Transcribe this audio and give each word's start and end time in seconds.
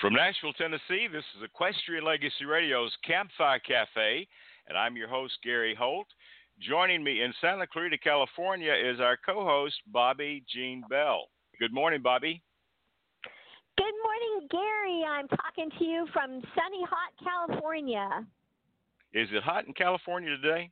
From 0.00 0.12
Nashville, 0.12 0.52
Tennessee, 0.52 1.08
this 1.10 1.24
is 1.38 1.42
Equestrian 1.42 2.04
Legacy 2.04 2.44
Radio's 2.44 2.94
Campfire 3.02 3.58
Cafe, 3.60 4.28
and 4.68 4.76
I'm 4.76 4.94
your 4.94 5.08
host, 5.08 5.32
Gary 5.42 5.74
Holt. 5.74 6.06
Joining 6.60 7.02
me 7.02 7.22
in 7.22 7.32
Santa 7.40 7.66
Clarita, 7.66 7.96
California, 7.96 8.74
is 8.74 9.00
our 9.00 9.16
co 9.16 9.42
host, 9.42 9.76
Bobbi 9.94 10.44
Jean 10.52 10.84
Bell. 10.90 11.28
Good 11.58 11.72
morning, 11.72 12.02
Bobbi. 12.02 12.42
Good 13.78 13.94
morning, 14.04 14.48
Gary. 14.50 15.02
I'm 15.08 15.28
talking 15.28 15.70
to 15.78 15.84
you 15.84 16.06
from 16.12 16.42
sunny, 16.54 16.84
hot 16.84 17.48
California. 17.48 18.26
Is 19.14 19.28
it 19.32 19.42
hot 19.42 19.66
in 19.66 19.72
California 19.72 20.28
today? 20.28 20.70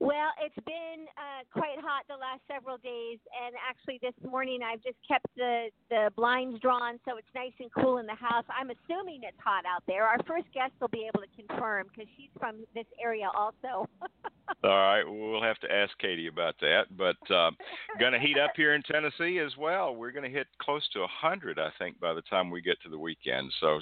Well, 0.00 0.30
it's 0.44 0.64
been 0.64 1.06
uh, 1.18 1.42
quite 1.52 1.78
hot 1.82 2.04
the 2.08 2.14
last 2.14 2.40
several 2.46 2.78
days, 2.78 3.18
and 3.34 3.54
actually 3.68 3.98
this 4.00 4.14
morning 4.30 4.60
I've 4.62 4.82
just 4.82 4.98
kept 5.06 5.26
the 5.36 5.70
the 5.90 6.10
blinds 6.16 6.60
drawn 6.60 7.00
so 7.04 7.16
it's 7.16 7.28
nice 7.34 7.52
and 7.58 7.70
cool 7.72 7.98
in 7.98 8.06
the 8.06 8.14
house. 8.14 8.44
I'm 8.48 8.70
assuming 8.70 9.20
it's 9.24 9.36
hot 9.42 9.64
out 9.66 9.82
there. 9.88 10.04
Our 10.04 10.18
first 10.26 10.46
guest 10.54 10.72
will 10.80 10.88
be 10.88 11.08
able 11.12 11.26
to 11.26 11.46
confirm 11.46 11.86
because 11.88 12.08
she's 12.16 12.30
from 12.38 12.64
this 12.74 12.86
area 13.02 13.28
also. 13.34 13.88
All 14.64 14.70
right, 14.70 15.04
we'll 15.04 15.42
have 15.42 15.58
to 15.60 15.72
ask 15.72 15.96
Katie 15.98 16.28
about 16.28 16.54
that. 16.60 16.84
But 16.96 17.18
uh, 17.32 17.50
going 17.98 18.12
to 18.12 18.18
heat 18.18 18.38
up 18.38 18.52
here 18.56 18.74
in 18.74 18.82
Tennessee 18.82 19.38
as 19.38 19.56
well. 19.56 19.94
We're 19.94 20.10
going 20.10 20.30
to 20.30 20.36
hit 20.36 20.46
close 20.60 20.88
to 20.94 21.00
a 21.00 21.06
hundred, 21.08 21.58
I 21.58 21.70
think, 21.78 22.00
by 22.00 22.14
the 22.14 22.22
time 22.22 22.50
we 22.50 22.62
get 22.62 22.80
to 22.82 22.88
the 22.88 22.98
weekend. 22.98 23.52
So 23.60 23.78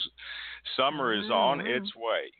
summer 0.76 1.14
is 1.14 1.30
on 1.30 1.58
Mm. 1.60 1.76
its 1.76 1.94
way. 1.94 2.30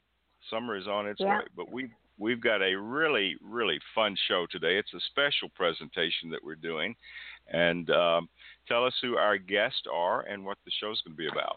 Summer 0.51 0.77
is 0.77 0.87
on 0.87 1.07
its 1.07 1.21
Yeah. 1.21 1.39
way, 1.39 1.45
but 1.55 1.71
we 1.71 1.89
we've 2.19 2.41
got 2.41 2.63
a 2.63 2.75
really 2.75 3.37
really 3.43 3.79
fun 3.95 4.17
show 4.29 4.47
today. 4.51 4.79
It's 4.79 4.95
a 4.95 5.01
special 5.11 5.49
presentation 5.55 6.31
that 6.31 6.43
we're 6.43 6.55
doing, 6.57 6.95
and 7.53 7.89
um, 7.91 8.29
tell 8.69 8.85
us 8.85 8.95
who 9.03 9.17
our 9.17 9.39
guests 9.39 9.83
are 9.93 10.23
and 10.23 10.45
what 10.45 10.59
the 10.65 10.73
show's 10.81 11.01
going 11.03 11.15
to 11.15 11.19
be 11.19 11.29
about. 11.29 11.57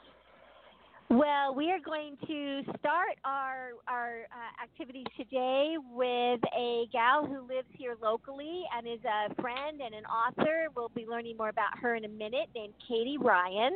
Well, 1.11 1.55
we 1.55 1.71
are 1.71 1.79
going 1.79 2.17
to 2.27 2.61
start 2.77 3.17
our 3.25 3.71
our 3.87 4.27
uh, 4.29 4.63
activities 4.63 5.07
today 5.17 5.75
with 5.91 6.39
a 6.55 6.85
gal 6.93 7.25
who 7.25 7.41
lives 7.47 7.67
here 7.75 7.95
locally 7.99 8.61
and 8.77 8.85
is 8.85 9.03
a 9.05 9.33
friend 9.41 9.81
and 9.83 9.95
an 9.95 10.05
author. 10.05 10.67
We'll 10.75 10.89
be 10.89 11.07
learning 11.07 11.35
more 11.35 11.49
about 11.49 11.79
her 11.81 11.95
in 11.95 12.05
a 12.05 12.09
minute. 12.09 12.49
Named 12.53 12.75
Katie 12.87 13.17
Ryan. 13.19 13.75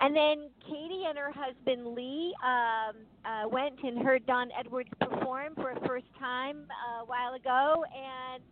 And 0.00 0.14
then 0.14 0.50
Katie 0.62 1.04
and 1.08 1.16
her 1.16 1.32
husband 1.32 1.94
Lee 1.94 2.34
um, 2.44 2.96
uh, 3.24 3.48
went 3.48 3.76
and 3.82 4.04
heard 4.04 4.26
Don 4.26 4.50
Edwards 4.58 4.90
perform 5.00 5.54
for 5.54 5.70
a 5.70 5.80
first 5.86 6.06
time 6.18 6.66
uh, 6.70 7.02
a 7.02 7.06
while 7.06 7.34
ago 7.34 7.84
and 7.94 8.42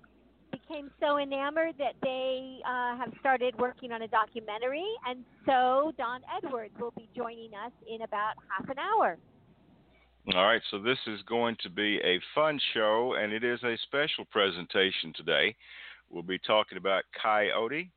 became 0.51 0.91
so 1.01 1.19
enamored 1.19 1.75
that 1.79 1.95
they 2.03 2.59
uh, 2.67 2.97
have 2.97 3.13
started 3.21 3.55
working 3.59 3.93
on 3.93 4.03
a 4.03 4.09
documentary. 4.09 4.87
And 5.07 5.25
so 5.45 5.93
Don 5.99 6.21
Edwards 6.37 6.75
will 6.81 6.95
be 6.97 7.09
joining 7.15 7.51
us 7.55 7.73
in 7.89 8.03
about 8.03 8.35
half 8.49 8.69
an 8.69 8.79
hour. 8.79 9.19
All 10.35 10.47
right, 10.47 10.63
so 10.71 10.79
this 10.79 10.99
is 11.07 11.21
going 11.29 11.57
to 11.63 11.69
be 11.69 11.99
a 11.99 12.19
fun 12.35 12.59
show, 12.73 13.15
and 13.19 13.31
it 13.31 13.45
is 13.45 13.63
a 13.63 13.77
special 13.83 14.25
presentation 14.31 15.13
today. 15.15 15.55
We'll 16.09 16.23
be 16.23 16.39
talking 16.39 16.79
about 16.79 17.05
Coyote, 17.23 17.91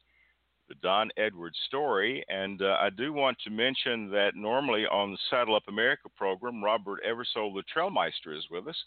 the 0.67 0.75
Don 0.81 1.09
Edwards 1.17 1.57
story, 1.67 2.23
and 2.29 2.61
uh, 2.61 2.77
I 2.79 2.89
do 2.89 3.13
want 3.13 3.37
to 3.43 3.49
mention 3.49 4.09
that 4.11 4.35
normally 4.35 4.85
on 4.85 5.11
the 5.11 5.17
Saddle 5.29 5.55
Up 5.55 5.67
America 5.67 6.09
program, 6.15 6.63
Robert 6.63 6.99
Eversole, 7.07 7.53
the 7.53 7.63
Trailmeister, 7.73 8.37
is 8.37 8.45
with 8.51 8.67
us, 8.67 8.77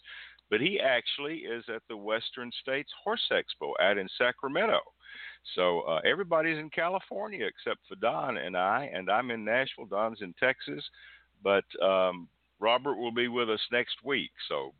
but 0.49 0.61
he 0.61 0.79
actually 0.79 1.37
is 1.37 1.63
at 1.73 1.81
the 1.89 1.97
Western 1.97 2.51
States 2.61 2.91
Horse 3.03 3.31
Expo 3.31 3.73
out 3.81 3.97
in 3.97 4.07
Sacramento. 4.17 4.79
So 5.55 5.81
uh, 5.81 6.01
everybody's 6.05 6.59
in 6.59 6.69
California 6.69 7.45
except 7.45 7.81
for 7.87 7.95
Don 7.95 8.37
and 8.37 8.55
I, 8.55 8.89
and 8.93 9.09
I'm 9.09 9.31
in 9.31 9.43
Nashville. 9.43 9.85
Don's 9.85 10.21
in 10.21 10.33
Texas, 10.39 10.83
but 11.43 11.65
um, 11.81 12.27
Robert 12.59 12.95
will 12.95 13.11
be 13.11 13.27
with 13.27 13.49
us 13.49 13.61
next 13.71 13.95
week, 14.03 14.31
so 14.47 14.73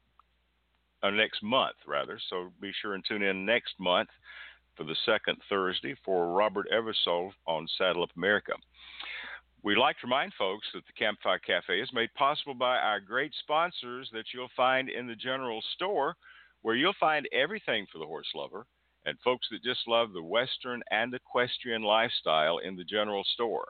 uh, 1.04 1.10
next 1.10 1.42
month 1.42 1.78
rather. 1.88 2.20
So 2.30 2.52
be 2.61 2.72
sure 2.82 2.94
and 2.94 3.04
tune 3.08 3.23
in 3.23 3.45
next 3.45 3.73
month 3.80 4.10
for 4.76 4.83
the 4.83 4.95
second 5.05 5.37
Thursday 5.49 5.95
for 6.04 6.33
Robert 6.33 6.67
Eversole 6.73 7.32
on 7.48 7.67
Saddle 7.77 8.04
Up 8.04 8.09
America. 8.15 8.54
We'd 9.64 9.77
like 9.77 9.99
to 9.99 10.08
remind 10.08 10.33
folks 10.33 10.67
that 10.73 10.86
the 10.87 10.93
Campfire 10.93 11.39
Cafe 11.39 11.80
is 11.80 11.89
made 11.93 12.14
possible 12.15 12.55
by 12.55 12.77
our 12.77 12.99
great 12.99 13.31
sponsors 13.42 14.10
that 14.11 14.26
you'll 14.33 14.49
find 14.58 14.89
in 14.89 15.08
the 15.08 15.15
general 15.15 15.61
store, 15.76 16.15
where 16.64 16.76
you'll 16.76 16.93
find 16.99 17.27
everything 17.31 17.86
for 17.92 17.99
the 17.99 18.05
horse 18.05 18.30
lover 18.33 18.65
and 19.05 19.17
folks 19.23 19.48
that 19.52 19.64
just 19.64 19.87
love 19.87 20.14
the 20.14 20.23
Western 20.23 20.81
and 20.92 21.14
equestrian 21.14 21.81
lifestyle 21.81 22.60
in 22.60 22.76
the 22.76 22.83
general 22.83 23.23
store, 23.33 23.67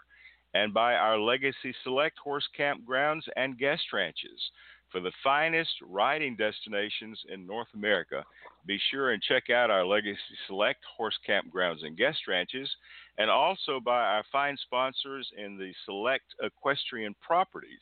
and 0.53 0.73
by 0.73 0.95
our 0.95 1.17
Legacy 1.17 1.73
Select 1.84 2.17
Horse 2.19 2.47
Campgrounds 2.57 3.23
and 3.35 3.57
Guest 3.57 3.84
Ranches. 3.94 4.51
For 4.91 5.00
the 5.00 5.11
finest 5.23 5.72
riding 5.81 6.35
destinations 6.35 7.17
in 7.29 7.47
North 7.47 7.69
America, 7.73 8.25
be 8.66 8.79
sure 8.91 9.11
and 9.11 9.22
check 9.22 9.49
out 9.49 9.69
our 9.69 9.85
Legacy 9.85 10.17
Select 10.47 10.79
Horse 10.97 11.17
Campgrounds 11.27 11.83
and 11.83 11.97
Guest 11.97 12.19
Ranches, 12.27 12.69
and 13.17 13.29
also 13.29 13.79
by 13.79 13.99
our 13.99 14.23
fine 14.31 14.57
sponsors 14.63 15.29
in 15.38 15.57
the 15.57 15.73
Select 15.85 16.25
Equestrian 16.41 17.16
Properties. 17.22 17.81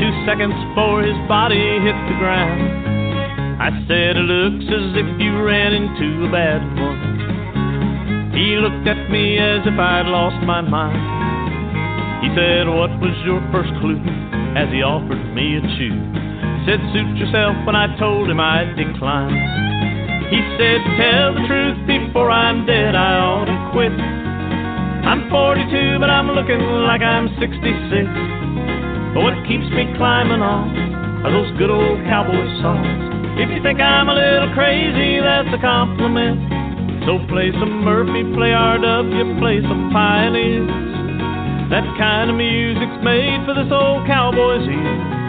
Two 0.00 0.12
seconds 0.24 0.56
before 0.72 1.04
his 1.04 1.16
body 1.28 1.60
hit 1.80 1.96
the 2.08 2.16
ground. 2.16 2.80
I 3.60 3.68
said, 3.84 4.16
It 4.16 4.24
looks 4.24 4.64
as 4.68 4.96
if 4.96 5.08
you 5.20 5.40
ran 5.44 5.76
into 5.76 6.24
a 6.24 6.30
bad 6.32 6.64
one. 6.80 8.32
He 8.32 8.56
looked 8.56 8.88
at 8.88 9.10
me 9.10 9.36
as 9.36 9.60
if 9.68 9.76
I'd 9.76 10.08
lost 10.08 10.40
my 10.46 10.60
mind. 10.60 12.24
He 12.24 12.32
said, 12.32 12.68
What 12.68 12.92
was 13.04 13.12
your 13.24 13.44
first 13.52 13.72
clue? 13.84 14.00
As 14.56 14.72
he 14.72 14.80
offered 14.80 15.20
me 15.36 15.56
a 15.56 15.62
chew. 15.76 16.29
Said, 16.68 16.80
Suit 16.92 17.16
yourself 17.16 17.56
when 17.64 17.74
I 17.74 17.88
told 17.98 18.28
him 18.28 18.38
I'd 18.38 18.76
decline. 18.76 19.32
He 20.28 20.38
said, 20.60 20.78
Tell 21.00 21.34
the 21.34 21.44
truth 21.48 21.78
before 21.88 22.30
I'm 22.30 22.66
dead, 22.66 22.94
I 22.94 23.18
ought 23.18 23.48
to 23.48 23.58
quit. 23.72 23.90
I'm 23.90 25.26
42, 25.32 25.98
but 25.98 26.12
I'm 26.12 26.28
looking 26.36 26.60
like 26.84 27.00
I'm 27.00 27.32
66. 27.40 27.56
But 29.16 29.24
what 29.24 29.34
keeps 29.48 29.66
me 29.72 29.88
climbing 29.96 30.44
on 30.44 31.24
are 31.26 31.32
those 31.32 31.50
good 31.58 31.72
old 31.72 31.98
cowboy 32.06 32.44
songs. 32.62 32.86
If 33.40 33.48
you 33.50 33.62
think 33.64 33.80
I'm 33.80 34.08
a 34.08 34.14
little 34.14 34.52
crazy, 34.54 35.18
that's 35.18 35.48
a 35.50 35.58
compliment. 35.58 36.44
So 37.08 37.18
play 37.26 37.50
some 37.56 37.82
Murphy, 37.82 38.22
play 38.36 38.52
RW, 38.52 39.40
play 39.40 39.64
some 39.64 39.90
Pioneers. 39.90 40.68
That 41.72 41.88
kind 41.96 42.30
of 42.30 42.36
music's 42.36 43.00
made 43.02 43.42
for 43.48 43.54
this 43.56 43.72
old 43.72 44.06
cowboy's 44.06 44.68
ear. 44.68 45.19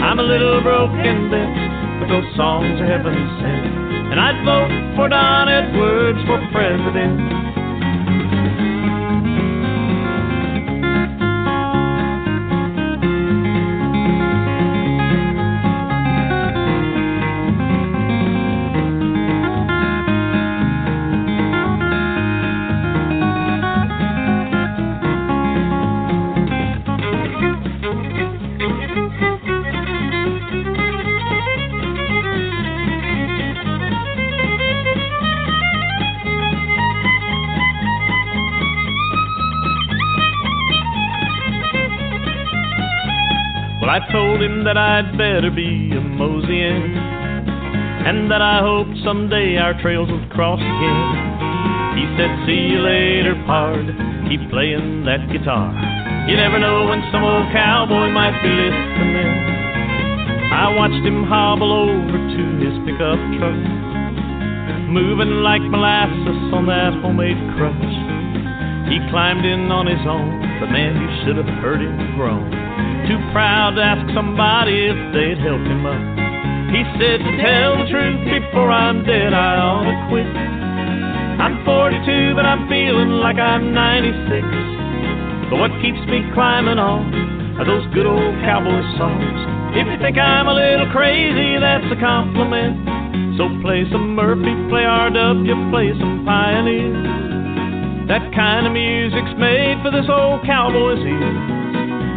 I'm 0.00 0.18
a 0.18 0.22
little 0.22 0.60
broken 0.62 1.30
bit, 1.30 1.52
but 2.00 2.08
those 2.08 2.28
songs 2.36 2.80
are 2.80 2.86
heaven 2.86 3.14
sent. 3.40 3.72
And 4.10 4.18
I'd 4.18 4.44
vote 4.44 4.96
for 4.96 5.08
Don 5.08 5.48
Edwards 5.48 6.18
for 6.26 6.40
president. 6.52 7.39
That 44.70 44.78
I'd 44.78 45.18
better 45.18 45.50
be 45.50 45.90
a 45.90 45.98
moseying, 45.98 46.94
and 48.06 48.30
that 48.30 48.38
I 48.38 48.62
hoped 48.62 48.94
someday 49.02 49.58
our 49.58 49.74
trails 49.82 50.06
would 50.06 50.30
cross 50.30 50.62
again. 50.62 51.02
He 51.98 52.06
said, 52.14 52.30
See 52.46 52.70
you 52.70 52.78
later, 52.78 53.34
pard. 53.50 53.82
Keep 54.30 54.46
playing 54.46 55.02
that 55.10 55.26
guitar. 55.26 55.74
You 56.30 56.38
never 56.38 56.62
know 56.62 56.86
when 56.86 57.02
some 57.10 57.26
old 57.26 57.50
cowboy 57.50 58.14
might 58.14 58.38
be 58.46 58.46
listening. 58.46 60.54
I 60.54 60.70
watched 60.78 61.02
him 61.02 61.26
hobble 61.26 61.74
over 61.74 62.14
to 62.14 62.42
his 62.62 62.74
pickup 62.86 63.18
truck, 63.42 63.58
moving 64.86 65.42
like 65.42 65.66
molasses 65.66 66.46
on 66.54 66.70
that 66.70 66.94
homemade 67.02 67.42
crutch. 67.58 67.90
He 68.86 69.02
climbed 69.10 69.42
in 69.42 69.66
on 69.74 69.90
his 69.90 70.06
own, 70.06 70.30
but 70.62 70.70
man, 70.70 70.94
you 70.94 71.10
should 71.26 71.42
have 71.42 71.58
heard 71.58 71.82
him 71.82 72.14
groan. 72.14 72.59
Too 73.08 73.20
proud 73.32 73.74
to 73.76 73.82
ask 73.82 74.06
somebody 74.14 74.86
if 74.86 74.98
they'd 75.12 75.40
help 75.42 75.62
him 75.66 75.84
up. 75.84 76.02
He 76.70 76.86
said, 77.02 77.18
to 77.18 77.32
tell 77.42 77.82
the 77.82 77.90
truth, 77.90 78.22
before 78.30 78.70
I'm 78.70 79.02
dead, 79.02 79.34
I 79.34 79.58
ought 79.58 79.90
to 79.90 79.96
quit. 80.06 80.30
I'm 81.40 81.64
42, 81.66 82.38
but 82.38 82.46
I'm 82.46 82.68
feeling 82.70 83.18
like 83.18 83.42
I'm 83.42 83.74
96. 83.74 85.50
But 85.50 85.58
what 85.58 85.74
keeps 85.82 85.98
me 86.06 86.22
climbing 86.30 86.78
on 86.78 87.10
are 87.58 87.66
those 87.66 87.82
good 87.90 88.06
old 88.06 88.38
cowboy 88.46 88.86
songs. 88.94 89.40
If 89.74 89.90
you 89.90 89.98
think 89.98 90.14
I'm 90.14 90.46
a 90.46 90.54
little 90.54 90.86
crazy, 90.94 91.58
that's 91.58 91.90
a 91.90 91.98
compliment. 91.98 92.86
So 93.34 93.50
play 93.66 93.82
some 93.90 94.14
Murphy, 94.14 94.54
play 94.70 94.86
RW, 94.86 95.74
play 95.74 95.90
some 95.98 96.22
Pioneer. 96.22 96.94
That 98.06 98.30
kind 98.30 98.66
of 98.66 98.72
music's 98.72 99.34
made 99.38 99.82
for 99.82 99.90
this 99.90 100.06
old 100.06 100.46
cowboy's 100.46 101.02
ears. 101.02 101.59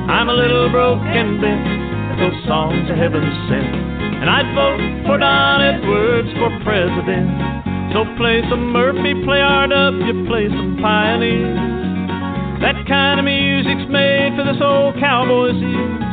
I'm 0.03 0.27
a 0.27 0.33
little 0.33 0.67
broken 0.67 1.39
bent, 1.39 1.63
but 2.11 2.17
those 2.19 2.39
songs 2.44 2.91
are 2.91 3.00
heaven 3.00 3.23
sent. 3.47 3.71
And 4.19 4.27
I'd 4.27 4.51
vote 4.51 5.07
for 5.07 5.17
Don 5.17 5.63
Edwards 5.63 6.27
for 6.35 6.51
president. 6.63 7.31
So 7.95 8.03
play 8.19 8.44
some 8.51 8.71
Murphy, 8.75 9.15
play 9.23 9.39
RW, 9.39 10.27
play 10.27 10.50
some 10.51 10.75
Pioneer. 10.83 11.55
That 12.59 12.83
kind 12.88 13.19
of 13.19 13.23
music's 13.23 13.88
made 13.88 14.35
for 14.35 14.44
this 14.44 14.59
old 14.59 15.00
cowboy's 15.00 15.55
ears. 15.55 16.03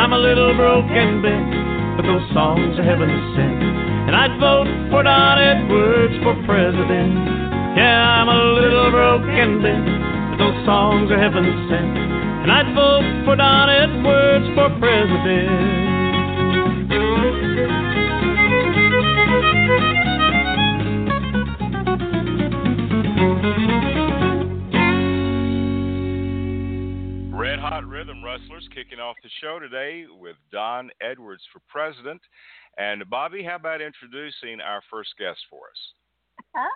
I'm 0.00 0.12
a 0.12 0.18
little 0.18 0.56
broken 0.56 1.20
bent, 1.20 2.00
but 2.00 2.08
those 2.08 2.24
songs 2.32 2.78
are 2.80 2.84
heaven 2.88 3.12
sent. 3.36 3.60
And 4.08 4.16
I'd 4.16 4.40
vote 4.40 4.68
for 4.88 5.02
Don 5.04 5.36
Edwards 5.36 6.16
for 6.24 6.36
president. 6.48 7.12
Yeah, 7.76 8.24
I'm 8.24 8.28
a 8.32 8.40
little 8.56 8.90
broken 8.90 9.60
bit, 9.60 9.84
but 10.32 10.38
those 10.40 10.58
songs 10.64 11.10
are 11.12 11.20
heaven 11.20 11.44
sent. 11.68 12.29
And 12.42 12.50
I'd 12.50 12.74
vote 12.74 13.24
for 13.26 13.36
Don 13.36 13.68
Edwards 13.68 14.46
for 14.54 14.70
president. 14.80 16.00
Red 27.36 27.58
Hot 27.58 27.86
Rhythm 27.86 28.24
Rustlers 28.24 28.66
kicking 28.74 29.00
off 29.00 29.16
the 29.22 29.28
show 29.42 29.58
today 29.58 30.06
with 30.10 30.36
Don 30.50 30.90
Edwards 31.02 31.42
for 31.52 31.60
president. 31.68 32.22
And 32.78 33.02
Bobbi, 33.02 33.44
how 33.44 33.56
about 33.56 33.82
introducing 33.82 34.62
our 34.62 34.80
first 34.90 35.10
guest 35.18 35.40
for 35.50 35.66
us? 35.68 36.64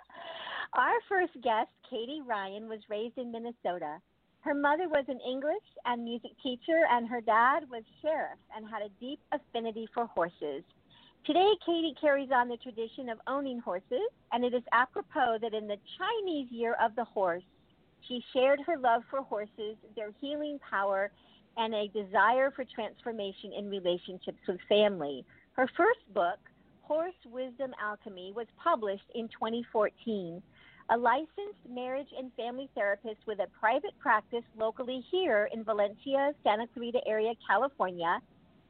Our 0.73 0.95
first 1.07 1.33
guest, 1.41 1.69
Katie 1.89 2.21
Ryan, 2.25 2.67
was 2.67 2.79
raised 2.89 3.17
in 3.17 3.31
Minnesota. 3.31 3.97
Her 4.45 4.53
mother 4.53 4.87
was 4.87 5.05
an 5.07 5.19
English 5.27 5.65
and 5.85 6.03
music 6.03 6.29
teacher, 6.43 6.85
and 6.91 7.07
her 7.07 7.19
dad 7.19 7.67
was 7.67 7.81
sheriff 7.99 8.37
and 8.55 8.69
had 8.69 8.83
a 8.83 8.89
deep 8.99 9.19
affinity 9.31 9.87
for 9.91 10.05
horses. 10.05 10.63
Today, 11.25 11.51
Katie 11.65 11.95
carries 11.99 12.29
on 12.31 12.47
the 12.47 12.57
tradition 12.57 13.09
of 13.09 13.17
owning 13.25 13.57
horses, 13.57 14.07
and 14.31 14.45
it 14.45 14.53
is 14.53 14.61
apropos 14.71 15.39
that 15.41 15.55
in 15.55 15.65
the 15.65 15.79
Chinese 15.97 16.51
year 16.51 16.75
of 16.79 16.95
the 16.95 17.05
horse, 17.05 17.41
she 18.07 18.23
shared 18.33 18.61
her 18.67 18.77
love 18.77 19.01
for 19.09 19.23
horses, 19.23 19.77
their 19.95 20.11
healing 20.21 20.59
power, 20.59 21.09
and 21.57 21.73
a 21.73 21.87
desire 21.87 22.51
for 22.51 22.65
transformation 22.65 23.51
in 23.51 23.67
relationships 23.67 24.37
with 24.47 24.59
family. 24.69 25.25
Her 25.53 25.67
first 25.75 26.01
book, 26.13 26.37
Horse 26.83 27.15
Wisdom 27.25 27.73
Alchemy, 27.81 28.33
was 28.35 28.45
published 28.63 29.09
in 29.15 29.27
2014 29.29 30.39
a 30.91 30.97
licensed 30.97 31.65
marriage 31.67 32.09
and 32.17 32.31
family 32.33 32.69
therapist 32.75 33.17
with 33.25 33.39
a 33.39 33.47
private 33.59 33.97
practice 33.99 34.43
locally 34.57 35.03
here 35.11 35.49
in 35.51 35.63
Valencia, 35.63 36.33
Santa 36.43 36.67
Clarita 36.73 36.99
area, 37.07 37.33
California. 37.47 38.19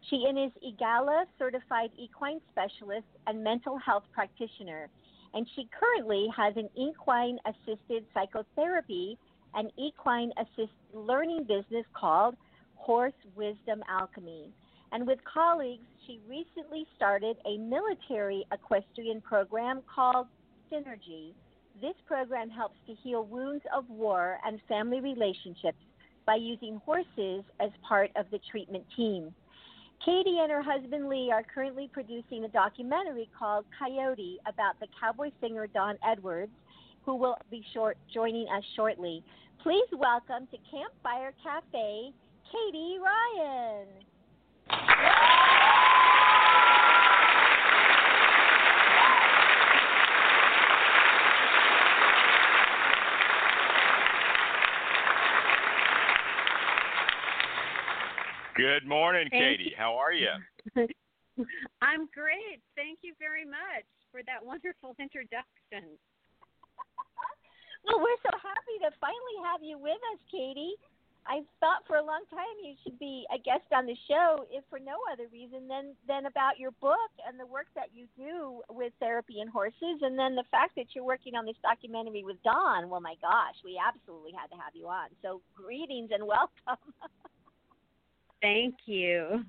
She 0.09 0.17
is 0.17 0.51
EAGALA 0.63 1.25
certified 1.37 1.89
equine 1.97 2.39
specialist 2.51 3.07
and 3.27 3.43
mental 3.43 3.77
health 3.77 4.03
practitioner, 4.13 4.87
and 5.33 5.45
she 5.55 5.67
currently 5.77 6.27
has 6.35 6.55
an 6.55 6.69
equine 6.77 7.37
assisted 7.45 8.05
psychotherapy 8.13 9.17
and 9.53 9.71
equine 9.77 10.31
assist 10.37 10.71
learning 10.93 11.43
business 11.43 11.85
called 11.93 12.35
Horse 12.75 13.13
Wisdom 13.35 13.83
Alchemy. 13.89 14.53
And 14.93 15.05
with 15.05 15.19
colleagues, 15.25 15.83
she 16.07 16.21
recently 16.29 16.85
started 16.95 17.35
a 17.45 17.57
military 17.57 18.45
equestrian 18.53 19.19
program 19.19 19.81
called 19.93 20.27
Synergy 20.71 21.33
this 21.81 21.95
program 22.07 22.49
helps 22.49 22.75
to 22.87 22.93
heal 23.03 23.25
wounds 23.25 23.63
of 23.75 23.89
war 23.89 24.37
and 24.45 24.59
family 24.67 25.01
relationships 25.01 25.77
by 26.25 26.35
using 26.35 26.81
horses 26.85 27.43
as 27.59 27.69
part 27.87 28.11
of 28.15 28.25
the 28.31 28.39
treatment 28.49 28.83
team. 28.95 29.33
Katie 30.03 30.39
and 30.41 30.51
her 30.51 30.61
husband 30.61 31.07
Lee 31.07 31.31
are 31.31 31.43
currently 31.43 31.89
producing 31.91 32.43
a 32.43 32.47
documentary 32.49 33.29
called 33.37 33.65
Coyote 33.77 34.39
about 34.47 34.79
the 34.79 34.87
cowboy 34.99 35.31
singer 35.41 35.67
Don 35.67 35.97
Edwards, 36.07 36.51
who 37.05 37.15
will 37.15 37.37
be 37.49 37.63
short, 37.73 37.97
joining 38.13 38.47
us 38.47 38.63
shortly. 38.75 39.23
Please 39.63 39.87
welcome 39.93 40.47
to 40.51 40.57
Campfire 40.69 41.33
Cafe, 41.43 42.11
Katie 42.51 42.97
Ryan. 43.01 43.87
Good 58.55 58.87
morning, 58.87 59.27
Thank 59.29 59.59
Katie. 59.59 59.75
You. 59.75 59.77
How 59.77 59.99
are 59.99 60.15
you? 60.15 60.31
I'm 61.83 62.07
great. 62.15 62.63
Thank 62.79 63.03
you 63.03 63.11
very 63.19 63.43
much 63.43 63.83
for 64.15 64.23
that 64.23 64.39
wonderful 64.39 64.95
introduction. 64.95 65.99
well, 67.83 67.99
we're 67.99 68.21
so 68.23 68.31
happy 68.39 68.79
to 68.79 68.95
finally 69.03 69.37
have 69.43 69.59
you 69.59 69.75
with 69.75 69.99
us, 70.15 70.19
Katie. 70.31 70.79
I 71.27 71.43
thought 71.59 71.83
for 71.83 71.97
a 71.97 72.05
long 72.05 72.23
time 72.31 72.55
you 72.63 72.79
should 72.79 72.95
be 72.95 73.27
a 73.27 73.35
guest 73.35 73.67
on 73.75 73.83
the 73.83 73.97
show, 74.07 74.47
if 74.47 74.63
for 74.69 74.79
no 74.79 75.03
other 75.11 75.27
reason 75.33 75.67
than 75.67 75.91
than 76.07 76.27
about 76.27 76.55
your 76.55 76.71
book 76.79 77.11
and 77.27 77.35
the 77.35 77.49
work 77.49 77.67
that 77.75 77.91
you 77.91 78.07
do 78.15 78.61
with 78.69 78.93
therapy 79.01 79.41
and 79.41 79.49
horses, 79.49 79.99
and 79.99 80.15
then 80.15 80.35
the 80.39 80.47
fact 80.47 80.77
that 80.77 80.95
you're 80.95 81.03
working 81.03 81.35
on 81.35 81.43
this 81.43 81.59
documentary 81.59 82.23
with 82.23 82.39
Don. 82.47 82.87
Well, 82.87 83.01
my 83.01 83.15
gosh, 83.19 83.59
we 83.65 83.75
absolutely 83.75 84.31
had 84.31 84.47
to 84.53 84.57
have 84.61 84.71
you 84.77 84.87
on. 84.87 85.09
So, 85.21 85.41
greetings 85.51 86.11
and 86.13 86.23
welcome. 86.23 86.79
Thank 88.45 88.75
you. 88.85 89.43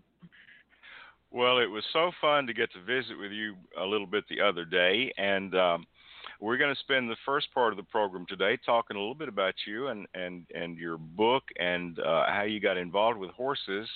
Well, 1.31 1.59
it 1.59 1.67
was 1.67 1.85
so 1.93 2.13
fun 2.19 2.47
to 2.47 2.55
get 2.55 2.73
to 2.73 2.81
visit 2.81 3.19
with 3.21 3.31
you 3.31 3.55
a 3.79 3.85
little 3.85 4.07
bit 4.07 4.25
the 4.31 4.41
other 4.41 4.65
day, 4.65 5.13
and 5.19 5.55
um, 5.55 5.87
we're 6.41 6.57
going 6.57 6.75
to 6.75 6.81
spend 6.81 7.11
the 7.11 7.17
first 7.27 7.53
part 7.53 7.75
of 7.75 7.77
the 7.77 7.83
program 7.83 8.25
today 8.27 8.57
talking 8.65 8.97
a 8.97 8.99
little 8.99 9.15
bit 9.15 9.29
about 9.29 9.53
you 9.67 9.89
and 9.89 10.07
and 10.15 10.47
and 10.55 10.79
your 10.79 10.97
book 10.97 11.43
and 11.59 11.99
uh, 11.99 12.25
how 12.29 12.45
you 12.45 12.59
got 12.59 12.79
involved 12.79 13.19
with 13.19 13.29
horses, 13.33 13.87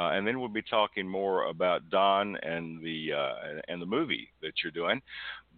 uh, 0.00 0.12
and 0.14 0.26
then 0.26 0.40
we'll 0.40 0.48
be 0.48 0.62
talking 0.62 1.06
more 1.06 1.44
about 1.50 1.90
Don 1.90 2.36
and 2.36 2.82
the 2.82 3.12
uh, 3.12 3.60
and 3.68 3.82
the 3.82 3.86
movie 3.86 4.30
that 4.40 4.54
you're 4.62 4.72
doing. 4.72 5.02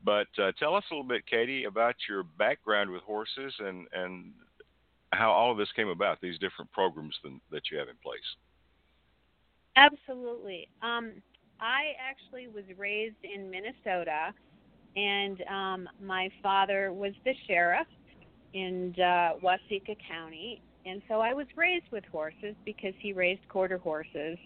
But 0.05 0.27
uh, 0.37 0.51
tell 0.59 0.75
us 0.75 0.83
a 0.91 0.95
little 0.95 1.09
bit, 1.09 1.25
Katie, 1.29 1.67
about 1.67 1.95
your 2.09 2.25
background 2.25 2.91
with 2.91 3.03
horses 3.03 3.55
and 3.61 3.87
and 3.93 4.33
how 5.13 5.31
all 5.31 5.53
of 5.53 5.59
this 5.59 5.71
came 5.77 5.91
about. 5.91 6.21
These 6.21 6.41
different 6.41 6.73
programs 6.73 7.15
that 7.53 7.63
you 7.71 7.79
have 7.79 7.89
in 7.89 7.95
place. 8.03 8.19
Absolutely. 9.77 10.69
Um, 10.83 11.13
I 11.61 11.93
actually 12.01 12.49
was 12.49 12.65
raised 12.77 13.17
in 13.23 13.51
Minnesota, 13.51 14.33
and 14.97 15.43
um, 15.51 15.89
my 16.01 16.29
father 16.43 16.93
was 16.93 17.13
the 17.25 17.35
sheriff 17.47 17.87
in 18.53 18.95
uh, 18.99 19.35
Waseca 19.43 19.97
County, 20.09 20.63
and 20.87 21.03
so 21.09 21.21
I 21.21 21.33
was 21.33 21.47
raised 21.57 21.87
with 21.91 22.05
horses 22.13 22.55
because 22.65 22.95
he 23.01 23.13
raised 23.13 23.47
quarter 23.49 23.79
horses, 23.79 24.39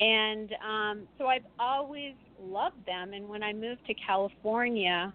and 0.00 0.52
um, 0.66 1.08
so 1.18 1.26
I've 1.26 1.46
always 1.58 2.14
loved 2.38 2.84
them. 2.86 3.12
And 3.14 3.28
when 3.28 3.42
I 3.42 3.52
moved 3.54 3.86
to 3.86 3.94
California, 3.94 5.12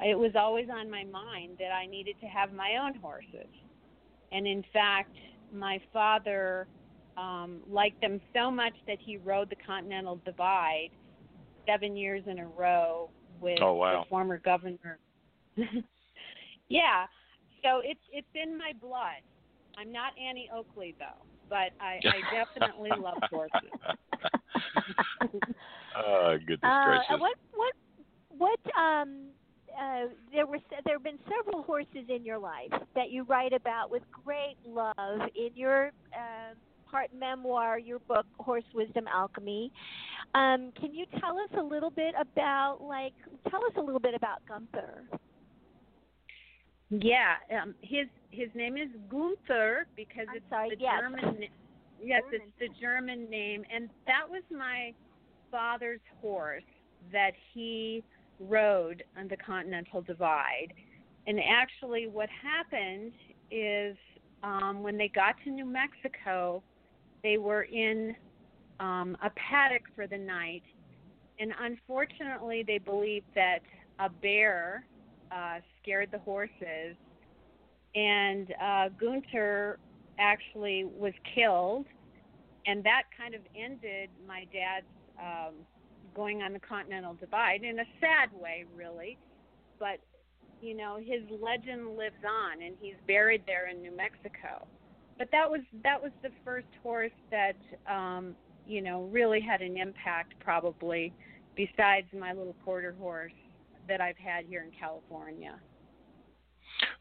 it 0.00 0.18
was 0.18 0.32
always 0.36 0.68
on 0.70 0.90
my 0.90 1.04
mind 1.04 1.56
that 1.58 1.72
I 1.72 1.86
needed 1.86 2.16
to 2.20 2.26
have 2.26 2.52
my 2.52 2.76
own 2.82 2.94
horses. 2.96 3.48
And 4.32 4.46
in 4.46 4.64
fact, 4.72 5.14
my 5.52 5.80
father 5.92 6.66
um, 7.16 7.60
liked 7.70 8.00
them 8.00 8.20
so 8.34 8.50
much 8.50 8.74
that 8.86 8.98
he 9.00 9.16
rode 9.18 9.50
the 9.50 9.56
Continental 9.66 10.20
Divide 10.24 10.90
seven 11.66 11.96
years 11.96 12.22
in 12.26 12.38
a 12.38 12.46
row 12.46 13.10
with 13.40 13.58
oh, 13.62 13.74
wow. 13.74 14.02
the 14.02 14.08
former 14.08 14.38
governor. 14.38 14.98
yeah, 16.68 17.06
so 17.62 17.80
it's 17.84 18.00
it's 18.12 18.26
in 18.34 18.56
my 18.56 18.72
blood. 18.80 19.22
I'm 19.76 19.92
not 19.92 20.12
Annie 20.18 20.50
Oakley 20.54 20.94
though, 20.98 21.24
but 21.48 21.70
I, 21.80 22.00
I 22.04 22.20
definitely 22.60 22.90
love 22.98 23.18
horses. 23.30 23.70
oh, 25.96 26.36
goodness 26.38 26.60
uh, 26.62 26.84
gracious! 26.86 27.20
What 27.20 27.36
what 27.54 27.74
what 28.38 28.60
um 28.80 29.28
uh, 29.78 30.06
there 30.32 30.46
were 30.46 30.58
there 30.84 30.94
have 30.94 31.04
been 31.04 31.18
several 31.28 31.62
horses 31.62 32.08
in 32.08 32.24
your 32.24 32.38
life 32.38 32.72
that 32.94 33.10
you 33.10 33.24
write 33.24 33.52
about 33.52 33.90
with 33.90 34.02
great 34.24 34.56
love 34.66 35.20
in 35.34 35.50
your 35.54 35.88
uh, 36.14 36.54
part 36.92 37.10
memoir, 37.18 37.78
your 37.78 37.98
book 38.00 38.26
Horse 38.38 38.64
Wisdom 38.74 39.06
Alchemy. 39.12 39.72
Um, 40.34 40.72
can 40.78 40.94
you 40.94 41.06
tell 41.18 41.38
us 41.38 41.48
a 41.58 41.62
little 41.62 41.90
bit 41.90 42.14
about 42.20 42.78
like 42.82 43.14
tell 43.50 43.64
us 43.64 43.72
a 43.76 43.80
little 43.80 44.00
bit 44.00 44.14
about 44.14 44.46
Gunther? 44.46 45.04
Yeah, 46.90 47.34
um, 47.60 47.74
his 47.80 48.06
his 48.30 48.48
name 48.54 48.76
is 48.76 48.90
Gunther 49.10 49.86
because 49.96 50.26
I'm 50.28 50.36
it's 50.36 50.46
sorry, 50.50 50.70
the 50.70 50.76
yes. 50.78 51.00
German. 51.00 51.44
Yes, 52.04 52.22
German. 52.30 52.40
it's 52.46 52.58
the 52.60 52.80
German 52.80 53.30
name, 53.30 53.64
and 53.74 53.88
that 54.06 54.28
was 54.28 54.42
my 54.50 54.92
father's 55.50 56.00
horse 56.20 56.62
that 57.10 57.32
he 57.52 58.04
rode 58.38 59.02
on 59.16 59.28
the 59.28 59.36
Continental 59.36 60.02
Divide. 60.02 60.72
And 61.26 61.38
actually, 61.40 62.08
what 62.08 62.28
happened 62.42 63.12
is 63.50 63.96
um, 64.42 64.82
when 64.82 64.98
they 64.98 65.08
got 65.08 65.36
to 65.44 65.50
New 65.50 65.64
Mexico, 65.64 66.62
they 67.22 67.38
were 67.38 67.62
in 67.62 68.14
um, 68.80 69.16
a 69.22 69.30
paddock 69.30 69.82
for 69.94 70.06
the 70.06 70.18
night, 70.18 70.62
and 71.38 71.52
unfortunately, 71.60 72.64
they 72.66 72.78
believed 72.78 73.26
that 73.34 73.60
a 73.98 74.08
bear 74.08 74.84
uh, 75.30 75.58
scared 75.80 76.10
the 76.12 76.18
horses, 76.18 76.96
and 77.94 78.54
uh, 78.62 78.88
Gunther 79.00 79.78
actually 80.18 80.84
was 80.98 81.12
killed, 81.34 81.86
and 82.66 82.84
that 82.84 83.02
kind 83.16 83.34
of 83.34 83.40
ended 83.56 84.10
my 84.26 84.46
dad's 84.52 84.86
um, 85.20 85.54
going 86.14 86.42
on 86.42 86.52
the 86.52 86.60
Continental 86.60 87.14
Divide 87.14 87.62
in 87.62 87.78
a 87.78 87.84
sad 88.00 88.30
way, 88.40 88.64
really. 88.76 89.16
But 89.78 89.98
you 90.60 90.76
know, 90.76 90.96
his 90.96 91.22
legend 91.40 91.96
lives 91.96 92.22
on, 92.24 92.62
and 92.62 92.76
he's 92.80 92.94
buried 93.06 93.42
there 93.46 93.68
in 93.68 93.82
New 93.82 93.94
Mexico. 93.96 94.66
But 95.18 95.28
that 95.32 95.50
was 95.50 95.60
that 95.84 96.02
was 96.02 96.12
the 96.22 96.30
first 96.44 96.66
horse 96.82 97.12
that 97.30 97.56
um, 97.92 98.34
you 98.66 98.80
know 98.80 99.04
really 99.12 99.40
had 99.40 99.62
an 99.62 99.76
impact, 99.76 100.34
probably 100.40 101.12
besides 101.56 102.06
my 102.18 102.32
little 102.32 102.56
quarter 102.64 102.94
horse 102.98 103.32
that 103.88 104.00
I've 104.00 104.16
had 104.16 104.44
here 104.46 104.62
in 104.64 104.70
California. 104.78 105.54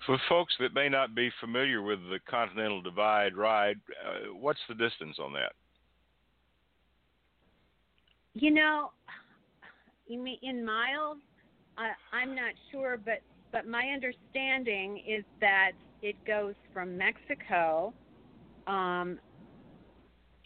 For 0.06 0.18
folks 0.28 0.54
that 0.60 0.74
may 0.74 0.90
not 0.90 1.16
be 1.16 1.30
familiar 1.40 1.82
with 1.82 2.00
the 2.10 2.20
Continental 2.30 2.82
Divide 2.82 3.36
ride, 3.36 3.80
uh, 4.06 4.34
what's 4.34 4.60
the 4.68 4.76
distance 4.76 5.18
on 5.20 5.32
that? 5.34 5.54
You 8.34 8.52
know, 8.52 8.92
you 10.08 10.20
mean 10.20 10.38
in 10.42 10.66
miles? 10.66 11.18
I, 11.78 11.92
I'm 12.16 12.36
not 12.36 12.54
sure, 12.72 13.00
but 13.04 13.22
but 13.52 13.68
my 13.68 13.88
understanding 13.94 15.04
is 15.08 15.24
that 15.40 15.72
it 16.02 16.16
goes 16.26 16.56
from 16.74 16.98
Mexico 16.98 17.94
um, 18.68 19.20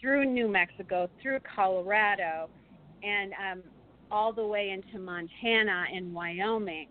through 0.00 0.24
New 0.26 0.48
Mexico, 0.48 1.08
through 1.22 1.40
Colorado, 1.54 2.48
and 3.02 3.32
um, 3.34 3.62
all 4.10 4.32
the 4.32 4.44
way 4.46 4.70
into 4.70 4.98
Montana 4.98 5.84
and 5.94 6.12
Wyoming. 6.14 6.88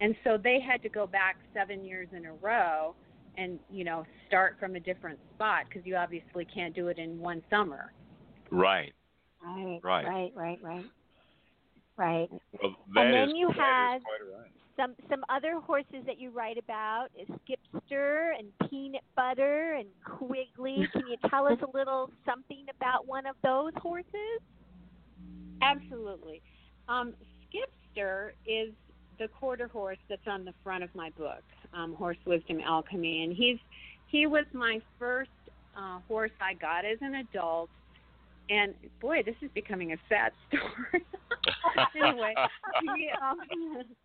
And 0.00 0.14
so 0.24 0.36
they 0.42 0.58
had 0.60 0.82
to 0.82 0.88
go 0.88 1.06
back 1.06 1.36
seven 1.52 1.84
years 1.84 2.08
in 2.16 2.26
a 2.26 2.32
row 2.34 2.94
and, 3.36 3.58
you 3.70 3.84
know, 3.84 4.04
start 4.26 4.56
from 4.58 4.76
a 4.76 4.80
different 4.80 5.18
spot 5.34 5.64
because 5.68 5.86
you 5.86 5.96
obviously 5.96 6.44
can't 6.52 6.74
do 6.74 6.88
it 6.88 6.98
in 6.98 7.18
one 7.18 7.42
summer. 7.50 7.92
Right. 8.50 8.92
Right. 9.44 9.80
Right. 9.82 10.04
Right. 10.06 10.32
Right. 10.34 10.58
Right. 10.62 10.84
Right. 11.96 12.28
Well, 12.60 12.74
And 12.96 13.14
then 13.14 13.28
is- 13.30 13.34
you 13.36 13.46
that 13.48 13.52
is 13.52 13.58
had- 13.58 14.02
quite 14.04 14.20
a 14.20 14.36
ride. 14.38 14.50
Some 14.76 14.94
some 15.08 15.24
other 15.28 15.60
horses 15.60 16.04
that 16.06 16.18
you 16.18 16.30
write 16.30 16.58
about 16.58 17.08
is 17.18 17.28
Skipster 17.28 18.32
and 18.36 18.48
Peanut 18.68 19.04
Butter 19.16 19.74
and 19.74 19.86
Quigley. 20.04 20.88
Can 20.92 21.06
you 21.06 21.16
tell 21.30 21.46
us 21.46 21.58
a 21.62 21.76
little 21.76 22.10
something 22.26 22.66
about 22.76 23.06
one 23.06 23.26
of 23.26 23.36
those 23.44 23.72
horses? 23.80 24.40
Absolutely. 25.62 26.42
Um, 26.88 27.14
Skipster 27.46 28.30
is 28.46 28.70
the 29.18 29.28
quarter 29.28 29.68
horse 29.68 29.98
that's 30.08 30.26
on 30.26 30.44
the 30.44 30.52
front 30.64 30.82
of 30.82 30.92
my 30.94 31.10
book, 31.10 31.42
um, 31.72 31.94
Horse 31.94 32.18
Wisdom 32.26 32.60
Alchemy, 32.60 33.24
and 33.24 33.32
he's 33.32 33.58
he 34.08 34.26
was 34.26 34.44
my 34.52 34.80
first 34.98 35.30
uh, 35.76 35.98
horse 36.08 36.32
I 36.40 36.54
got 36.54 36.84
as 36.84 36.98
an 37.00 37.14
adult. 37.16 37.70
And 38.50 38.74
boy, 39.00 39.22
this 39.24 39.36
is 39.40 39.50
becoming 39.54 39.92
a 39.92 39.96
sad 40.08 40.32
story. 40.48 41.04
anyway, 41.96 42.34
he, 42.82 43.10
um, 43.22 43.38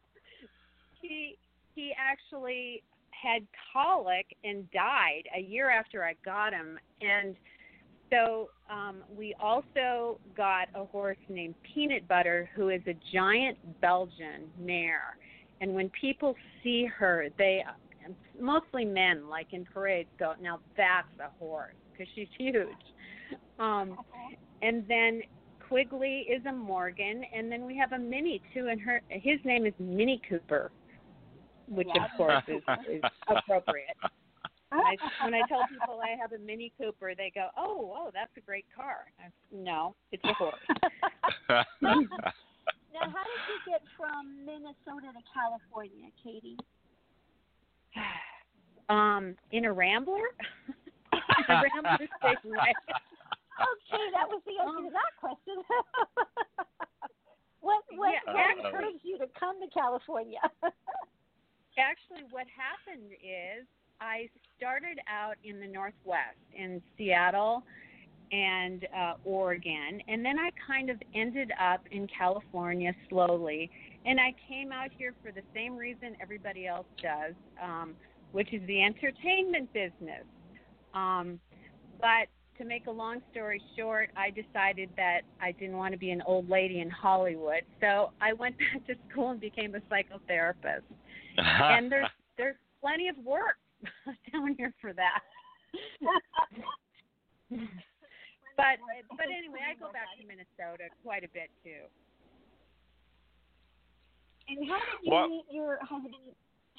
he 1.01 1.38
he 1.75 1.94
actually 1.98 2.84
had 3.12 3.46
colic 3.74 4.25
and 4.44 4.70
died 4.72 5.24
a 5.36 5.41
year 5.41 5.70
after 5.70 6.03
I 6.03 6.15
got 6.24 6.53
him, 6.53 6.79
and 7.01 7.36
so 8.10 8.50
um, 8.70 9.03
we 9.15 9.36
also 9.39 10.20
got 10.36 10.68
a 10.74 10.86
horse 10.86 11.18
named 11.27 11.56
Peanut 11.74 12.08
Butter, 12.08 12.50
who 12.56 12.70
is 12.70 12.82
a 12.88 12.96
giant 13.13 13.58
Belgian 13.82 14.50
mare. 14.60 15.18
And 15.62 15.74
when 15.74 15.89
people 15.89 16.36
see 16.63 16.86
her, 16.86 17.27
they 17.38 17.63
mostly 18.39 18.86
men, 18.86 19.29
like 19.29 19.48
in 19.51 19.65
parades, 19.65 20.10
go, 20.18 20.34
"Now 20.41 20.60
that's 20.77 21.08
a 21.20 21.29
horse," 21.38 21.75
because 21.91 22.08
she's 22.15 22.29
huge. 22.38 22.68
Um, 23.60 23.98
and 24.62 24.88
then 24.88 25.22
Quigley 25.68 26.25
is 26.29 26.44
a 26.46 26.51
Morgan, 26.51 27.24
and 27.36 27.51
then 27.51 27.65
we 27.65 27.77
have 27.77 27.91
a 27.91 28.00
Mini 28.00 28.41
too, 28.53 28.68
and 28.70 28.82
her 28.82 29.01
his 29.10 29.39
name 29.44 29.65
is 29.65 29.74
Mini 29.79 30.22
Cooper, 30.27 30.72
which 31.70 31.88
Yeah. 31.94 32.06
of 32.06 32.12
course 32.18 32.44
is, 32.48 32.64
is 32.90 33.02
appropriate. 33.28 33.96
When 34.70 34.82
I, 34.82 34.98
when 35.24 35.34
I 35.34 35.42
tell 35.48 35.66
people 35.68 36.00
I 36.02 36.16
have 36.20 36.32
a 36.34 36.38
Mini 36.38 36.72
Cooper, 36.78 37.16
they 37.16 37.32
go, 37.34 37.50
"Oh, 37.58 37.92
oh, 37.98 38.12
that's 38.14 38.36
a 38.38 38.42
great 38.42 38.66
car." 38.76 39.12
I, 39.20 39.32
no, 39.52 39.96
it's 40.12 40.24
a 40.24 40.34
horse. 40.34 40.56
Now, 42.92 43.06
how 43.06 43.22
did 43.22 43.42
you 43.48 43.58
get 43.70 43.82
from 43.96 44.46
Minnesota 44.46 45.14
to 45.14 45.24
California, 45.30 46.10
Katie? 46.24 46.58
um, 48.90 49.36
in 49.52 49.66
a 49.66 49.74
Rambler. 49.74 50.34
a 51.14 51.54
Rambler 51.54 52.08
station 52.18 52.50
wagon. 52.50 52.90
Okay, 53.60 54.06
that 54.16 54.28
was 54.28 54.42
the 54.48 54.58
answer 54.58 54.90
to 54.90 54.92
that 54.92 55.14
question. 55.20 55.62
what 57.62 57.84
what, 57.94 58.14
Yeah, 58.26 58.34
what 58.34 58.66
encouraged 58.66 59.04
you 59.04 59.18
to 59.20 59.28
come 59.40 59.62
to 59.62 59.68
California? 59.72 60.40
Actually, 61.78 62.28
what 62.32 62.46
happened 62.50 63.12
is 63.14 63.66
I 64.02 64.30
started 64.58 65.00
out 65.08 65.36
in 65.44 65.60
the 65.60 65.68
Northwest, 65.68 66.40
in 66.56 66.82
Seattle 66.98 67.64
and 68.32 68.88
uh, 68.96 69.14
Oregon, 69.24 70.02
and 70.08 70.24
then 70.24 70.38
I 70.40 70.50
kind 70.66 70.90
of 70.90 70.98
ended 71.16 71.52
up 71.60 71.82
in 71.92 72.08
California 72.08 72.94
slowly. 73.10 73.70
And 74.06 74.20
I 74.20 74.34
came 74.48 74.72
out 74.72 74.90
here 74.98 75.14
for 75.24 75.32
the 75.32 75.42
same 75.54 75.76
reason 75.76 76.16
everybody 76.22 76.68
else 76.68 76.86
does, 77.02 77.34
um, 77.62 77.96
which 78.32 78.54
is 78.54 78.62
the 78.68 78.84
entertainment 78.84 79.72
business. 79.74 80.26
Um, 80.94 81.40
but 82.00 82.28
to 82.58 82.66
make 82.66 82.88
a 82.88 82.92
long 82.92 83.22
story 83.32 83.62
short, 83.78 84.10
I 84.16 84.30
decided 84.30 84.90
that 84.98 85.22
I 85.42 85.52
didn't 85.54 85.78
want 85.78 85.94
to 85.94 85.98
be 85.98 86.12
an 86.12 86.22
old 86.26 86.50
lady 86.50 86.82
in 86.82 86.90
Hollywood, 86.90 87.64
so 87.82 88.12
I 88.22 88.34
went 88.34 88.58
back 88.74 88.86
to 88.88 88.96
school 89.10 89.32
and 89.32 89.40
became 89.40 89.76
a 89.76 89.80
psychotherapist 89.82 90.84
and 91.38 91.91
there's 91.91 92.09
there's 92.38 92.55
plenty 92.81 93.07
of 93.09 93.17
work 93.19 93.57
down 94.31 94.55
here 94.57 94.74
for 94.81 94.93
that. 94.93 95.21
but 98.57 98.77
but 99.17 99.25
anyway, 99.27 99.59
I 99.69 99.75
go 99.79 99.91
back 99.91 100.07
to 100.19 100.25
Minnesota 100.27 100.89
quite 101.03 101.24
a 101.24 101.29
bit 101.33 101.50
too. 101.63 101.88
and 104.48 104.67
how 104.67 104.79
did 104.79 105.05
you 105.05 105.12
Well- 105.12 105.29
meet 105.29 105.45
your 105.51 105.77
husband? 105.81 106.15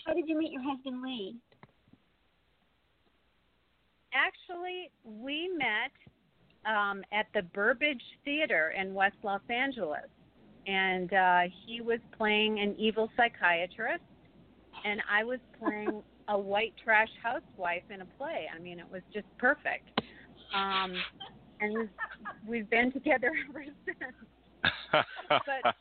How 0.06 0.14
did 0.14 0.26
you 0.28 0.38
meet 0.38 0.50
your 0.52 0.62
husband 0.62 1.02
Lee? 1.02 1.36
Actually, 4.14 4.90
we 5.04 5.48
met 5.56 5.92
um, 6.70 7.04
at 7.12 7.26
the 7.34 7.42
Burbage 7.54 8.02
Theater 8.24 8.70
in 8.76 8.92
West 8.94 9.16
Los 9.22 9.42
Angeles, 9.50 10.08
and 10.66 11.12
uh, 11.12 11.40
he 11.66 11.80
was 11.80 12.00
playing 12.16 12.58
an 12.60 12.74
evil 12.78 13.08
psychiatrist, 13.16 14.02
and 14.84 15.00
I 15.10 15.24
was 15.24 15.38
playing 15.58 16.02
a 16.28 16.38
white 16.38 16.74
trash 16.82 17.08
housewife 17.22 17.82
in 17.90 18.00
a 18.00 18.06
play. 18.18 18.46
I 18.54 18.58
mean, 18.58 18.78
it 18.78 18.86
was 18.90 19.02
just 19.12 19.26
perfect. 19.38 20.00
Um, 20.54 20.94
and 21.60 21.74
we've, 21.78 21.88
we've 22.46 22.70
been 22.70 22.92
together 22.92 23.32
ever 23.48 23.64
since. 23.86 25.04
but 25.28 25.74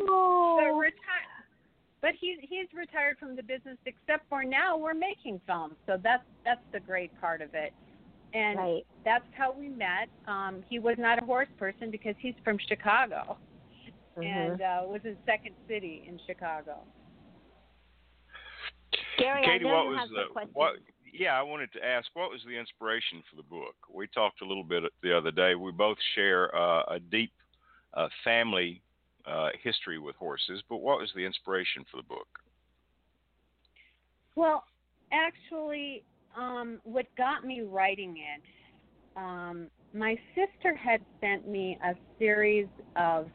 Oh. 0.00 0.58
but 0.60 0.72
retired. 0.72 0.92
But 2.00 2.12
he's 2.20 2.38
he's 2.40 2.66
retired 2.74 3.18
from 3.18 3.36
the 3.36 3.42
business, 3.42 3.76
except 3.86 4.28
for 4.28 4.42
now 4.42 4.76
we're 4.76 4.94
making 4.94 5.40
films. 5.46 5.74
So 5.86 5.98
that's 6.02 6.24
that's 6.44 6.60
the 6.72 6.80
great 6.80 7.12
part 7.20 7.40
of 7.42 7.54
it. 7.54 7.72
And 8.34 8.58
right. 8.58 8.86
that's 9.04 9.24
how 9.36 9.52
we 9.52 9.68
met. 9.68 10.08
Um, 10.26 10.64
he 10.68 10.78
was 10.78 10.96
not 10.98 11.22
a 11.22 11.24
horse 11.24 11.48
person 11.58 11.90
because 11.90 12.14
he's 12.18 12.34
from 12.42 12.58
Chicago, 12.66 13.36
Mhm. 14.16 14.52
and 14.52 14.60
uh, 14.60 14.82
was 14.84 15.00
in 15.04 15.16
Second 15.24 15.54
City 15.68 16.04
in 16.06 16.18
Chicago. 16.26 16.84
Gary, 19.18 19.42
Katie, 19.44 19.64
I 19.64 19.72
what 19.72 19.86
was 19.86 20.08
the 20.10 20.24
some 20.34 20.50
what? 20.52 20.74
Yeah, 21.12 21.38
I 21.38 21.42
wanted 21.42 21.72
to 21.74 21.84
ask 21.84 22.08
what 22.14 22.30
was 22.30 22.40
the 22.46 22.56
inspiration 22.56 23.22
for 23.28 23.36
the 23.36 23.42
book. 23.42 23.74
We 23.92 24.06
talked 24.08 24.40
a 24.40 24.46
little 24.46 24.64
bit 24.64 24.84
the 25.02 25.16
other 25.16 25.30
day. 25.30 25.54
We 25.54 25.70
both 25.70 25.98
share 26.14 26.54
uh, 26.56 26.84
a 26.88 26.98
deep 26.98 27.32
uh, 27.94 28.08
family 28.24 28.82
uh, 29.26 29.50
history 29.62 29.98
with 29.98 30.16
horses, 30.16 30.62
but 30.68 30.78
what 30.78 30.98
was 30.98 31.10
the 31.14 31.24
inspiration 31.24 31.84
for 31.90 31.98
the 31.98 32.02
book? 32.02 32.26
Well, 34.36 34.64
actually, 35.12 36.02
um, 36.36 36.80
what 36.84 37.06
got 37.18 37.44
me 37.44 37.60
writing 37.60 38.16
it, 38.16 38.42
um, 39.16 39.68
my 39.92 40.16
sister 40.34 40.74
had 40.74 41.02
sent 41.20 41.46
me 41.46 41.78
a 41.84 41.94
series 42.18 42.68
of 42.96 43.28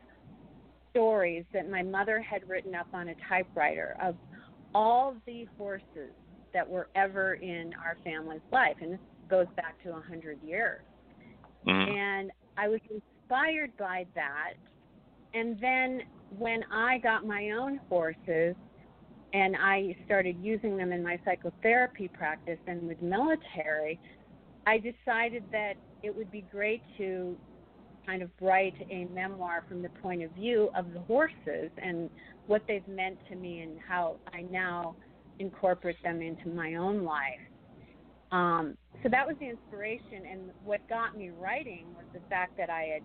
stories 0.98 1.46
that 1.54 1.70
my 1.70 1.84
mother 1.84 2.20
had 2.20 2.48
written 2.50 2.74
up 2.74 2.88
on 2.92 3.10
a 3.10 3.16
typewriter 3.30 3.96
of 4.01 4.16
all 4.74 5.16
the 5.27 5.46
horses 5.56 6.12
that 6.54 6.68
were 6.68 6.88
ever 6.96 7.36
in 7.36 7.72
our 7.86 7.98
family's 8.04 8.42
life, 8.51 8.75
and 8.82 8.94
this 8.94 9.00
goes 9.30 9.46
back 9.56 9.82
to 9.84 9.96
a 9.96 10.01
hundred 10.01 10.42
years. 10.42 10.82
Mhm. 11.68 11.98
And 11.98 12.32
I 12.58 12.68
was 12.68 12.82
inspired 12.89 13.77
by 13.77 14.08
that. 14.16 14.54
And 15.36 15.60
then 15.60 16.01
when 16.39 16.63
I 16.72 16.98
got 16.98 17.25
my 17.25 17.51
own 17.51 17.77
horses 17.89 18.56
and 19.34 19.56
I 19.56 19.96
started 20.06 20.36
using 20.42 20.77
them 20.77 20.92
in 20.92 21.04
my 21.04 21.20
psychotherapy 21.24 22.08
practice 22.08 22.60
and 22.66 22.88
with 22.88 23.01
military, 23.04 24.00
I 24.66 24.80
decided 24.80 25.44
that 25.51 25.75
it 26.01 26.16
would 26.16 26.32
be 26.32 26.42
great 26.42 26.82
to 26.98 27.38
kind 28.08 28.24
of 28.24 28.30
write 28.42 28.74
a 28.90 29.06
memoir 29.14 29.64
from 29.68 29.82
the 29.82 29.90
point 30.02 30.24
of 30.24 30.32
view 30.32 30.70
of 30.76 30.94
the 30.94 31.02
horses 31.02 31.70
and 31.78 32.10
what 32.48 32.62
they've 32.68 32.88
meant 32.88 33.18
to 33.30 33.36
me 33.36 33.60
and 33.60 33.78
how 33.86 34.16
I 34.34 34.44
now 34.50 34.96
incorporate 35.40 36.02
them 36.04 36.22
into 36.22 36.48
my 36.50 36.76
own 36.76 37.04
life. 37.04 37.40
Um, 38.32 38.76
so 39.04 39.10
that 39.10 39.28
was 39.28 39.36
the 39.40 39.50
inspiration, 39.50 40.26
and 40.30 40.42
what 40.66 40.82
got 40.90 41.16
me 41.16 41.30
writing 41.40 41.86
was 41.96 42.06
the 42.14 42.20
fact 42.30 42.58
that 42.58 42.70
I 42.70 42.84
had 42.94 43.02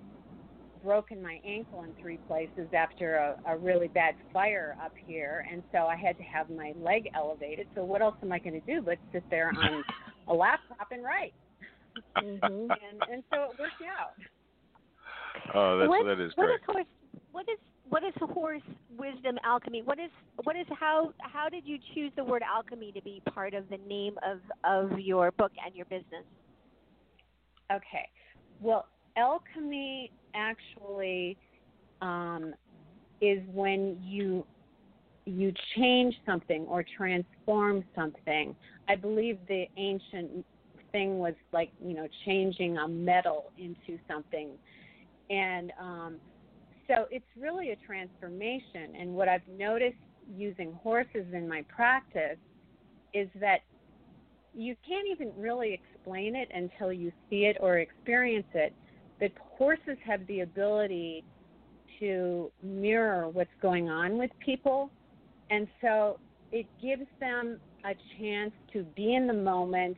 broken 0.82 1.22
my 1.22 1.38
ankle 1.46 1.84
in 1.84 1.94
three 2.00 2.18
places 2.26 2.68
after 2.72 3.16
a, 3.16 3.36
a 3.52 3.56
really 3.56 3.88
bad 3.88 4.14
fire 4.32 4.76
up 4.82 4.92
here, 5.06 5.44
and 5.50 5.62
so 5.70 5.78
I 5.86 5.96
had 5.96 6.16
to 6.18 6.24
have 6.24 6.50
my 6.50 6.72
leg 6.80 7.08
elevated. 7.14 7.68
So 7.74 7.84
what 7.84 8.02
else 8.02 8.16
am 8.22 8.32
I 8.32 8.38
going 8.38 8.60
to 8.60 8.66
do 8.66 8.82
but 8.82 8.98
sit 9.12 9.22
there 9.30 9.52
on 9.56 9.84
a 10.28 10.34
laptop 10.34 10.88
and 10.90 11.02
write? 11.04 11.34
Mhm. 12.16 12.40
And 12.42 13.02
and 13.12 13.22
so 13.30 13.50
it 13.52 13.58
worked 13.58 13.82
out. 13.86 14.14
Oh, 15.54 15.78
that's 15.78 15.88
what, 15.88 16.04
that 16.04 16.20
is 16.20 16.32
what 16.36 16.46
great. 16.46 16.54
is 16.54 16.60
horse? 16.66 16.86
What 17.32 17.46
is 17.48 17.58
what 17.88 18.02
is 18.04 18.12
horse 18.20 18.62
wisdom 18.96 19.38
alchemy? 19.44 19.82
What 19.82 19.98
is 19.98 20.10
what 20.44 20.56
is 20.56 20.66
how 20.78 21.12
how 21.20 21.48
did 21.48 21.66
you 21.66 21.78
choose 21.94 22.12
the 22.16 22.24
word 22.24 22.42
alchemy 22.42 22.92
to 22.92 23.02
be 23.02 23.22
part 23.34 23.54
of 23.54 23.68
the 23.68 23.78
name 23.86 24.14
of 24.24 24.40
of 24.64 24.98
your 24.98 25.30
book 25.32 25.52
and 25.64 25.74
your 25.74 25.86
business? 25.86 26.24
Okay. 27.72 28.08
Well, 28.60 28.86
alchemy 29.16 30.10
actually 30.34 31.36
um, 32.00 32.54
is 33.20 33.40
when 33.52 33.98
you 34.02 34.46
you 35.24 35.52
change 35.76 36.14
something 36.26 36.64
or 36.64 36.84
transform 36.96 37.84
something. 37.94 38.56
I 38.88 38.96
believe 38.96 39.38
the 39.48 39.66
ancient 39.76 40.44
thing 40.90 41.18
was 41.18 41.34
like 41.52 41.70
you 41.84 41.94
know 41.94 42.08
changing 42.24 42.78
a 42.78 42.88
metal 42.88 43.52
into 43.58 43.98
something, 44.08 44.50
and 45.32 45.72
um, 45.80 46.16
so 46.86 47.06
it's 47.10 47.24
really 47.38 47.70
a 47.70 47.76
transformation. 47.86 48.94
And 48.98 49.14
what 49.14 49.28
I've 49.28 49.46
noticed 49.48 49.96
using 50.36 50.72
horses 50.72 51.26
in 51.32 51.48
my 51.48 51.64
practice 51.74 52.38
is 53.14 53.28
that 53.40 53.60
you 54.54 54.76
can't 54.86 55.06
even 55.10 55.32
really 55.36 55.72
explain 55.72 56.36
it 56.36 56.48
until 56.54 56.92
you 56.92 57.10
see 57.30 57.44
it 57.46 57.56
or 57.60 57.78
experience 57.78 58.46
it. 58.54 58.74
That 59.20 59.32
horses 59.56 59.96
have 60.04 60.26
the 60.26 60.40
ability 60.40 61.24
to 62.00 62.50
mirror 62.62 63.28
what's 63.28 63.50
going 63.62 63.88
on 63.88 64.18
with 64.18 64.30
people, 64.44 64.90
and 65.50 65.68
so 65.80 66.18
it 66.50 66.66
gives 66.82 67.06
them 67.20 67.60
a 67.84 67.94
chance 68.18 68.52
to 68.72 68.82
be 68.96 69.14
in 69.14 69.26
the 69.26 69.32
moment. 69.32 69.96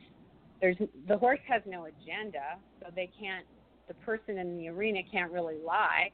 There's 0.61 0.77
the 1.07 1.17
horse 1.17 1.39
has 1.47 1.61
no 1.65 1.85
agenda, 1.85 2.57
so 2.79 2.87
they 2.95 3.09
can't. 3.19 3.45
The 3.87 3.93
person 3.95 4.37
in 4.37 4.57
the 4.57 4.69
arena 4.69 4.99
can't 5.11 5.31
really 5.31 5.57
lie. 5.65 6.11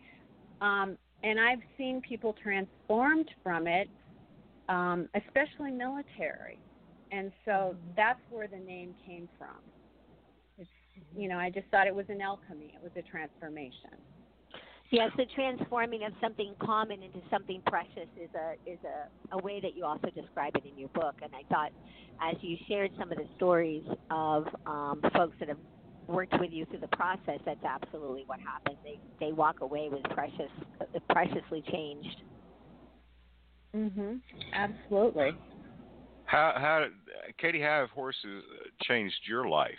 Um, 0.62 0.97
and 1.23 1.39
I've 1.39 1.62
seen 1.77 2.01
people 2.01 2.36
transformed 2.41 3.29
from 3.43 3.67
it, 3.67 3.89
um, 4.69 5.07
especially 5.15 5.71
military 5.71 6.60
and 7.12 7.31
so 7.45 7.75
that's 7.95 8.19
where 8.29 8.47
the 8.47 8.57
name 8.57 8.95
came 9.05 9.27
from. 9.38 9.57
It's, 10.57 10.69
you 11.15 11.27
know, 11.27 11.38
I 11.38 11.49
just 11.49 11.67
thought 11.67 11.88
it 11.88 11.95
was 11.95 12.05
an 12.10 12.21
alchemy. 12.21 12.73
It 12.73 12.81
was 12.81 12.91
a 12.95 13.01
transformation. 13.01 13.99
Yes, 14.91 15.10
the 15.15 15.25
transforming 15.36 16.03
of 16.03 16.12
something 16.19 16.53
common 16.62 17.01
into 17.01 17.19
something 17.29 17.62
precious 17.65 18.10
is 18.21 18.29
a 18.36 18.69
is 18.69 18.77
a, 18.84 19.38
a 19.38 19.41
way 19.41 19.62
that 19.62 19.73
you 19.73 19.86
also 19.86 20.10
describe 20.13 20.53
it 20.57 20.65
in 20.65 20.77
your 20.77 20.89
book. 20.89 21.15
And 21.23 21.31
I 21.34 21.43
thought, 21.47 21.71
as 22.21 22.36
you 22.41 22.57
shared 22.67 22.91
some 22.99 23.10
of 23.10 23.17
the 23.17 23.27
stories 23.38 23.84
of 24.10 24.47
um, 24.65 24.99
folks 25.15 25.36
that 25.39 25.47
have 25.47 25.57
worked 26.12 26.39
with 26.39 26.52
you 26.52 26.65
through 26.65 26.80
the 26.80 26.95
process, 26.95 27.39
that's 27.45 27.63
absolutely 27.63 28.24
what 28.28 28.39
happened. 28.39 28.78
They 28.84 29.00
they 29.19 29.32
walk 29.32 29.62
away 29.62 29.89
with 29.91 30.04
precious, 30.04 30.52
preciously 31.10 31.63
changed. 31.71 32.21
Mhm. 33.76 34.21
Absolutely. 34.54 35.38
How 36.26 36.54
how 36.56 36.88
Katie, 37.38 37.62
how 37.62 37.82
have 37.82 37.89
horses 37.91 38.43
changed 38.84 39.28
your 39.28 39.47
life? 39.47 39.74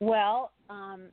Well, 0.00 0.52
um, 0.68 1.10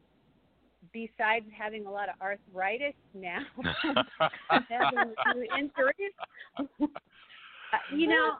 besides 0.91 1.45
having 1.57 1.85
a 1.85 1.91
lot 1.91 2.09
of 2.09 2.15
arthritis 2.21 2.95
now, 3.13 3.39
having 4.69 4.99
a 4.99 5.31
few 5.31 5.43
injuries. 5.57 6.13
Uh, 7.73 7.77
you 7.95 8.07
know, 8.07 8.33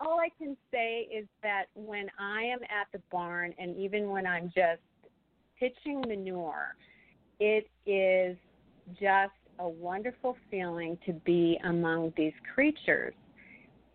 all 0.00 0.18
I 0.18 0.30
can 0.36 0.56
say 0.72 1.06
is 1.14 1.26
that 1.42 1.66
when 1.74 2.06
I 2.18 2.42
am 2.42 2.58
at 2.64 2.88
the 2.92 3.00
barn, 3.12 3.54
and 3.58 3.76
even 3.76 4.08
when 4.08 4.26
I'm 4.26 4.46
just 4.46 4.80
pitching 5.58 6.02
manure, 6.08 6.74
it 7.38 7.68
is 7.86 8.36
just 8.94 9.32
a 9.60 9.68
wonderful 9.68 10.36
feeling 10.50 10.98
to 11.06 11.12
be 11.12 11.56
among 11.64 12.12
these 12.16 12.32
creatures. 12.52 13.14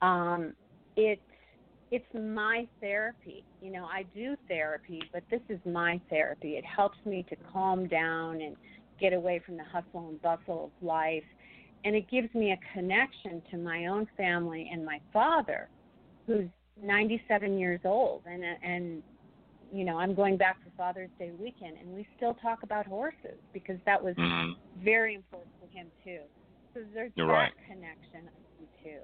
Um, 0.02 0.54
it 0.96 1.20
it's 1.92 2.06
my 2.14 2.68
therapy. 2.82 3.44
You 3.62 3.72
know, 3.72 3.86
I 3.86 4.04
do 4.16 4.36
therapy, 4.48 5.02
but 5.14 5.24
this 5.30 5.42
is 5.50 5.60
my 5.66 6.00
therapy. 6.10 6.52
It 6.52 6.66
helps 6.66 6.98
me 7.06 7.26
to 7.30 7.36
calm 7.52 7.88
down 7.88 8.42
and 8.42 8.56
get 9.00 9.14
away 9.14 9.42
from 9.46 9.58
the 9.58 9.64
hustle 9.64 10.10
and 10.10 10.22
bustle 10.22 10.66
of 10.66 10.88
life. 10.88 11.24
And 11.86 11.96
it 11.96 12.10
gives 12.10 12.34
me 12.34 12.52
a 12.52 12.60
connection 12.74 13.42
to 13.52 13.58
my 13.58 13.86
own 13.86 14.08
family 14.18 14.70
and 14.74 14.84
my 14.84 15.00
father, 15.14 15.70
who's 16.26 16.48
97 16.82 17.58
years 17.58 17.80
old. 17.86 18.24
And, 18.26 18.44
and 18.64 19.04
you 19.72 19.86
know, 19.86 19.98
I'm 19.98 20.16
going 20.16 20.36
back 20.36 20.58
for 20.64 20.72
Father's 20.76 21.10
Day 21.20 21.32
weekend, 21.40 21.78
and 21.80 21.94
we 21.94 22.08
still 22.18 22.34
talk 22.36 22.64
about 22.64 22.86
horses 22.86 23.38
because 23.54 23.78
that 23.86 24.04
was 24.04 24.16
Mhm. 24.16 24.56
very 24.78 25.16
important 25.16 25.54
to 25.62 25.68
him, 25.68 25.92
too. 26.04 26.22
So 26.74 26.82
there's 26.94 27.12
You're 27.16 27.28
that 27.28 27.34
right. 27.34 27.54
connection, 27.68 28.30
too. 28.84 29.00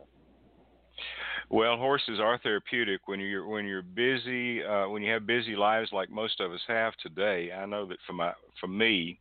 Well, 1.50 1.78
horses 1.78 2.20
are 2.20 2.38
therapeutic 2.38 3.08
when 3.08 3.20
you're 3.20 3.46
when 3.46 3.66
you're 3.66 3.82
busy, 3.82 4.64
uh, 4.64 4.88
when 4.88 5.02
you 5.04 5.12
have 5.12 5.26
busy 5.26 5.56
lives 5.56 5.92
like 5.92 6.10
most 6.10 6.40
of 6.40 6.52
us 6.52 6.62
have 6.68 6.96
today. 6.98 7.52
I 7.52 7.66
know 7.66 7.86
that 7.88 7.98
for 8.08 8.14
my 8.14 8.34
for 8.60 8.68
me, 8.68 9.20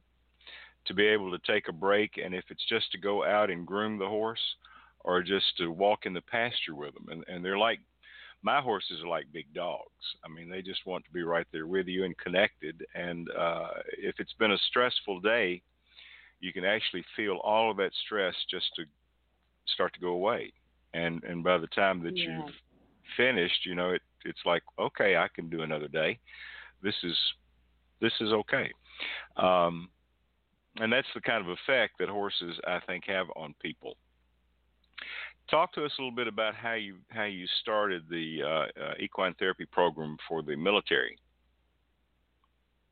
to 0.86 0.94
be 0.94 1.06
able 1.06 1.30
to 1.30 1.52
take 1.52 1.68
a 1.68 1.72
break, 1.72 2.18
and 2.22 2.34
if 2.34 2.44
it's 2.50 2.66
just 2.68 2.90
to 2.92 2.98
go 2.98 3.24
out 3.24 3.50
and 3.50 3.66
groom 3.66 3.98
the 3.98 4.08
horse, 4.08 4.40
or 5.00 5.22
just 5.22 5.56
to 5.58 5.70
walk 5.70 6.06
in 6.06 6.12
the 6.12 6.20
pasture 6.22 6.74
with 6.74 6.94
them, 6.94 7.06
and 7.10 7.24
and 7.28 7.44
they're 7.44 7.58
like 7.58 7.80
my 8.42 8.60
horses 8.60 9.02
are 9.02 9.08
like 9.08 9.32
big 9.32 9.52
dogs. 9.54 10.16
I 10.24 10.28
mean, 10.28 10.48
they 10.48 10.62
just 10.62 10.86
want 10.86 11.04
to 11.04 11.10
be 11.12 11.22
right 11.22 11.46
there 11.52 11.66
with 11.66 11.86
you 11.86 12.04
and 12.04 12.16
connected. 12.16 12.84
And 12.94 13.28
uh, 13.38 13.68
if 13.98 14.14
it's 14.18 14.32
been 14.38 14.52
a 14.52 14.58
stressful 14.68 15.20
day, 15.20 15.62
you 16.40 16.52
can 16.52 16.64
actually 16.64 17.04
feel 17.16 17.36
all 17.44 17.70
of 17.70 17.76
that 17.76 17.92
stress 18.06 18.34
just 18.50 18.66
to 18.76 18.84
start 19.66 19.92
to 19.94 20.00
go 20.00 20.08
away. 20.08 20.52
And 20.94 21.22
and 21.24 21.44
by 21.44 21.58
the 21.58 21.66
time 21.68 22.02
that 22.02 22.16
Yeah. 22.16 22.24
you've 22.26 22.54
finished, 23.16 23.66
you 23.66 23.74
know, 23.74 23.90
it 23.90 24.02
it's 24.24 24.44
like 24.46 24.62
okay, 24.78 25.16
I 25.16 25.28
can 25.34 25.48
do 25.50 25.62
another 25.62 25.88
day. 25.88 26.18
This 26.82 26.96
is 27.04 27.16
this 28.00 28.12
is 28.20 28.32
okay. 28.32 28.70
Um, 29.36 29.90
and 30.80 30.90
that's 30.92 31.06
the 31.14 31.20
kind 31.20 31.44
of 31.44 31.50
effect 31.50 31.98
that 31.98 32.08
horses, 32.08 32.58
I 32.66 32.80
think, 32.86 33.04
have 33.06 33.26
on 33.36 33.54
people. 33.60 33.96
Talk 35.50 35.72
to 35.74 35.84
us 35.84 35.92
a 35.98 36.02
little 36.02 36.14
bit 36.14 36.26
about 36.26 36.54
how 36.54 36.74
you 36.74 36.96
how 37.08 37.24
you 37.24 37.46
started 37.60 38.04
the 38.08 38.38
uh, 38.42 38.48
uh, 38.82 38.94
equine 38.98 39.34
therapy 39.38 39.66
program 39.66 40.16
for 40.28 40.42
the 40.42 40.56
military. 40.56 41.18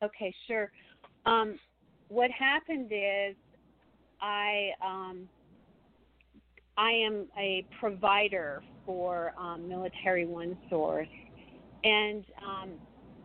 Okay, 0.02 0.34
sure. 0.46 0.70
Um, 1.24 1.58
what 2.08 2.30
happened 2.30 2.90
is 2.90 3.36
I 4.20 4.70
um, 4.84 5.28
I 6.76 6.90
am 6.90 7.26
a 7.38 7.64
provider 7.80 8.62
for 8.84 9.32
um, 9.38 9.68
Military 9.68 10.26
One 10.26 10.56
Source, 10.68 11.08
and 11.84 12.24
um, 12.44 12.70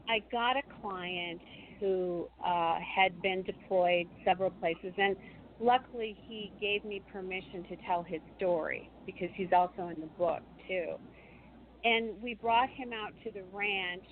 I 0.08 0.22
got 0.32 0.58
a 0.58 0.62
client 0.82 1.42
who 1.84 2.30
uh, 2.42 2.78
had 2.80 3.22
been 3.22 3.44
deployed 3.44 4.08
several 4.24 4.52
places, 4.52 4.94
and 4.98 5.18
luckily 5.60 6.16
he 6.26 6.50
gave 6.62 6.86
me 6.86 7.02
permission 7.12 7.66
to 7.68 7.76
tell 7.86 8.04
his 8.04 8.22
story 8.38 8.90
because 9.06 9.28
he's 9.36 9.52
also 9.52 9.90
in 9.94 10.00
the 10.00 10.08
book 10.18 10.42
too. 10.66 10.96
And 11.84 12.22
we 12.22 12.36
brought 12.36 12.70
him 12.70 12.94
out 12.94 13.12
to 13.26 13.32
the 13.32 13.44
ranch, 13.52 14.06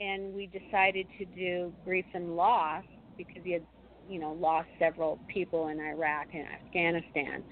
and 0.00 0.32
we 0.32 0.46
decided 0.46 1.06
to 1.18 1.26
do 1.26 1.74
grief 1.84 2.06
and 2.14 2.34
loss 2.34 2.84
because 3.18 3.42
he 3.44 3.52
had, 3.52 3.66
you 4.08 4.18
know, 4.18 4.32
lost 4.32 4.68
several 4.78 5.18
people 5.28 5.68
in 5.68 5.78
Iraq 5.80 6.28
and 6.32 6.46
Afghanistan. 6.66 7.44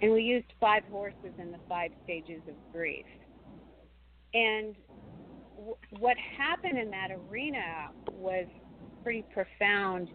And 0.00 0.12
we 0.12 0.22
used 0.22 0.46
five 0.60 0.84
horses 0.92 1.32
in 1.38 1.50
the 1.50 1.58
five 1.68 1.90
stages 2.04 2.40
of 2.46 2.54
grief. 2.72 3.06
And 4.32 4.76
what 5.98 6.16
happened 6.38 6.78
in 6.78 6.90
that 6.90 7.08
arena 7.10 7.88
was 8.12 8.46
pretty 9.06 9.24
profound. 9.32 10.08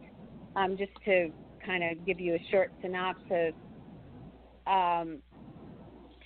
Um, 0.57 0.75
just 0.77 0.91
to 1.05 1.29
kind 1.65 1.81
of 1.81 2.05
give 2.05 2.19
you 2.19 2.35
a 2.35 2.45
short 2.51 2.73
synopsis, 2.81 3.53
um, 4.67 5.19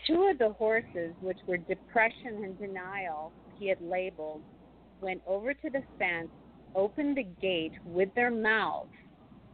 two 0.08 0.28
of 0.32 0.40
the 0.40 0.50
horses, 0.50 1.14
which 1.22 1.38
were 1.46 1.58
depression 1.58 2.44
and 2.44 2.58
denial, 2.58 3.32
he 3.60 3.70
had 3.70 3.80
labeled, 3.80 4.42
went 5.00 5.22
over 5.28 5.54
to 5.54 5.70
the 5.70 5.84
fence, 6.00 6.30
opened 6.74 7.18
the 7.18 7.28
gate 7.40 7.74
with 7.86 8.10
their 8.16 8.32
mouths, 8.32 8.90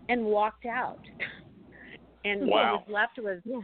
and 0.08 0.24
walked 0.24 0.66
out. 0.66 1.02
and 2.24 2.48
wow. 2.48 2.76
what 2.76 2.88
was 2.88 2.94
left 2.94 3.20
was 3.20 3.42
Yeah. 3.44 3.60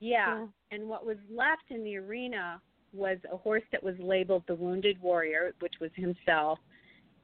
yeah. 0.00 0.38
Yeah. 0.40 0.46
And 0.72 0.88
what 0.88 1.06
was 1.06 1.18
left 1.30 1.70
in 1.70 1.84
the 1.84 1.98
arena 1.98 2.60
was 2.92 3.18
a 3.32 3.36
horse 3.36 3.62
that 3.70 3.80
was 3.80 3.94
labeled 4.00 4.42
the 4.48 4.56
Wounded 4.56 5.00
Warrior, 5.00 5.54
which 5.60 5.74
was 5.80 5.92
himself, 5.94 6.58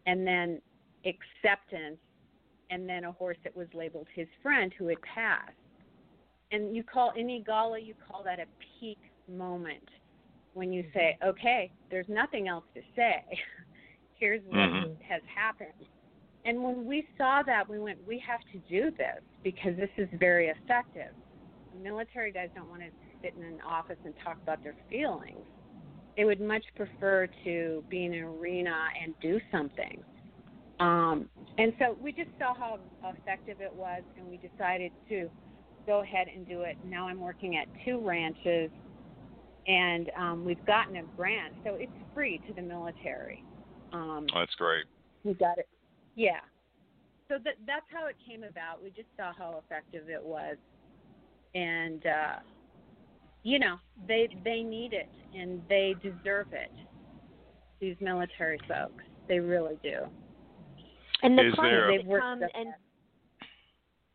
and 0.07 0.25
then 0.25 0.61
acceptance, 1.05 1.99
and 2.71 2.89
then 2.89 3.05
a 3.05 3.13
horse 3.13 3.39
that 3.45 3.57
was 3.57 3.67
labeled 3.75 4.07
his 4.15 4.29
friend 4.43 4.73
who 4.79 4.89
had 4.89 5.01
passed. 5.03 5.53
And 6.51 6.75
you 6.75 6.83
call 6.83 7.13
in 7.17 7.29
EAGALA, 7.29 7.85
you 7.85 7.95
call 8.11 8.23
that 8.25 8.39
a 8.39 8.47
peak 8.81 8.99
moment 9.29 9.89
when 10.55 10.73
you 10.73 10.85
say, 10.95 11.17
okay, 11.25 11.71
there's 11.91 12.09
nothing 12.09 12.49
else 12.49 12.65
to 12.75 12.81
say. 12.97 13.23
Here's 14.19 14.43
what 14.45 14.57
Mhm. 14.57 15.01
has 15.03 15.23
happened. 15.25 15.87
And 16.45 16.63
when 16.63 16.87
we 16.87 17.07
saw 17.17 17.43
that, 17.43 17.69
we 17.69 17.79
went, 17.79 17.99
we 18.07 18.19
have 18.21 18.41
to 18.53 18.59
do 18.69 18.91
this 18.93 19.23
because 19.43 19.77
this 19.77 19.91
is 19.97 20.09
very 20.19 20.49
effective 20.49 21.15
military 21.83 22.33
guys 22.33 22.49
don't 22.55 22.69
want 22.69 22.83
to 22.83 22.91
sit 23.23 23.35
in 23.37 23.45
an 23.45 23.61
office 23.67 23.97
and 24.05 24.15
talk 24.25 24.39
about 24.43 24.63
their 24.63 24.75
feelings. 24.91 25.45
They 26.17 26.25
would 26.25 26.41
much 26.41 26.65
prefer 26.77 27.29
to 27.45 27.85
be 27.89 28.05
in 28.05 28.15
an 28.15 28.25
arena 28.25 28.89
and 29.03 29.15
do 29.21 29.41
something. 29.53 30.03
Um, 30.81 31.29
and 31.59 31.73
so 31.79 31.97
we 32.01 32.13
just 32.13 32.31
saw 32.39 32.55
how 32.55 32.79
effective 33.05 33.61
it 33.61 33.75
was, 33.75 34.03
and 34.17 34.29
we 34.29 34.37
decided 34.37 34.93
to 35.09 35.29
go 35.87 36.01
ahead 36.03 36.29
and 36.35 36.47
do 36.47 36.63
it. 36.63 36.77
Now 36.85 37.09
I'm 37.09 37.21
working 37.21 37.57
at 37.57 37.67
two 37.85 37.99
ranches, 37.99 38.71
and 39.67 40.11
um, 40.17 40.45
we've 40.45 40.65
gotten 40.67 40.97
a 40.97 41.03
grant, 41.17 41.55
so 41.65 41.75
it's 41.75 41.93
free 42.15 42.41
to 42.47 42.55
the 42.55 42.63
military. 42.63 43.43
Um, 43.93 44.27
Oh, 44.35 44.41
that's 44.41 44.55
great. 44.55 44.85
we 45.25 45.35
got 45.35 45.59
it. 45.59 45.69
Yeah. 46.15 46.41
So 47.29 47.37
that 47.45 47.55
that's 47.67 47.85
how 47.93 48.07
it 48.07 48.17
came 48.27 48.43
about. 48.45 48.83
We 48.83 48.91
just 48.91 49.09
saw 49.17 49.33
how 49.37 49.63
effective 49.65 50.09
it 50.09 50.23
was, 50.23 50.57
and 51.55 52.07
uh, 52.07 52.37
you 53.43 53.59
know 53.59 53.77
they 54.07 54.29
they 54.45 54.63
need 54.63 54.93
it 54.95 55.11
and 55.37 55.61
they 55.69 55.95
deserve 56.03 56.49
it. 56.53 56.71
These 57.81 57.97
military 58.01 58.59
folks, 58.67 59.05
they 59.29 59.41
really 59.41 59.79
do. 59.83 60.07
And 61.23 61.37
the 61.37 61.49
Is 61.49 61.55
clients 61.55 61.73
there- 61.75 61.89
They've 61.99 62.07
that 62.07 62.21
come 62.21 62.43
and 62.43 62.69
hard. 62.69 62.75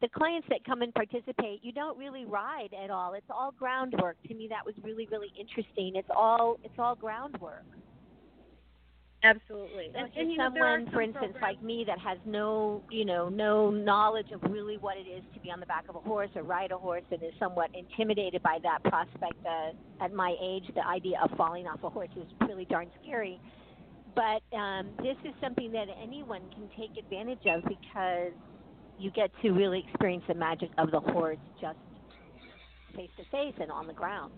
the 0.01 0.07
clients 0.09 0.47
that 0.49 0.63
come 0.65 0.81
and 0.81 0.93
participate, 0.93 1.63
you 1.63 1.71
don't 1.71 1.97
really 1.97 2.25
ride 2.25 2.73
at 2.73 2.89
all. 2.91 3.13
It's 3.13 3.29
all 3.29 3.51
groundwork. 3.51 4.17
To 4.27 4.33
me, 4.33 4.47
that 4.49 4.65
was 4.65 4.75
really, 4.83 5.07
really 5.11 5.31
interesting. 5.39 5.95
It's 5.95 6.09
all 6.15 6.57
it's 6.63 6.77
all 6.79 6.95
groundwork. 6.95 7.65
Absolutely. 9.25 9.89
And, 9.95 10.11
and 10.17 10.29
you 10.29 10.37
know, 10.37 10.47
someone, 10.47 10.83
some 10.85 10.93
for 10.93 11.01
instance, 11.01 11.31
programs- 11.31 11.41
like 11.57 11.63
me, 11.63 11.85
that 11.87 11.97
has 11.97 12.17
no, 12.25 12.83
you 12.91 13.05
know, 13.05 13.29
no 13.29 13.69
knowledge 13.69 14.31
of 14.33 14.43
really 14.51 14.77
what 14.77 14.97
it 14.97 15.07
is 15.09 15.23
to 15.33 15.39
be 15.39 15.49
on 15.49 15.61
the 15.61 15.65
back 15.65 15.85
of 15.87 15.95
a 15.95 15.99
horse 15.99 16.29
or 16.35 16.43
ride 16.43 16.71
a 16.73 16.77
horse, 16.77 17.03
and 17.09 17.23
is 17.23 17.31
somewhat 17.39 17.69
intimidated 17.73 18.43
by 18.43 18.59
that 18.63 18.83
prospect. 18.83 19.35
Uh, 19.45 19.71
at 20.03 20.11
my 20.13 20.35
age, 20.41 20.65
the 20.75 20.85
idea 20.85 21.17
of 21.23 21.31
falling 21.37 21.67
off 21.67 21.81
a 21.83 21.89
horse 21.89 22.09
is 22.17 22.25
really 22.41 22.65
darn 22.65 22.89
scary. 23.01 23.39
But 24.15 24.43
um, 24.55 24.89
this 25.01 25.17
is 25.23 25.33
something 25.41 25.71
that 25.71 25.87
anyone 26.01 26.41
can 26.53 26.69
take 26.77 26.91
advantage 26.97 27.45
of 27.45 27.63
because 27.63 28.33
you 28.97 29.11
get 29.11 29.31
to 29.41 29.51
really 29.51 29.83
experience 29.87 30.23
the 30.27 30.35
magic 30.35 30.69
of 30.77 30.91
the 30.91 30.99
horse 30.99 31.37
just 31.59 31.77
face 32.95 33.09
to 33.17 33.23
face 33.31 33.55
and 33.59 33.71
on 33.71 33.87
the 33.87 33.93
ground. 33.93 34.31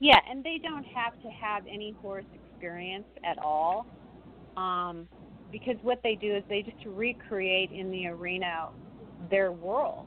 Yeah, 0.00 0.18
and 0.30 0.44
they 0.44 0.58
don't 0.62 0.84
have 0.94 1.12
to 1.22 1.28
have 1.28 1.64
any 1.66 1.94
horse 2.00 2.24
experience 2.34 3.06
at 3.24 3.38
all, 3.38 3.86
um, 4.56 5.08
because 5.52 5.76
what 5.82 6.00
they 6.02 6.14
do 6.14 6.34
is 6.36 6.42
they 6.48 6.62
just 6.62 6.84
recreate 6.86 7.70
in 7.70 7.90
the 7.90 8.06
arena 8.06 8.68
their 9.30 9.52
world. 9.52 10.06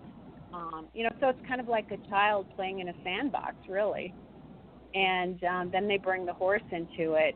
Um, 0.53 0.87
you 0.93 1.03
know, 1.03 1.11
so 1.19 1.29
it's 1.29 1.39
kind 1.47 1.61
of 1.61 1.67
like 1.67 1.91
a 1.91 2.09
child 2.09 2.47
playing 2.55 2.79
in 2.79 2.89
a 2.89 2.93
sandbox, 3.03 3.55
really. 3.67 4.13
And 4.95 5.43
um, 5.43 5.69
then 5.71 5.87
they 5.87 5.97
bring 5.97 6.25
the 6.25 6.33
horse 6.33 6.63
into 6.71 7.13
it. 7.13 7.35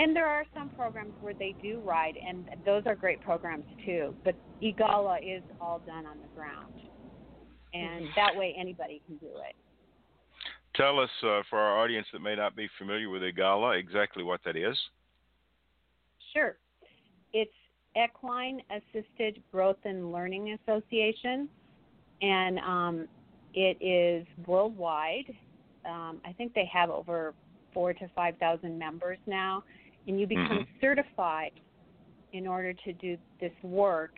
And 0.00 0.16
there 0.16 0.26
are 0.26 0.44
some 0.54 0.70
programs 0.70 1.12
where 1.20 1.34
they 1.34 1.54
do 1.62 1.78
ride, 1.84 2.14
and 2.26 2.48
those 2.64 2.84
are 2.86 2.94
great 2.94 3.20
programs 3.20 3.66
too. 3.84 4.14
But 4.24 4.34
EAGALA 4.62 5.18
is 5.18 5.42
all 5.60 5.78
done 5.80 6.06
on 6.06 6.16
the 6.22 6.28
ground, 6.34 6.72
and 7.74 8.06
that 8.16 8.34
way 8.34 8.56
anybody 8.58 9.02
can 9.06 9.18
do 9.18 9.26
it. 9.26 9.54
Tell 10.74 10.98
us, 10.98 11.10
uh, 11.22 11.42
for 11.50 11.58
our 11.58 11.78
audience 11.78 12.06
that 12.14 12.20
may 12.20 12.34
not 12.34 12.56
be 12.56 12.66
familiar 12.78 13.10
with 13.10 13.20
EAGALA, 13.20 13.78
exactly 13.78 14.24
what 14.24 14.40
that 14.46 14.56
is. 14.56 14.74
Sure. 16.32 16.56
It's 17.34 17.52
Equine 17.94 18.62
Assisted 18.70 19.42
Growth 19.52 19.84
and 19.84 20.12
Learning 20.12 20.56
Association, 20.62 21.46
and 22.22 22.58
um, 22.60 23.08
it 23.52 23.76
is 23.82 24.26
worldwide. 24.46 25.36
Um, 25.84 26.22
I 26.24 26.32
think 26.32 26.54
they 26.54 26.70
have 26.72 26.88
over 26.88 27.34
four 27.74 27.92
to 27.92 28.08
five 28.16 28.38
thousand 28.38 28.78
members 28.78 29.18
now, 29.26 29.62
and 30.06 30.18
you 30.18 30.26
become 30.26 30.66
certified 30.80 31.52
in 32.32 32.46
order 32.46 32.72
to 32.72 32.92
do 32.94 33.16
this 33.40 33.52
work. 33.62 34.12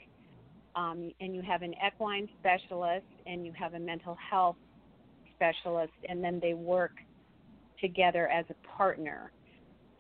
Um, 0.74 1.12
and 1.20 1.34
you 1.34 1.42
have 1.42 1.62
an 1.62 1.74
equine 1.86 2.28
specialist, 2.40 3.04
and 3.26 3.44
you 3.44 3.52
have 3.58 3.74
a 3.74 3.78
mental 3.78 4.16
health 4.30 4.56
specialist, 5.34 5.92
and 6.08 6.24
then 6.24 6.40
they 6.40 6.54
work 6.54 6.92
together 7.80 8.28
as 8.28 8.46
a 8.48 8.76
partner. 8.76 9.30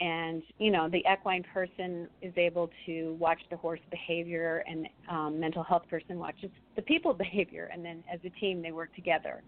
And 0.00 0.42
you 0.58 0.70
know 0.70 0.88
the 0.88 1.04
equine 1.12 1.44
person 1.52 2.08
is 2.22 2.32
able 2.36 2.70
to 2.86 3.16
watch 3.20 3.40
the 3.50 3.56
horse 3.56 3.80
behavior 3.90 4.64
and 4.66 4.88
um, 5.10 5.38
mental 5.38 5.62
health 5.62 5.82
person 5.90 6.18
watches 6.18 6.50
the 6.74 6.82
people 6.82 7.12
behavior 7.26 7.68
and 7.72 7.84
then 7.84 8.02
as 8.12 8.18
a 8.24 8.30
team 8.40 8.62
they 8.62 8.72
work 8.72 8.92
together. 8.94 9.42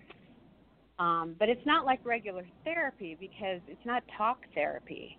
Um, 0.99 1.35
but 1.41 1.49
it's 1.49 1.65
not 1.67 1.85
like 1.85 2.05
regular 2.05 2.45
therapy 2.63 3.17
because 3.19 3.61
it's 3.67 3.85
not 3.85 4.05
talk 4.17 4.39
therapy 4.55 5.19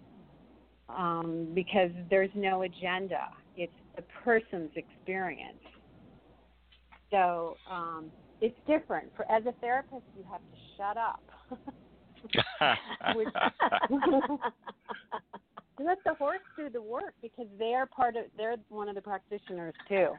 um, 0.89 1.52
because 1.54 1.91
there's 2.10 2.30
no 2.36 2.63
agenda. 2.63 3.30
It's 3.56 3.74
the 3.95 4.04
person's 4.24 4.71
experience. 4.76 5.58
So 7.12 7.58
um, 7.71 8.12
it's 8.41 8.58
different. 8.67 9.12
For 9.15 9.30
as 9.32 9.45
a 9.45 9.54
therapist 9.62 10.04
you 10.15 10.24
have 10.32 10.41
to 10.41 10.58
shut 10.78 10.98
up. 10.98 11.21
Which- 13.15 13.30
let 15.80 15.98
the 16.06 16.13
horse 16.13 16.39
do 16.58 16.69
the 16.69 16.82
work 16.82 17.13
because 17.21 17.48
they 17.60 17.74
are 17.74 17.86
part 17.86 18.15
of 18.15 18.26
they're 18.38 18.56
one 18.69 18.88
of 18.88 18.95
the 18.95 19.02
practitioners 19.02 19.74
too 19.88 20.10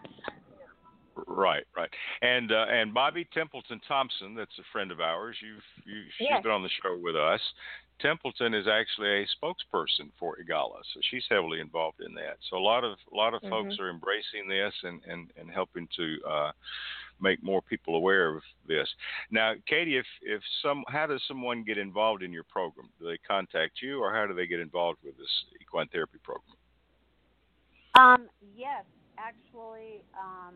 Right, 1.26 1.64
right. 1.76 1.88
And 2.20 2.52
uh, 2.52 2.66
and 2.70 2.92
Bobby 2.92 3.26
Templeton 3.32 3.80
Thompson, 3.88 4.34
that's 4.34 4.58
a 4.58 4.64
friend 4.72 4.90
of 4.90 5.00
ours. 5.00 5.36
You've 5.40 5.62
you, 5.84 6.02
she's 6.18 6.28
Yes. 6.30 6.42
been 6.42 6.52
on 6.52 6.62
the 6.62 6.70
show 6.82 6.98
with 7.00 7.16
us. 7.16 7.40
Templeton 8.00 8.52
is 8.52 8.66
actually 8.68 9.22
a 9.22 9.26
spokesperson 9.40 10.10
for 10.18 10.36
EAGALA, 10.36 10.82
so 10.92 11.00
she's 11.10 11.24
heavily 11.30 11.60
involved 11.60 12.02
in 12.06 12.12
that. 12.14 12.36
So 12.50 12.58
a 12.58 12.60
lot 12.60 12.84
of 12.84 12.98
a 13.10 13.16
lot 13.16 13.32
of 13.32 13.40
folks 13.48 13.78
are 13.80 13.88
embracing 13.88 14.48
this 14.48 14.74
and 14.82 15.00
and 15.08 15.30
and 15.38 15.50
helping 15.50 15.88
to 15.96 16.18
uh, 16.28 16.52
make 17.20 17.42
more 17.42 17.62
people 17.62 17.96
aware 17.96 18.36
of 18.36 18.42
this. 18.68 18.86
Now, 19.30 19.54
Katie, 19.66 19.96
if 19.96 20.06
if 20.20 20.42
some, 20.62 20.84
how 20.88 21.06
does 21.06 21.22
someone 21.26 21.64
get 21.64 21.78
involved 21.78 22.22
in 22.22 22.32
your 22.32 22.44
program? 22.44 22.90
Do 23.00 23.06
they 23.06 23.18
contact 23.26 23.80
you, 23.80 24.02
or 24.02 24.12
how 24.14 24.26
do 24.26 24.34
they 24.34 24.46
get 24.46 24.60
involved 24.60 24.98
with 25.02 25.16
this 25.16 25.44
equine 25.62 25.88
therapy 25.88 26.18
program? 26.22 26.56
Um, 27.98 28.28
yes, 28.54 28.84
actually, 29.18 30.02
um, 30.20 30.54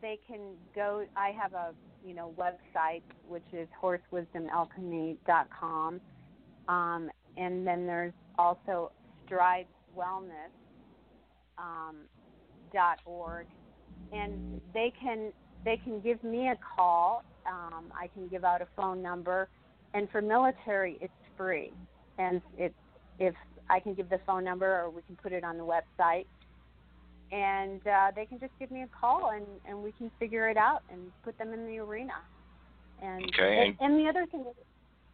they 0.00 0.18
can 0.26 0.54
go. 0.74 1.04
I 1.16 1.30
have 1.40 1.52
a 1.54 1.72
you 2.04 2.14
know 2.14 2.34
website 2.38 3.02
which 3.28 3.44
is 3.52 3.68
horsewisdomalchemy.com, 3.82 6.00
um, 6.68 7.10
and 7.36 7.66
then 7.66 7.86
there's 7.86 8.14
also 8.38 8.92
Strides 9.26 9.68
Wellness 9.96 10.52
um, 11.58 11.96
dot 12.72 13.00
org, 13.04 13.46
and 14.12 14.60
they 14.72 14.92
can 15.00 15.32
they 15.64 15.80
can 15.82 16.00
give 16.00 16.22
me 16.22 16.48
a 16.48 16.56
call. 16.76 17.24
Um, 17.46 17.92
I 17.94 18.08
can 18.08 18.28
give 18.28 18.44
out 18.44 18.62
a 18.62 18.68
phone 18.76 19.02
number, 19.02 19.48
and 19.94 20.08
for 20.10 20.22
military, 20.22 20.98
it's 21.00 21.12
free, 21.36 21.72
and 22.18 22.40
it's 22.56 22.74
if 23.18 23.34
I 23.70 23.80
can 23.80 23.94
give 23.94 24.08
the 24.08 24.20
phone 24.26 24.44
number 24.44 24.66
or 24.66 24.90
we 24.90 25.02
can 25.02 25.16
put 25.16 25.32
it 25.32 25.44
on 25.44 25.58
the 25.58 25.64
website 25.64 26.26
and 27.32 27.86
uh, 27.86 28.10
they 28.14 28.26
can 28.26 28.38
just 28.38 28.52
give 28.58 28.70
me 28.70 28.82
a 28.82 28.88
call 28.88 29.30
and 29.30 29.44
and 29.66 29.82
we 29.82 29.92
can 29.92 30.10
figure 30.18 30.48
it 30.48 30.56
out 30.56 30.82
and 30.90 31.00
put 31.24 31.36
them 31.38 31.52
in 31.52 31.66
the 31.66 31.78
arena. 31.78 32.14
And 33.02 33.24
Okay, 33.24 33.66
and, 33.66 33.76
and 33.80 33.98
the 33.98 34.08
other 34.08 34.26
thing 34.30 34.40
is, 34.40 34.54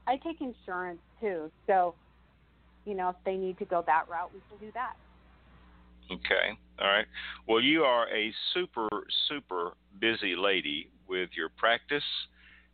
I 0.07 0.17
take 0.17 0.41
insurance 0.41 1.01
too, 1.21 1.51
so 1.67 1.95
you 2.85 2.95
know 2.95 3.11
if 3.11 3.17
they 3.25 3.37
need 3.37 3.59
to 3.59 3.65
go 3.65 3.83
that 3.87 4.05
route, 4.09 4.31
we 4.33 4.41
can 4.49 4.59
do 4.67 4.73
that. 4.75 4.95
Okay. 6.11 6.59
All 6.81 6.89
right. 6.89 7.07
Well, 7.49 7.61
you 7.61 7.83
are 7.83 8.09
a 8.09 8.33
super, 8.53 8.89
super 9.29 9.73
busy 10.01 10.35
lady 10.37 10.91
with 11.09 11.31
your 11.37 11.49
practice 11.49 12.05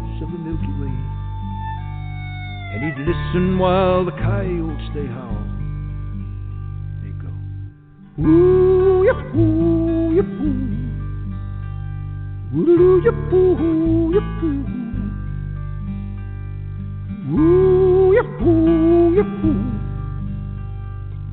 he'd 2.84 2.98
listen 2.98 3.58
while 3.58 4.04
the 4.04 4.12
coyotes 4.12 4.88
they 4.94 5.06
howl. 5.06 5.44
They 7.02 7.12
go, 7.22 7.30
Woo 8.18 9.04
yip 9.04 9.34
woo 9.34 10.12
yip 10.14 10.28
woo. 10.40 10.74
Woo 12.52 13.02
yip 13.02 13.32
woo 13.32 14.12
yip 14.12 14.30
woo. 14.42 14.64
Woo 17.30 18.12
yip 18.12 18.40
woo 18.40 19.14
yip 19.14 19.32
woo. 19.42 19.64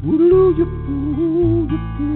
Woo 0.04 0.56
yip 0.58 0.74
woo 0.88 1.68
yip 1.70 2.00
woo. 2.00 2.12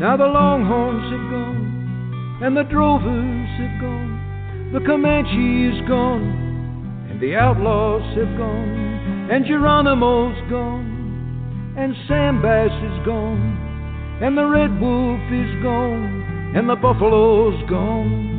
Now 0.00 0.16
the 0.16 0.24
longhorns 0.24 1.04
have 1.12 1.30
gone, 1.30 2.40
and 2.42 2.56
the 2.56 2.64
drovers 2.64 3.48
have 3.58 3.80
gone, 3.80 4.70
the 4.72 4.80
Comanche 4.80 5.68
is 5.70 5.88
gone, 5.88 6.43
the 7.24 7.36
outlaws 7.36 8.04
have 8.18 8.36
gone, 8.36 9.30
and 9.32 9.46
Geronimo's 9.46 10.36
gone, 10.50 11.72
and 11.74 11.94
Sam 12.06 12.42
Bass 12.42 12.70
is 12.70 13.06
gone, 13.06 14.20
and 14.20 14.36
the 14.36 14.44
red 14.44 14.78
wolf 14.78 15.24
is 15.32 15.62
gone, 15.62 16.52
and 16.54 16.68
the 16.68 16.76
buffalo's 16.76 17.58
gone. 17.66 18.33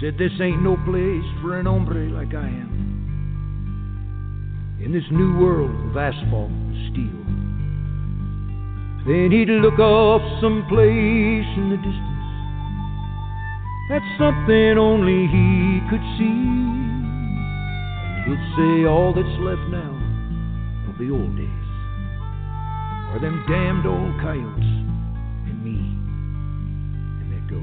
Said, 0.00 0.16
This 0.16 0.32
ain't 0.40 0.62
no 0.62 0.76
place 0.88 1.28
for 1.42 1.58
an 1.60 1.66
hombre 1.66 2.08
like 2.08 2.34
I 2.34 2.48
am. 2.48 2.70
In 4.82 4.92
this 4.92 5.04
new 5.10 5.36
world 5.38 5.70
of 5.90 5.96
asphalt 5.96 6.48
and 6.48 6.74
steel. 6.90 7.20
Then 9.06 9.30
he'd 9.30 9.48
look 9.60 9.78
off 9.78 10.22
someplace 10.40 11.48
in 11.56 11.68
the 11.70 11.76
distance. 11.76 12.10
That's 13.90 14.08
something 14.16 14.78
only 14.78 15.28
he 15.28 15.80
could 15.90 16.04
see. 16.16 16.48
And 18.16 18.24
he'd 18.24 18.44
say, 18.56 18.88
All 18.88 19.12
that's 19.12 19.38
left 19.40 19.68
now 19.68 19.92
of 20.88 20.96
the 20.96 21.10
old 21.12 21.36
days 21.36 21.48
are 23.12 23.20
them 23.20 23.44
damned 23.48 23.84
old 23.84 24.18
coyotes 24.20 24.64
and 25.44 25.60
me. 25.62 25.76
And 27.20 27.28
they'd 27.32 27.48
go, 27.50 27.60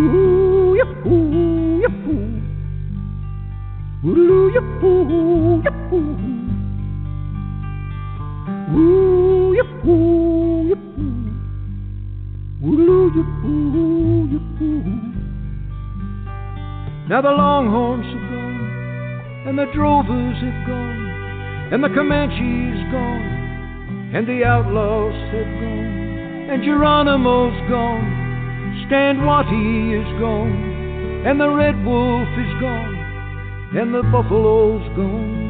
Ooh, 0.00 0.57
yapoo, 0.78 1.80
yapoo. 1.84 2.28
woo 4.04 4.50
yapoo, 4.54 5.62
yapoo. 5.66 6.16
woo 8.72 9.54
yapoo, 9.54 10.68
yapoo. 10.70 11.08
Ooh, 12.64 13.10
yapoo, 13.16 14.28
yapoo. 14.32 14.82
Now 17.08 17.22
the 17.22 17.30
longhorns 17.30 18.06
have 18.06 18.30
gone, 18.30 19.44
and 19.46 19.58
the 19.58 19.66
drovers 19.72 20.36
have 20.36 20.66
gone, 20.66 21.72
and 21.72 21.82
the 21.82 21.88
Comanches 21.88 22.92
gone, 22.92 24.12
and 24.14 24.26
the 24.26 24.44
outlaws 24.44 25.14
have 25.32 25.52
gone, 25.60 26.48
and 26.50 26.62
Geronimo's 26.62 27.68
gone. 27.68 28.27
Stand 28.88 29.18
Watie 29.18 30.00
is 30.00 30.18
gone, 30.18 31.26
and 31.26 31.38
the 31.38 31.50
red 31.50 31.76
wolf 31.84 32.26
is 32.38 32.52
gone, 32.58 32.96
and 33.76 33.94
the 33.94 34.02
buffalo's 34.04 34.80
gone. 34.96 35.47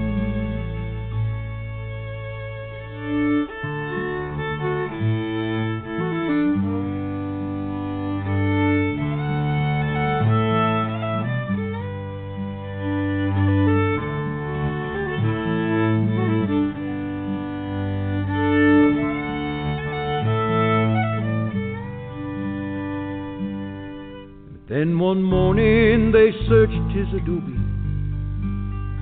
His 26.91 27.09
adobe. 27.15 27.59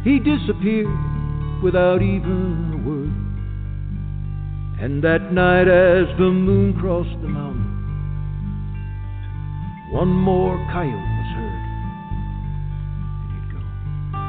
He 0.05 0.19
disappeared 0.19 0.87
without 1.63 2.03
even 2.03 2.73
a 2.75 2.77
word. 2.89 3.13
And 4.79 5.03
that 5.03 5.33
night, 5.33 5.69
as 5.69 6.07
the 6.19 6.31
moon 6.31 6.75
crossed 6.79 7.21
the 7.23 7.29
mountain, 7.29 7.65
one 9.91 10.09
more 10.09 10.57
coyote 10.71 10.93
was 10.93 11.27
heard. 11.35 11.65
And 13.23 13.31
he'd 13.33 13.49
gone. 13.55 14.23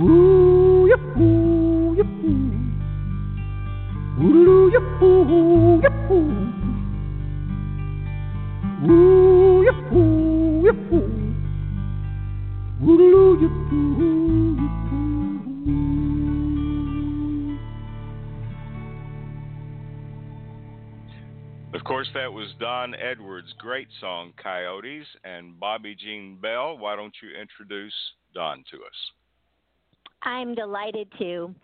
Ooh, 0.00 0.86
yahoo, 0.88 1.94
yahoo. 1.96 2.38
Ooh, 4.22 4.70
yahoo, 4.72 5.80
yahoo. 5.82 6.26
Ooh, 8.90 9.62
yahoo, 9.64 10.64
yahoo. 10.64 11.09
That 22.20 22.34
was 22.34 22.52
Don 22.60 22.94
Edwards' 22.96 23.54
great 23.56 23.88
song, 23.98 24.34
Coyotes, 24.36 25.06
and 25.24 25.58
Bobbi 25.58 25.98
Jean 25.98 26.36
Bell. 26.36 26.76
Why 26.76 26.94
don't 26.94 27.14
you 27.22 27.30
introduce 27.30 27.94
Don 28.34 28.62
to 28.70 28.76
us? 28.76 28.98
I'm 30.20 30.54
delighted 30.54 31.08
to. 31.18 31.54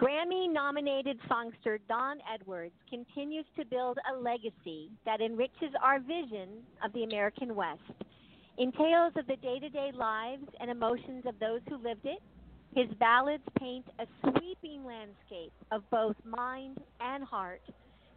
Grammy 0.00 0.52
nominated 0.52 1.18
songster 1.26 1.80
Don 1.88 2.18
Edwards 2.32 2.76
continues 2.88 3.44
to 3.58 3.64
build 3.64 3.98
a 4.08 4.16
legacy 4.16 4.88
that 5.04 5.20
enriches 5.20 5.74
our 5.82 5.98
vision 5.98 6.62
of 6.84 6.92
the 6.92 7.02
American 7.02 7.56
West. 7.56 7.82
In 8.56 8.70
tales 8.70 9.14
of 9.16 9.26
the 9.26 9.36
day 9.42 9.58
to 9.58 9.68
day 9.68 9.90
lives 9.92 10.46
and 10.60 10.70
emotions 10.70 11.24
of 11.26 11.34
those 11.40 11.60
who 11.68 11.76
lived 11.76 12.06
it, 12.06 12.22
his 12.72 12.86
ballads 13.00 13.42
paint 13.58 13.86
a 13.98 14.06
sweeping 14.20 14.84
landscape 14.84 15.52
of 15.72 15.82
both 15.90 16.14
mind 16.24 16.78
and 17.00 17.24
heart, 17.24 17.62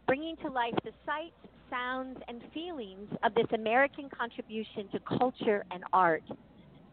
bringing 0.06 0.36
to 0.36 0.48
life 0.48 0.74
the 0.84 0.92
sights, 1.04 1.34
sounds, 1.72 2.18
and 2.28 2.42
feelings 2.52 3.08
of 3.24 3.34
this 3.34 3.46
American 3.54 4.08
contribution 4.10 4.88
to 4.92 5.00
culture 5.18 5.64
and 5.70 5.82
art. 5.92 6.22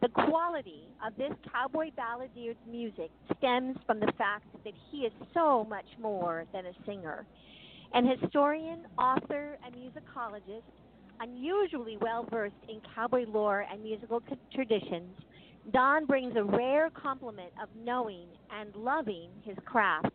The 0.00 0.08
quality 0.08 0.84
of 1.06 1.14
this 1.16 1.32
cowboy 1.52 1.90
balladeer's 1.96 2.56
music 2.68 3.10
stems 3.36 3.76
from 3.86 4.00
the 4.00 4.10
fact 4.16 4.46
that 4.64 4.72
he 4.90 4.98
is 4.98 5.12
so 5.34 5.66
much 5.68 5.84
more 6.00 6.46
than 6.54 6.64
a 6.64 6.72
singer. 6.86 7.26
An 7.92 8.06
historian, 8.06 8.86
author, 8.96 9.58
and 9.66 9.74
musicologist, 9.74 10.62
unusually 11.20 11.98
well 12.00 12.26
versed 12.30 12.54
in 12.68 12.80
cowboy 12.94 13.26
lore 13.28 13.66
and 13.70 13.82
musical 13.82 14.22
traditions, 14.54 15.14
Don 15.72 16.06
brings 16.06 16.34
a 16.36 16.44
rare 16.44 16.88
complement 16.90 17.52
of 17.62 17.68
knowing 17.84 18.28
and 18.58 18.74
loving 18.74 19.28
his 19.44 19.56
craft. 19.66 20.12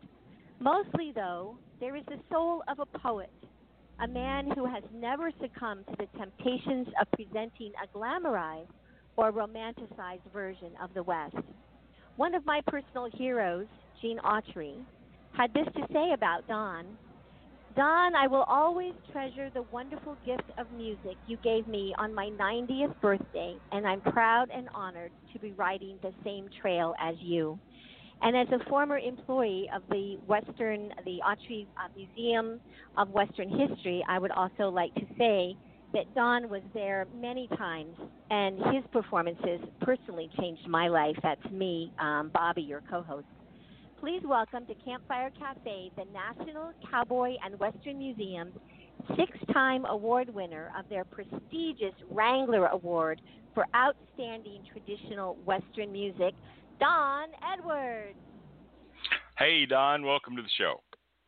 Mostly, 0.58 1.12
though, 1.14 1.56
there 1.78 1.94
is 1.94 2.02
the 2.08 2.18
soul 2.32 2.64
of 2.66 2.80
a 2.80 2.98
poet, 2.98 3.30
a 4.00 4.08
man 4.08 4.50
who 4.54 4.66
has 4.66 4.82
never 4.94 5.30
succumbed 5.40 5.86
to 5.86 5.96
the 5.98 6.18
temptations 6.18 6.86
of 7.00 7.10
presenting 7.12 7.72
a 7.82 7.96
glamorized 7.96 8.68
or 9.16 9.32
romanticized 9.32 10.30
version 10.32 10.72
of 10.82 10.92
the 10.94 11.02
West. 11.02 11.36
One 12.16 12.34
of 12.34 12.44
my 12.44 12.60
personal 12.66 13.08
heroes, 13.14 13.66
Gene 14.00 14.18
Autry, 14.18 14.84
had 15.32 15.52
this 15.54 15.66
to 15.74 15.86
say 15.92 16.12
about 16.14 16.46
Don. 16.46 16.98
Don, 17.74 18.14
I 18.14 18.26
will 18.26 18.44
always 18.48 18.94
treasure 19.12 19.50
the 19.50 19.62
wonderful 19.70 20.16
gift 20.24 20.50
of 20.58 20.70
music 20.70 21.16
you 21.26 21.36
gave 21.38 21.66
me 21.66 21.94
on 21.98 22.14
my 22.14 22.30
90th 22.30 22.98
birthday, 23.00 23.54
and 23.72 23.86
I'm 23.86 24.00
proud 24.00 24.48
and 24.54 24.68
honored 24.74 25.12
to 25.32 25.38
be 25.38 25.52
riding 25.52 25.98
the 26.02 26.12
same 26.24 26.48
trail 26.60 26.94
as 27.00 27.16
you. 27.20 27.58
And 28.22 28.36
as 28.36 28.48
a 28.48 28.68
former 28.68 28.98
employee 28.98 29.68
of 29.74 29.82
the 29.90 30.16
Western, 30.26 30.90
the 31.04 31.20
Autry 31.26 31.66
uh, 31.76 31.88
Museum 31.94 32.60
of 32.96 33.10
Western 33.10 33.48
History, 33.48 34.04
I 34.08 34.18
would 34.18 34.30
also 34.32 34.68
like 34.70 34.94
to 34.94 35.06
say 35.18 35.56
that 35.92 36.12
Don 36.14 36.48
was 36.48 36.62
there 36.74 37.06
many 37.14 37.48
times, 37.56 37.94
and 38.30 38.58
his 38.74 38.84
performances 38.92 39.60
personally 39.80 40.28
changed 40.40 40.66
my 40.68 40.88
life. 40.88 41.16
That's 41.22 41.44
me, 41.50 41.92
um, 42.00 42.30
Bobbi, 42.34 42.66
your 42.66 42.82
co 42.90 43.02
host. 43.02 43.26
Please 44.00 44.22
welcome 44.26 44.66
to 44.66 44.74
Campfire 44.84 45.30
Cafe 45.38 45.90
the 45.96 46.04
National 46.12 46.72
Cowboy 46.90 47.34
and 47.44 47.58
Western 47.58 47.98
Museum's 47.98 48.52
six 49.16 49.32
time 49.52 49.84
award 49.86 50.28
winner 50.34 50.70
of 50.78 50.88
their 50.88 51.04
prestigious 51.04 51.94
Wrangler 52.10 52.66
Award 52.66 53.20
for 53.54 53.64
Outstanding 53.74 54.62
Traditional 54.70 55.36
Western 55.44 55.92
Music, 55.92 56.34
Don 56.78 57.28
Edwards. 57.54 58.16
Hey, 59.38 59.66
Don, 59.66 60.04
welcome 60.04 60.36
to 60.36 60.42
the 60.42 60.48
show. 60.58 60.82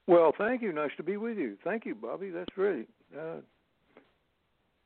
Well, 0.06 0.32
thank 0.38 0.62
you. 0.62 0.72
Nice 0.72 0.90
to 0.96 1.02
be 1.02 1.16
with 1.16 1.36
you. 1.36 1.56
Thank 1.64 1.84
you, 1.84 1.94
Bobbi. 1.94 2.32
That's 2.32 2.48
great. 2.54 2.88
Uh, 3.14 3.40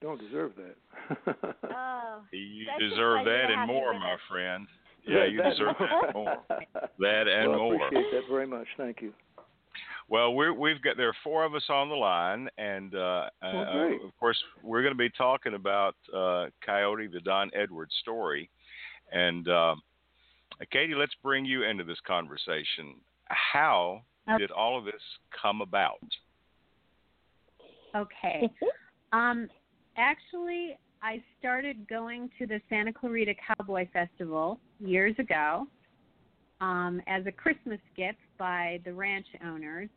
don't 0.00 0.20
deserve 0.20 0.52
that. 0.56 1.36
Oh, 1.74 2.20
You 2.32 2.66
deserve 2.78 3.24
that 3.24 3.46
and 3.50 3.66
more, 3.66 3.92
with 3.94 4.00
my 4.00 4.16
friend. 4.28 4.66
Yeah, 5.06 5.24
you 5.24 5.42
deserve 5.42 5.74
that 5.78 6.04
and 6.04 6.14
more. 6.14 6.36
That 6.98 7.26
and 7.26 7.50
well, 7.50 7.58
more. 7.58 7.82
I 7.82 7.86
appreciate 7.86 8.10
that 8.12 8.22
very 8.28 8.46
much. 8.46 8.66
Thank 8.76 9.00
you. 9.00 9.12
Well, 10.08 10.34
we're, 10.34 10.52
we've 10.52 10.80
got 10.82 10.96
there 10.96 11.08
are 11.08 11.16
four 11.24 11.44
of 11.44 11.54
us 11.54 11.64
on 11.70 11.88
the 11.88 11.94
line, 11.94 12.48
and 12.58 12.94
uh, 12.94 13.30
Well, 13.42 13.56
uh, 13.56 14.06
of 14.06 14.16
course 14.20 14.38
we're 14.62 14.82
going 14.82 14.94
to 14.94 14.98
be 14.98 15.10
talking 15.10 15.54
about 15.54 15.96
uh, 16.14 16.46
Coyote, 16.64 17.06
the 17.06 17.20
Don 17.20 17.50
Edwards 17.54 17.94
story. 18.02 18.50
And 19.10 19.48
uh, 20.62 20.64
Katie, 20.70 20.94
let's 20.94 21.14
bring 21.22 21.44
you 21.44 21.64
into 21.64 21.84
this 21.84 21.98
conversation. 22.06 22.94
How 23.26 24.02
Okay. 24.28 24.38
did 24.38 24.50
all 24.52 24.78
of 24.78 24.84
this 24.84 25.02
come 25.40 25.60
about? 25.60 25.98
Okay. 27.94 28.50
Um, 29.14 29.50
actually, 29.98 30.78
I 31.02 31.22
started 31.38 31.86
going 31.86 32.30
to 32.38 32.46
the 32.46 32.62
Santa 32.70 32.94
Clarita 32.94 33.34
Cowboy 33.46 33.86
Festival 33.92 34.58
years 34.80 35.14
ago 35.18 35.66
um, 36.62 37.02
as 37.06 37.26
a 37.26 37.30
Christmas 37.30 37.78
gift 37.94 38.20
by 38.38 38.80
the 38.86 38.94
ranch 38.94 39.26
owners, 39.44 39.90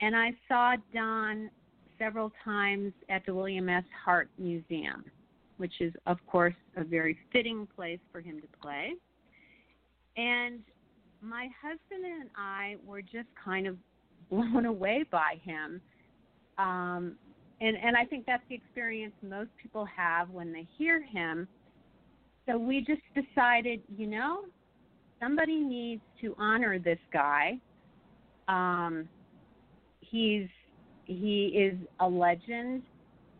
and 0.00 0.16
I 0.16 0.30
saw 0.48 0.76
Don 0.94 1.50
several 1.98 2.32
times 2.42 2.94
at 3.10 3.26
the 3.26 3.34
William 3.34 3.68
S. 3.68 3.84
Hart 4.02 4.30
Museum, 4.38 5.04
which 5.58 5.82
is, 5.82 5.92
of 6.06 6.16
course, 6.26 6.54
a 6.78 6.84
very 6.84 7.18
fitting 7.30 7.68
place 7.76 8.00
for 8.10 8.22
him 8.22 8.40
to 8.40 8.46
play. 8.62 8.94
And 10.18 10.60
my 11.22 11.48
husband 11.62 12.04
and 12.04 12.28
I 12.36 12.74
were 12.84 13.00
just 13.00 13.28
kind 13.42 13.66
of 13.66 13.76
blown 14.30 14.66
away 14.66 15.04
by 15.10 15.36
him. 15.42 15.80
Um, 16.58 17.16
and 17.60 17.76
and 17.82 17.96
I 17.96 18.04
think 18.04 18.26
that's 18.26 18.42
the 18.48 18.54
experience 18.54 19.14
most 19.22 19.50
people 19.60 19.86
have 19.96 20.28
when 20.30 20.52
they 20.52 20.66
hear 20.76 21.02
him. 21.02 21.48
So 22.46 22.58
we 22.58 22.80
just 22.80 23.02
decided, 23.14 23.80
you 23.96 24.06
know, 24.06 24.42
somebody 25.20 25.60
needs 25.60 26.02
to 26.20 26.34
honor 26.38 26.78
this 26.78 26.98
guy. 27.12 27.58
Um, 28.48 29.08
he's 30.00 30.48
he 31.04 31.46
is 31.46 31.78
a 32.00 32.08
legend. 32.08 32.82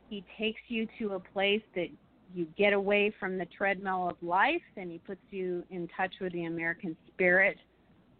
He 0.09 0.24
takes 0.39 0.61
you 0.68 0.87
to 0.99 1.14
a 1.14 1.20
place 1.20 1.62
that 1.74 1.89
you 2.35 2.47
get 2.57 2.72
away 2.72 3.12
from 3.18 3.39
the 3.39 3.47
treadmill 3.47 4.09
of 4.09 4.16
life, 4.22 4.62
and 4.76 4.91
he 4.91 4.99
puts 4.99 5.20
you 5.31 5.64
in 5.70 5.89
touch 5.97 6.12
with 6.20 6.33
the 6.33 6.45
American 6.45 6.97
spirit. 7.12 7.57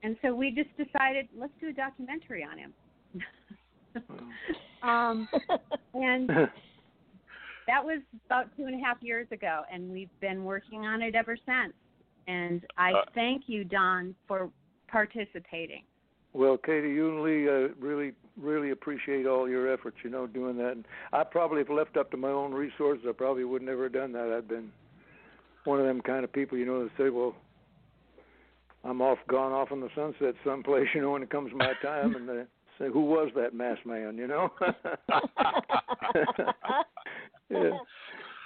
And 0.03 0.17
so 0.23 0.35
we 0.35 0.51
just 0.51 0.71
decided, 0.77 1.29
let's 1.37 1.53
do 1.61 1.69
a 1.69 1.73
documentary 1.73 2.45
on 2.45 2.59
him. 2.59 2.73
um, 4.83 5.29
and 5.95 6.29
that 7.67 7.85
was 7.85 8.01
about 8.27 8.47
two 8.57 8.65
and 8.65 8.81
a 8.81 8.85
half 8.85 8.97
years 9.01 9.27
ago, 9.31 9.63
and 9.73 9.91
we've 9.91 10.21
been 10.21 10.45
working 10.45 10.87
on 10.87 11.03
it 11.03 11.15
ever 11.15 11.37
since. 11.37 11.75
And 12.27 12.65
I 12.77 12.93
Uh, 12.93 13.05
thank 13.15 13.45
you, 13.49 13.65
Don, 13.65 14.15
for 14.27 14.51
participating. 14.89 15.83
Well, 16.33 16.59
Katie, 16.59 16.91
you 16.91 17.09
and 17.11 17.23
Lee 17.23 17.49
uh, 17.49 17.75
really, 17.79 18.13
really 18.41 18.71
appreciate 18.71 19.27
all 19.27 19.49
your 19.49 19.73
efforts. 19.73 19.97
You 20.03 20.11
know, 20.11 20.27
doing 20.27 20.57
that. 20.59 20.73
And 20.73 20.85
I 21.13 21.25
probably, 21.25 21.61
if 21.61 21.69
left 21.69 21.97
up 21.97 22.11
to 22.13 22.17
my 22.17 22.29
own 22.29 22.53
resources, 22.53 23.05
I 23.09 23.13
probably 23.13 23.45
would 23.45 23.63
never 23.63 23.85
have 23.85 23.93
done 23.93 24.13
that. 24.13 24.33
I've 24.37 24.49
been 24.49 24.71
one 25.65 25.81
of 25.81 25.87
them 25.87 26.01
kind 26.01 26.25
of 26.25 26.33
people, 26.33 26.57
you 26.59 26.67
know, 26.67 26.83
that 26.85 26.91
say, 26.97 27.11
"Well, 27.11 27.35
I'm 28.85 29.03
off, 29.03 29.19
gone 29.29 29.53
off 29.53 29.73
in 29.73 29.81
the 29.81 29.91
sunset 29.95 30.35
someplace," 30.45 30.89
you 30.95 31.01
know, 31.03 31.13
when 31.13 31.23
it 31.23 31.31
comes 31.31 31.53
my 31.55 31.73
time, 31.83 32.15
and 32.15 32.29
they 32.29 32.45
say, 32.79 32.87
"Who 32.93 33.05
was 33.07 33.31
that 33.37 33.55
masked 33.55 33.87
man?" 33.87 34.17
You 34.17 34.27
know. 34.29 34.51
yeah. 37.51 37.79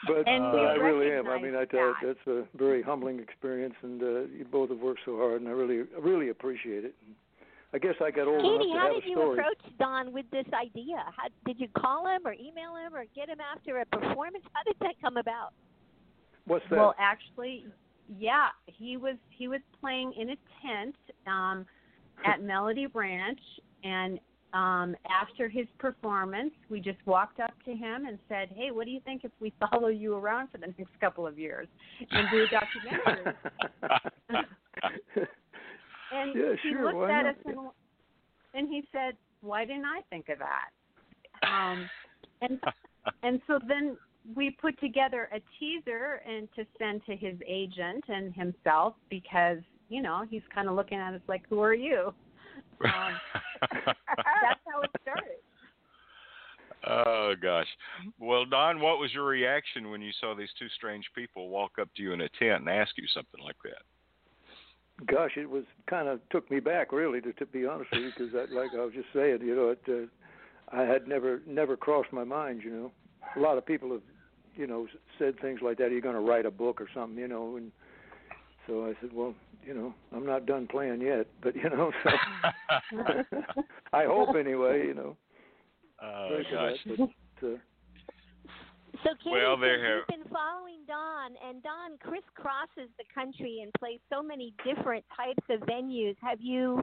But 0.07 0.27
And 0.27 0.45
I 0.45 0.75
really 0.75 1.13
am. 1.13 1.29
I 1.29 1.41
mean, 1.41 1.55
I 1.55 1.65
tell 1.65 1.81
you, 1.81 1.95
that's 2.03 2.27
a 2.27 2.43
very 2.57 2.83
humbling 2.83 3.21
experience, 3.21 3.75
and 3.83 4.03
uh, 4.03 4.21
you 4.37 4.45
both 4.51 4.71
have 4.71 4.81
worked 4.81 5.03
so 5.05 5.17
hard, 5.17 5.41
and 5.41 5.49
I 5.49 5.53
really, 5.53 5.85
really 6.01 6.31
appreciate 6.31 6.85
it. 6.85 6.95
I 7.75 7.79
guess 7.79 7.95
I 8.05 8.11
got 8.11 8.29
old 8.29 8.43
Katie, 8.43 8.71
enough 8.71 8.75
to 8.75 8.79
how 8.79 8.95
have 8.95 8.95
did 8.97 9.05
a 9.05 9.09
you 9.09 9.17
story. 9.17 9.39
approach 9.39 9.79
Don 9.79 10.13
with 10.13 10.27
this 10.31 10.45
idea? 10.53 10.97
How, 11.17 11.29
did 11.47 11.59
you 11.59 11.69
call 11.77 12.07
him 12.07 12.27
or 12.27 12.35
email 12.35 12.77
him 12.77 12.95
or 12.95 13.05
get 13.15 13.29
him 13.29 13.39
after 13.41 13.81
a 13.81 13.87
performance? 13.87 14.45
How 14.53 14.63
did 14.65 14.77
that 14.81 14.95
come 15.01 15.17
about? 15.17 15.53
What's 16.47 16.65
that? 16.71 16.77
Well, 16.77 16.95
actually, 16.99 17.67
yeah, 18.19 18.49
he 18.67 18.97
was 18.97 19.17
he 19.31 19.49
was 19.49 19.61
playing 19.81 20.13
in 20.19 20.31
a 20.31 20.37
tent 20.61 20.97
um, 21.27 21.65
at 22.27 22.43
Melody 22.43 22.89
Ranch, 22.89 23.41
and 23.85 24.19
um, 24.53 24.95
after 25.09 25.49
his 25.49 25.67
performance, 25.79 26.53
we 26.69 26.79
just 26.79 26.99
walked 27.07 27.41
up 27.41 27.55
to 27.65 27.71
him 27.71 28.05
and 28.07 28.19
said, 28.29 28.51
"Hey, 28.55 28.71
what 28.71 28.85
do 28.85 28.91
you 28.91 29.01
think 29.01 29.25
if 29.25 29.31
we 29.41 29.53
follow 29.71 29.89
you 29.89 30.15
around 30.15 30.49
for 30.51 30.59
the 30.59 30.67
next 30.67 31.01
couple 31.01 31.27
of 31.27 31.39
years 31.39 31.69
and 32.11 32.29
do 32.31 32.45
a 32.45 32.47
documentary?" 32.49 33.35
and 36.13 36.35
Yeah, 36.35 36.55
he 36.63 36.71
sure, 36.71 36.85
looked 36.85 37.11
at 37.11 37.25
not? 37.25 37.27
us 37.27 37.37
and, 37.47 37.57
and 38.55 38.69
he 38.69 38.83
said, 38.93 39.17
"Why 39.41 39.65
didn't 39.65 39.85
I 39.85 40.01
think 40.11 40.29
of 40.29 40.39
that?" 40.39 41.49
Um, 41.49 41.89
and 42.41 42.61
and 43.23 43.41
so 43.47 43.59
then 43.67 43.97
we 44.37 44.51
put 44.51 44.79
together 44.81 45.29
a 45.33 45.41
teaser 45.59 46.23
and 46.27 46.49
to 46.55 46.65
send 46.79 47.05
to 47.07 47.17
his 47.17 47.37
agent 47.47 48.05
and 48.09 48.35
himself 48.35 48.95
because 49.11 49.59
you 49.89 50.03
know 50.03 50.25
he's 50.29 50.43
kind 50.55 50.69
of 50.69 50.75
looking 50.75 50.99
at 50.99 51.15
us 51.15 51.21
like, 51.29 51.43
"Who 51.49 51.61
are 51.61 51.75
you?" 51.75 52.15
Um, 52.85 53.15
that's 53.63 54.61
how 54.67 54.83
it 54.83 54.91
started. 55.03 55.39
oh 56.85 57.35
gosh. 57.41 57.69
Well, 58.19 58.45
Don, 58.45 58.81
what 58.81 58.99
was 58.99 59.13
your 59.15 59.25
reaction 59.25 59.91
when 59.91 60.03
you 60.03 60.11
saw 60.21 60.35
these 60.35 60.51
two 60.59 60.69
strange 60.77 61.05
people 61.15 61.49
walk 61.49 61.73
up 61.81 61.89
to 61.97 62.03
you 62.03 62.13
in 62.13 62.23
a 62.23 62.29
tent 62.41 62.61
and 62.61 62.69
ask 62.69 62.91
you 62.97 63.07
something 63.15 63.41
like 63.45 63.57
that? 63.63 63.83
Gosh, 65.07 65.33
it 65.37 65.49
was 65.49 65.65
kind 65.89 66.09
of 66.09 66.21
took 66.31 66.51
me 66.51 66.61
back 66.61 66.93
really, 66.93 67.21
to, 67.21 67.33
to 67.35 67.47
be 67.47 67.67
honest 67.67 67.91
with 67.93 68.03
you, 68.03 68.11
because 68.17 68.33
like 68.53 68.71
I 68.75 68.85
was 68.85 68.93
just 68.95 69.09
saying, 69.15 69.39
you 69.43 69.57
know, 69.57 69.69
it, 69.71 69.83
uh, 69.89 70.77
I 70.77 70.83
had 70.83 71.09
never 71.09 71.43
never 71.47 71.77
crossed 71.77 72.13
my 72.13 72.25
mind. 72.25 72.63
You 72.65 72.71
know, 72.71 72.93
a 73.37 73.41
lot 73.41 73.59
of 73.59 73.67
people 73.67 73.91
have, 73.93 74.03
you 74.55 74.67
know, 74.67 74.87
said 75.19 75.41
things 75.41 75.61
like 75.63 75.79
that. 75.79 75.85
Are 75.85 75.95
you 75.95 76.01
going 76.01 76.15
to 76.15 76.21
write 76.21 76.47
a 76.47 76.51
book 76.51 76.81
or 76.81 76.89
something? 76.95 77.19
You 77.19 77.29
know, 77.29 77.57
and 77.57 77.73
so 78.67 78.85
I 78.85 78.95
said, 79.01 79.11
well, 79.13 79.35
you 79.65 79.75
know, 79.75 79.95
I'm 80.15 80.27
not 80.27 80.47
done 80.47 80.67
playing 80.67 81.01
yet, 81.01 81.27
but 81.43 81.57
you 81.57 81.69
know, 81.71 81.93
so 82.05 82.11
I 83.93 84.05
hope 84.05 84.37
anyway. 84.37 84.87
You 84.87 84.95
know, 84.95 85.17
oh 86.03 86.39
gosh. 86.51 86.77
that, 86.87 87.09
but, 87.41 87.49
uh, 87.49 87.57
So, 89.03 89.11
Katie, 89.19 89.31
Well, 89.31 89.57
since 89.57 89.61
there 89.63 89.97
you've 89.99 90.07
been 90.07 90.31
following 90.33 90.79
Don, 90.87 91.33
and 91.49 91.63
Don 91.63 91.99
crisscrosses 91.99 92.89
the 92.99 93.05
country 93.15 93.61
and 93.63 93.73
plays 93.75 93.99
so 94.11 94.23
many 94.23 94.55
different 94.65 95.05
types 95.17 95.43
of 95.51 95.61
venues. 95.69 96.17
Have 96.23 96.41
you? 96.41 96.81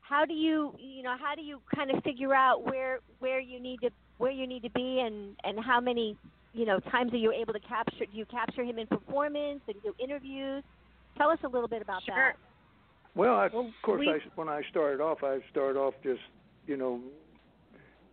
How 0.00 0.24
do 0.24 0.34
you, 0.34 0.74
you 0.78 1.02
know, 1.02 1.16
how 1.18 1.34
do 1.34 1.42
you 1.42 1.60
kind 1.74 1.90
of 1.90 2.02
figure 2.02 2.34
out 2.34 2.64
where 2.64 2.98
where 3.20 3.40
you 3.40 3.60
need 3.60 3.80
to 3.80 3.90
where 4.18 4.30
you 4.30 4.46
need 4.46 4.62
to 4.64 4.70
be, 4.70 5.00
and 5.00 5.36
and 5.44 5.58
how 5.64 5.80
many, 5.80 6.16
you 6.52 6.66
know, 6.66 6.78
times 6.80 7.12
are 7.12 7.18
you 7.18 7.32
able 7.32 7.52
to 7.52 7.60
capture? 7.60 8.04
Do 8.06 8.16
you 8.16 8.26
capture 8.26 8.64
him 8.64 8.78
in 8.78 8.86
performance 8.86 9.60
and 9.66 9.76
do 9.82 9.94
interviews? 10.02 10.62
Tell 11.16 11.30
us 11.30 11.38
a 11.44 11.48
little 11.48 11.68
bit 11.68 11.80
about 11.82 12.02
Sure. 12.02 12.14
that. 12.16 12.36
Well, 13.14 13.34
I, 13.36 13.46
Well, 13.46 13.66
of 13.66 13.82
course, 13.82 14.00
we- 14.00 14.10
I, 14.10 14.18
when 14.34 14.48
I 14.48 14.62
started 14.70 15.00
off, 15.00 15.22
I 15.22 15.38
started 15.50 15.78
off 15.78 15.94
just, 16.02 16.20
you 16.66 16.76
know, 16.76 17.00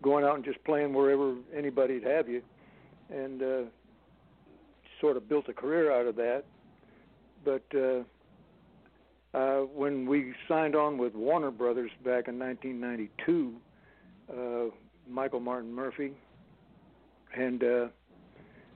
going 0.03 0.23
out 0.23 0.35
and 0.35 0.45
just 0.45 0.63
playing 0.63 0.93
wherever 0.93 1.35
anybody'd 1.55 2.03
have 2.03 2.29
you, 2.29 2.43
and 3.11 3.41
uh, 3.41 3.61
sort 4.99 5.17
of 5.17 5.27
built 5.27 5.49
a 5.49 5.53
career 5.53 5.91
out 5.91 6.07
of 6.07 6.15
that. 6.15 6.43
But 7.43 7.63
uh, 7.75 8.03
uh, 9.37 9.61
when 9.65 10.07
we 10.07 10.33
signed 10.47 10.75
on 10.75 10.97
with 10.97 11.13
Warner 11.13 11.51
Brothers 11.51 11.91
back 12.03 12.27
in 12.27 12.39
1992, 12.39 13.53
uh, 14.29 14.35
Michael 15.09 15.39
Martin 15.39 15.73
Murphey, 15.73 16.13
and 17.35 17.63
uh, 17.63 17.87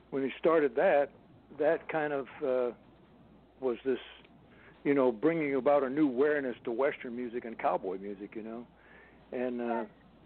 when 0.09 0.23
he 0.23 0.31
started 0.39 0.75
that, 0.75 1.09
that 1.59 1.87
kind 1.89 2.13
of 2.13 2.27
uh, 2.43 2.71
was 3.61 3.77
this 3.85 3.99
you 4.85 4.93
know, 4.93 5.11
bringing 5.11 5.55
about 5.55 5.83
a 5.83 5.89
new 5.89 6.07
awareness 6.07 6.55
to 6.63 6.71
Western 6.71 7.15
music 7.15 7.43
and 7.43 7.57
cowboy 7.57 7.97
music, 7.97 8.35
you 8.35 8.43
know, 8.43 8.65
and 9.33 9.59
uh, 9.59 9.83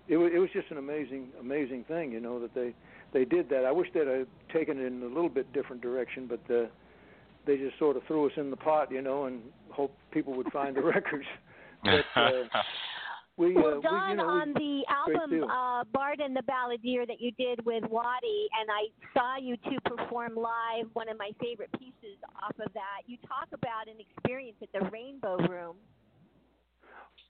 it 0.10 0.18
was 0.18 0.32
it 0.36 0.38
was 0.38 0.49
just 0.53 0.70
an 0.70 0.78
amazing 0.78 1.30
amazing 1.39 1.86
thing, 1.86 2.12
you 2.12 2.20
know, 2.20 2.39
that 2.41 2.53
they 2.53 2.76
they 3.14 3.26
did 3.26 3.49
that. 3.49 3.66
I 3.66 3.72
wish 3.72 3.88
they'd 3.93 4.07
have 4.07 4.28
taken 4.53 4.80
it 4.80 4.86
in 4.86 5.01
a 5.01 5.07
little 5.07 5.30
bit 5.30 5.51
different 5.53 5.82
direction, 5.82 6.28
but 6.28 6.53
uh, 6.53 6.68
they 7.45 7.57
just 7.57 7.78
sort 7.80 7.97
of 7.97 8.03
threw 8.07 8.28
us 8.28 8.34
in 8.38 8.49
the 8.49 8.57
pot, 8.57 8.91
you 8.91 9.01
know, 9.01 9.26
and 9.26 9.41
hope 9.70 9.95
people 10.12 10.34
would 10.36 10.51
find 10.51 10.76
the 10.76 10.82
records. 10.95 11.26
But 11.84 12.05
uh, 12.16 12.32
we, 13.38 13.53
Well, 13.53 13.80
uh, 13.80 13.82
Don, 13.82 14.03
we, 14.03 14.12
you 14.12 14.18
know, 14.18 14.28
on 14.28 14.53
the 14.53 14.84
album 14.89 15.43
uh, 15.49 15.84
Bard 15.93 16.20
and 16.20 16.36
the 16.36 16.41
Balladeer 16.41 17.07
that 17.07 17.22
you 17.22 17.32
did 17.32 17.66
with 17.66 17.84
Waddie, 17.89 18.47
and 18.60 18.70
I 18.70 18.89
saw 19.14 19.38
you 19.38 19.55
two 19.70 19.78
perform 19.86 20.36
live 20.36 20.88
one 20.93 21.07
of 21.10 21.18
my 21.18 21.32
favorite 21.41 21.72
pieces 21.80 22.18
off 22.43 22.55
of 22.60 22.72
that. 22.74 23.07
You 23.07 23.18
talk 23.28 23.47
about 23.53 23.88
an 23.88 23.95
experience 23.99 24.57
at 24.62 24.70
the 24.74 24.89
Rainbow 24.89 25.38
Room. 25.47 25.78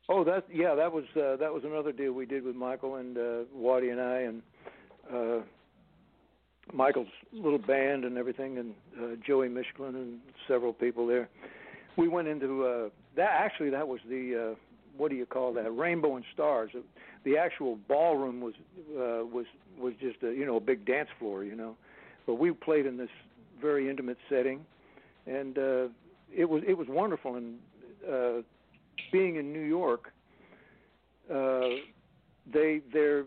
Oh, 0.09 0.23
that 0.23 0.45
yeah, 0.51 0.73
that 0.73 0.91
was 0.91 1.03
uh, 1.15 1.35
that 1.35 1.53
was 1.53 1.63
another 1.63 1.91
deal 1.91 2.13
we 2.13 2.25
did 2.25 2.43
with 2.43 2.55
Michael 2.55 2.95
and 2.95 3.15
uh, 3.15 3.43
Waddie 3.53 3.89
and 3.89 4.01
I 4.01 4.17
and 4.21 4.41
uh, 5.13 5.39
Michael's 6.73 7.07
little 7.33 7.59
band 7.59 8.05
and 8.05 8.17
everything, 8.17 8.57
and 8.57 8.73
uh, 8.97 9.15
Joey 9.25 9.49
Miskulin 9.49 9.95
and 9.95 10.19
several 10.47 10.73
people 10.73 11.07
there. 11.07 11.29
We 11.97 12.07
went 12.07 12.27
into 12.27 12.65
uh, 12.65 12.89
that. 13.15 13.29
Actually, 13.31 13.69
that 13.71 13.87
was 13.87 13.99
the 14.07 14.51
uh, 14.51 14.55
what 14.97 15.09
do 15.09 15.15
you 15.15 15.25
call 15.25 15.53
that? 15.53 15.69
Rainbow 15.71 16.15
and 16.15 16.25
Stars. 16.33 16.71
The 17.23 17.37
actual 17.37 17.77
ballroom 17.87 18.41
was 18.41 18.53
uh, 18.95 19.25
was 19.25 19.45
was 19.79 19.93
just 19.99 20.17
a 20.23 20.33
you 20.33 20.45
know 20.45 20.57
a 20.57 20.61
big 20.61 20.85
dance 20.85 21.09
floor, 21.17 21.43
you 21.43 21.55
know. 21.55 21.75
But 22.25 22.35
we 22.35 22.51
played 22.51 22.85
in 22.85 22.97
this 22.97 23.09
very 23.61 23.89
intimate 23.89 24.17
setting, 24.29 24.65
and 25.25 25.57
uh, 25.57 25.87
it 26.35 26.49
was 26.49 26.63
it 26.67 26.77
was 26.77 26.87
wonderful. 26.89 27.35
And 27.35 27.59
uh, 28.09 28.41
being 29.11 29.37
in 29.37 29.51
New 29.51 29.63
York, 29.63 30.11
uh, 31.33 31.69
they 32.51 32.81
their 32.93 33.25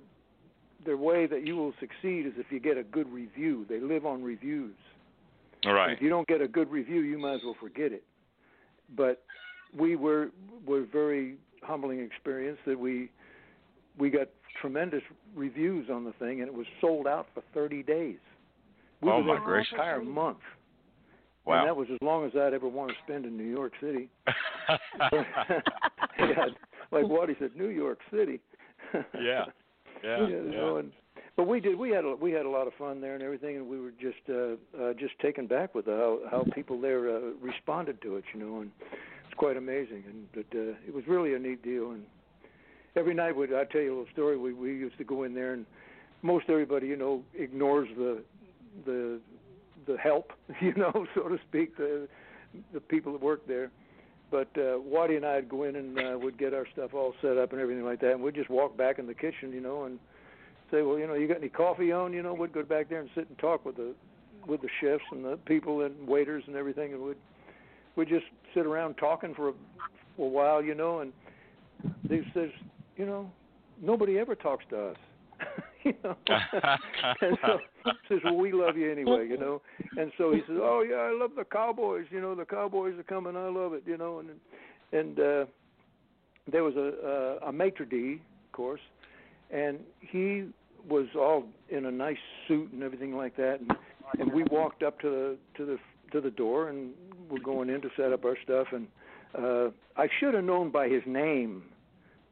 their 0.85 0.97
way 0.97 1.27
that 1.27 1.47
you 1.47 1.57
will 1.57 1.73
succeed 1.81 2.27
is 2.27 2.33
if 2.37 2.47
you 2.51 2.61
get 2.61 2.77
a 2.77 2.83
good 2.83 3.11
review. 3.13 3.65
They 3.69 3.81
live 3.81 4.05
on 4.07 4.23
reviews. 4.23 4.75
All 5.65 5.75
right. 5.75 5.93
If 5.93 6.03
you 6.03 6.09
don't 6.09 6.27
get 6.27 6.41
a 6.41 6.49
good 6.49 6.71
review, 6.71 7.01
you 7.01 7.19
might 7.19 7.35
as 7.35 7.41
well 7.45 7.57
forget 7.61 7.93
it. 7.93 8.03
But 8.97 9.23
we 9.79 9.97
were 9.97 10.31
were 10.67 10.85
very 10.93 11.37
humbling 11.63 12.01
experience 12.01 12.59
that 12.67 12.79
we 12.79 13.11
we 13.99 14.11
got 14.11 14.29
tremendous 14.61 15.03
reviews 15.35 15.89
on 15.91 16.05
the 16.05 16.13
thing, 16.15 16.41
and 16.41 16.49
it 16.49 16.55
was 16.55 16.67
sold 16.81 17.07
out 17.07 17.27
for 17.35 17.43
30 17.55 17.83
days. 17.85 18.17
We 19.01 19.11
Oh, 19.11 19.19
were 19.23 19.39
my 19.39 19.45
gracious. 19.45 19.73
entire 19.73 20.03
month, 20.03 20.39
and 21.47 21.55
Wow. 21.55 21.65
that 21.65 21.77
was 21.77 21.89
as 21.91 21.99
long 22.03 22.25
as 22.27 22.33
I'd 22.37 22.55
ever 22.55 22.69
want 22.69 22.91
to 22.91 22.97
spend 23.05 23.25
in 23.25 23.37
New 23.37 23.51
York 23.51 23.73
City. 23.81 24.09
yeah, 26.19 26.47
like 26.91 27.07
Waddie 27.09 27.37
said, 27.39 27.57
New 27.57 27.69
York 27.69 27.99
City. 28.11 28.41
yeah. 29.21 29.45
Yeah. 30.03 30.27
you 30.27 30.51
yeah. 30.53 30.79
and, 30.79 30.93
but 31.37 31.47
we 31.47 31.61
did. 31.61 31.79
We 31.79 31.91
had 31.91 32.05
a, 32.05 32.15
we 32.15 32.33
had 32.33 32.45
a 32.45 32.51
lot 32.51 32.67
of 32.67 32.75
fun 32.75 33.01
there 33.01 33.15
and 33.15 33.23
everything, 33.23 33.57
and 33.57 33.69
we 33.69 33.81
were 33.81 33.93
just 33.93 34.19
uh, 34.29 34.83
uh, 34.83 34.93
just 34.95 35.19
taken 35.21 35.47
back 35.47 35.75
with 35.75 35.87
how 35.87 36.21
how 36.31 36.45
people 36.55 36.81
there 36.81 37.09
uh, 37.09 37.21
responded 37.41 38.03
to 38.03 38.17
it. 38.17 38.25
You 38.35 38.41
know, 38.41 38.61
and 38.61 38.71
it's 39.25 39.35
quite 39.37 39.57
amazing. 39.57 40.05
And 40.07 40.27
but 40.33 40.59
uh, 40.59 40.75
it 40.87 40.95
was 40.95 41.05
really 41.07 41.35
a 41.35 41.39
neat 41.39 41.63
deal. 41.63 41.93
And 41.93 42.05
every 42.97 43.15
night, 43.15 43.35
would 43.35 43.53
I 43.55 43.65
tell 43.65 43.81
you 43.81 43.89
a 43.89 43.97
little 43.99 44.13
story? 44.13 44.37
We 44.37 44.53
we 44.53 44.69
used 44.71 44.99
to 44.99 45.05
go 45.05 45.23
in 45.23 45.35
there, 45.35 45.55
and 45.55 45.65
most 46.21 46.47
everybody, 46.51 46.87
you 46.87 46.97
know, 46.97 47.23
ignores 47.35 47.89
the 47.97 48.23
the 48.85 49.21
the 49.87 49.97
help, 49.97 50.33
you 50.61 50.75
know, 50.75 51.07
so 51.15 51.29
to 51.29 51.39
speak, 51.49 51.77
the 51.77 52.09
the 52.75 52.81
people 52.81 53.13
that 53.13 53.23
work 53.23 53.47
there. 53.47 53.71
But 54.33 54.49
uh, 54.57 54.79
Waddie 54.81 55.17
and 55.17 55.27
I'd 55.27 55.47
go 55.47 55.65
in 55.65 55.77
and 55.77 55.99
uh, 55.99 56.19
would 56.19 56.39
get 56.39 56.55
our 56.55 56.67
stuff 56.73 56.95
all 56.95 57.13
set 57.21 57.37
up 57.37 57.53
and 57.53 57.61
everything 57.61 57.85
like 57.85 58.01
that, 58.01 58.13
and 58.13 58.23
we'd 58.23 58.35
just 58.35 58.49
walk 58.49 58.79
back 58.79 58.99
in 58.99 59.07
the 59.07 59.13
kitchen, 59.13 59.53
you 59.53 59.61
know, 59.61 59.85
and 59.85 59.99
say, 60.71 60.81
well, 60.81 60.99
you 60.99 61.07
know, 61.07 61.13
you 61.13 61.29
got 61.29 61.37
any 61.37 61.51
coffee 61.51 61.93
on? 61.93 62.15
You 62.15 62.23
know, 62.23 62.33
we'd 62.33 62.55
go 62.55 62.63
back 62.63 62.89
there 62.89 63.01
and 63.01 63.11
sit 63.15 63.29
and 63.29 63.39
talk 63.39 63.67
with 63.67 63.77
the 63.77 63.95
with 64.49 64.63
the 64.63 64.69
chefs 64.81 65.05
and 65.13 65.23
the 65.23 65.37
people 65.45 65.83
and 65.83 66.09
waiters 66.09 66.43
and 66.47 66.57
everything, 66.57 66.95
and 66.95 67.03
we'd 67.03 67.17
we'd 67.95 68.09
just 68.09 68.25
sit 68.55 68.65
around 68.65 68.95
talking 68.95 69.35
for 69.35 69.51
a, 69.51 69.53
for 70.17 70.27
a 70.27 70.31
while, 70.31 70.65
you 70.65 70.75
know. 70.75 71.01
And 71.01 71.13
they 72.09 72.27
says, 72.33 72.49
you 72.97 73.05
know, 73.05 73.31
nobody 73.83 74.19
ever 74.19 74.35
talks 74.35 74.65
to 74.71 74.79
us. 74.89 74.97
you 75.85 75.95
know. 76.05 76.17
and 77.21 77.39
so 77.45 77.59
he 77.85 77.93
says, 78.09 78.19
"Well, 78.25 78.37
we 78.37 78.53
love 78.53 78.77
you 78.77 78.91
anyway," 78.91 79.27
you 79.29 79.39
know. 79.39 79.63
And 79.97 80.13
so 80.19 80.33
he 80.33 80.41
says, 80.47 80.57
"Oh 80.61 80.85
yeah, 80.89 80.97
I 80.97 81.19
love 81.19 81.33
the 81.37 81.45
Cowboys. 81.45 82.07
You 82.11 82.21
know, 82.21 82.35
the 82.35 82.45
Cowboys 82.45 82.99
are 82.99 83.03
coming. 83.03 83.37
I 83.37 83.49
love 83.49 83.73
it. 83.75 83.83
You 83.87 83.97
know." 83.97 84.21
And 84.21 84.31
and 84.93 85.19
uh, 85.19 85.45
there 86.51 86.65
was 86.65 86.77
a 86.77 87.41
a, 87.43 87.49
a 87.49 87.53
maitre 87.53 87.87
d, 87.87 88.21
of 88.47 88.53
course, 88.53 88.81
and 89.51 89.81
he 90.01 90.47
was 90.89 91.07
all 91.17 91.45
in 91.69 91.87
a 91.87 91.91
nice 91.91 92.17
suit 92.49 92.73
and 92.73 92.83
everything 92.83 93.17
like 93.17 93.37
that. 93.37 93.61
And 93.61 93.73
and 94.19 94.33
we 94.33 94.45
walked 94.45 94.83
up 94.83 95.01
to 95.01 95.11
the 95.11 95.37
to 95.57 95.65
the 95.65 95.79
to 96.13 96.21
the 96.21 96.31
door 96.31 96.69
and 96.69 96.93
we're 97.31 97.41
going 97.41 97.71
in 97.71 97.81
to 97.81 97.89
set 97.97 98.13
up 98.13 98.25
our 98.25 98.37
stuff. 98.43 98.69
And 98.73 98.87
uh, 99.37 99.71
I 99.97 100.09
should 100.21 100.35
have 100.35 100.45
known 100.45 100.71
by 100.71 100.89
his 100.89 101.03
name 101.07 101.63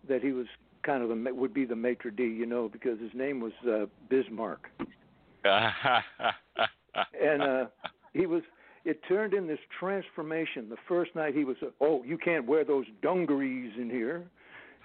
that 0.09 0.23
he 0.23 0.33
was 0.33 0.47
kind 0.83 1.03
of 1.03 1.09
the 1.09 1.35
would 1.35 1.55
be 1.55 1.65
the 1.65 1.77
maitre 1.77 2.11
d, 2.11 2.25
you 2.25 2.47
know, 2.47 2.69
because 2.69 2.99
his 3.01 3.13
name 3.15 3.41
was 3.41 3.53
uh, 3.69 3.87
Bismarck. 4.09 4.71
and 5.45 7.43
uh, 7.43 7.67
he 8.13 8.27
was. 8.27 8.43
It 8.85 9.01
turned 9.07 9.35
in 9.35 9.47
this 9.47 9.59
transformation. 9.79 10.71
The 10.71 10.77
first 10.89 11.15
night 11.15 11.35
he 11.35 11.45
was, 11.45 11.57
uh, 11.63 11.67
oh, 11.83 12.03
you 12.03 12.17
can't 12.17 12.47
wear 12.47 12.65
those 12.65 12.87
dungarees 13.03 13.73
in 13.79 13.91
here, 13.91 14.23